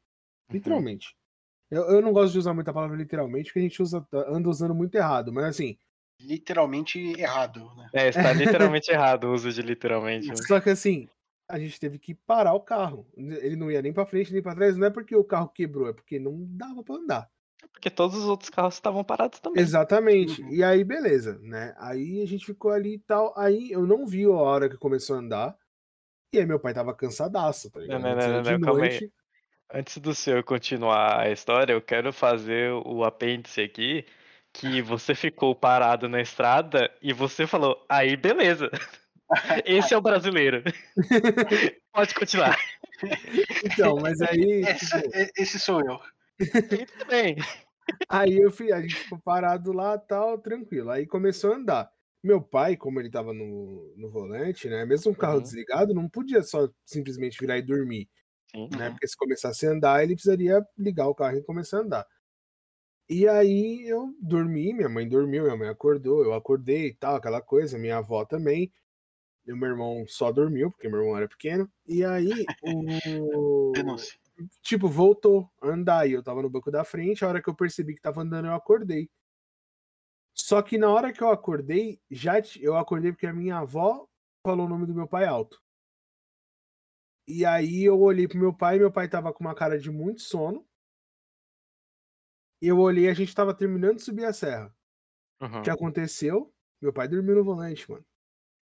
Literalmente. 0.52 1.16
Eu, 1.72 1.84
eu 1.86 2.02
não 2.02 2.14
gosto 2.14 2.34
de 2.34 2.40
usar 2.40 2.54
muita 2.54 2.74
palavra 2.74 2.96
literalmente, 2.96 3.46
porque 3.46 3.60
a 3.60 3.64
gente 3.64 3.82
usa, 3.82 4.06
anda 4.14 4.48
usando 4.48 4.76
muito 4.76 4.94
errado. 4.94 5.34
Mas 5.34 5.46
assim, 5.46 5.78
literalmente 6.20 7.00
errado, 7.20 7.74
né? 7.76 7.90
É, 7.94 8.10
está 8.10 8.34
literalmente 8.34 8.92
errado 8.92 9.26
o 9.26 9.34
uso 9.34 9.52
de 9.52 9.62
literalmente. 9.62 10.28
né? 10.28 10.36
Só 10.36 10.60
que 10.60 10.70
assim, 10.70 11.10
a 11.52 11.60
gente 11.60 11.80
teve 11.80 12.00
que 12.00 12.16
parar 12.16 12.54
o 12.54 12.62
carro. 12.62 13.06
Ele 13.16 13.56
não 13.56 13.70
ia 13.70 13.82
nem 13.82 13.92
pra 13.92 14.06
frente 14.06 14.32
nem 14.32 14.42
pra 14.42 14.56
trás. 14.56 14.78
Não 14.78 14.88
é 14.88 14.90
porque 14.90 15.16
o 15.16 15.24
carro 15.24 15.50
quebrou, 15.50 15.90
é 15.90 15.94
porque 15.94 16.18
não 16.18 16.46
dava 16.50 16.82
pra 16.84 16.96
andar. 16.96 17.30
Porque 17.72 17.90
todos 17.90 18.18
os 18.18 18.26
outros 18.26 18.50
carros 18.50 18.76
estavam 18.76 19.04
parados 19.04 19.40
também. 19.40 19.62
Exatamente. 19.62 20.42
Uhum. 20.42 20.50
E 20.50 20.64
aí, 20.64 20.84
beleza, 20.84 21.38
né? 21.42 21.76
Aí 21.78 22.22
a 22.22 22.26
gente 22.26 22.46
ficou 22.46 22.72
ali 22.72 22.96
e 22.96 23.00
tal. 23.00 23.34
Aí 23.38 23.72
eu 23.72 23.86
não 23.86 24.06
vi 24.06 24.24
a 24.24 24.30
hora 24.30 24.70
que 24.70 24.78
começou 24.78 25.16
a 25.16 25.20
andar. 25.20 25.58
E 26.34 26.40
aí 26.40 26.46
meu 26.46 26.60
pai 26.60 26.74
tava 26.74 26.96
cansadaço, 26.96 27.70
tá 27.70 27.80
ligado? 27.80 28.02
não, 28.02 28.16
não, 28.16 28.34
não, 28.34 28.42
de 28.42 28.52
não, 28.52 28.62
calma 28.62 28.84
aí. 28.84 28.90
noite. 28.90 29.14
Antes 29.74 29.98
do 29.98 30.16
senhor 30.16 30.44
continuar 30.44 31.20
a 31.22 31.30
história, 31.30 31.74
eu 31.74 31.82
quero 31.82 32.12
fazer 32.12 32.72
o 32.72 33.04
apêndice 33.04 33.62
aqui, 33.62 34.06
que 34.54 34.82
você 34.82 35.16
ficou 35.16 35.56
parado 35.56 36.10
na 36.10 36.22
estrada 36.22 36.92
e 37.02 37.14
você 37.14 37.48
falou, 37.48 37.86
aí 37.90 38.16
beleza. 38.16 38.70
Esse 39.66 39.94
é 39.94 39.98
o 39.98 40.02
brasileiro. 40.02 40.64
Pode 41.94 42.14
continuar. 42.16 42.58
Então, 43.66 43.96
mas 44.02 44.22
aí. 44.22 44.62
Esse, 44.68 44.86
tipo, 44.88 45.18
e- 45.18 45.32
esse 45.38 45.60
sou 45.60 45.82
eu. 45.82 46.00
E 46.40 46.86
tudo 46.86 47.06
bem. 47.08 47.36
Aí 48.10 48.38
eu 48.38 48.52
fui, 48.52 48.72
a 48.72 48.82
gente 48.82 48.96
ficou 48.96 49.20
parado 49.20 49.72
lá 49.74 49.98
tal, 49.98 50.38
tranquilo. 50.40 50.92
Aí 50.92 51.06
começou 51.08 51.54
a 51.54 51.58
andar. 51.58 51.92
Meu 52.24 52.42
pai, 52.42 52.78
como 52.78 53.00
ele 53.00 53.10
tava 53.10 53.34
no, 53.34 53.94
no 53.98 54.10
volante, 54.10 54.70
né? 54.70 54.86
Mesmo 54.86 55.12
o 55.12 55.16
carro 55.16 55.38
Uhum. 55.38 55.42
desligado, 55.42 55.94
não 55.94 56.10
podia 56.10 56.44
só 56.44 56.70
simplesmente 56.86 57.40
virar 57.40 57.58
e 57.58 57.62
dormir, 57.64 58.10
né? 58.78 58.88
Uhum. 58.88 58.92
Porque 58.94 59.08
se 59.08 59.18
começasse 59.18 59.68
a 59.68 59.72
andar, 59.72 60.04
ele 60.04 60.14
precisaria 60.16 60.66
ligar 60.78 61.08
o 61.08 61.16
carro 61.16 61.38
e 61.38 61.44
começar 61.44 61.78
a 61.80 61.82
andar. 61.82 62.08
E 63.10 63.28
aí 63.28 63.84
eu 63.88 64.16
dormi, 64.22 64.74
minha 64.74 64.88
mãe 64.90 65.08
dormiu, 65.08 65.44
minha 65.44 65.58
mãe 65.58 65.68
acordou, 65.70 66.24
eu 66.24 66.34
acordei 66.34 66.88
e 66.88 66.94
tal, 66.96 67.16
aquela 67.16 67.42
coisa, 67.42 67.78
minha 67.78 67.98
avó 67.98 68.24
também. 68.26 68.72
E 69.46 69.52
o 69.52 69.58
meu 69.58 69.70
irmão 69.70 70.06
só 70.08 70.32
dormiu, 70.32 70.72
porque 70.72 70.88
meu 70.88 71.00
irmão 71.00 71.18
era 71.18 71.28
pequeno. 71.28 71.70
E 71.88 72.04
aí 72.04 72.30
o. 72.64 73.74
Tipo, 74.62 74.88
voltou 74.88 75.50
a 75.62 75.68
andar. 75.68 76.08
E 76.08 76.14
eu 76.14 76.24
tava 76.24 76.42
no 76.42 76.50
banco 76.50 76.72
da 76.72 76.84
frente, 76.84 77.24
a 77.24 77.28
hora 77.28 77.42
que 77.42 77.50
eu 77.50 77.56
percebi 77.56 77.96
que 77.96 78.02
tava 78.02 78.22
andando, 78.22 78.48
eu 78.48 78.54
acordei. 78.54 79.10
Só 80.34 80.62
que 80.62 80.78
na 80.78 80.90
hora 80.90 81.12
que 81.12 81.22
eu 81.22 81.30
acordei, 81.30 82.00
já 82.10 82.36
eu 82.60 82.76
acordei 82.78 83.12
porque 83.12 83.28
a 83.28 83.34
minha 83.34 83.58
avó 83.58 84.08
falou 84.46 84.66
o 84.66 84.70
nome 84.70 84.86
do 84.86 84.96
meu 84.96 85.08
pai 85.08 85.26
alto. 85.26 85.62
E 87.28 87.46
aí 87.46 87.84
eu 87.84 88.00
olhei 88.00 88.28
pro 88.28 88.38
meu 88.38 88.54
pai, 88.54 88.78
meu 88.78 88.92
pai 88.92 89.08
tava 89.08 89.34
com 89.34 89.44
uma 89.44 89.56
cara 89.56 89.78
de 89.78 89.92
muito 89.92 90.22
sono. 90.22 90.66
E 92.62 92.68
eu 92.68 92.80
olhei, 92.80 93.10
a 93.10 93.14
gente 93.14 93.34
tava 93.34 93.54
terminando 93.56 93.98
de 93.98 94.04
subir 94.04 94.26
a 94.26 94.34
serra. 94.34 94.74
Uhum. 95.42 95.60
O 95.60 95.62
que 95.64 95.70
aconteceu? 95.70 96.54
Meu 96.82 96.94
pai 96.94 97.08
dormiu 97.08 97.36
no 97.36 97.44
volante, 97.44 97.90
mano. 97.90 98.06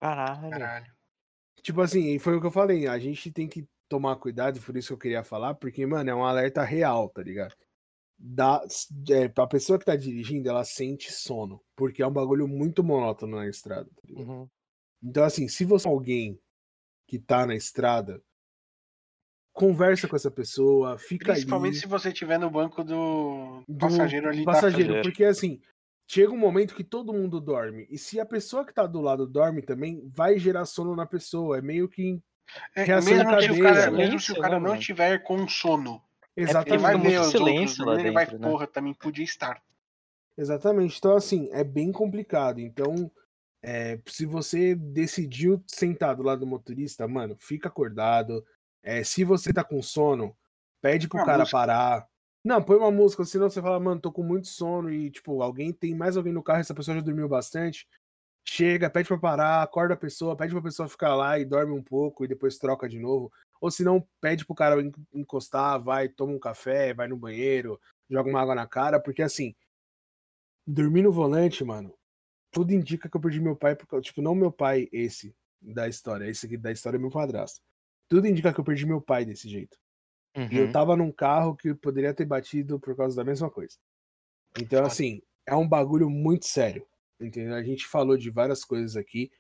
Caralho. 0.05 0.51
Caralho. 0.51 0.93
Tipo 1.63 1.81
assim, 1.81 2.15
e 2.15 2.19
foi 2.19 2.37
o 2.37 2.41
que 2.41 2.47
eu 2.47 2.51
falei, 2.51 2.87
a 2.87 2.99
gente 2.99 3.33
tem 3.33 3.49
que 3.49 3.67
tomar 3.89 4.17
cuidado, 4.17 4.61
por 4.61 4.77
isso 4.77 4.89
que 4.89 4.93
eu 4.93 4.99
queria 4.99 5.25
falar, 5.25 5.55
porque, 5.55 5.87
mano, 5.87 6.11
é 6.11 6.15
um 6.15 6.25
alerta 6.25 6.63
real, 6.63 7.09
tá 7.09 7.23
ligado? 7.23 7.55
Dá, 8.19 8.63
é, 9.09 9.29
pra 9.29 9.47
pessoa 9.47 9.79
que 9.79 9.85
tá 9.87 9.97
dirigindo, 9.97 10.49
ela 10.49 10.63
sente 10.63 11.11
sono, 11.11 11.59
porque 11.75 12.03
é 12.03 12.07
um 12.07 12.13
bagulho 12.13 12.47
muito 12.47 12.85
monótono 12.85 13.37
na 13.39 13.49
estrada, 13.49 13.89
tá 13.97 14.03
ligado? 14.07 14.29
Uhum. 14.29 14.49
Então, 15.03 15.25
assim, 15.25 15.49
se 15.49 15.65
você 15.65 15.89
é 15.89 15.91
alguém 15.91 16.39
que 17.07 17.19
tá 17.19 17.47
na 17.47 17.55
estrada, 17.55 18.23
conversa 19.55 20.07
com 20.07 20.17
essa 20.17 20.31
pessoa, 20.31 20.99
fica 20.99 21.33
Principalmente 21.33 21.73
ali 21.73 21.81
se 21.81 21.87
você 21.87 22.09
estiver 22.09 22.39
no 22.39 22.51
banco 22.51 22.85
do 22.85 23.63
do 23.67 23.79
passageiro 23.79 24.29
ali 24.29 24.45
da 24.45 24.53
passageiro, 24.53 24.95
passageiro. 24.95 25.03
porque 25.03 25.25
assim, 25.25 25.61
chega 26.07 26.33
um 26.33 26.39
momento 26.39 26.75
que 26.75 26.85
todo 26.85 27.13
mundo 27.13 27.41
dorme, 27.41 27.87
e 27.91 27.99
se 27.99 28.21
a 28.21 28.27
pessoa 28.27 28.65
que 28.65 28.73
tá 28.75 28.87
do 28.87 29.01
lado 29.01 29.27
dorme 29.27 29.63
também, 29.63 30.03
vai 30.09 30.39
gerar 30.39 30.65
sono 30.67 30.95
na 30.97 31.07
pessoa, 31.07 31.59
é 31.59 31.63
meio 31.63 31.89
que 31.89 32.23
É, 32.75 32.85
mesmo, 33.01 33.37
que 33.39 33.51
o 33.53 33.59
cadeia, 33.59 33.63
cara, 33.63 33.91
né? 33.91 33.99
mesmo 33.99 34.21
se 34.21 34.33
o 34.33 34.37
cara 34.37 34.61
não 34.61 34.71
mano? 34.71 34.75
estiver 34.75 35.19
com 35.23 35.49
sono, 35.49 36.03
ele 36.37 36.47
Exatamente. 36.51 36.83
vai 36.83 36.97
fica 36.97 36.99
ver 36.99 37.21
os 37.21 37.35
outros 37.35 37.49
silêncio 37.49 37.85
lá 37.85 37.95
dormindo, 37.95 38.01
ele 38.01 38.11
vai, 38.11 38.27
dentro, 38.27 38.39
né? 38.39 38.49
porra, 38.49 38.67
também 38.67 38.95
podia 38.95 39.25
estar. 39.25 39.63
Exatamente. 40.37 40.99
Então, 40.99 41.15
assim, 41.17 41.49
é 41.53 41.63
bem 41.63 41.93
complicado. 41.93 42.61
Então, 42.61 43.11
é, 43.63 44.01
se 44.07 44.27
você 44.27 44.75
decidiu 44.75 45.63
sentar 45.67 46.17
do 46.17 46.23
lado 46.23 46.41
do 46.41 46.47
motorista, 46.47 47.07
mano, 47.09 47.37
fica 47.39 47.69
acordado. 47.69 48.45
É, 48.83 49.05
se 49.05 49.25
você 49.25 49.53
tá 49.53 49.65
com 49.65 49.83
sono, 49.83 50.37
pede 50.83 51.09
pro 51.09 51.19
Uma 51.19 51.27
cara 51.27 51.39
música. 51.41 51.57
parar. 51.59 52.09
Não, 52.45 52.63
põe 52.63 52.77
uma 52.77 52.91
música, 52.91 53.25
senão 53.25 53.49
você 53.49 53.61
fala, 53.63 53.81
mano, 53.81 54.01
tô 54.01 54.13
com 54.13 54.23
muito 54.23 54.47
sono 54.49 54.93
e, 54.93 55.11
tipo, 55.11 55.41
alguém 55.43 55.73
tem 55.73 55.95
mais 55.95 56.17
alguém 56.17 56.33
no 56.33 56.43
carro, 56.43 56.61
essa 56.61 56.75
pessoa 56.75 56.95
já 56.97 57.01
dormiu 57.03 57.29
bastante. 57.29 57.89
Chega, 58.47 58.91
pede 58.91 59.09
pra 59.09 59.19
parar, 59.19 59.63
acorda 59.63 59.95
a 59.95 59.97
pessoa, 59.97 60.37
pede 60.37 60.53
pra 60.55 60.63
pessoa 60.63 60.89
ficar 60.89 61.15
lá 61.17 61.39
e 61.39 61.45
dorme 61.47 61.73
um 61.73 61.83
pouco 61.83 62.25
e 62.25 62.29
depois 62.29 62.59
troca 62.59 62.89
de 62.89 62.99
novo. 63.01 63.33
Ou 63.61 63.71
se 63.71 63.85
não, 63.85 64.07
pede 64.21 64.45
pro 64.47 64.55
cara 64.55 64.81
en- 64.83 64.93
encostar, 65.15 65.83
vai, 65.83 66.09
toma 66.09 66.33
um 66.35 66.39
café, 66.41 66.95
vai 66.95 67.09
no 67.09 67.17
banheiro, 67.17 67.81
joga 68.11 68.31
uma 68.31 68.41
água 68.43 68.55
na 68.55 68.67
cara, 68.67 69.01
porque 69.01 69.23
assim, 69.23 69.55
dormir 70.67 71.03
no 71.03 71.13
volante, 71.13 71.65
mano, 71.65 71.95
tudo 72.53 72.73
indica 72.73 73.09
que 73.11 73.17
eu 73.17 73.23
perdi 73.23 73.41
meu 73.41 73.57
pai, 73.57 73.77
porque, 73.77 74.01
tipo, 74.03 74.23
não 74.23 74.35
meu 74.35 74.53
pai 74.53 74.89
esse 74.93 75.37
da 75.63 75.89
história, 75.89 76.27
esse 76.29 76.47
aqui 76.47 76.57
da 76.59 76.73
história 76.73 76.99
é 76.99 77.01
meu 77.01 77.11
padrasto. 77.11 77.61
Tudo 78.09 78.29
indica 78.29 78.53
que 78.55 78.61
eu 78.61 78.65
perdi 78.65 78.87
meu 78.87 79.01
pai 79.03 79.25
desse 79.27 79.49
jeito. 79.49 79.79
E 80.37 80.57
eu 80.57 80.67
Uhum. 80.67 80.73
tava 80.73 80.97
num 80.97 81.13
carro 81.13 81.55
que 81.57 81.73
poderia 81.75 82.13
ter 82.13 82.25
batido 82.25 82.79
por 82.81 82.97
causa 82.97 83.15
da 83.17 83.25
mesma 83.25 83.49
coisa. 83.51 83.77
Então, 84.61 84.85
assim, 84.85 85.23
é 85.47 85.55
um 85.55 85.69
bagulho 85.69 86.11
muito 86.11 86.47
sério. 86.47 86.87
Entendeu? 87.21 87.55
A 87.55 87.63
gente 87.63 87.87
falou 87.87 88.17
de 88.17 88.31
várias 88.31 88.65
coisas 88.65 88.97
aqui, 88.97 89.31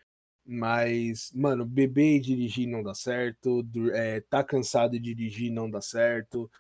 mas, 0.47 1.33
mano, 1.35 1.65
beber 1.65 2.17
e 2.17 2.21
dirigir 2.21 2.69
não 2.69 2.83
dá 2.83 2.95
certo, 2.95 3.67
é, 3.93 4.21
tá 4.21 4.45
cansado 4.45 4.93
de 4.93 5.15
dirigir 5.15 5.51
não 5.53 5.69
dá 5.71 5.81
certo. 5.81 6.51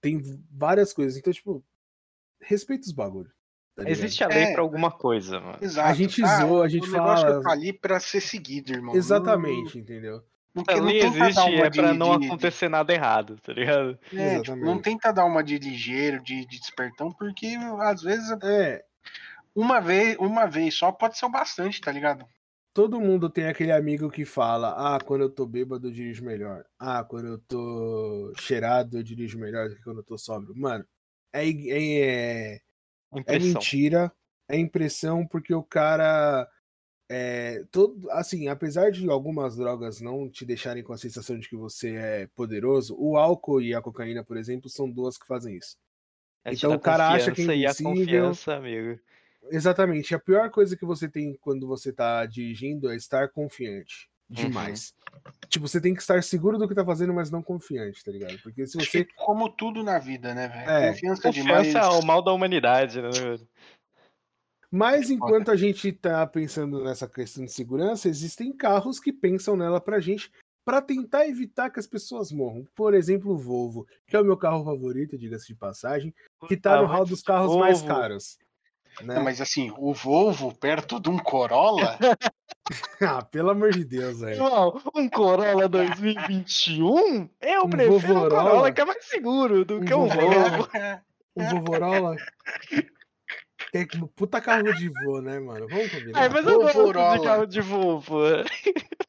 Tem 0.00 0.20
várias 0.50 0.92
coisas. 0.92 1.16
Então, 1.16 1.32
tipo, 1.32 1.64
respeita 2.40 2.86
os 2.86 2.92
bagulhos. 2.92 3.32
tá? 3.74 3.88
Existe 3.88 4.22
a 4.22 4.28
lei 4.28 4.42
É. 4.44 4.52
pra 4.52 4.60
alguma 4.60 4.90
coisa, 4.90 5.40
mano. 5.40 5.58
Exato. 5.62 5.88
A 5.88 5.94
gente 5.94 6.22
Ah, 6.22 6.40
zoa, 6.46 6.64
a 6.64 6.66
o- 6.66 6.68
gente 6.68 6.88
o 6.90 6.92
negócio 6.92 7.26
fala- 7.26 7.42
tá 7.42 7.50
ali 7.52 7.72
pra 7.72 7.98
ser 7.98 8.20
seguido, 8.20 8.70
irmão. 8.70 8.94
Exatamente, 8.94 9.78
entendeu? 9.78 10.22
Não, 10.54 10.64
A 10.68 10.74
não, 10.74 10.80
não 10.80 10.86
lei 10.86 10.98
tenta 11.00 11.18
dar 11.30 11.30
existe 11.34 11.50
uma 11.50 11.66
é 11.66 11.70
pra 11.70 11.92
de- 11.92 11.98
não 11.98 12.18
de- 12.18 12.26
acontecer 12.26 12.68
nada 12.68 12.92
errado, 12.92 13.36
tá 13.40 13.52
ligado? 13.52 13.98
é, 14.12 14.40
tipo, 14.40 14.56
não 14.56 14.80
tenta 14.80 15.12
dar 15.12 15.24
uma 15.24 15.42
de 15.42 15.58
ligeiro, 15.58 16.22
de, 16.22 16.44
de 16.46 16.58
despertão, 16.58 17.10
porque 17.12 17.56
às 17.80 18.02
vezes 18.02 18.30
É, 18.42 18.84
uma 19.54 19.80
vez, 19.80 20.16
uma 20.18 20.46
vez 20.46 20.74
só 20.74 20.92
pode 20.92 21.18
ser 21.18 21.26
o 21.26 21.30
bastante, 21.30 21.80
tá 21.80 21.92
ligado? 21.92 22.26
todo 22.74 23.00
mundo 23.00 23.28
tem 23.30 23.46
aquele 23.46 23.72
amigo 23.72 24.10
que 24.10 24.24
fala: 24.24 24.96
Ah, 24.96 24.98
quando 25.00 25.22
eu 25.22 25.30
tô 25.30 25.46
bêbado 25.46 25.88
eu 25.88 25.92
dirijo 25.92 26.24
melhor. 26.24 26.64
Ah, 26.78 27.04
quando 27.04 27.28
eu 27.28 27.38
tô 27.38 28.32
cheirado 28.38 28.98
eu 28.98 29.02
dirijo 29.02 29.38
melhor 29.38 29.68
do 29.68 29.76
que 29.76 29.82
quando 29.82 29.98
eu 29.98 30.04
tô 30.04 30.18
sóbrio. 30.18 30.54
Mano, 30.56 30.84
é, 31.32 31.48
é, 31.48 32.54
é, 32.56 32.60
é 33.26 33.38
mentira, 33.38 34.12
é 34.48 34.58
impressão, 34.58 35.26
porque 35.26 35.54
o 35.54 35.62
cara. 35.62 36.48
É, 37.14 37.62
todo, 37.70 38.10
assim, 38.12 38.48
apesar 38.48 38.90
de 38.90 39.06
algumas 39.10 39.54
drogas 39.54 40.00
não 40.00 40.30
te 40.30 40.46
deixarem 40.46 40.82
com 40.82 40.94
a 40.94 40.96
sensação 40.96 41.38
de 41.38 41.46
que 41.46 41.54
você 41.54 41.94
é 41.94 42.26
poderoso, 42.34 42.96
o 42.98 43.18
álcool 43.18 43.60
e 43.60 43.74
a 43.74 43.82
cocaína, 43.82 44.24
por 44.24 44.38
exemplo, 44.38 44.70
são 44.70 44.90
duas 44.90 45.18
que 45.18 45.26
fazem 45.26 45.54
isso. 45.58 45.76
É 46.42 46.54
Então 46.54 46.72
o 46.72 46.80
cara 46.80 47.10
acha 47.10 47.30
que 47.30 47.42
é 47.42 47.44
confiança 47.44 47.82
e 47.82 47.86
a 47.86 47.90
confiança, 47.90 48.54
amigo. 48.54 48.98
Exatamente. 49.50 50.14
A 50.14 50.18
pior 50.18 50.48
coisa 50.48 50.74
que 50.74 50.86
você 50.86 51.06
tem 51.06 51.36
quando 51.42 51.66
você 51.66 51.92
tá 51.92 52.24
dirigindo 52.24 52.90
é 52.90 52.96
estar 52.96 53.28
confiante. 53.28 54.08
Demais. 54.30 54.94
Tipo, 55.48 55.68
você 55.68 55.82
tem 55.82 55.92
que 55.92 56.00
estar 56.00 56.22
seguro 56.22 56.56
do 56.56 56.66
que 56.66 56.74
tá 56.74 56.82
fazendo, 56.82 57.12
mas 57.12 57.30
não 57.30 57.42
confiante, 57.42 58.02
tá 58.02 58.10
ligado? 58.10 58.38
Porque 58.42 58.66
se 58.66 58.78
você. 58.78 59.04
que 59.04 59.14
como 59.16 59.50
tudo 59.50 59.82
na 59.82 59.98
vida, 59.98 60.34
né, 60.34 60.48
velho? 60.48 60.70
É, 60.70 60.88
Confiança, 60.92 61.30
demais. 61.30 61.66
Confiança 61.66 61.94
é 61.94 61.98
o 61.98 62.02
mal 62.02 62.22
da 62.22 62.32
humanidade, 62.32 63.02
né? 63.02 63.10
velho? 63.10 63.46
Mas 64.72 65.10
enquanto 65.10 65.50
a 65.50 65.56
gente 65.56 65.92
tá 65.92 66.26
pensando 66.26 66.82
nessa 66.82 67.06
questão 67.06 67.44
de 67.44 67.52
segurança, 67.52 68.08
existem 68.08 68.50
carros 68.50 68.98
que 68.98 69.12
pensam 69.12 69.54
nela 69.54 69.78
pra 69.78 70.00
gente 70.00 70.32
pra 70.64 70.80
tentar 70.80 71.28
evitar 71.28 71.68
que 71.68 71.78
as 71.78 71.86
pessoas 71.86 72.32
morram. 72.32 72.66
Por 72.74 72.94
exemplo, 72.94 73.32
o 73.32 73.36
Volvo, 73.36 73.86
que 74.06 74.16
é 74.16 74.20
o 74.20 74.24
meu 74.24 74.36
carro 74.36 74.64
favorito, 74.64 75.18
diga-se 75.18 75.48
de 75.48 75.54
passagem, 75.54 76.14
que 76.48 76.56
tá 76.56 76.80
no 76.80 76.86
hall 76.86 77.04
dos 77.04 77.22
carros 77.22 77.54
mais 77.56 77.82
caros. 77.82 78.38
Né? 79.02 79.14
Não, 79.16 79.22
mas 79.24 79.40
assim, 79.42 79.70
o 79.76 79.92
Volvo 79.92 80.54
perto 80.54 80.98
de 80.98 81.10
um 81.10 81.18
Corolla, 81.18 81.98
Ah, 83.00 83.22
pelo 83.22 83.50
amor 83.50 83.72
de 83.72 83.84
Deus, 83.84 84.20
velho. 84.20 84.42
Um 84.94 85.08
Corolla 85.08 85.68
2021? 85.68 87.28
Eu 87.40 87.64
Um 87.64 87.70
prefiro 87.70 87.94
um 87.94 87.98
Vovorola? 87.98 88.30
Corolla 88.30 88.72
que 88.72 88.80
é 88.80 88.84
mais 88.84 89.04
seguro 89.04 89.64
do 89.64 89.78
Um 89.78 89.84
que 89.84 89.94
um? 89.94 90.06
Volvo. 90.06 90.68
Um 91.36 91.48
Vovorola. 91.50 92.16
É 93.72 93.86
que 93.86 93.98
puta 94.08 94.40
carro 94.40 94.72
de 94.74 94.88
vô, 94.88 95.20
né, 95.20 95.40
mano? 95.40 95.66
Vamos 95.68 95.90
combinar. 95.90 96.20
Ai, 96.20 96.28
mas 96.28 96.46
eu 96.46 96.60
gosto 96.60 96.72
de 96.72 96.78
Vovorola. 96.78 97.24
carro 97.24 97.46
de 97.46 97.60
Volvo. 97.60 98.18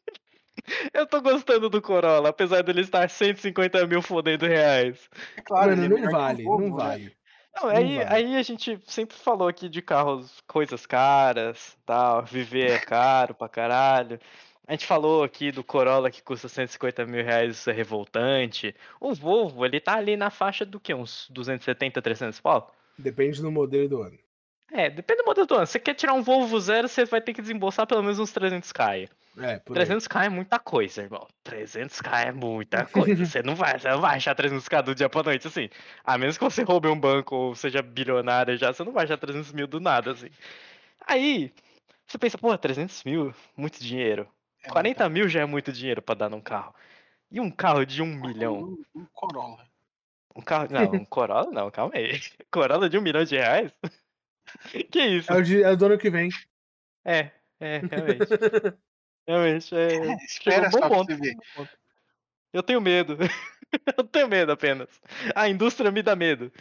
Eu 0.93 1.05
tô 1.05 1.21
gostando 1.21 1.69
do 1.69 1.81
Corolla, 1.81 2.29
apesar 2.29 2.61
dele 2.63 2.81
estar 2.81 3.09
150 3.09 3.85
mil 3.85 4.01
fodendo 4.01 4.45
reais. 4.45 5.09
é 5.35 5.41
claro, 5.41 5.71
Mano, 5.71 5.83
ele 5.83 5.93
é 5.93 6.01
não 6.01 6.11
vale, 6.11 6.43
Volvo, 6.43 6.61
não 6.61 6.77
né? 6.77 6.83
vale. 6.83 7.17
Não, 7.55 7.69
aí, 7.69 8.01
aí 8.03 8.35
a 8.37 8.41
gente 8.41 8.79
sempre 8.85 9.15
falou 9.15 9.47
aqui 9.47 9.67
de 9.67 9.81
carros, 9.81 10.41
coisas 10.47 10.85
caras, 10.85 11.77
tal, 11.85 12.23
viver 12.23 12.71
é 12.71 12.79
caro 12.79 13.35
pra 13.35 13.49
caralho. 13.49 14.19
A 14.65 14.71
gente 14.71 14.87
falou 14.87 15.23
aqui 15.23 15.51
do 15.51 15.63
Corolla 15.63 16.09
que 16.09 16.23
custa 16.23 16.47
150 16.47 17.05
mil 17.05 17.23
reais, 17.23 17.57
isso 17.57 17.69
é 17.69 17.73
revoltante. 17.73 18.73
O 18.99 19.13
Volvo, 19.13 19.65
ele 19.65 19.79
tá 19.81 19.95
ali 19.95 20.15
na 20.15 20.29
faixa 20.29 20.65
do 20.65 20.79
que? 20.79 20.93
Uns 20.93 21.27
270, 21.29 22.01
300 22.01 22.39
pau? 22.39 22.73
Depende 22.97 23.41
do 23.41 23.51
modelo 23.51 23.83
e 23.83 23.87
do 23.89 24.01
ano. 24.01 24.17
É, 24.73 24.89
depende 24.89 25.21
do 25.21 25.25
modelo 25.25 25.45
do 25.45 25.55
ano. 25.55 25.67
Você 25.67 25.79
quer 25.79 25.93
tirar 25.93 26.13
um 26.13 26.23
Volvo 26.23 26.59
zero, 26.59 26.87
você 26.89 27.05
vai 27.05 27.21
ter 27.21 27.31
que 27.33 27.41
desembolsar 27.41 27.85
pelo 27.85 28.01
menos 28.01 28.17
uns 28.17 28.33
300k. 28.33 29.07
É, 29.37 29.57
por 29.59 29.77
aí. 29.77 29.85
300k 29.85 30.25
é 30.25 30.29
muita 30.29 30.57
coisa, 30.59 31.03
irmão. 31.03 31.27
300k 31.45 32.27
é 32.27 32.31
muita 32.31 32.85
coisa. 33.15 33.23
Você 33.25 33.43
não 33.43 33.55
vai, 33.55 33.77
você 33.79 33.89
não 33.89 34.01
vai 34.01 34.17
achar 34.17 34.35
300k 34.35 34.81
do 34.81 34.95
dia 34.95 35.07
pra 35.09 35.21
noite, 35.23 35.47
assim. 35.47 35.69
A 36.03 36.17
menos 36.17 36.37
que 36.37 36.43
você 36.43 36.63
roube 36.63 36.87
um 36.87 36.99
banco 36.99 37.35
ou 37.35 37.55
seja 37.55 37.81
bilionário 37.83 38.57
já, 38.57 38.73
você 38.73 38.83
não 38.83 38.91
vai 38.91 39.03
achar 39.05 39.17
300 39.17 39.51
mil 39.53 39.67
do 39.67 39.79
nada, 39.79 40.11
assim. 40.11 40.29
Aí, 41.05 41.51
você 42.07 42.17
pensa, 42.17 42.37
pô, 42.37 42.57
300 42.57 43.03
mil, 43.03 43.33
muito 43.55 43.79
dinheiro. 43.79 44.27
É 44.63 44.69
40 44.69 45.07
mil 45.09 45.27
já 45.29 45.41
é 45.41 45.45
muito 45.45 45.71
dinheiro 45.71 46.01
pra 46.01 46.15
dar 46.15 46.29
num 46.29 46.41
carro. 46.41 46.73
E 47.29 47.39
um 47.39 47.51
carro 47.51 47.85
de 47.85 48.01
um 48.01 48.07
muito- 48.07 48.27
milhão? 48.27 48.55
Um, 48.95 49.01
um 49.01 49.05
Corolla. 49.13 49.65
Um 50.35 50.41
carro. 50.41 50.67
Não, 50.71 50.83
um 50.93 51.05
Corolla 51.05 51.51
não, 51.51 51.69
calma 51.69 51.93
aí. 51.95 52.19
Corolla 52.51 52.89
de 52.89 52.97
um 52.97 53.01
milhão 53.01 53.23
de 53.23 53.35
reais? 53.35 53.71
Que 54.91 55.01
isso? 55.01 55.31
É 55.31 55.35
o, 55.35 55.41
de- 55.41 55.63
é 55.63 55.69
o 55.71 55.77
do 55.77 55.85
ano 55.85 55.97
que 55.97 56.09
vem. 56.09 56.29
É, 57.05 57.31
é, 57.59 57.77
realmente. 57.79 58.27
Realmente, 59.25 59.73
é. 59.73 59.95
É, 59.95 60.15
espera 60.25 60.67
um 60.67 60.71
bom 60.71 60.79
só 60.79 60.89
ponto, 60.89 61.15
você 61.15 61.15
ver. 61.15 61.35
Eu 62.51 62.61
tenho 62.61 62.81
medo. 62.81 63.17
Eu 63.97 64.03
tenho 64.03 64.27
medo 64.27 64.51
apenas. 64.51 64.89
A 65.33 65.49
indústria 65.49 65.89
me 65.89 66.03
dá 66.03 66.15
medo. 66.15 66.51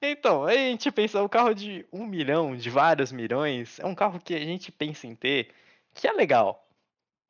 Então, 0.00 0.44
aí 0.44 0.56
a 0.56 0.70
gente 0.70 0.90
pensa, 0.92 1.22
o 1.22 1.28
carro 1.28 1.54
de 1.54 1.86
um 1.92 2.06
milhão, 2.06 2.56
de 2.56 2.68
vários 2.70 3.10
milhões, 3.10 3.80
é 3.80 3.86
um 3.86 3.94
carro 3.94 4.20
que 4.20 4.34
a 4.34 4.38
gente 4.38 4.70
pensa 4.70 5.06
em 5.06 5.14
ter, 5.16 5.50
que 5.94 6.06
é 6.06 6.12
legal. 6.12 6.67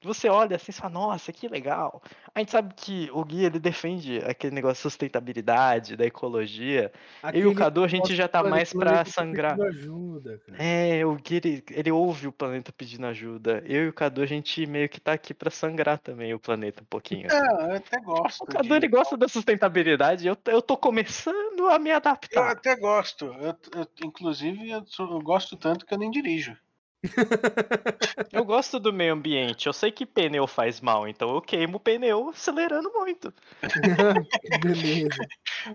Você 0.03 0.29
olha 0.29 0.55
assim 0.57 0.71
e 0.71 0.75
fala, 0.75 0.91
nossa, 0.93 1.33
que 1.33 1.49
legal. 1.49 2.01
A 2.33 2.39
gente 2.39 2.53
sabe 2.53 2.73
que 2.75 3.11
o 3.13 3.25
Gui, 3.25 3.45
ele 3.45 3.59
defende 3.59 4.19
aquele 4.19 4.55
negócio 4.55 4.77
de 4.77 4.83
sustentabilidade, 4.83 5.97
da 5.97 6.07
ecologia. 6.07 6.93
Eu 6.93 7.29
e 7.29 7.29
Aquele 7.29 7.47
o 7.49 7.55
Cadu, 7.55 7.83
a 7.83 7.89
gente 7.89 8.15
já 8.15 8.29
tá 8.29 8.45
mais 8.45 8.73
tá 8.73 9.05
sangrar. 9.05 9.61
ajuda, 9.61 10.39
cara. 10.47 10.63
É, 10.63 11.05
o 11.05 11.17
Gui, 11.17 11.37
ele, 11.37 11.65
ele 11.73 11.91
ouve 11.91 12.29
o 12.29 12.33
planeta 12.33 12.73
pedindo 12.73 13.07
ajuda. 13.07 13.61
Eu 13.67 13.87
e 13.87 13.89
o 13.89 13.93
Cadu, 13.93 14.23
a 14.23 14.27
gente 14.27 14.65
meio 14.67 14.89
que 14.89 15.01
tá 15.01 15.13
aqui 15.15 15.35
pra 15.35 15.51
sangrar 15.51 15.99
também 15.99 16.33
o 16.33 16.39
planeta 16.39 16.81
um 16.81 16.87
pouquinho. 16.87 17.27
Não, 17.29 17.69
eu 17.71 17.77
até 17.77 18.01
gosto. 18.01 18.43
O 18.45 18.47
Cadu, 18.47 18.69
de- 18.69 18.75
ele 18.75 18.89
gosta 18.89 19.17
da 19.17 19.27
sustentabilidade, 19.27 20.29
eu, 20.29 20.37
eu 20.47 20.63
tô 20.63 20.77
começando 20.77 21.67
a 21.69 21.77
me 21.79 21.91
Eu 21.91 21.97
adaptar. 21.97 22.53
até 22.53 22.77
gosto. 22.77 23.25
Eu, 23.25 23.57
eu- 23.75 23.89
inclusive, 24.05 24.71
eu, 24.71 24.85
eu 25.01 25.21
gosto 25.23 25.57
tanto 25.57 25.85
que 25.85 25.93
eu 25.93 25.99
nem 25.99 26.11
dirijo. 26.11 26.57
Eu 28.33 28.45
gosto 28.45 28.81
do 28.81 28.93
meio 28.93 29.13
ambiente, 29.13 29.67
eu 29.67 29.73
sei 29.73 29.91
que 29.93 30.05
pneu 30.05 30.47
faz 30.47 30.81
mal, 30.81 31.07
então 31.07 31.35
eu 31.35 31.41
queimo 31.41 31.77
o 31.77 31.81
pneu 31.81 32.31
acelerando 32.31 32.91
muito. 32.93 33.33
Beleza. 34.63 35.27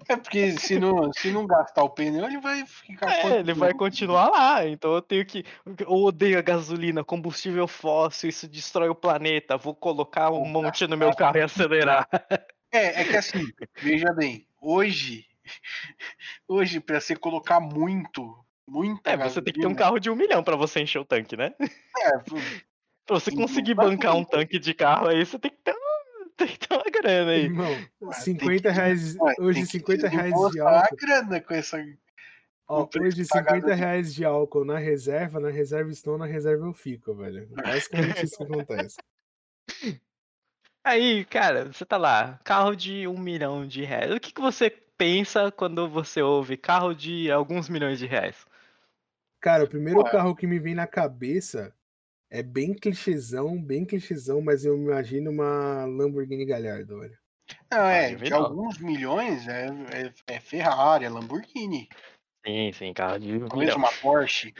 É 0.07 0.17
porque 0.17 0.51
se 0.57 0.77
não, 0.79 1.11
se 1.13 1.31
não 1.31 1.45
gastar 1.45 1.83
o 1.83 1.89
pneu, 1.89 2.25
ele 2.25 2.39
vai 2.39 2.65
ficar. 2.65 3.09
É, 3.09 3.39
ele 3.39 3.53
vai 3.53 3.73
continuar 3.73 4.29
lá, 4.29 4.67
então 4.67 4.93
eu 4.93 5.01
tenho 5.01 5.25
que. 5.25 5.45
Eu 5.79 5.91
odeio 5.91 6.37
a 6.37 6.41
gasolina, 6.41 7.03
combustível 7.03 7.67
fóssil, 7.67 8.29
isso 8.29 8.47
destrói 8.47 8.89
o 8.89 8.95
planeta. 8.95 9.57
Vou 9.57 9.73
colocar 9.73 10.31
um 10.31 10.45
monte 10.45 10.85
no 10.87 10.97
meu 10.97 11.15
carro 11.15 11.37
e 11.37 11.41
acelerar. 11.43 12.07
É, 12.71 13.01
é 13.01 13.03
que 13.05 13.15
assim, 13.15 13.45
veja 13.81 14.11
bem, 14.13 14.47
hoje, 14.59 15.25
hoje, 16.47 16.79
pra 16.79 16.99
você 16.99 17.15
colocar 17.15 17.59
muito, 17.59 18.43
muita 18.73 19.11
É, 19.11 19.17
você 19.17 19.41
tem 19.41 19.53
que 19.53 19.59
ter 19.61 19.67
um 19.67 19.75
carro 19.75 19.99
de 19.99 20.09
um 20.09 20.15
milhão 20.15 20.43
pra 20.43 20.55
você 20.55 20.79
encher 20.81 20.99
o 20.99 21.05
tanque, 21.05 21.37
né? 21.37 21.53
É, 21.59 22.11
Pra 23.05 23.19
você 23.19 23.31
conseguir 23.31 23.73
bancar 23.75 24.15
um 24.15 24.23
tanque 24.25 24.57
de 24.57 24.73
carro 24.73 25.07
aí, 25.07 25.25
você 25.25 25.37
tem 25.37 25.51
que 25.51 25.57
ter, 25.57 25.73
um, 25.73 26.29
tem 26.37 26.47
que 26.47 26.57
ter 26.59 26.73
uma 26.73 26.83
grana 26.85 27.31
aí. 27.31 27.43
Irmão, 27.43 27.71
Ué, 28.01 28.13
50 28.13 28.47
tem 28.47 28.61
que- 28.61 28.69
reais. 28.69 29.15
ué, 29.17 29.33
Hoje, 29.39 29.53
tem 29.59 29.65
que 29.65 29.71
50 29.71 30.07
reais 30.07 30.33
de 30.51 30.59
álcool. 30.59 30.67
a 30.67 30.87
grana 30.95 31.41
com 31.41 31.53
essa. 31.53 31.77
Ó, 32.65 32.87
hoje, 33.01 33.25
pagado 33.27 33.55
50 33.59 33.75
de- 33.75 33.79
reais 33.81 34.15
de 34.15 34.23
álcool 34.23 34.63
na 34.63 34.77
reserva, 34.79 35.37
na 35.39 35.49
reserva 35.49 35.91
estou, 35.91 36.17
na 36.17 36.25
reserva 36.25 36.65
eu 36.65 36.73
fico, 36.73 37.13
velho. 37.13 37.45
Basicamente 37.51 38.23
isso 38.25 38.37
que 38.37 38.43
acontece. 38.43 38.95
Aí, 40.85 41.23
cara, 41.25 41.65
você 41.71 41.85
tá 41.85 41.97
lá, 41.97 42.39
carro 42.43 42.75
de 42.75 43.07
um 43.07 43.17
milhão 43.17 43.65
de 43.67 43.83
reais. 43.83 44.11
O 44.11 44.19
que, 44.19 44.33
que 44.33 44.41
você 44.41 44.69
pensa 44.97 45.51
quando 45.51 45.87
você 45.89 46.21
ouve 46.21 46.57
carro 46.57 46.93
de 46.93 47.31
alguns 47.31 47.69
milhões 47.69 47.99
de 47.99 48.05
reais? 48.05 48.45
Cara, 49.43 49.65
o 49.65 49.67
primeiro 49.67 50.01
Ué. 50.01 50.09
carro 50.09 50.33
que 50.33 50.47
me 50.47 50.57
vem 50.57 50.73
na 50.73 50.87
cabeça 50.87 51.75
é 52.31 52.41
bem 52.41 52.73
clichêzão, 52.73 53.61
bem 53.61 53.83
clichêzão, 53.83 54.41
mas 54.41 54.63
eu 54.63 54.73
imagino 54.77 55.29
uma 55.29 55.83
Lamborghini 55.83 56.45
Gallardo, 56.45 57.01
velho. 57.01 57.17
Não, 57.69 57.85
é, 57.85 58.03
Pode 58.03 58.15
vir, 58.15 58.23
de 58.23 58.29
não. 58.29 58.45
alguns 58.45 58.77
milhões 58.77 59.45
é, 59.49 59.67
é, 59.91 60.35
é 60.35 60.39
Ferrari, 60.39 61.03
é 61.03 61.09
Lamborghini. 61.09 61.89
Sim, 62.47 62.71
sim, 62.71 62.93
carro 62.93 63.19
de 63.19 63.33
milhão. 63.33 63.75
uma 63.75 63.91
Porsche. 63.91 64.53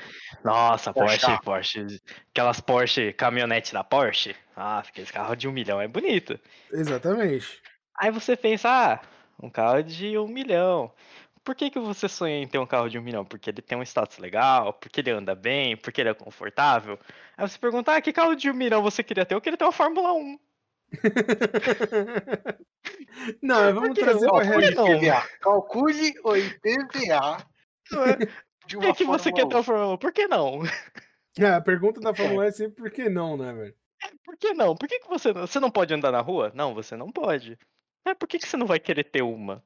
Nossa, 0.43 0.91
Porsche. 0.91 1.27
Porsche, 1.27 1.43
Porsche. 1.43 2.01
Aquelas 2.31 2.59
Porsche, 2.59 3.13
caminhonete 3.13 3.71
da 3.71 3.85
Porsche. 3.85 4.35
Nossa, 4.57 4.89
aqueles 4.89 5.11
carros 5.11 5.37
de 5.37 5.47
um 5.47 5.53
milhão 5.53 5.79
é 5.79 5.87
bonito. 5.87 6.37
Exatamente. 6.73 7.61
Aí 7.97 8.11
você 8.11 8.35
pensa, 8.35 8.69
ah, 8.69 9.01
um 9.41 9.49
carro 9.49 9.81
de 9.81 10.17
um 10.17 10.27
milhão. 10.27 10.91
Por 11.43 11.55
que, 11.55 11.69
que 11.69 11.79
você 11.79 12.07
sonha 12.07 12.37
em 12.37 12.47
ter 12.47 12.57
um 12.57 12.65
carro 12.65 12.89
de 12.89 12.97
um 12.97 13.01
milhão? 13.01 13.25
Porque 13.25 13.49
ele 13.49 13.61
tem 13.61 13.77
um 13.77 13.83
status 13.83 14.17
legal, 14.17 14.73
porque 14.73 15.01
ele 15.01 15.11
anda 15.11 15.35
bem, 15.35 15.75
porque 15.75 15.99
ele 15.99 16.09
é 16.09 16.13
confortável. 16.13 16.97
Aí 17.37 17.47
você 17.47 17.59
pergunta, 17.59 17.93
ah, 17.93 18.01
que 18.01 18.13
carro 18.13 18.33
de 18.35 18.49
um 18.49 18.53
milhão 18.53 18.81
você 18.81 19.03
queria 19.03 19.25
ter? 19.25 19.35
Eu 19.35 19.41
queria 19.41 19.57
ter 19.57 19.65
uma 19.65 19.71
Fórmula 19.71 20.13
1. 20.13 20.39
Não, 23.41 23.73
vamos 23.73 23.97
trazer 23.97 24.25
uma 24.25 24.41
Por 24.41 24.43
realidade. 24.43 25.29
Calcule 25.39 26.13
o 26.23 26.35
IPVA. 26.35 27.37
É? 27.91 28.25
de 28.65 28.75
Por 28.75 28.85
uma 28.85 28.93
que, 28.93 29.03
que 29.03 29.09
você 29.09 29.31
quer 29.31 29.47
ter 29.47 29.55
uma 29.55 29.63
Fórmula 29.63 29.93
1? 29.93 29.97
Por 29.97 30.11
que 30.13 30.27
não? 30.27 30.61
É, 31.37 31.47
a 31.47 31.61
pergunta 31.61 31.99
da 31.99 32.13
Fórmula 32.13 32.43
1 32.43 32.47
é 32.47 32.51
sempre 32.51 32.75
por 32.83 32.91
que 32.91 33.09
não, 33.09 33.35
né, 33.37 33.51
velho? 33.53 33.75
Por 34.23 34.37
que 34.37 34.53
não? 34.53 34.75
Por 34.75 34.87
que, 34.87 34.99
que 34.99 35.07
você, 35.07 35.33
não- 35.33 35.41
você 35.47 35.59
não 35.59 35.71
pode 35.71 35.93
andar 35.93 36.11
na 36.11 36.21
rua? 36.21 36.51
Não, 36.53 36.73
você 36.73 36.95
não 36.95 37.11
pode. 37.11 37.57
É, 38.05 38.13
por 38.13 38.27
que, 38.27 38.37
que 38.39 38.47
você 38.47 38.57
não 38.57 38.67
vai 38.67 38.79
querer 38.79 39.05
ter 39.05 39.21
uma? 39.21 39.63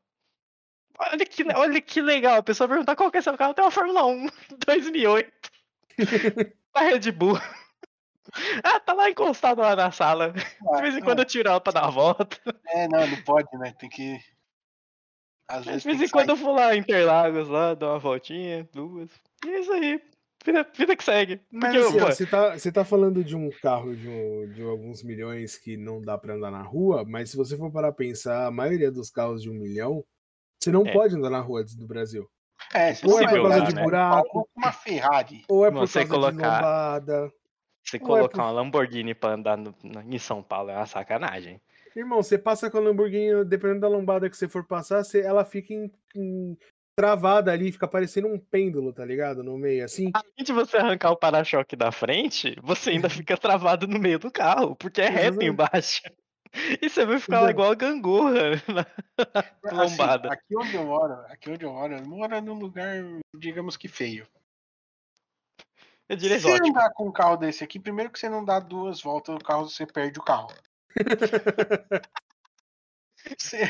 Olha 0.99 1.25
que, 1.25 1.43
olha 1.53 1.81
que 1.81 2.01
legal, 2.01 2.37
a 2.37 2.43
pessoa 2.43 2.67
perguntar 2.67 2.95
qual 2.95 3.11
que 3.11 3.17
é 3.17 3.21
seu 3.21 3.37
carro, 3.37 3.53
tem 3.53 3.63
uma 3.63 3.71
Fórmula 3.71 4.05
1 4.05 4.27
2008. 4.65 5.31
A 6.73 6.81
Red 6.81 7.11
Bull. 7.11 7.37
Ah, 8.61 8.77
tá 8.77 8.91
lá 8.93 9.09
encostado 9.09 9.61
lá 9.61 9.73
na 9.73 9.89
sala. 9.89 10.31
De 10.33 10.41
Ah, 10.69 10.81
vez 10.81 10.97
em 10.97 11.01
quando 11.01 11.19
eu 11.19 11.25
tiro 11.25 11.47
ela 11.47 11.61
pra 11.61 11.71
dar 11.71 11.83
uma 11.83 11.91
volta. 11.91 12.37
É, 12.67 12.85
não, 12.89 13.07
não 13.07 13.17
pode, 13.23 13.47
né? 13.57 13.73
Tem 13.79 13.89
que. 13.89 14.19
Às 15.47 15.63
De 15.63 15.69
vezes 15.71 15.83
vez 15.85 15.97
tem 15.97 16.07
em 16.07 16.09
quando 16.11 16.29
eu 16.31 16.35
vou 16.35 16.53
lá 16.53 16.75
em 16.75 16.79
Interlagos, 16.79 17.47
lá, 17.47 17.73
dar 17.73 17.91
uma 17.91 17.99
voltinha, 17.99 18.67
duas. 18.73 19.09
E 19.45 19.49
é 19.49 19.59
isso 19.61 19.71
aí. 19.71 20.01
Vida, 20.45 20.67
vida 20.75 20.95
que 20.97 21.03
segue. 21.05 21.39
Mas 21.49 21.71
Porque, 21.73 21.77
assim, 21.87 21.99
ó, 22.01 22.05
você 22.11 22.25
tá, 22.25 22.57
você 22.57 22.71
tá 22.71 22.83
falando 22.83 23.23
de 23.23 23.33
um 23.35 23.49
carro 23.61 23.95
de, 23.95 24.09
um- 24.09 24.51
de 24.53 24.61
alguns 24.61 25.01
milhões 25.03 25.57
que 25.57 25.77
não 25.77 26.01
dá 26.01 26.17
pra 26.17 26.33
andar 26.35 26.51
na 26.51 26.61
rua, 26.61 27.05
mas 27.07 27.29
se 27.31 27.37
você 27.37 27.55
for 27.57 27.71
parar 27.71 27.87
a 27.89 27.93
pensar, 27.93 28.45
a 28.45 28.51
maioria 28.51 28.91
dos 28.91 29.09
carros 29.09 29.41
de 29.41 29.49
um 29.49 29.53
milhão, 29.53 30.03
você 30.59 30.71
não 30.71 30.85
É. 30.85 30.91
pode 30.93 31.15
andar 31.15 31.29
na 31.29 31.39
rua 31.39 31.63
do 31.63 31.87
Brasil. 31.87 32.27
É, 32.73 32.93
você 32.93 33.05
Ou 33.07 33.19
é 33.21 33.23
por 33.27 33.35
causa 33.35 33.55
andar 33.55 33.67
de 33.67 33.75
com 33.75 33.83
buraco, 33.83 34.49
Uma 34.55 34.71
Ferrari. 34.71 35.43
ou 35.47 35.65
é 35.65 35.71
por 35.71 35.79
Você 35.87 36.05
causa 36.05 36.31
de 36.31 36.37
colocar- 36.37 36.55
lombada. 36.55 37.31
você 37.83 37.97
é 37.97 37.99
colocar 37.99 38.29
por- 38.37 38.41
uma 38.41 38.51
Lamborghini 38.51 39.13
pra 39.13 39.33
andar 39.33 39.57
no- 39.57 39.73
em 40.09 40.17
São 40.17 40.41
Paulo 40.43 40.71
é 40.71 40.75
uma 40.75 40.85
sacanagem. 40.85 41.61
Irmão, 41.95 42.21
você 42.21 42.37
passa 42.37 42.69
com 42.69 42.77
a 42.77 42.81
Lamborghini, 42.81 43.43
dependendo 43.45 43.81
da 43.81 43.87
lombada 43.87 44.29
que 44.29 44.35
você 44.37 44.47
for 44.47 44.63
passar, 44.65 45.03
você- 45.03 45.21
ela 45.21 45.45
fica 45.45 45.73
em- 45.73 45.91
em- 46.15 46.57
travada 46.95 47.51
ali, 47.51 47.71
fica 47.71 47.87
parecendo 47.87 48.27
um 48.27 48.39
pêndulo, 48.39 48.91
tá 48.91 49.05
ligado? 49.05 49.43
No 49.43 49.55
meio, 49.55 49.85
assim. 49.85 50.09
Além 50.15 50.43
de 50.43 50.51
você 50.51 50.77
arrancar 50.77 51.11
o 51.11 51.15
para-choque 51.15 51.75
da 51.75 51.91
frente, 51.91 52.55
você 52.63 52.89
ainda 52.89 53.07
fica 53.23 53.37
travado 53.37 53.87
no 53.87 53.99
meio 53.99 54.17
do 54.17 54.31
carro, 54.31 54.75
porque 54.75 55.01
é 55.01 55.07
reto 55.09 55.43
embaixo. 55.43 56.01
E 56.81 56.89
você 56.89 57.05
vai 57.05 57.19
ficar 57.19 57.41
lá 57.41 57.49
igual 57.49 57.71
a 57.71 57.75
gangorra 57.75 58.51
na 59.63 59.71
Assim, 59.71 59.73
lombada. 59.73 60.31
aqui 60.31 60.57
onde 60.57 60.75
eu 60.75 60.85
moro, 60.85 61.13
aqui 61.27 61.49
onde 61.49 61.65
eu 61.65 61.73
moro, 61.73 61.93
eu 61.95 62.05
moro 62.05 62.41
num 62.41 62.53
lugar, 62.59 62.93
digamos 63.35 63.77
que 63.77 63.87
feio. 63.87 64.27
Eu 66.09 66.15
diria 66.15 66.37
Se 66.37 66.43
você 66.43 66.49
exótico. 66.49 66.69
andar 66.69 66.91
com 66.93 67.07
um 67.07 67.11
carro 67.11 67.35
desse 67.37 67.63
aqui, 67.63 67.79
primeiro 67.79 68.11
que 68.11 68.17
você 68.19 68.29
não 68.29 68.43
dá 68.43 68.59
duas 68.59 69.01
voltas 69.01 69.35
no 69.35 69.43
carro, 69.43 69.69
você 69.69 69.85
perde 69.85 70.19
o 70.19 70.23
carro. 70.23 70.47
Você, 73.37 73.67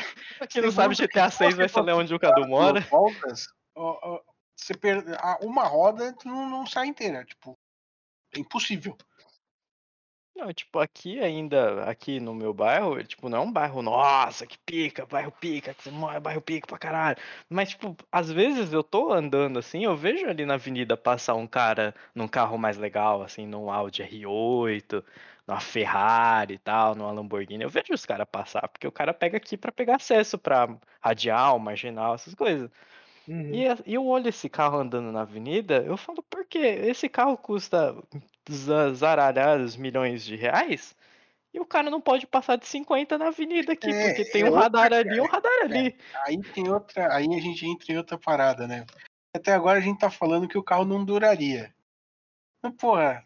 quem 0.50 0.62
não 0.62 0.70
sabe, 0.70 0.94
GTA 0.94 1.30
se 1.30 1.38
6 1.38 1.54
você 1.54 1.58
vai 1.58 1.68
saber 1.68 1.92
onde 1.92 2.14
o 2.14 2.18
Cadu 2.20 2.46
mora. 2.46 2.80
voltas, 2.82 3.48
ó, 3.74 3.98
ó, 4.16 4.22
você 4.54 4.72
perde 4.72 5.12
a- 5.14 5.38
uma 5.40 5.64
roda, 5.64 6.12
tu 6.12 6.28
não, 6.28 6.48
não 6.48 6.66
sai 6.66 6.86
inteira. 6.86 7.24
Tipo, 7.24 7.58
é 8.34 8.38
impossível. 8.38 8.96
Não, 10.38 10.52
tipo, 10.52 10.78
aqui 10.78 11.18
ainda, 11.18 11.82
aqui 11.90 12.20
no 12.20 12.32
meu 12.32 12.54
bairro, 12.54 13.02
tipo, 13.02 13.28
não 13.28 13.38
é 13.38 13.40
um 13.40 13.50
bairro, 13.52 13.82
nossa, 13.82 14.46
que 14.46 14.56
pica, 14.58 15.04
bairro 15.04 15.32
pica, 15.32 15.74
que 15.74 15.82
você 15.82 15.90
mora, 15.90 16.20
bairro 16.20 16.40
pica 16.40 16.64
pra 16.64 16.78
caralho. 16.78 17.16
Mas, 17.50 17.70
tipo, 17.70 17.96
às 18.12 18.30
vezes 18.30 18.72
eu 18.72 18.84
tô 18.84 19.12
andando 19.12 19.58
assim, 19.58 19.84
eu 19.84 19.96
vejo 19.96 20.26
ali 20.28 20.46
na 20.46 20.54
avenida 20.54 20.96
passar 20.96 21.34
um 21.34 21.46
cara 21.46 21.92
num 22.14 22.28
carro 22.28 22.56
mais 22.56 22.76
legal, 22.78 23.20
assim, 23.22 23.46
num 23.48 23.68
Audi 23.68 24.00
R8, 24.02 25.04
numa 25.44 25.58
Ferrari 25.60 26.54
e 26.54 26.58
tal, 26.58 26.94
numa 26.94 27.10
Lamborghini. 27.10 27.64
Eu 27.64 27.70
vejo 27.70 27.92
os 27.92 28.06
caras 28.06 28.26
passar, 28.30 28.68
porque 28.68 28.86
o 28.86 28.92
cara 28.92 29.12
pega 29.12 29.38
aqui 29.38 29.56
pra 29.56 29.72
pegar 29.72 29.96
acesso 29.96 30.38
pra 30.38 30.68
radial, 31.00 31.58
marginal, 31.58 32.14
essas 32.14 32.34
coisas. 32.34 32.70
Uhum. 33.26 33.72
A- 33.72 33.78
e 33.86 33.94
eu 33.94 34.06
olho 34.06 34.28
esse 34.28 34.48
carro 34.48 34.78
andando 34.78 35.10
na 35.10 35.22
avenida, 35.22 35.82
eu 35.84 35.96
falo, 35.96 36.22
por 36.22 36.44
quê? 36.46 36.58
Esse 36.58 37.08
carro 37.08 37.36
custa 37.36 37.94
za- 38.52 38.92
zaralhados 38.92 39.76
milhões 39.76 40.24
de 40.24 40.36
reais 40.36 40.96
e 41.52 41.60
o 41.60 41.66
cara 41.66 41.90
não 41.90 42.00
pode 42.00 42.26
passar 42.26 42.56
de 42.56 42.66
50 42.66 43.16
na 43.16 43.28
avenida 43.28 43.72
aqui, 43.72 43.90
É, 43.90 44.08
porque 44.08 44.24
tem 44.24 44.42
é 44.42 44.44
um 44.44 44.48
outra 44.48 44.62
radar 44.62 44.92
ali 44.92 45.16
e 45.16 45.20
um 45.20 45.26
radar 45.26 45.52
ali. 45.62 45.96
Aí 46.26 46.38
tem 46.42 46.68
outra. 46.68 47.14
Aí 47.14 47.26
a 47.26 47.40
gente 47.40 47.66
entra 47.66 47.92
em 47.92 47.96
outra 47.96 48.18
parada, 48.18 48.66
né? 48.66 48.84
Até 49.34 49.52
agora 49.52 49.78
a 49.78 49.82
gente 49.82 49.98
tá 49.98 50.10
falando 50.10 50.48
que 50.48 50.58
o 50.58 50.62
carro 50.62 50.84
não 50.84 51.04
duraria. 51.04 51.74
Mas, 52.62 52.74
porra, 52.74 53.24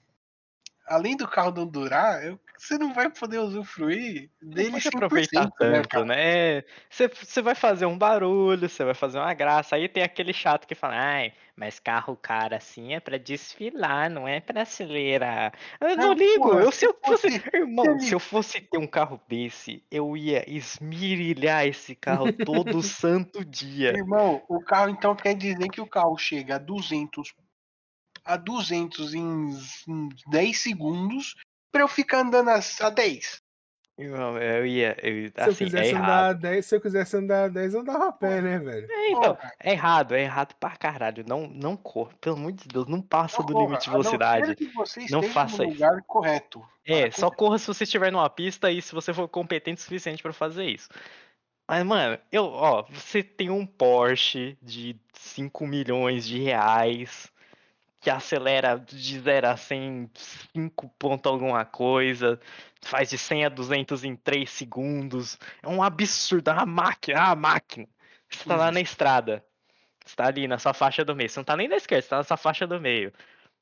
além 0.86 1.16
do 1.16 1.26
carro 1.26 1.52
não 1.52 1.66
durar, 1.66 2.24
eu- 2.24 2.38
você 2.56 2.78
não 2.78 2.92
vai 2.92 3.10
poder 3.10 3.38
usufruir 3.38 4.30
dele 4.40 4.70
pode 4.70 4.82
100%, 4.84 4.96
aproveitar 4.96 5.44
né, 5.60 5.82
tanto, 5.82 6.04
né? 6.04 6.62
Você, 6.88 7.08
você 7.08 7.42
vai 7.42 7.54
fazer 7.54 7.86
um 7.86 7.98
barulho, 7.98 8.68
você 8.68 8.84
vai 8.84 8.94
fazer 8.94 9.18
uma 9.18 9.34
graça. 9.34 9.74
Aí 9.74 9.88
tem 9.88 10.02
aquele 10.02 10.32
chato 10.32 10.66
que 10.66 10.74
fala, 10.74 10.94
ai, 10.96 11.32
mas 11.62 11.78
carro 11.78 12.16
caro 12.16 12.56
assim 12.56 12.92
é 12.92 12.98
pra 12.98 13.16
desfilar, 13.16 14.10
não 14.10 14.26
é 14.26 14.40
pra 14.40 14.62
acelerar. 14.62 15.52
Eu 15.80 15.90
não 15.90 16.08
Não, 16.08 16.14
ligo, 16.14 16.42
porra, 16.42 16.62
eu, 16.62 16.72
se 16.72 16.84
eu 16.86 16.96
fosse, 17.04 17.38
fosse- 17.38 17.50
irmão, 17.54 18.00
se 18.00 18.12
eu 18.12 18.18
fosse 18.18 18.60
ter 18.60 18.78
um 18.78 18.86
carro 18.86 19.20
desse, 19.28 19.80
eu 19.88 20.16
ia 20.16 20.44
esmirilhar 20.50 21.64
esse 21.64 21.94
carro 21.94 22.32
todo 22.44 22.82
santo 22.82 23.44
dia. 23.44 23.92
Irmão, 23.92 24.42
o 24.48 24.60
carro 24.60 24.88
então 24.90 25.14
quer 25.14 25.36
dizer 25.36 25.68
que 25.68 25.80
o 25.80 25.86
carro 25.86 26.18
chega 26.18 26.56
a 26.56 26.58
200 26.58 27.32
a 28.24 28.36
200 28.36 29.14
em, 29.14 29.50
em 29.88 30.08
10 30.30 30.58
segundos 30.58 31.36
pra 31.70 31.82
eu 31.82 31.88
ficar 31.88 32.20
andando 32.22 32.50
a, 32.50 32.58
a 32.80 32.90
10. 32.90 33.40
Irmão, 33.98 34.38
eu 34.38 34.66
ia, 34.66 34.96
eu, 35.06 35.30
Se 35.36 35.48
eu 35.50 35.52
assim, 35.52 35.66
é 35.66 35.70
quisesse 35.70 35.94
errado. 35.94 35.94
andar 35.94 36.32
10, 36.34 36.66
se 36.66 36.74
eu 36.76 36.80
quisesse 36.80 37.16
andar 37.16 37.50
10, 37.50 37.74
eu 37.74 37.80
andava 37.80 38.08
a 38.08 38.12
pé, 38.12 38.40
né, 38.40 38.58
velho? 38.58 38.90
É, 38.90 39.10
então, 39.12 39.36
Porra. 39.36 39.52
é 39.60 39.72
errado, 39.72 40.14
é 40.14 40.22
errado 40.22 40.54
pra 40.56 40.76
caralho. 40.76 41.24
Não, 41.26 41.46
não 41.48 41.76
corra, 41.76 42.14
pelo 42.20 42.36
amor 42.36 42.52
de 42.52 42.68
Deus, 42.68 42.86
não 42.88 43.00
passa 43.02 43.42
Não 43.42 43.46
do 43.46 43.54
corra, 43.54 43.64
limite 43.66 43.84
de 43.84 43.90
não 43.90 43.92
velocidade. 43.92 44.58
Não 45.08 45.20
esteja 45.20 45.22
faça 45.22 45.62
no 45.62 45.64
isso. 45.64 45.72
lugar 45.72 46.02
correto. 46.06 46.66
É, 46.84 47.10
para 47.10 47.10
só 47.10 47.30
correr. 47.30 47.30
corra 47.30 47.58
se 47.58 47.66
você 47.66 47.84
estiver 47.84 48.10
numa 48.12 48.28
pista 48.30 48.70
e 48.70 48.82
se 48.82 48.92
você 48.94 49.12
for 49.14 49.28
competente 49.28 49.80
o 49.80 49.84
suficiente 49.84 50.22
pra 50.22 50.32
fazer 50.32 50.64
isso. 50.66 50.88
Mas, 51.68 51.84
mano, 51.84 52.18
eu, 52.32 52.44
ó, 52.46 52.84
você 52.90 53.22
tem 53.22 53.50
um 53.50 53.66
Porsche 53.66 54.58
de 54.62 55.00
5 55.14 55.66
milhões 55.66 56.26
de 56.26 56.38
reais 56.40 57.31
que 58.02 58.10
acelera 58.10 58.76
de 58.78 59.20
0 59.20 59.46
a 59.48 59.56
100 59.56 60.10
5 60.52 60.88
ponto 60.98 61.28
alguma 61.28 61.64
coisa, 61.64 62.38
faz 62.82 63.08
de 63.10 63.16
100 63.16 63.46
a 63.46 63.48
200 63.48 64.02
em 64.04 64.16
3 64.16 64.50
segundos. 64.50 65.38
É 65.62 65.68
um 65.68 65.82
absurdo, 65.82 66.50
é 66.50 66.52
uma 66.52 66.66
máquina, 66.66 67.18
é 67.18 67.22
uma 67.22 67.36
máquina. 67.36 67.86
Você 68.28 68.44
tá 68.44 68.56
lá 68.56 68.72
na 68.72 68.80
estrada, 68.80 69.44
você 70.04 70.16
tá 70.16 70.26
ali 70.26 70.48
na 70.48 70.58
sua 70.58 70.74
faixa 70.74 71.04
do 71.04 71.14
meio, 71.14 71.28
você 71.30 71.38
não 71.38 71.44
tá 71.44 71.56
nem 71.56 71.68
na 71.68 71.76
esquerda, 71.76 72.02
você 72.02 72.08
tá 72.08 72.16
na 72.16 72.24
sua 72.24 72.36
faixa 72.36 72.66
do 72.66 72.80
meio. 72.80 73.12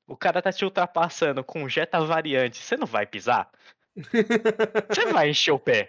O 0.06 0.16
cara 0.16 0.40
tá 0.40 0.50
te 0.50 0.64
ultrapassando 0.64 1.44
com 1.44 1.68
Jetta 1.68 2.00
variante, 2.00 2.58
você 2.58 2.76
não 2.76 2.86
vai 2.86 3.06
pisar? 3.06 3.48
Você 4.88 5.06
vai 5.12 5.30
encher 5.30 5.50
o 5.50 5.58
pé. 5.58 5.88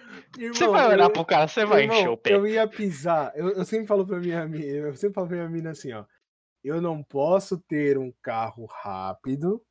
Você 0.54 0.68
vai 0.68 0.88
olhar 0.88 1.06
eu- 1.06 1.12
pro 1.12 1.24
cara, 1.24 1.48
você 1.48 1.64
vai 1.64 1.84
Irmão, 1.84 1.98
encher 1.98 2.10
o 2.10 2.18
pé. 2.18 2.34
Eu 2.34 2.48
ia 2.48 2.68
pisar. 2.68 3.32
Eu, 3.36 3.50
eu 3.52 3.64
sempre 3.64 3.86
falo 3.86 4.06
pra 4.06 4.18
minha 4.18 4.42
amiga, 4.42 4.66
eu 4.66 4.96
sempre 4.96 5.14
falo 5.14 5.28
pra 5.28 5.38
minha 5.38 5.48
mina 5.50 5.70
assim, 5.70 5.94
ó. 5.94 6.04
Eu 6.64 6.80
não 6.82 7.04
posso 7.04 7.58
ter 7.60 7.98
um 7.98 8.12
carro 8.22 8.66
rápido 8.66 9.66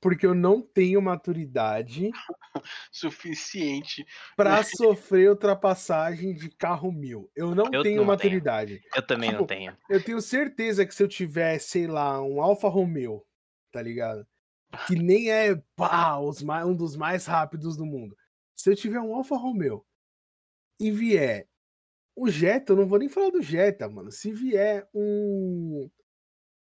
porque 0.00 0.24
eu 0.24 0.34
não 0.34 0.62
tenho 0.62 1.00
maturidade 1.02 2.10
Suficiente. 2.90 4.04
pra 4.34 4.62
sofrer 4.64 5.28
ultrapassagem 5.30 6.32
de 6.34 6.48
carro 6.50 6.90
mil. 6.90 7.30
Eu 7.36 7.54
não 7.54 7.66
Eu 7.72 7.82
tenho 7.82 8.02
não 8.04 8.06
tenho. 8.06 8.06
maturidade. 8.06 8.80
Eu 8.94 9.06
também 9.06 9.30
não 9.30 9.40
tipo, 9.40 9.48
tenho. 9.48 9.76
Eu 9.90 10.02
tenho 10.02 10.20
certeza 10.22 10.86
que 10.86 10.94
se 10.94 11.02
eu 11.02 11.08
tiver, 11.08 11.58
sei 11.58 11.86
lá, 11.86 12.22
um 12.22 12.40
Alfa 12.40 12.68
Romeo, 12.68 13.26
tá 13.70 13.82
ligado? 13.82 14.26
Que 14.86 14.94
nem 14.96 15.30
é 15.30 15.54
pá, 15.76 16.16
os 16.18 16.42
mais, 16.42 16.66
um 16.66 16.74
dos 16.74 16.96
mais 16.96 17.26
rápidos 17.26 17.76
do 17.76 17.84
mundo. 17.84 18.16
Se 18.56 18.70
eu 18.70 18.76
tiver 18.76 19.00
um 19.00 19.14
Alfa 19.14 19.36
Romeo 19.36 19.84
e 20.80 20.90
vier 20.90 21.46
o 22.20 22.28
Jetta, 22.28 22.72
eu 22.72 22.76
não 22.76 22.86
vou 22.86 22.98
nem 22.98 23.08
falar 23.08 23.30
do 23.30 23.40
Jetta, 23.40 23.88
mano. 23.88 24.12
Se 24.12 24.30
vier 24.30 24.86
um 24.92 25.88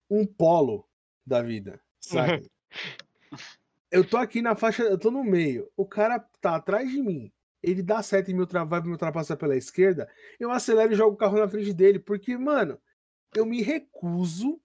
um 0.09 0.25
Polo 0.25 0.87
da 1.27 1.43
vida, 1.43 1.81
sabe? 1.99 2.49
eu 3.91 4.09
tô 4.09 4.19
aqui 4.19 4.41
na 4.41 4.55
faixa, 4.55 4.85
eu 4.85 4.97
tô 4.97 5.11
no 5.11 5.25
meio. 5.25 5.69
O 5.77 5.85
cara 5.85 6.21
tá 6.41 6.55
atrás 6.55 6.89
de 6.89 7.03
mim. 7.03 7.33
Ele 7.61 7.83
dá 7.83 8.03
seta 8.03 8.31
e 8.31 8.35
me 8.35 8.45
vai 8.45 8.81
me 8.83 8.91
ultrapassar 8.91 9.37
pela 9.37 9.57
esquerda. 9.57 10.09
Eu 10.39 10.51
acelero 10.53 10.93
e 10.93 10.97
jogo 10.97 11.15
o 11.15 11.19
carro 11.19 11.39
na 11.39 11.49
frente 11.49 11.73
dele. 11.73 11.99
Porque, 11.99 12.37
mano, 12.37 12.79
eu 13.35 13.45
me 13.45 13.63
recuso 13.63 14.61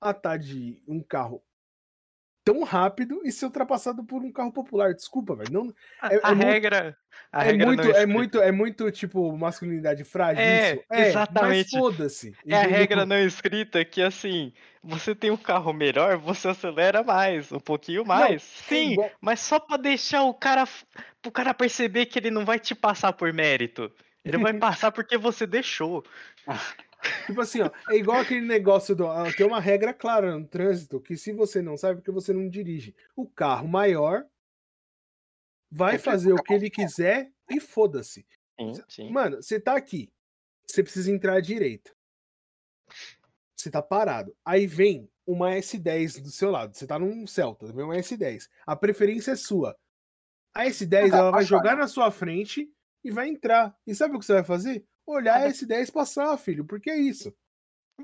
a 0.00 0.10
estar 0.10 0.38
de 0.38 0.82
um 0.88 1.02
carro 1.02 1.42
tão 2.46 2.62
rápido 2.62 3.20
e 3.24 3.32
ser 3.32 3.46
ultrapassado 3.46 4.04
por 4.04 4.22
um 4.22 4.30
carro 4.30 4.52
popular. 4.52 4.94
Desculpa, 4.94 5.34
velho. 5.34 5.52
Não, 5.52 5.74
A, 6.00 6.14
é- 6.14 6.20
a 6.22 6.30
é 6.30 6.34
muito- 6.34 6.46
regra. 6.46 6.96
A 7.32 7.42
é, 7.42 7.46
regra 7.50 7.66
muito, 7.66 7.80
não 7.82 7.86
é 7.88 7.90
escrita. 7.90 8.06
muito, 8.12 8.40
é 8.40 8.52
muito, 8.52 8.90
tipo, 8.92 9.36
masculinidade 9.36 10.04
frágil 10.04 10.40
É. 10.44 10.78
É, 10.88 11.08
exatamente. 11.08 11.70
Mas 11.72 11.80
foda-se. 11.82 12.32
É 12.46 12.54
a 12.56 12.62
regra 12.62 13.04
não 13.04 13.18
escrita 13.18 13.84
que 13.84 14.00
assim, 14.00 14.52
você 14.82 15.12
tem 15.12 15.30
um 15.32 15.36
carro 15.36 15.72
melhor, 15.72 16.16
você 16.18 16.46
acelera 16.48 17.02
mais, 17.02 17.50
um 17.50 17.58
pouquinho 17.58 18.06
mais. 18.06 18.42
é 18.42 18.68
Sim, 18.68 18.92
igual- 18.92 19.10
mas 19.20 19.40
só 19.40 19.58
pra 19.58 19.76
deixar 19.76 20.22
o 20.22 20.32
cara 20.32 20.64
pro 21.20 21.32
cara 21.32 21.52
perceber 21.52 22.06
que 22.06 22.16
ele 22.18 22.30
não 22.30 22.44
vai 22.44 22.60
te 22.60 22.74
passar 22.76 23.12
por 23.12 23.32
mérito. 23.32 23.90
Ele 24.24 24.38
vai 24.38 24.52
passar 24.88 24.92
porque 24.92 25.18
você 25.18 25.46
deixou. 25.48 26.04
Tipo 27.26 27.40
assim, 27.40 27.60
ó, 27.60 27.70
é 27.90 27.96
igual 27.96 28.18
aquele 28.18 28.46
negócio 28.46 28.94
do. 28.94 29.06
Tem 29.36 29.46
uma 29.46 29.60
regra 29.60 29.92
clara 29.92 30.36
no 30.36 30.46
trânsito 30.46 31.00
que 31.00 31.16
se 31.16 31.32
você 31.32 31.60
não 31.60 31.76
sabe, 31.76 31.96
porque 31.96 32.10
você 32.10 32.32
não 32.32 32.48
dirige. 32.48 32.94
O 33.14 33.26
carro 33.28 33.68
maior 33.68 34.24
vai 35.70 35.98
fazer 35.98 36.32
o 36.32 36.36
fica 36.36 36.48
que 36.48 36.54
ele 36.54 36.70
quiser 36.70 37.30
e 37.50 37.60
foda-se. 37.60 38.26
Mano, 39.10 39.42
você 39.42 39.60
tá 39.60 39.76
aqui. 39.76 40.10
Você 40.66 40.82
precisa 40.82 41.12
entrar 41.12 41.34
à 41.34 41.40
direita. 41.40 41.94
Você 43.54 43.70
tá 43.70 43.82
parado. 43.82 44.34
Aí 44.44 44.66
vem 44.66 45.08
uma 45.26 45.50
S10 45.50 46.22
do 46.22 46.30
seu 46.30 46.50
lado. 46.50 46.76
Você 46.76 46.86
tá 46.86 46.98
num 46.98 47.26
Celta, 47.26 47.72
vem 47.72 47.84
uma 47.84 47.96
S10. 47.96 48.48
A 48.66 48.76
preferência 48.76 49.32
é 49.32 49.36
sua. 49.36 49.76
A 50.54 50.64
S10 50.64 51.10
Dá 51.10 51.18
ela 51.18 51.30
vai 51.30 51.44
jogar 51.44 51.76
na 51.76 51.86
sua 51.86 52.10
frente 52.10 52.70
e 53.04 53.10
vai 53.10 53.28
entrar. 53.28 53.76
E 53.86 53.94
sabe 53.94 54.16
o 54.16 54.18
que 54.18 54.24
você 54.24 54.34
vai 54.34 54.44
fazer? 54.44 54.86
Olhar 55.06 55.36
a 55.42 55.48
S10 55.48 55.90
passar, 55.92 56.36
filho. 56.36 56.64
Porque 56.64 56.90
é 56.90 56.96
isso. 56.98 57.32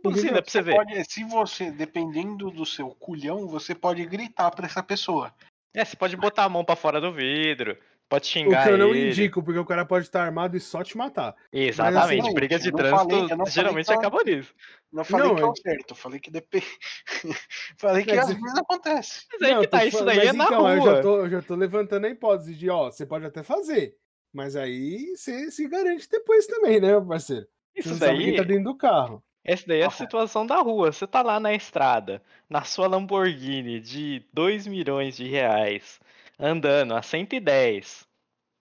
Buzina 0.02 0.40
pra 0.40 0.50
você 0.50 0.62
ver. 0.62 0.74
Pode, 0.76 1.04
se 1.10 1.24
você, 1.24 1.70
dependendo 1.70 2.50
do 2.50 2.64
seu 2.64 2.88
culhão, 2.94 3.46
você 3.46 3.74
pode 3.74 4.04
gritar 4.06 4.50
pra 4.50 4.66
essa 4.66 4.82
pessoa. 4.82 5.34
É, 5.74 5.84
você 5.84 5.96
pode 5.96 6.16
botar 6.16 6.44
a 6.44 6.48
mão 6.48 6.64
pra 6.64 6.76
fora 6.76 7.00
do 7.00 7.12
vidro, 7.12 7.76
pode 8.08 8.24
O 8.26 8.28
xingar 8.28 8.64
que 8.64 8.70
eu 8.72 8.78
não 8.78 8.90
ele. 8.90 9.10
indico, 9.10 9.42
porque 9.42 9.58
o 9.58 9.64
cara 9.64 9.84
pode 9.84 10.06
estar 10.06 10.22
armado 10.22 10.56
e 10.56 10.60
só 10.60 10.82
te 10.82 10.96
matar. 10.96 11.34
Exatamente, 11.52 12.22
assim, 12.26 12.34
brigas 12.34 12.62
de 12.62 12.72
trânsito 12.72 13.08
falei- 13.28 13.50
geralmente 13.50 13.86
pra- 13.86 13.94
acabam 13.96 14.22
nisso. 14.24 14.54
Não 14.92 15.04
falei 15.04 15.28
Não, 15.28 15.34
que 15.36 15.42
é 15.42 15.46
o 15.46 15.56
certo, 15.56 15.90
eu 15.90 15.96
falei 15.96 16.20
que 16.20 16.30
depende. 16.30 16.66
falei 17.78 18.04
que 18.04 18.14
Mas- 18.14 18.28
às 18.30 18.34
vezes 18.34 18.58
acontece. 18.58 19.26
Mas 19.32 19.42
aí 19.42 19.54
Não, 19.54 19.60
que 19.62 19.66
tá, 19.68 19.84
isso 19.84 20.04
daí 20.04 20.18
é 20.20 20.24
mas 20.26 20.36
na 20.36 20.44
então, 20.44 20.68
Eu 20.70 20.80
rua. 20.80 20.94
já, 20.96 21.02
tô, 21.02 21.16
eu 21.20 21.30
já 21.30 21.42
tô 21.42 21.54
levantando 21.54 22.06
a 22.06 22.10
hipótese 22.10 22.54
de, 22.54 22.68
ó, 22.70 22.90
você 22.90 23.06
pode 23.06 23.24
até 23.26 23.42
fazer. 23.42 23.96
Mas 24.32 24.56
aí 24.56 25.16
você 25.16 25.50
se 25.50 25.68
garante 25.68 26.08
depois 26.08 26.46
também, 26.46 26.80
né, 26.80 26.88
meu 26.88 27.06
parceiro? 27.06 27.46
Você 27.78 27.94
Isso 27.94 27.94
sabe 27.94 28.22
quem 28.22 28.32
daí, 28.32 28.36
tá 28.36 28.42
dentro 28.42 28.64
do 28.64 28.76
carro. 28.76 29.22
essa 29.44 29.66
daí 29.66 29.80
é 29.80 29.84
a 29.84 29.90
situação 29.90 30.46
da 30.46 30.56
rua. 30.56 30.92
Você 30.92 31.06
tá 31.06 31.22
lá 31.22 31.38
na 31.40 31.52
estrada, 31.54 32.22
na 32.48 32.62
sua 32.64 32.86
Lamborghini 32.88 33.80
de 33.80 34.24
2 34.32 34.66
milhões 34.66 35.16
de 35.16 35.28
reais, 35.28 36.00
andando 36.38 36.94
a 36.94 37.02
110 37.02 38.06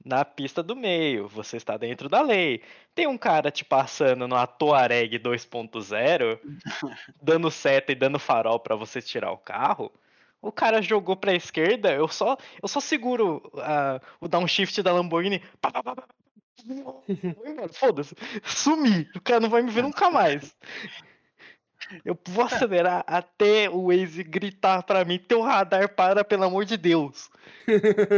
na 0.04 0.26
pista 0.26 0.64
do 0.64 0.76
meio, 0.76 1.28
você 1.28 1.58
está 1.58 1.78
dentro 1.78 2.10
da 2.10 2.22
lei. 2.22 2.62
Tem 2.94 3.08
um 3.08 3.18
cara 3.18 3.52
te 3.52 3.64
passando 3.64 4.28
no 4.28 4.48
Touareg 4.48 5.20
2.0, 5.20 6.40
dando 7.22 7.52
seta 7.52 7.92
e 7.92 7.96
dando 7.96 8.20
farol 8.20 8.60
pra 8.60 8.76
você 8.76 9.02
tirar 9.02 9.32
o 9.32 9.38
carro. 9.38 9.92
O 10.42 10.52
cara 10.52 10.82
jogou 10.82 11.16
pra 11.16 11.36
esquerda, 11.36 11.94
eu 11.94 12.08
só, 12.08 12.36
eu 12.62 12.68
só 12.68 12.80
seguro 12.80 13.42
ah, 13.58 14.02
o 14.20 14.28
downshift 14.28 14.82
da 14.82 14.92
Lamborghini. 14.92 15.42
Foda-se. 17.74 18.16
Sumi. 18.44 19.08
O 19.16 19.22
cara 19.22 19.40
não 19.40 19.50
vai 19.50 19.62
me 19.62 19.72
ver 19.72 19.84
nunca 19.84 20.10
mais. 20.10 20.56
Eu 22.06 22.18
vou 22.28 22.46
acelerar 22.46 23.04
até 23.06 23.70
o 23.70 23.88
Waze 23.88 24.24
gritar 24.24 24.84
pra 24.84 25.04
mim: 25.04 25.20
teu 25.20 25.42
radar 25.42 25.90
para, 25.94 26.24
pelo 26.24 26.46
amor 26.46 26.66
de 26.66 26.78
Deus. 26.78 27.30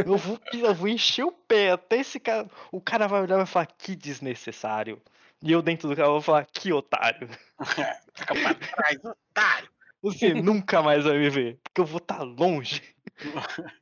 Eu 0.06 0.16
vou, 0.16 0.38
eu 0.52 0.74
vou 0.74 0.88
encher 0.88 1.24
o 1.24 1.32
pé 1.32 1.72
até 1.72 1.98
esse 1.98 2.20
cara. 2.20 2.48
O 2.70 2.80
cara 2.80 3.08
vai 3.08 3.22
olhar 3.22 3.34
e 3.34 3.38
vai 3.38 3.46
falar: 3.46 3.66
que 3.66 3.96
desnecessário. 3.96 5.00
E 5.42 5.52
eu 5.52 5.60
dentro 5.60 5.88
do 5.88 5.96
carro 5.96 6.12
vou 6.12 6.20
falar: 6.22 6.46
que 6.46 6.72
otário. 6.72 7.28
Fica 8.14 8.34
pra 8.34 8.54
trás, 8.54 9.04
otário. 9.04 9.73
Você 10.04 10.34
nunca 10.34 10.82
mais 10.82 11.04
vai 11.04 11.16
me 11.16 11.30
ver, 11.30 11.58
porque 11.64 11.80
eu 11.80 11.86
vou 11.86 11.96
estar 11.96 12.22
longe. 12.22 12.82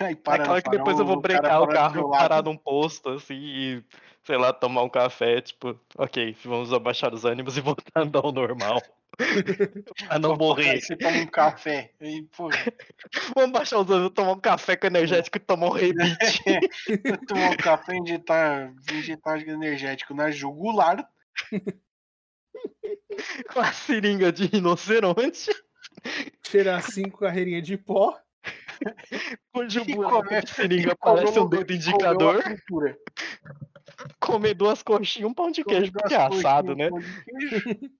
Aí 0.00 0.12
É 0.12 0.14
para 0.14 0.44
claro 0.44 0.56
no 0.56 0.62
que 0.62 0.70
depois 0.70 0.98
eu 1.00 1.04
vou 1.04 1.16
o 1.16 1.22
cara 1.22 1.40
brecar 1.40 1.62
o 1.62 1.66
do 1.66 1.72
carro, 1.72 2.10
parar 2.10 2.42
num 2.44 2.56
posto, 2.56 3.10
assim, 3.10 3.34
e, 3.34 3.84
sei 4.22 4.36
lá, 4.36 4.52
tomar 4.52 4.84
um 4.84 4.88
café, 4.88 5.40
tipo, 5.40 5.76
ok, 5.98 6.36
vamos 6.44 6.72
abaixar 6.72 7.12
os 7.12 7.24
ânimos 7.24 7.56
e 7.56 7.60
voltar 7.62 7.90
a 7.96 8.02
andar 8.02 8.24
ao 8.24 8.30
normal. 8.30 8.80
pra 10.06 10.20
não 10.20 10.36
Pô, 10.36 10.46
morrer. 10.46 10.70
Aí 10.70 10.80
você 10.80 10.96
toma 10.96 11.18
um 11.18 11.26
café. 11.26 11.90
Aí, 12.00 12.22
pô, 12.36 12.48
Vamos 13.34 13.50
baixar 13.50 13.80
os 13.80 13.90
ânimos, 13.90 14.12
tomar 14.14 14.32
um 14.32 14.40
café 14.40 14.76
com 14.76 14.86
energético 14.86 15.36
e 15.36 15.40
tomar 15.40 15.66
um 15.66 15.70
rebite. 15.70 16.44
tomar 17.26 17.50
um 17.50 17.56
café 17.56 17.94
e 17.94 17.98
injetar, 17.98 18.72
injetar 18.92 19.40
energético 19.48 20.14
na 20.14 20.30
jugular. 20.30 21.04
Com 23.52 23.60
a 23.60 23.72
seringa 23.72 24.32
de 24.32 24.46
rinoceronte, 24.46 25.50
Cheirar 26.46 26.82
cinco 26.82 27.18
carreirinhas 27.18 27.66
de 27.66 27.76
pó. 27.76 28.18
cujo 29.52 29.84
buraco 29.84 30.28
de 30.40 30.50
seringa 30.50 30.96
parece 30.96 31.38
um 31.38 31.42
o- 31.42 31.48
dedo 31.48 31.72
indicador, 31.72 32.42
comer 34.18 34.54
duas 34.54 34.82
coxinhas 34.82 35.16
e 35.22 35.24
um 35.26 35.34
pão 35.34 35.50
de 35.50 35.62
queijo, 35.64 35.92
porque 35.92 36.14
é 36.14 36.16
assado, 36.26 36.74
né? 36.74 36.88
queijo. 37.24 37.90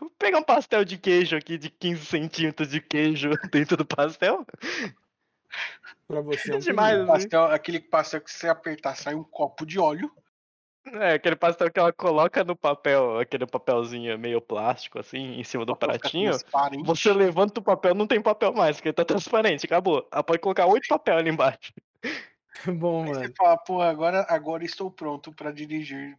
Vou 0.00 0.10
pegar 0.18 0.38
um 0.38 0.42
pastel 0.42 0.82
de 0.82 0.96
queijo 0.96 1.36
aqui 1.36 1.58
de 1.58 1.68
15 1.68 2.06
centímetros 2.06 2.70
de 2.70 2.80
queijo 2.80 3.28
dentro 3.52 3.76
do 3.76 3.84
pastel. 3.84 4.46
Pra 6.08 6.22
você 6.22 6.52
é 6.52 6.56
um 6.56 6.58
Demais. 6.58 6.92
perigo. 6.94 7.12
Pastel, 7.12 7.44
aquele 7.44 7.80
pastel 7.80 8.20
que 8.22 8.30
você 8.32 8.48
apertar 8.48 8.94
sai 8.96 9.14
um 9.14 9.22
copo 9.24 9.66
de 9.66 9.78
óleo. 9.78 10.10
É, 10.86 11.14
aquele 11.14 11.34
pastel 11.34 11.70
que 11.70 11.78
ela 11.78 11.92
coloca 11.92 12.44
no 12.44 12.54
papel, 12.54 13.18
aquele 13.18 13.46
papelzinho 13.46 14.18
meio 14.18 14.40
plástico, 14.40 14.98
assim, 14.98 15.40
em 15.40 15.44
cima 15.44 15.64
do 15.64 15.74
pratinho. 15.74 16.32
Você 16.84 17.12
levanta 17.12 17.60
o 17.60 17.62
papel, 17.62 17.94
não 17.94 18.06
tem 18.06 18.20
papel 18.20 18.52
mais, 18.52 18.76
porque 18.76 18.92
tá 18.92 19.04
transparente, 19.04 19.64
acabou. 19.64 20.06
Ela 20.12 20.22
pode 20.22 20.40
colocar 20.40 20.66
oito 20.66 20.86
papel 20.86 21.16
ali 21.16 21.30
embaixo. 21.30 21.72
Bom, 22.78 23.02
Aí 23.04 23.12
mano. 23.12 23.26
você 23.26 23.32
fala, 23.34 23.56
pô, 23.56 23.80
agora, 23.80 24.26
agora 24.28 24.64
estou 24.64 24.90
pronto 24.90 25.32
pra 25.32 25.50
dirigir 25.50 26.18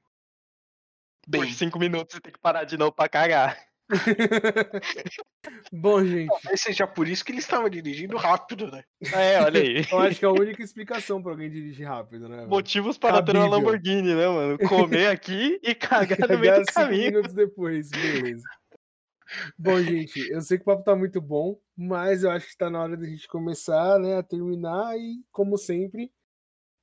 Por 1.32 1.42
bem. 1.42 1.54
cinco 1.54 1.80
minutos 1.80 2.16
você 2.16 2.22
tem 2.22 2.34
que 2.34 2.40
parar 2.40 2.64
de 2.64 2.78
novo 2.78 2.92
pra 2.92 3.08
cagar. 3.08 3.58
Bom, 5.72 6.04
gente, 6.04 6.28
Talvez 6.28 6.62
seja 6.62 6.88
por 6.88 7.08
isso 7.08 7.24
que 7.24 7.32
ele 7.32 7.40
estava 7.40 7.70
dirigindo 7.70 8.18
rápido, 8.18 8.70
né? 8.72 8.84
É, 9.14 9.42
olha 9.42 9.62
aí. 9.62 9.86
eu 9.92 10.00
acho 10.00 10.20
que 10.20 10.26
é 10.26 10.28
a 10.28 10.32
única 10.32 10.64
explicação 10.64 11.22
pra 11.22 11.32
alguém 11.32 11.50
dirigir 11.50 11.88
rápido, 11.88 12.28
né? 12.28 12.38
velho? 12.38 12.50
Motivos 12.50 12.98
para 12.98 13.22
ter 13.22 13.32
uma 13.32 13.48
Cabível. 13.48 13.50
Lamborghini, 13.50 14.16
né, 14.16 14.28
mano? 14.28 14.58
Comer 14.60 15.08
aqui 15.08 15.60
e 15.62 15.76
cagar 15.76 16.28
no 16.30 16.40
meio 16.40 16.54
Cagar 16.54 16.66
do 16.66 16.74
caminho. 16.74 17.06
minutos 17.12 17.34
depois, 17.34 17.90
beleza. 17.90 18.44
Bom, 19.58 19.82
gente, 19.82 20.20
eu 20.30 20.42
sei 20.42 20.58
que 20.58 20.64
o 20.64 20.66
papo 20.66 20.84
tá 20.84 20.96
muito 20.96 21.20
bom, 21.22 21.60
mas 21.76 22.24
eu 22.24 22.32
acho 22.32 22.48
que 22.48 22.58
tá 22.58 22.70
na 22.70 22.82
hora 22.82 22.96
da 22.96 23.06
gente 23.06 23.28
começar, 23.28 24.00
né, 24.00 24.18
a 24.18 24.24
terminar 24.24 24.98
e, 24.98 25.24
como 25.32 25.58
sempre, 25.58 26.12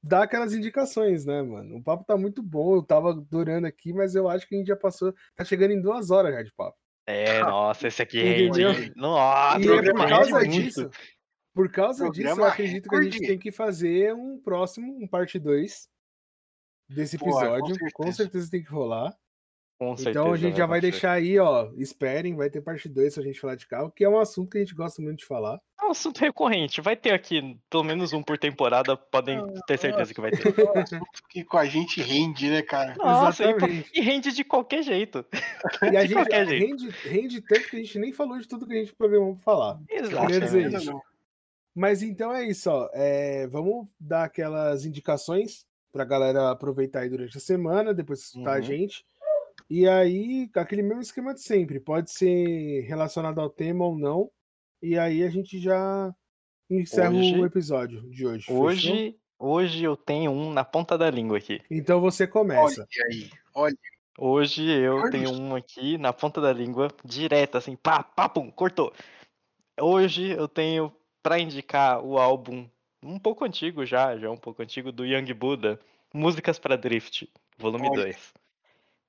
dar 0.02 0.24
aquelas 0.24 0.52
indicações, 0.52 1.24
né, 1.24 1.40
mano? 1.42 1.76
O 1.76 1.82
papo 1.82 2.04
tá 2.04 2.16
muito 2.16 2.42
bom, 2.42 2.76
eu 2.76 2.82
tava 2.82 3.10
adorando 3.10 3.66
aqui, 3.66 3.92
mas 3.92 4.14
eu 4.14 4.28
acho 4.28 4.46
que 4.48 4.54
a 4.56 4.58
gente 4.58 4.66
já 4.68 4.76
passou, 4.76 5.14
tá 5.36 5.44
chegando 5.44 5.72
em 5.72 5.80
duas 5.80 6.10
horas 6.10 6.34
já 6.34 6.42
de 6.42 6.52
papo. 6.52 6.76
É, 7.06 7.40
nossa, 7.42 7.88
esse 7.88 8.02
aqui 8.02 8.22
rende. 8.22 8.92
Nossa, 8.96 9.58
e 9.58 9.62
é 9.62 9.66
por 9.66 9.76
programa 9.76 10.08
causa 10.08 10.38
rende 10.38 10.60
muito. 10.60 10.64
disso, 10.64 10.90
por 11.54 11.70
causa 11.70 12.10
disso, 12.10 12.40
eu 12.40 12.44
acredito 12.44 12.88
que 12.88 12.96
a 12.96 13.02
gente 13.02 13.18
tem 13.20 13.38
que 13.38 13.52
fazer 13.52 14.14
um 14.14 14.40
próximo, 14.40 14.96
um 15.02 15.06
parte 15.06 15.38
2 15.38 15.88
desse 16.88 17.18
Pô, 17.18 17.26
com 17.26 17.30
episódio. 17.30 17.76
com 17.92 18.04
certeza. 18.04 18.16
certeza 18.16 18.50
tem 18.50 18.62
que 18.62 18.70
rolar. 18.70 19.14
Com 19.82 19.96
certeza. 19.96 20.10
Então 20.20 20.32
a 20.32 20.36
gente 20.36 20.56
já 20.56 20.66
vai 20.66 20.80
deixar 20.80 21.12
aí, 21.12 21.38
ó. 21.40 21.70
Esperem, 21.76 22.36
vai 22.36 22.48
ter 22.48 22.60
parte 22.60 22.88
2 22.88 23.14
pra 23.14 23.22
gente 23.24 23.40
falar 23.40 23.56
de 23.56 23.66
carro, 23.66 23.90
que 23.90 24.04
é 24.04 24.08
um 24.08 24.18
assunto 24.18 24.50
que 24.50 24.58
a 24.58 24.60
gente 24.60 24.74
gosta 24.74 25.02
muito 25.02 25.18
de 25.18 25.24
falar. 25.24 25.58
É 25.80 25.84
um 25.84 25.90
assunto 25.90 26.18
recorrente. 26.20 26.80
Vai 26.80 26.94
ter 26.94 27.10
aqui 27.12 27.58
pelo 27.68 27.82
menos 27.82 28.12
um 28.12 28.22
por 28.22 28.38
temporada, 28.38 28.96
podem 28.96 29.44
ter 29.66 29.76
certeza 29.78 30.14
que 30.14 30.20
vai 30.20 30.30
ter. 30.30 30.42
É 30.62 30.70
um 30.78 30.78
assunto 30.82 31.22
que 31.28 31.42
com 31.42 31.58
a 31.58 31.64
gente 31.66 32.00
rende, 32.00 32.48
né, 32.48 32.62
cara? 32.62 32.94
Nossa, 32.96 33.42
e, 33.42 33.48
Exatamente. 33.48 33.90
e 33.92 34.00
rende 34.00 34.32
de 34.32 34.44
qualquer 34.44 34.82
jeito. 34.84 35.24
E 35.82 35.96
a 35.96 36.02
De 36.04 36.08
gente 36.14 36.30
rende, 36.30 36.88
rende 37.02 37.40
tanto 37.40 37.68
que 37.68 37.76
a 37.76 37.78
gente 37.80 37.98
nem 37.98 38.12
falou 38.12 38.38
de 38.38 38.46
tudo 38.46 38.66
que 38.66 38.72
a 38.74 38.76
gente 38.78 38.94
programou 38.94 39.34
pra 39.34 39.42
falar. 39.42 39.78
Queria 39.88 40.02
dizer 40.40 40.66
Exatamente. 40.66 40.76
isso. 40.76 41.02
Mas 41.74 42.02
então 42.02 42.32
é 42.32 42.44
isso, 42.46 42.70
ó. 42.70 42.88
É, 42.92 43.46
vamos 43.48 43.88
dar 43.98 44.24
aquelas 44.24 44.84
indicações 44.84 45.66
pra 45.90 46.04
galera 46.04 46.50
aproveitar 46.50 47.00
aí 47.00 47.08
durante 47.10 47.36
a 47.36 47.40
semana, 47.40 47.92
depois 47.92 48.20
escutar 48.20 48.52
a 48.54 48.56
Uhum. 48.56 48.62
gente. 48.62 49.04
E 49.74 49.88
aí, 49.88 50.50
aquele 50.54 50.82
mesmo 50.82 51.00
esquema 51.00 51.32
de 51.32 51.40
sempre. 51.40 51.80
Pode 51.80 52.10
ser 52.10 52.82
relacionado 52.82 53.40
ao 53.40 53.48
tema 53.48 53.86
ou 53.86 53.96
não. 53.98 54.30
E 54.82 54.98
aí 54.98 55.24
a 55.24 55.30
gente 55.30 55.58
já 55.58 56.14
encerra 56.68 57.08
Hoje- 57.16 57.40
o 57.40 57.46
episódio 57.46 58.02
de 58.10 58.26
hoje. 58.26 58.44
fechou? 58.44 58.60
Hoje, 58.64 59.16
hoje 59.38 59.82
eu 59.82 59.96
tenho 59.96 60.30
um 60.30 60.52
na 60.52 60.62
ponta 60.62 60.98
da 60.98 61.10
língua 61.10 61.38
aqui. 61.38 61.58
Então 61.70 62.02
você 62.02 62.26
começa. 62.26 62.82
Olha 62.82 63.06
aí, 63.10 63.30
olha. 63.54 63.78
Hoje 64.18 64.62
eu 64.70 64.96
Olha 64.96 65.10
tenho 65.10 65.30
um 65.32 65.54
aqui 65.54 65.96
na 65.96 66.12
ponta 66.12 66.38
da 66.38 66.52
língua, 66.52 66.88
direto, 67.02 67.56
assim, 67.56 67.74
pá, 67.74 68.02
pá, 68.02 68.28
pum, 68.28 68.50
cortou. 68.50 68.92
Hoje 69.80 70.32
eu 70.32 70.46
tenho 70.46 70.92
pra 71.22 71.38
indicar 71.38 72.04
o 72.04 72.18
álbum 72.18 72.68
um 73.02 73.18
pouco 73.18 73.42
antigo 73.42 73.86
já, 73.86 74.18
já 74.18 74.30
um 74.30 74.36
pouco 74.36 74.60
antigo, 74.62 74.92
do 74.92 75.06
Young 75.06 75.32
Buddha, 75.32 75.80
Músicas 76.12 76.58
pra 76.58 76.76
Drift, 76.76 77.26
volume 77.56 77.88
Olha. 77.88 78.02
2. 78.02 78.34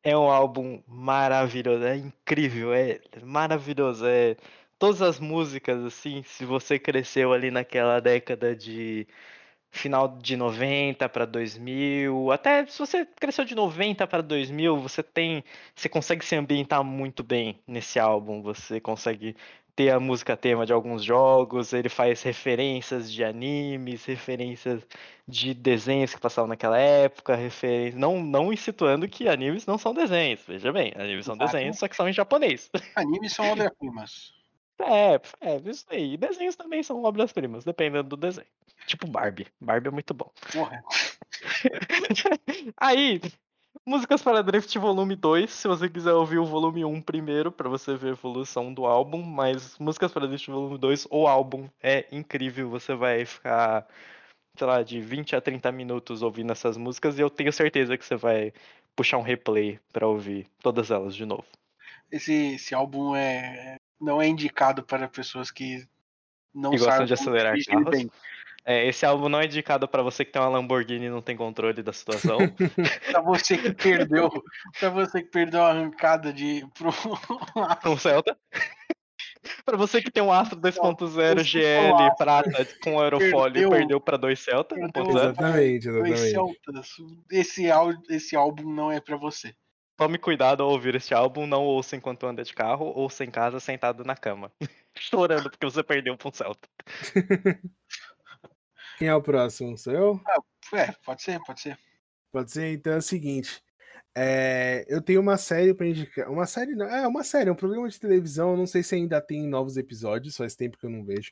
É 0.03 0.17
um 0.17 0.29
álbum 0.29 0.81
maravilhoso, 0.87 1.83
é 1.85 1.95
incrível, 1.95 2.73
é 2.73 2.99
maravilhoso, 3.23 4.05
é 4.05 4.35
todas 4.77 5.01
as 5.01 5.19
músicas 5.19 5.83
assim, 5.85 6.23
se 6.23 6.45
você 6.45 6.77
cresceu 6.77 7.31
ali 7.31 7.49
naquela 7.49 7.99
década 8.01 8.53
de 8.55 9.07
final 9.71 10.07
de 10.19 10.35
90 10.37 11.09
para 11.09 11.25
2000, 11.25 12.31
até 12.31 12.65
se 12.67 12.79
você 12.79 13.05
cresceu 13.05 13.45
de 13.45 13.55
90 13.55 14.05
para 14.07 14.21
2000, 14.21 14.77
você 14.77 15.01
tem, 15.03 15.43
você 15.75 15.89
consegue 15.89 16.25
se 16.25 16.35
ambientar 16.35 16.83
muito 16.83 17.23
bem 17.23 17.59
nesse 17.67 17.99
álbum, 17.99 18.41
você 18.41 18.79
consegue 18.81 19.35
ter 19.75 19.89
a 19.89 19.99
música 19.99 20.37
tema 20.37 20.65
de 20.65 20.73
alguns 20.73 21.03
jogos, 21.03 21.73
ele 21.73 21.89
faz 21.89 22.21
referências 22.21 23.11
de 23.11 23.23
animes, 23.23 24.05
referências 24.05 24.85
de 25.27 25.53
desenhos 25.53 26.13
que 26.13 26.19
passavam 26.19 26.47
naquela 26.47 26.77
época, 26.77 27.35
referências, 27.35 27.99
não 27.99 28.21
não 28.21 28.53
instituando 28.53 29.07
que 29.07 29.27
animes 29.27 29.65
não 29.65 29.77
são 29.77 29.93
desenhos, 29.93 30.41
veja 30.47 30.71
bem, 30.71 30.93
animes 30.95 31.25
são 31.25 31.35
Exato. 31.35 31.51
desenhos, 31.51 31.79
só 31.79 31.87
que 31.87 31.95
são 31.95 32.07
em 32.07 32.13
japonês. 32.13 32.69
Animes 32.95 33.33
são 33.33 33.49
obras-primas. 33.51 34.33
É, 34.79 35.21
é, 35.39 35.61
isso 35.69 35.85
aí. 35.89 36.13
E 36.13 36.17
desenhos 36.17 36.55
também 36.55 36.81
são 36.81 37.03
obras-primas, 37.03 37.63
dependendo 37.63 38.09
do 38.09 38.17
desenho. 38.17 38.47
Tipo 38.87 39.07
Barbie. 39.07 39.47
Barbie 39.61 39.87
é 39.87 39.91
muito 39.91 40.13
bom. 40.15 40.29
Porra. 40.51 40.83
Aí, 42.77 43.21
Músicas 43.85 44.21
para 44.21 44.41
Drift 44.41 44.77
Volume 44.77 45.15
2, 45.15 45.51
se 45.51 45.67
você 45.67 45.89
quiser 45.89 46.13
ouvir 46.13 46.37
o 46.37 46.45
volume 46.45 46.85
1 46.85 47.01
primeiro, 47.01 47.51
para 47.51 47.67
você 47.67 47.95
ver 47.95 48.09
a 48.09 48.11
evolução 48.11 48.73
do 48.73 48.85
álbum, 48.85 49.21
mas 49.21 49.77
Músicas 49.77 50.11
para 50.11 50.27
Drift 50.27 50.49
Volume 50.49 50.77
2, 50.77 51.07
o 51.11 51.27
álbum 51.27 51.67
é 51.81 52.05
incrível, 52.11 52.69
você 52.69 52.95
vai 52.95 53.25
ficar, 53.25 53.85
sei 54.57 54.67
lá, 54.67 54.81
de 54.81 55.01
20 55.01 55.35
a 55.35 55.41
30 55.41 55.71
minutos 55.71 56.21
ouvindo 56.21 56.51
essas 56.51 56.77
músicas 56.77 57.17
e 57.17 57.21
eu 57.21 57.29
tenho 57.29 57.51
certeza 57.51 57.97
que 57.97 58.05
você 58.05 58.15
vai 58.15 58.53
puxar 58.95 59.17
um 59.17 59.21
replay 59.21 59.79
para 59.91 60.07
ouvir 60.07 60.47
todas 60.61 60.89
elas 60.89 61.15
de 61.15 61.25
novo. 61.25 61.45
Esse, 62.11 62.53
esse 62.53 62.73
álbum 62.73 63.15
é, 63.15 63.75
não 63.99 64.21
é 64.21 64.27
indicado 64.27 64.83
para 64.83 65.07
pessoas 65.09 65.51
que 65.51 65.85
não 66.53 66.71
gostam 66.71 66.91
sabem 66.91 67.07
de 67.07 67.15
como 67.15 67.29
acelerar 67.29 67.57
carros. 67.65 67.89
bem. 67.89 68.11
É, 68.65 68.87
esse 68.87 69.05
álbum 69.05 69.27
não 69.27 69.41
é 69.41 69.45
indicado 69.45 69.87
para 69.87 70.01
você 70.01 70.23
que 70.23 70.31
tem 70.31 70.41
uma 70.41 70.47
Lamborghini 70.47 71.07
e 71.07 71.09
não 71.09 71.21
tem 71.21 71.35
controle 71.35 71.83
da 71.83 71.91
situação. 71.91 72.37
Pra 73.11 73.21
você 73.21 73.57
que 73.57 73.73
perdeu, 73.73 74.29
para 74.79 74.89
você 74.89 75.21
que 75.21 75.29
perdeu 75.29 75.61
a 75.61 75.69
arrancada 75.71 76.31
de 76.31 76.65
pro 76.73 76.89
um 77.91 77.97
Celta. 77.97 78.37
Pra 79.65 79.75
você 79.75 80.01
que 80.01 80.09
tem 80.09 80.23
um 80.23 80.31
Astra 80.31 80.57
2.0 80.57 81.39
esse 81.41 81.43
GL 81.49 82.15
prata 82.17 82.65
com 82.81 83.01
aerofólio 83.01 83.49
e 83.49 83.53
perdeu- 83.53 83.69
perdeu 83.71 83.99
pra 84.01 84.15
dois 84.15 84.39
Celta 84.39 84.75
perdeu 84.75 85.03
1.0, 85.03 85.09
Exatamente, 85.19 85.89
dois 85.91 86.21
exatamente. 86.21 86.31
Celtas. 86.31 86.89
Esse, 87.29 87.63
esse 88.09 88.35
álbum 88.37 88.73
não 88.73 88.89
é 88.89 89.01
pra 89.01 89.17
você. 89.17 89.53
tome 89.97 90.17
cuidado 90.17 90.63
ao 90.63 90.69
ouvir 90.69 90.95
este 90.95 91.13
álbum, 91.13 91.45
não 91.45 91.63
ouça 91.65 91.97
enquanto 91.97 92.25
anda 92.25 92.41
de 92.43 92.53
carro, 92.53 92.85
ouça 92.95 93.25
em 93.25 93.29
casa 93.31 93.59
sentado 93.59 94.05
na 94.05 94.15
cama. 94.15 94.49
Chorando 94.97 95.49
porque 95.49 95.65
você 95.65 95.83
perdeu 95.83 96.15
pra 96.15 96.29
um 96.29 96.33
Celta. 96.33 96.69
Quem 98.97 99.07
é 99.07 99.15
o 99.15 99.21
próximo? 99.21 99.77
Sou 99.77 99.93
eu? 99.93 100.19
É, 100.73 100.91
pode 101.05 101.21
ser, 101.23 101.39
pode 101.45 101.61
ser. 101.61 101.77
Pode 102.31 102.51
ser? 102.51 102.73
Então 102.73 102.93
é 102.93 102.97
o 102.97 103.01
seguinte. 103.01 103.61
é, 104.15 104.85
eu 104.87 105.01
tenho 105.01 105.19
uma 105.21 105.37
série 105.37 105.73
pra 105.73 105.87
indicar. 105.87 106.29
Uma 106.31 106.45
série 106.45 106.75
não. 106.75 106.85
É 106.85 107.07
uma 107.07 107.23
série, 107.23 107.49
é 107.49 107.51
um 107.51 107.55
programa 107.55 107.89
de 107.89 107.99
televisão. 107.99 108.51
Eu 108.51 108.57
não 108.57 108.67
sei 108.67 108.83
se 108.83 108.95
ainda 108.95 109.19
tem 109.21 109.47
novos 109.47 109.77
episódios, 109.77 110.37
faz 110.37 110.55
tempo 110.55 110.77
que 110.77 110.85
eu 110.85 110.89
não 110.89 111.03
vejo. 111.03 111.31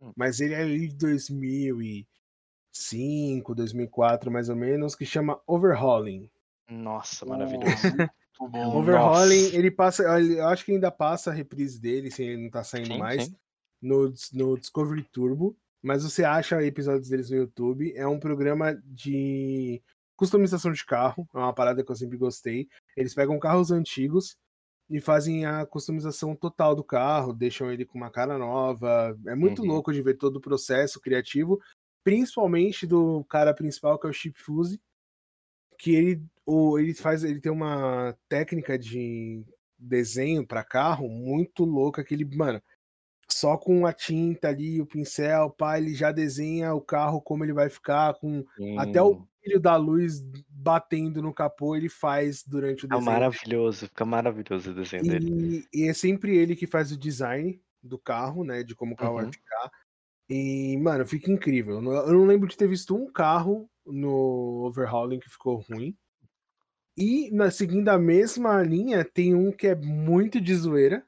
Hum. 0.00 0.12
Mas 0.16 0.40
ele 0.40 0.54
é 0.54 0.62
ali 0.62 0.88
de 0.88 0.96
2005, 0.96 3.54
2004, 3.54 4.30
mais 4.30 4.48
ou 4.48 4.56
menos, 4.56 4.94
que 4.94 5.04
chama 5.06 5.40
Overhauling. 5.46 6.30
Nossa, 6.68 7.24
Oh, 7.24 7.28
maravilhoso. 7.28 7.66
Muito 8.40 8.50
bom. 8.50 8.76
Overhauling, 8.78 9.42
Nossa. 9.44 9.56
ele 9.56 9.70
passa. 9.70 10.02
Eu 10.02 10.48
acho 10.48 10.64
que 10.64 10.72
ainda 10.72 10.90
passa 10.90 11.30
a 11.30 11.34
reprise 11.34 11.80
dele, 11.80 12.10
se 12.10 12.22
ele 12.24 12.42
não 12.42 12.50
tá 12.50 12.64
saindo 12.64 12.88
Sim, 12.94 12.98
mais. 12.98 13.24
sim. 13.24 13.36
no, 13.80 14.12
no 14.32 14.58
Discovery 14.58 15.04
Turbo, 15.12 15.56
mas 15.82 16.04
você 16.04 16.24
acha 16.24 16.62
episódios 16.62 17.08
deles 17.08 17.30
no 17.30 17.36
YouTube. 17.36 17.92
É 17.96 18.06
um 18.06 18.20
programa 18.20 18.74
de 18.84 19.82
customização 20.16 20.72
de 20.72 20.84
carro, 20.84 21.28
é 21.34 21.38
uma 21.38 21.52
parada 21.52 21.82
que 21.84 21.90
eu 21.90 21.96
sempre 21.96 22.16
gostei. 22.16 22.68
Eles 22.96 23.14
pegam 23.14 23.38
carros 23.38 23.70
antigos 23.72 24.36
e 24.88 25.00
fazem 25.00 25.44
a 25.46 25.66
customização 25.66 26.36
total 26.36 26.74
do 26.76 26.84
carro, 26.84 27.32
deixam 27.32 27.70
ele 27.72 27.84
com 27.84 27.98
uma 27.98 28.10
cara 28.10 28.38
nova. 28.38 29.18
É 29.26 29.34
muito 29.34 29.62
Uhum. 29.62 29.68
louco 29.68 29.92
de 29.92 30.02
ver 30.02 30.14
todo 30.18 30.36
o 30.36 30.40
processo 30.40 31.00
criativo, 31.00 31.58
principalmente 32.04 32.86
do 32.86 33.24
cara 33.24 33.54
principal, 33.54 33.98
que 33.98 34.06
é 34.06 34.10
o 34.10 34.12
Chip 34.12 34.38
Fuse, 34.40 34.80
que 35.78 35.94
ele, 35.94 36.22
o, 36.46 36.78
ele 36.78 36.94
faz, 36.94 37.24
ele 37.24 37.40
tem 37.40 37.50
uma 37.50 38.16
técnica 38.28 38.78
de 38.78 39.44
desenho 39.78 40.46
para 40.46 40.62
carro 40.62 41.08
muito 41.08 41.64
louca 41.64 42.04
que 42.04 42.14
ele, 42.14 42.24
mano, 42.24 42.62
só 43.32 43.56
com 43.56 43.86
a 43.86 43.92
tinta 43.92 44.48
ali, 44.48 44.80
o 44.80 44.86
pincel, 44.86 45.50
pá, 45.50 45.78
ele 45.78 45.94
já 45.94 46.12
desenha 46.12 46.74
o 46.74 46.80
carro 46.80 47.20
como 47.20 47.44
ele 47.44 47.52
vai 47.52 47.68
ficar, 47.68 48.14
com 48.14 48.44
até 48.78 49.02
o 49.02 49.14
Sim. 49.14 49.22
brilho 49.42 49.60
da 49.60 49.76
luz 49.76 50.22
batendo 50.48 51.20
no 51.20 51.34
capô, 51.34 51.74
ele 51.74 51.88
faz 51.88 52.44
durante 52.46 52.84
o 52.84 52.88
desenho. 52.88 53.02
É 53.02 53.12
maravilhoso, 53.12 53.88
fica 53.88 54.04
maravilhoso 54.04 54.70
o 54.70 54.74
desenho 54.74 55.02
dele. 55.02 55.66
E, 55.72 55.82
e 55.82 55.88
é 55.88 55.92
sempre 55.94 56.36
ele 56.36 56.54
que 56.54 56.66
faz 56.66 56.92
o 56.92 56.96
design 56.96 57.60
do 57.82 57.98
carro, 57.98 58.44
né? 58.44 58.62
De 58.62 58.74
como 58.74 58.94
o 58.94 58.96
carro 58.96 59.14
vai 59.14 59.24
Uhum. 59.24 59.32
ficar. 59.32 59.70
E, 60.28 60.76
mano, 60.78 61.04
fica 61.06 61.30
incrível. 61.32 61.74
Eu 61.76 61.82
não- 61.82 61.92
Eu 61.92 62.12
não 62.12 62.24
lembro 62.26 62.48
de 62.48 62.56
ter 62.56 62.68
visto 62.68 62.94
um 62.96 63.10
carro 63.10 63.68
no 63.84 64.64
overhauling 64.66 65.18
que 65.18 65.28
ficou 65.28 65.56
ruim. 65.68 65.96
E, 66.96 67.30
na, 67.32 67.50
seguindo 67.50 67.88
a 67.88 67.98
mesma 67.98 68.62
linha, 68.62 69.04
tem 69.04 69.34
um 69.34 69.50
que 69.50 69.66
é 69.66 69.74
muito 69.74 70.40
de 70.40 70.54
zoeira, 70.54 71.04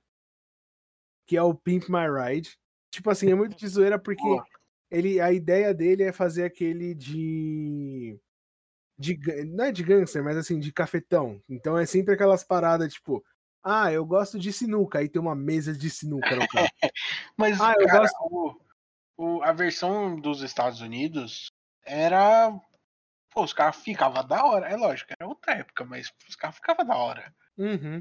que 1.27 1.37
é 1.37 1.43
o 1.43 1.55
Pimp 1.55 1.89
My 1.89 2.07
Ride. 2.09 2.57
Tipo 2.91 3.11
assim, 3.11 3.31
é 3.31 3.35
muito 3.35 3.57
de 3.57 3.67
zoeira 3.69 3.99
porque 3.99 4.23
ele, 4.91 5.21
a 5.21 5.33
ideia 5.33 5.73
dele 5.75 6.03
é 6.05 6.13
fazer 6.13 6.45
aquele 6.45 6.95
de. 6.95 8.19
de 8.99 9.19
não 9.47 9.65
é 9.65 9.73
de 9.73 9.83
gangster, 9.83 10.23
mas 10.23 10.37
assim, 10.37 10.59
de 10.61 10.73
cafetão. 10.73 11.41
Então 11.49 11.77
é 11.79 11.85
sempre 11.87 12.15
aquelas 12.15 12.45
paradas, 12.45 12.93
tipo, 12.95 13.25
ah, 13.63 13.91
eu 13.93 14.05
gosto 14.05 14.39
de 14.39 14.53
sinuca, 14.53 14.99
aí 14.99 15.09
tem 15.09 15.21
uma 15.21 15.35
mesa 15.35 15.73
de 15.73 15.89
sinuca 15.91 16.37
no 16.37 16.47
carro. 16.47 16.69
Mas, 17.37 17.59
Ah, 17.61 17.75
eu 17.81 17.87
cara, 17.87 18.01
gosto- 18.01 18.17
o, 19.17 19.37
o- 19.39 19.43
a 19.43 19.53
versão 19.53 20.21
dos 20.21 20.43
Estados 20.43 20.81
Unidos 20.81 21.51
era. 21.85 22.53
Pô, 23.31 23.43
os 23.43 23.53
carros 23.53 23.83
ficavam 23.83 24.25
da 24.25 24.45
hora. 24.45 24.69
É 24.69 24.77
lógico, 24.77 25.11
era 25.19 25.27
outra 25.29 25.55
época, 25.55 25.85
mas 25.85 26.13
os 26.29 26.37
carros 26.37 26.57
ficavam 26.57 26.85
da 26.87 26.95
hora. 26.97 27.35
Uhum. 27.59 28.01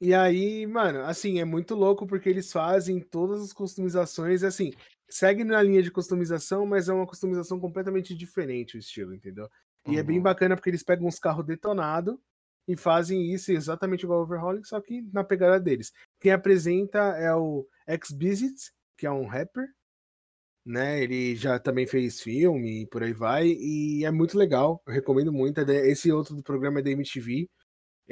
E 0.00 0.14
aí, 0.14 0.66
mano, 0.66 1.00
assim, 1.04 1.40
é 1.40 1.44
muito 1.44 1.74
louco 1.74 2.06
porque 2.06 2.28
eles 2.28 2.50
fazem 2.50 3.00
todas 3.00 3.42
as 3.42 3.52
customizações, 3.52 4.42
assim, 4.42 4.70
segue 5.10 5.44
na 5.44 5.62
linha 5.62 5.82
de 5.82 5.90
customização, 5.90 6.64
mas 6.66 6.88
é 6.88 6.92
uma 6.94 7.06
customização 7.06 7.60
completamente 7.60 8.14
diferente 8.14 8.76
o 8.76 8.78
estilo, 8.78 9.14
entendeu? 9.14 9.46
E 9.86 9.98
é 9.98 10.02
bem 10.02 10.20
Uhum. 10.20 10.22
bacana 10.22 10.56
porque 10.56 10.70
eles 10.70 10.82
pegam 10.82 11.06
uns 11.06 11.18
carros 11.18 11.44
detonados 11.44 12.16
e 12.66 12.76
fazem 12.76 13.30
isso 13.32 13.52
exatamente 13.52 14.04
igual 14.04 14.20
ao 14.20 14.24
Overhauling, 14.24 14.64
só 14.64 14.80
que 14.80 15.02
na 15.12 15.22
pegada 15.24 15.60
deles. 15.60 15.92
Quem 16.18 16.32
apresenta 16.32 16.98
é 17.18 17.34
o 17.34 17.66
X-Bizit, 17.86 18.72
que 18.96 19.06
é 19.06 19.10
um 19.10 19.26
rapper, 19.26 19.66
né? 20.64 21.02
Ele 21.02 21.34
já 21.36 21.58
também 21.58 21.86
fez 21.86 22.20
filme 22.20 22.82
e 22.82 22.86
por 22.86 23.02
aí 23.02 23.12
vai, 23.12 23.46
e 23.48 24.04
é 24.04 24.10
muito 24.10 24.36
legal, 24.38 24.82
eu 24.86 24.92
recomendo 24.92 25.32
muito. 25.32 25.58
é 25.60 25.88
Esse 25.90 26.12
outro 26.12 26.34
do 26.36 26.42
programa 26.42 26.80
é 26.80 26.82
da 26.82 26.90
MTV. 26.90 27.48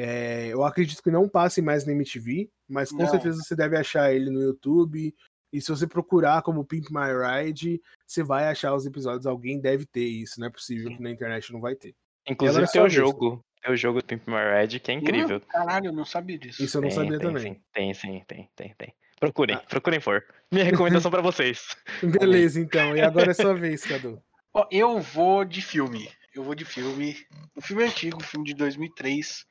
É, 0.01 0.47
eu 0.47 0.63
acredito 0.63 1.03
que 1.03 1.11
não 1.11 1.29
passe 1.29 1.61
mais 1.61 1.85
na 1.85 1.91
MTV, 1.93 2.49
mas 2.69 2.93
com 2.93 2.99
Não. 2.99 3.09
certeza 3.09 3.43
você 3.43 3.57
deve 3.57 3.77
achar 3.77 4.15
ele 4.15 4.31
no 4.31 4.41
YouTube. 4.41 5.13
E 5.53 5.61
se 5.61 5.71
você 5.71 5.89
procurar 5.89 6.43
como 6.43 6.65
Pimp 6.65 6.87
My 6.91 7.09
Ride, 7.11 7.83
você 8.07 8.23
vai 8.23 8.47
achar 8.47 8.73
os 8.75 8.87
episódios. 8.87 9.27
Alguém 9.27 9.61
deve 9.61 9.85
ter 9.87 10.05
isso, 10.05 10.39
não 10.39 10.47
é 10.47 10.51
possível 10.51 10.89
Sim. 10.91 10.97
que 10.97 11.03
na 11.03 11.11
internet 11.11 11.53
não 11.53 11.61
vai 11.61 11.75
ter. 11.75 11.97
Inclusive 12.29 12.71
tem 12.71 12.81
o 12.83 12.89
jogo. 12.89 13.45
Tem 13.61 13.73
o 13.73 13.77
jogo 13.77 14.01
do 14.01 14.05
Pimp 14.07 14.29
My 14.29 14.61
Ride, 14.61 14.79
que 14.79 14.93
é 14.93 14.95
incrível. 14.95 15.39
Hum, 15.39 15.49
caralho, 15.49 15.87
eu 15.87 15.93
não 15.93 16.05
sabia 16.05 16.39
disso. 16.39 16.63
Isso 16.63 16.77
eu 16.77 16.83
não 16.83 16.89
tem, 16.91 16.97
sabia 16.97 17.19
tem, 17.19 17.27
também. 17.27 17.43
Sim, 17.55 17.61
tem, 17.73 17.95
sim, 17.95 18.23
tem, 18.29 18.49
tem, 18.55 18.75
tem. 18.79 18.95
Procurem, 19.19 19.57
Ah. 19.57 19.65
procurem 19.69 19.99
for. 19.99 20.23
Minha 20.53 20.65
recomendação 20.65 21.11
pra 21.11 21.21
vocês. 21.21 21.75
Beleza, 22.47 22.61
então. 22.61 22.97
E 22.97 23.01
agora 23.01 23.33
é 23.33 23.35
sua 23.35 23.53
vez, 23.55 23.85
Cadu. 23.85 24.23
Ó, 24.55 24.65
eu 24.71 25.01
vou 25.01 25.45
de 25.45 25.61
filme. 25.61 26.09
Eu 26.33 26.45
vou 26.45 26.55
de 26.55 26.65
filme. 26.65 27.17
Um 27.57 27.61
filme 27.61 27.83
antigo, 27.83 28.19
um 28.19 28.25
filme 28.25 28.47
de 28.47 28.55
2003. 28.55 29.45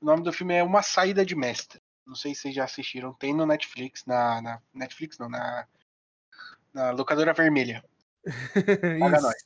O 0.00 0.06
nome 0.06 0.22
do 0.22 0.32
filme 0.32 0.54
é 0.54 0.62
Uma 0.62 0.82
Saída 0.82 1.24
de 1.24 1.36
Mestre. 1.36 1.80
Não 2.06 2.14
sei 2.14 2.34
se 2.34 2.42
vocês 2.42 2.54
já 2.54 2.64
assistiram. 2.64 3.12
Tem 3.14 3.34
no 3.34 3.46
Netflix, 3.46 4.04
na, 4.06 4.40
na 4.40 4.62
Netflix 4.72 5.18
não, 5.18 5.28
na, 5.28 5.66
na 6.72 6.90
locadora 6.90 7.32
vermelha. 7.32 7.84
Paga 8.98 9.20
nós. 9.20 9.36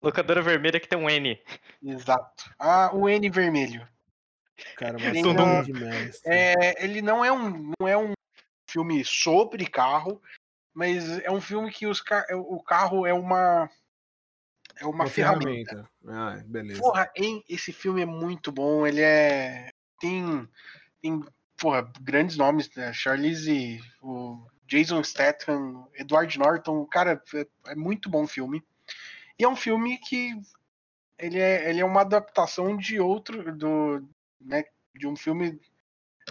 Locadora 0.00 0.40
vermelha 0.40 0.78
que 0.78 0.88
tem 0.88 0.98
um 0.98 1.10
N. 1.10 1.42
Exato. 1.82 2.54
Ah, 2.58 2.90
o 2.94 3.08
N 3.08 3.28
vermelho. 3.28 3.86
Cara, 4.76 4.96
uma 4.96 5.10
Tem 5.10 5.22
saída 5.22 5.44
um- 5.44 5.62
de 5.62 5.72
mestre. 5.72 6.32
É, 6.32 6.84
ele 6.84 7.02
não 7.02 7.24
é 7.24 7.32
um 7.32 7.72
não 7.80 7.88
é 7.88 7.96
um 7.96 8.12
filme 8.68 9.04
sobre 9.04 9.66
carro, 9.66 10.22
mas 10.72 11.18
é 11.20 11.30
um 11.30 11.40
filme 11.40 11.70
que 11.70 11.86
os 11.86 12.02
o 12.32 12.62
carro 12.62 13.06
é 13.06 13.12
uma 13.12 13.68
é 14.76 14.86
uma, 14.86 15.06
ferramenta. 15.08 15.88
Ah, 16.06 16.40
beleza. 16.46 16.80
Porra, 16.80 17.10
hein, 17.16 17.44
esse 17.48 17.72
filme 17.72 18.02
é 18.02 18.06
muito 18.06 18.52
bom. 18.52 18.86
Ele 18.86 19.00
é 19.00 19.70
tem 19.98 20.48
tem 21.00 21.24
porra, 21.56 21.90
grandes 22.00 22.36
nomes, 22.36 22.70
né? 22.74 22.92
Charlize, 22.92 23.80
o 24.00 24.46
Jason 24.66 25.02
Statham, 25.02 25.88
Edward 25.94 26.38
Norton, 26.38 26.84
cara, 26.86 27.22
é, 27.34 27.46
é 27.72 27.74
muito 27.74 28.08
bom 28.08 28.26
filme. 28.26 28.62
E 29.38 29.44
é 29.44 29.48
um 29.48 29.56
filme 29.56 29.98
que 29.98 30.34
ele 31.18 31.38
é, 31.38 31.68
ele 31.68 31.80
é 31.80 31.84
uma 31.84 32.02
adaptação 32.02 32.76
de 32.76 33.00
outro, 33.00 33.56
do, 33.56 34.06
né, 34.40 34.64
de 34.94 35.06
um 35.06 35.16
filme 35.16 35.60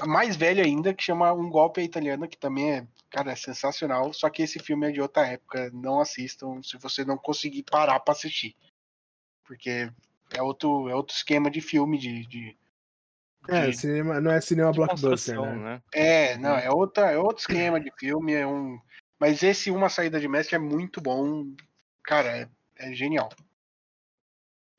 mais 0.05 0.35
velho 0.35 0.63
ainda, 0.63 0.93
que 0.93 1.03
chama 1.03 1.33
Um 1.33 1.49
Golpe 1.49 1.81
Italiano, 1.81 2.27
que 2.27 2.37
também 2.37 2.71
é, 2.71 2.87
cara, 3.09 3.31
é 3.31 3.35
sensacional. 3.35 4.13
Só 4.13 4.29
que 4.29 4.43
esse 4.43 4.59
filme 4.59 4.87
é 4.87 4.91
de 4.91 5.01
outra 5.01 5.25
época. 5.25 5.71
Não 5.73 5.99
assistam 5.99 6.61
se 6.61 6.77
você 6.77 7.03
não 7.03 7.17
conseguir 7.17 7.63
parar 7.63 7.99
para 7.99 8.13
assistir. 8.13 8.55
Porque 9.43 9.91
é 10.31 10.41
outro, 10.41 10.89
é 10.89 10.95
outro 10.95 11.15
esquema 11.15 11.49
de 11.49 11.61
filme, 11.61 11.97
de. 11.97 12.25
de 12.27 12.57
é, 13.47 13.69
de... 13.69 13.77
cinema, 13.77 14.19
não 14.19 14.31
é 14.31 14.41
cinema 14.41 14.71
blockbuster, 14.71 15.39
né? 15.39 15.55
né? 15.55 15.81
É, 15.93 16.37
não, 16.37 16.55
é, 16.55 16.69
outra, 16.69 17.11
é 17.11 17.17
outro 17.17 17.39
esquema 17.39 17.79
de 17.79 17.91
filme, 17.97 18.33
é 18.33 18.45
um. 18.45 18.79
Mas 19.19 19.41
esse 19.41 19.71
Uma 19.71 19.89
Saída 19.89 20.19
de 20.19 20.27
Mestre 20.27 20.55
é 20.55 20.59
muito 20.59 21.01
bom. 21.01 21.45
Cara, 22.03 22.29
é, 22.29 22.49
é 22.77 22.93
genial. 22.93 23.29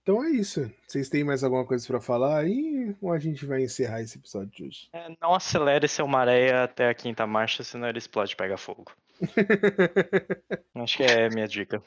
Então 0.08 0.24
é 0.24 0.30
isso. 0.30 0.70
Vocês 0.86 1.10
têm 1.10 1.22
mais 1.22 1.44
alguma 1.44 1.66
coisa 1.66 1.86
para 1.86 2.00
falar 2.00 2.38
aí 2.38 2.96
ou 2.98 3.12
a 3.12 3.18
gente 3.18 3.44
vai 3.44 3.62
encerrar 3.62 4.00
esse 4.00 4.16
episódio 4.16 4.50
de 4.50 4.64
hoje? 4.64 4.88
É, 4.90 5.14
não 5.20 5.34
acelere 5.34 5.86
seu 5.86 6.08
maré 6.08 6.62
até 6.62 6.88
a 6.88 6.94
quinta 6.94 7.26
marcha, 7.26 7.62
senão 7.62 7.86
ele 7.86 7.98
explode 7.98 8.32
e 8.32 8.36
pega 8.36 8.56
fogo. 8.56 8.90
Acho 10.74 10.96
que 10.96 11.02
é 11.02 11.26
a 11.26 11.28
minha 11.28 11.46
dica. 11.46 11.82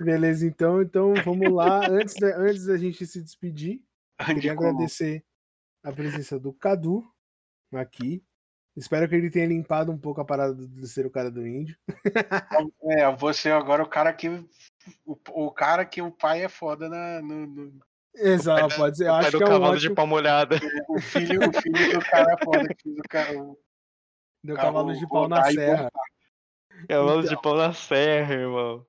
Beleza, 0.00 0.46
então, 0.46 0.82
então 0.82 1.14
vamos 1.24 1.50
lá. 1.50 1.86
Antes 1.88 2.14
da, 2.16 2.36
antes 2.36 2.66
da 2.66 2.76
gente 2.76 3.06
se 3.06 3.22
despedir, 3.22 3.80
queria 4.26 4.52
agradecer 4.52 5.24
a 5.84 5.92
presença 5.92 6.38
do 6.40 6.52
Cadu 6.52 7.06
aqui. 7.72 8.24
Espero 8.76 9.08
que 9.08 9.14
ele 9.14 9.30
tenha 9.30 9.46
limpado 9.46 9.92
um 9.92 9.98
pouco 9.98 10.20
a 10.20 10.24
parada 10.24 10.54
de 10.54 10.88
ser 10.88 11.06
o 11.06 11.10
cara 11.10 11.30
do 11.30 11.46
índio. 11.46 11.76
É, 12.82 13.10
você 13.16 13.50
agora 13.50 13.82
o 13.82 13.88
cara 13.88 14.12
que 14.12 14.28
o, 15.06 15.18
o 15.30 15.50
cara 15.50 15.84
que 15.84 16.02
o 16.02 16.10
pai 16.10 16.44
é 16.44 16.48
foda 16.48 16.88
na, 16.88 17.22
no, 17.22 17.46
no... 17.46 17.80
Exato, 18.14 18.76
pode 18.76 18.98
ser. 18.98 19.06
Eu 19.06 19.14
acho 19.14 19.32
do 19.32 19.38
que 19.38 19.44
é 19.44 19.46
um 19.46 19.50
cavalo 19.50 19.72
ótimo... 19.72 19.88
de 19.88 19.94
pau 19.94 20.06
molhada. 20.06 20.56
O 20.88 21.00
filho, 21.00 21.40
o 21.48 21.62
filho 21.62 21.98
do 21.98 22.04
cara 22.04 22.32
é 22.32 22.44
foda 22.44 22.74
que 22.74 22.82
fez 22.82 22.98
o 22.98 23.08
cara. 23.08 23.42
O... 23.42 23.58
Deu 24.42 24.56
cavalo 24.56 24.94
de 24.94 25.08
pau 25.08 25.28
na 25.28 25.44
serra. 25.44 25.90
Cavalo 26.88 27.20
então, 27.20 27.34
de 27.34 27.42
pau 27.42 27.56
na 27.56 27.72
serra, 27.72 28.34
irmão. 28.34 28.86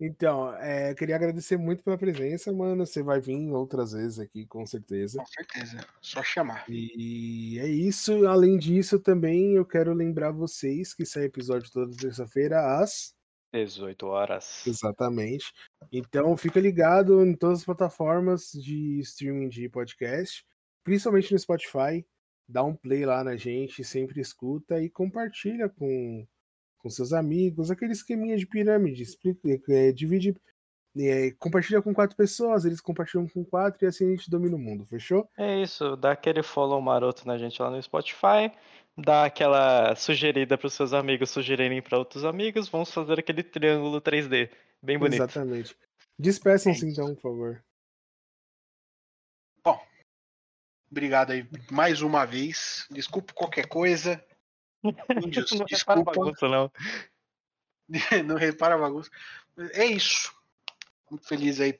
Então, 0.00 0.52
é, 0.56 0.92
queria 0.94 1.14
agradecer 1.14 1.56
muito 1.56 1.82
pela 1.82 1.96
presença, 1.96 2.52
mano. 2.52 2.84
Você 2.84 3.02
vai 3.02 3.20
vir 3.20 3.52
outras 3.52 3.92
vezes 3.92 4.18
aqui, 4.18 4.44
com 4.46 4.66
certeza. 4.66 5.18
Com 5.18 5.26
certeza, 5.26 5.86
só 6.00 6.22
chamar. 6.22 6.64
E 6.68 7.58
é 7.60 7.68
isso. 7.68 8.26
Além 8.26 8.58
disso, 8.58 8.98
também 8.98 9.54
eu 9.54 9.64
quero 9.64 9.92
lembrar 9.92 10.32
vocês 10.32 10.92
que 10.92 11.06
sai 11.06 11.24
episódio 11.24 11.70
toda 11.70 11.96
terça-feira 11.96 12.80
às 12.80 13.14
18 13.62 14.06
horas. 14.06 14.66
Exatamente. 14.66 15.52
Então 15.92 16.36
fica 16.36 16.58
ligado 16.58 17.24
em 17.24 17.34
todas 17.36 17.60
as 17.60 17.64
plataformas 17.64 18.50
de 18.50 18.98
streaming 19.00 19.48
de 19.48 19.68
podcast, 19.68 20.44
principalmente 20.82 21.32
no 21.32 21.38
Spotify. 21.38 22.04
Dá 22.48 22.62
um 22.62 22.74
play 22.74 23.06
lá 23.06 23.22
na 23.22 23.36
gente, 23.36 23.84
sempre 23.84 24.20
escuta 24.20 24.82
e 24.82 24.90
compartilha 24.90 25.68
com, 25.68 26.26
com 26.84 26.90
seus 26.90 27.14
amigos, 27.14 27.70
aquele 27.70 27.92
esqueminha 27.92 28.36
de 28.36 28.46
pirâmide. 28.46 29.02
Explica, 29.02 29.72
é, 29.72 29.90
divide, 29.90 30.36
é, 30.98 31.30
compartilha 31.38 31.80
com 31.80 31.94
quatro 31.94 32.14
pessoas, 32.14 32.66
eles 32.66 32.82
compartilham 32.82 33.26
com 33.26 33.42
quatro 33.42 33.82
e 33.82 33.88
assim 33.88 34.06
a 34.06 34.10
gente 34.10 34.30
domina 34.30 34.54
o 34.54 34.58
mundo, 34.58 34.84
fechou? 34.84 35.26
É 35.38 35.62
isso, 35.62 35.96
dá 35.96 36.12
aquele 36.12 36.42
follow 36.42 36.80
maroto 36.82 37.26
na 37.26 37.38
gente 37.38 37.60
lá 37.60 37.70
no 37.70 37.82
Spotify 37.82 38.52
dá 38.96 39.24
aquela 39.24 39.96
sugerida 39.96 40.56
para 40.56 40.66
os 40.66 40.74
seus 40.74 40.92
amigos 40.92 41.30
sugerirem 41.30 41.82
para 41.82 41.98
outros 41.98 42.24
amigos, 42.24 42.68
vamos 42.68 42.92
fazer 42.92 43.18
aquele 43.18 43.42
triângulo 43.42 44.00
3D, 44.00 44.50
bem 44.82 44.98
bonito. 44.98 45.22
Exatamente. 45.22 45.76
Despeçam-se 46.18 46.86
então, 46.86 47.14
por 47.14 47.22
favor. 47.22 47.64
Bom, 49.64 49.80
obrigado 50.88 51.32
aí 51.32 51.48
mais 51.70 52.02
uma 52.02 52.24
vez. 52.24 52.86
Desculpa 52.90 53.32
qualquer 53.32 53.66
coisa. 53.66 54.24
Índios, 55.24 55.52
não 55.52 55.64
desculpa. 55.64 56.12
Bagunça, 56.12 56.48
não. 56.48 56.70
não 58.26 58.36
repara 58.36 58.74
a 58.74 58.78
bagunça. 58.78 59.10
É 59.72 59.86
isso. 59.86 60.32
Muito 61.10 61.26
feliz 61.26 61.60
aí 61.60 61.78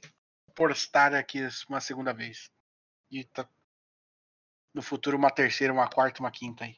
por 0.55 0.71
estar 0.71 1.15
aqui 1.15 1.41
uma 1.69 1.81
segunda 1.81 2.13
vez. 2.13 2.51
E 3.11 3.25
tá 3.25 3.49
no 4.73 4.83
futuro 4.83 5.17
uma 5.17 5.31
terceira, 5.31 5.73
uma 5.73 5.89
quarta, 5.89 6.21
uma 6.21 6.31
quinta 6.31 6.65
aí. 6.65 6.77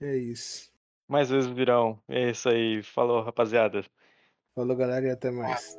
É 0.00 0.16
isso. 0.16 0.72
Mais 1.08 1.30
vezes 1.30 1.50
virão. 1.50 2.02
É 2.08 2.30
isso 2.30 2.48
aí. 2.48 2.82
Falou, 2.82 3.22
rapaziada. 3.22 3.84
Falou, 4.54 4.76
galera, 4.76 5.06
e 5.06 5.10
até 5.10 5.30
mais. 5.30 5.78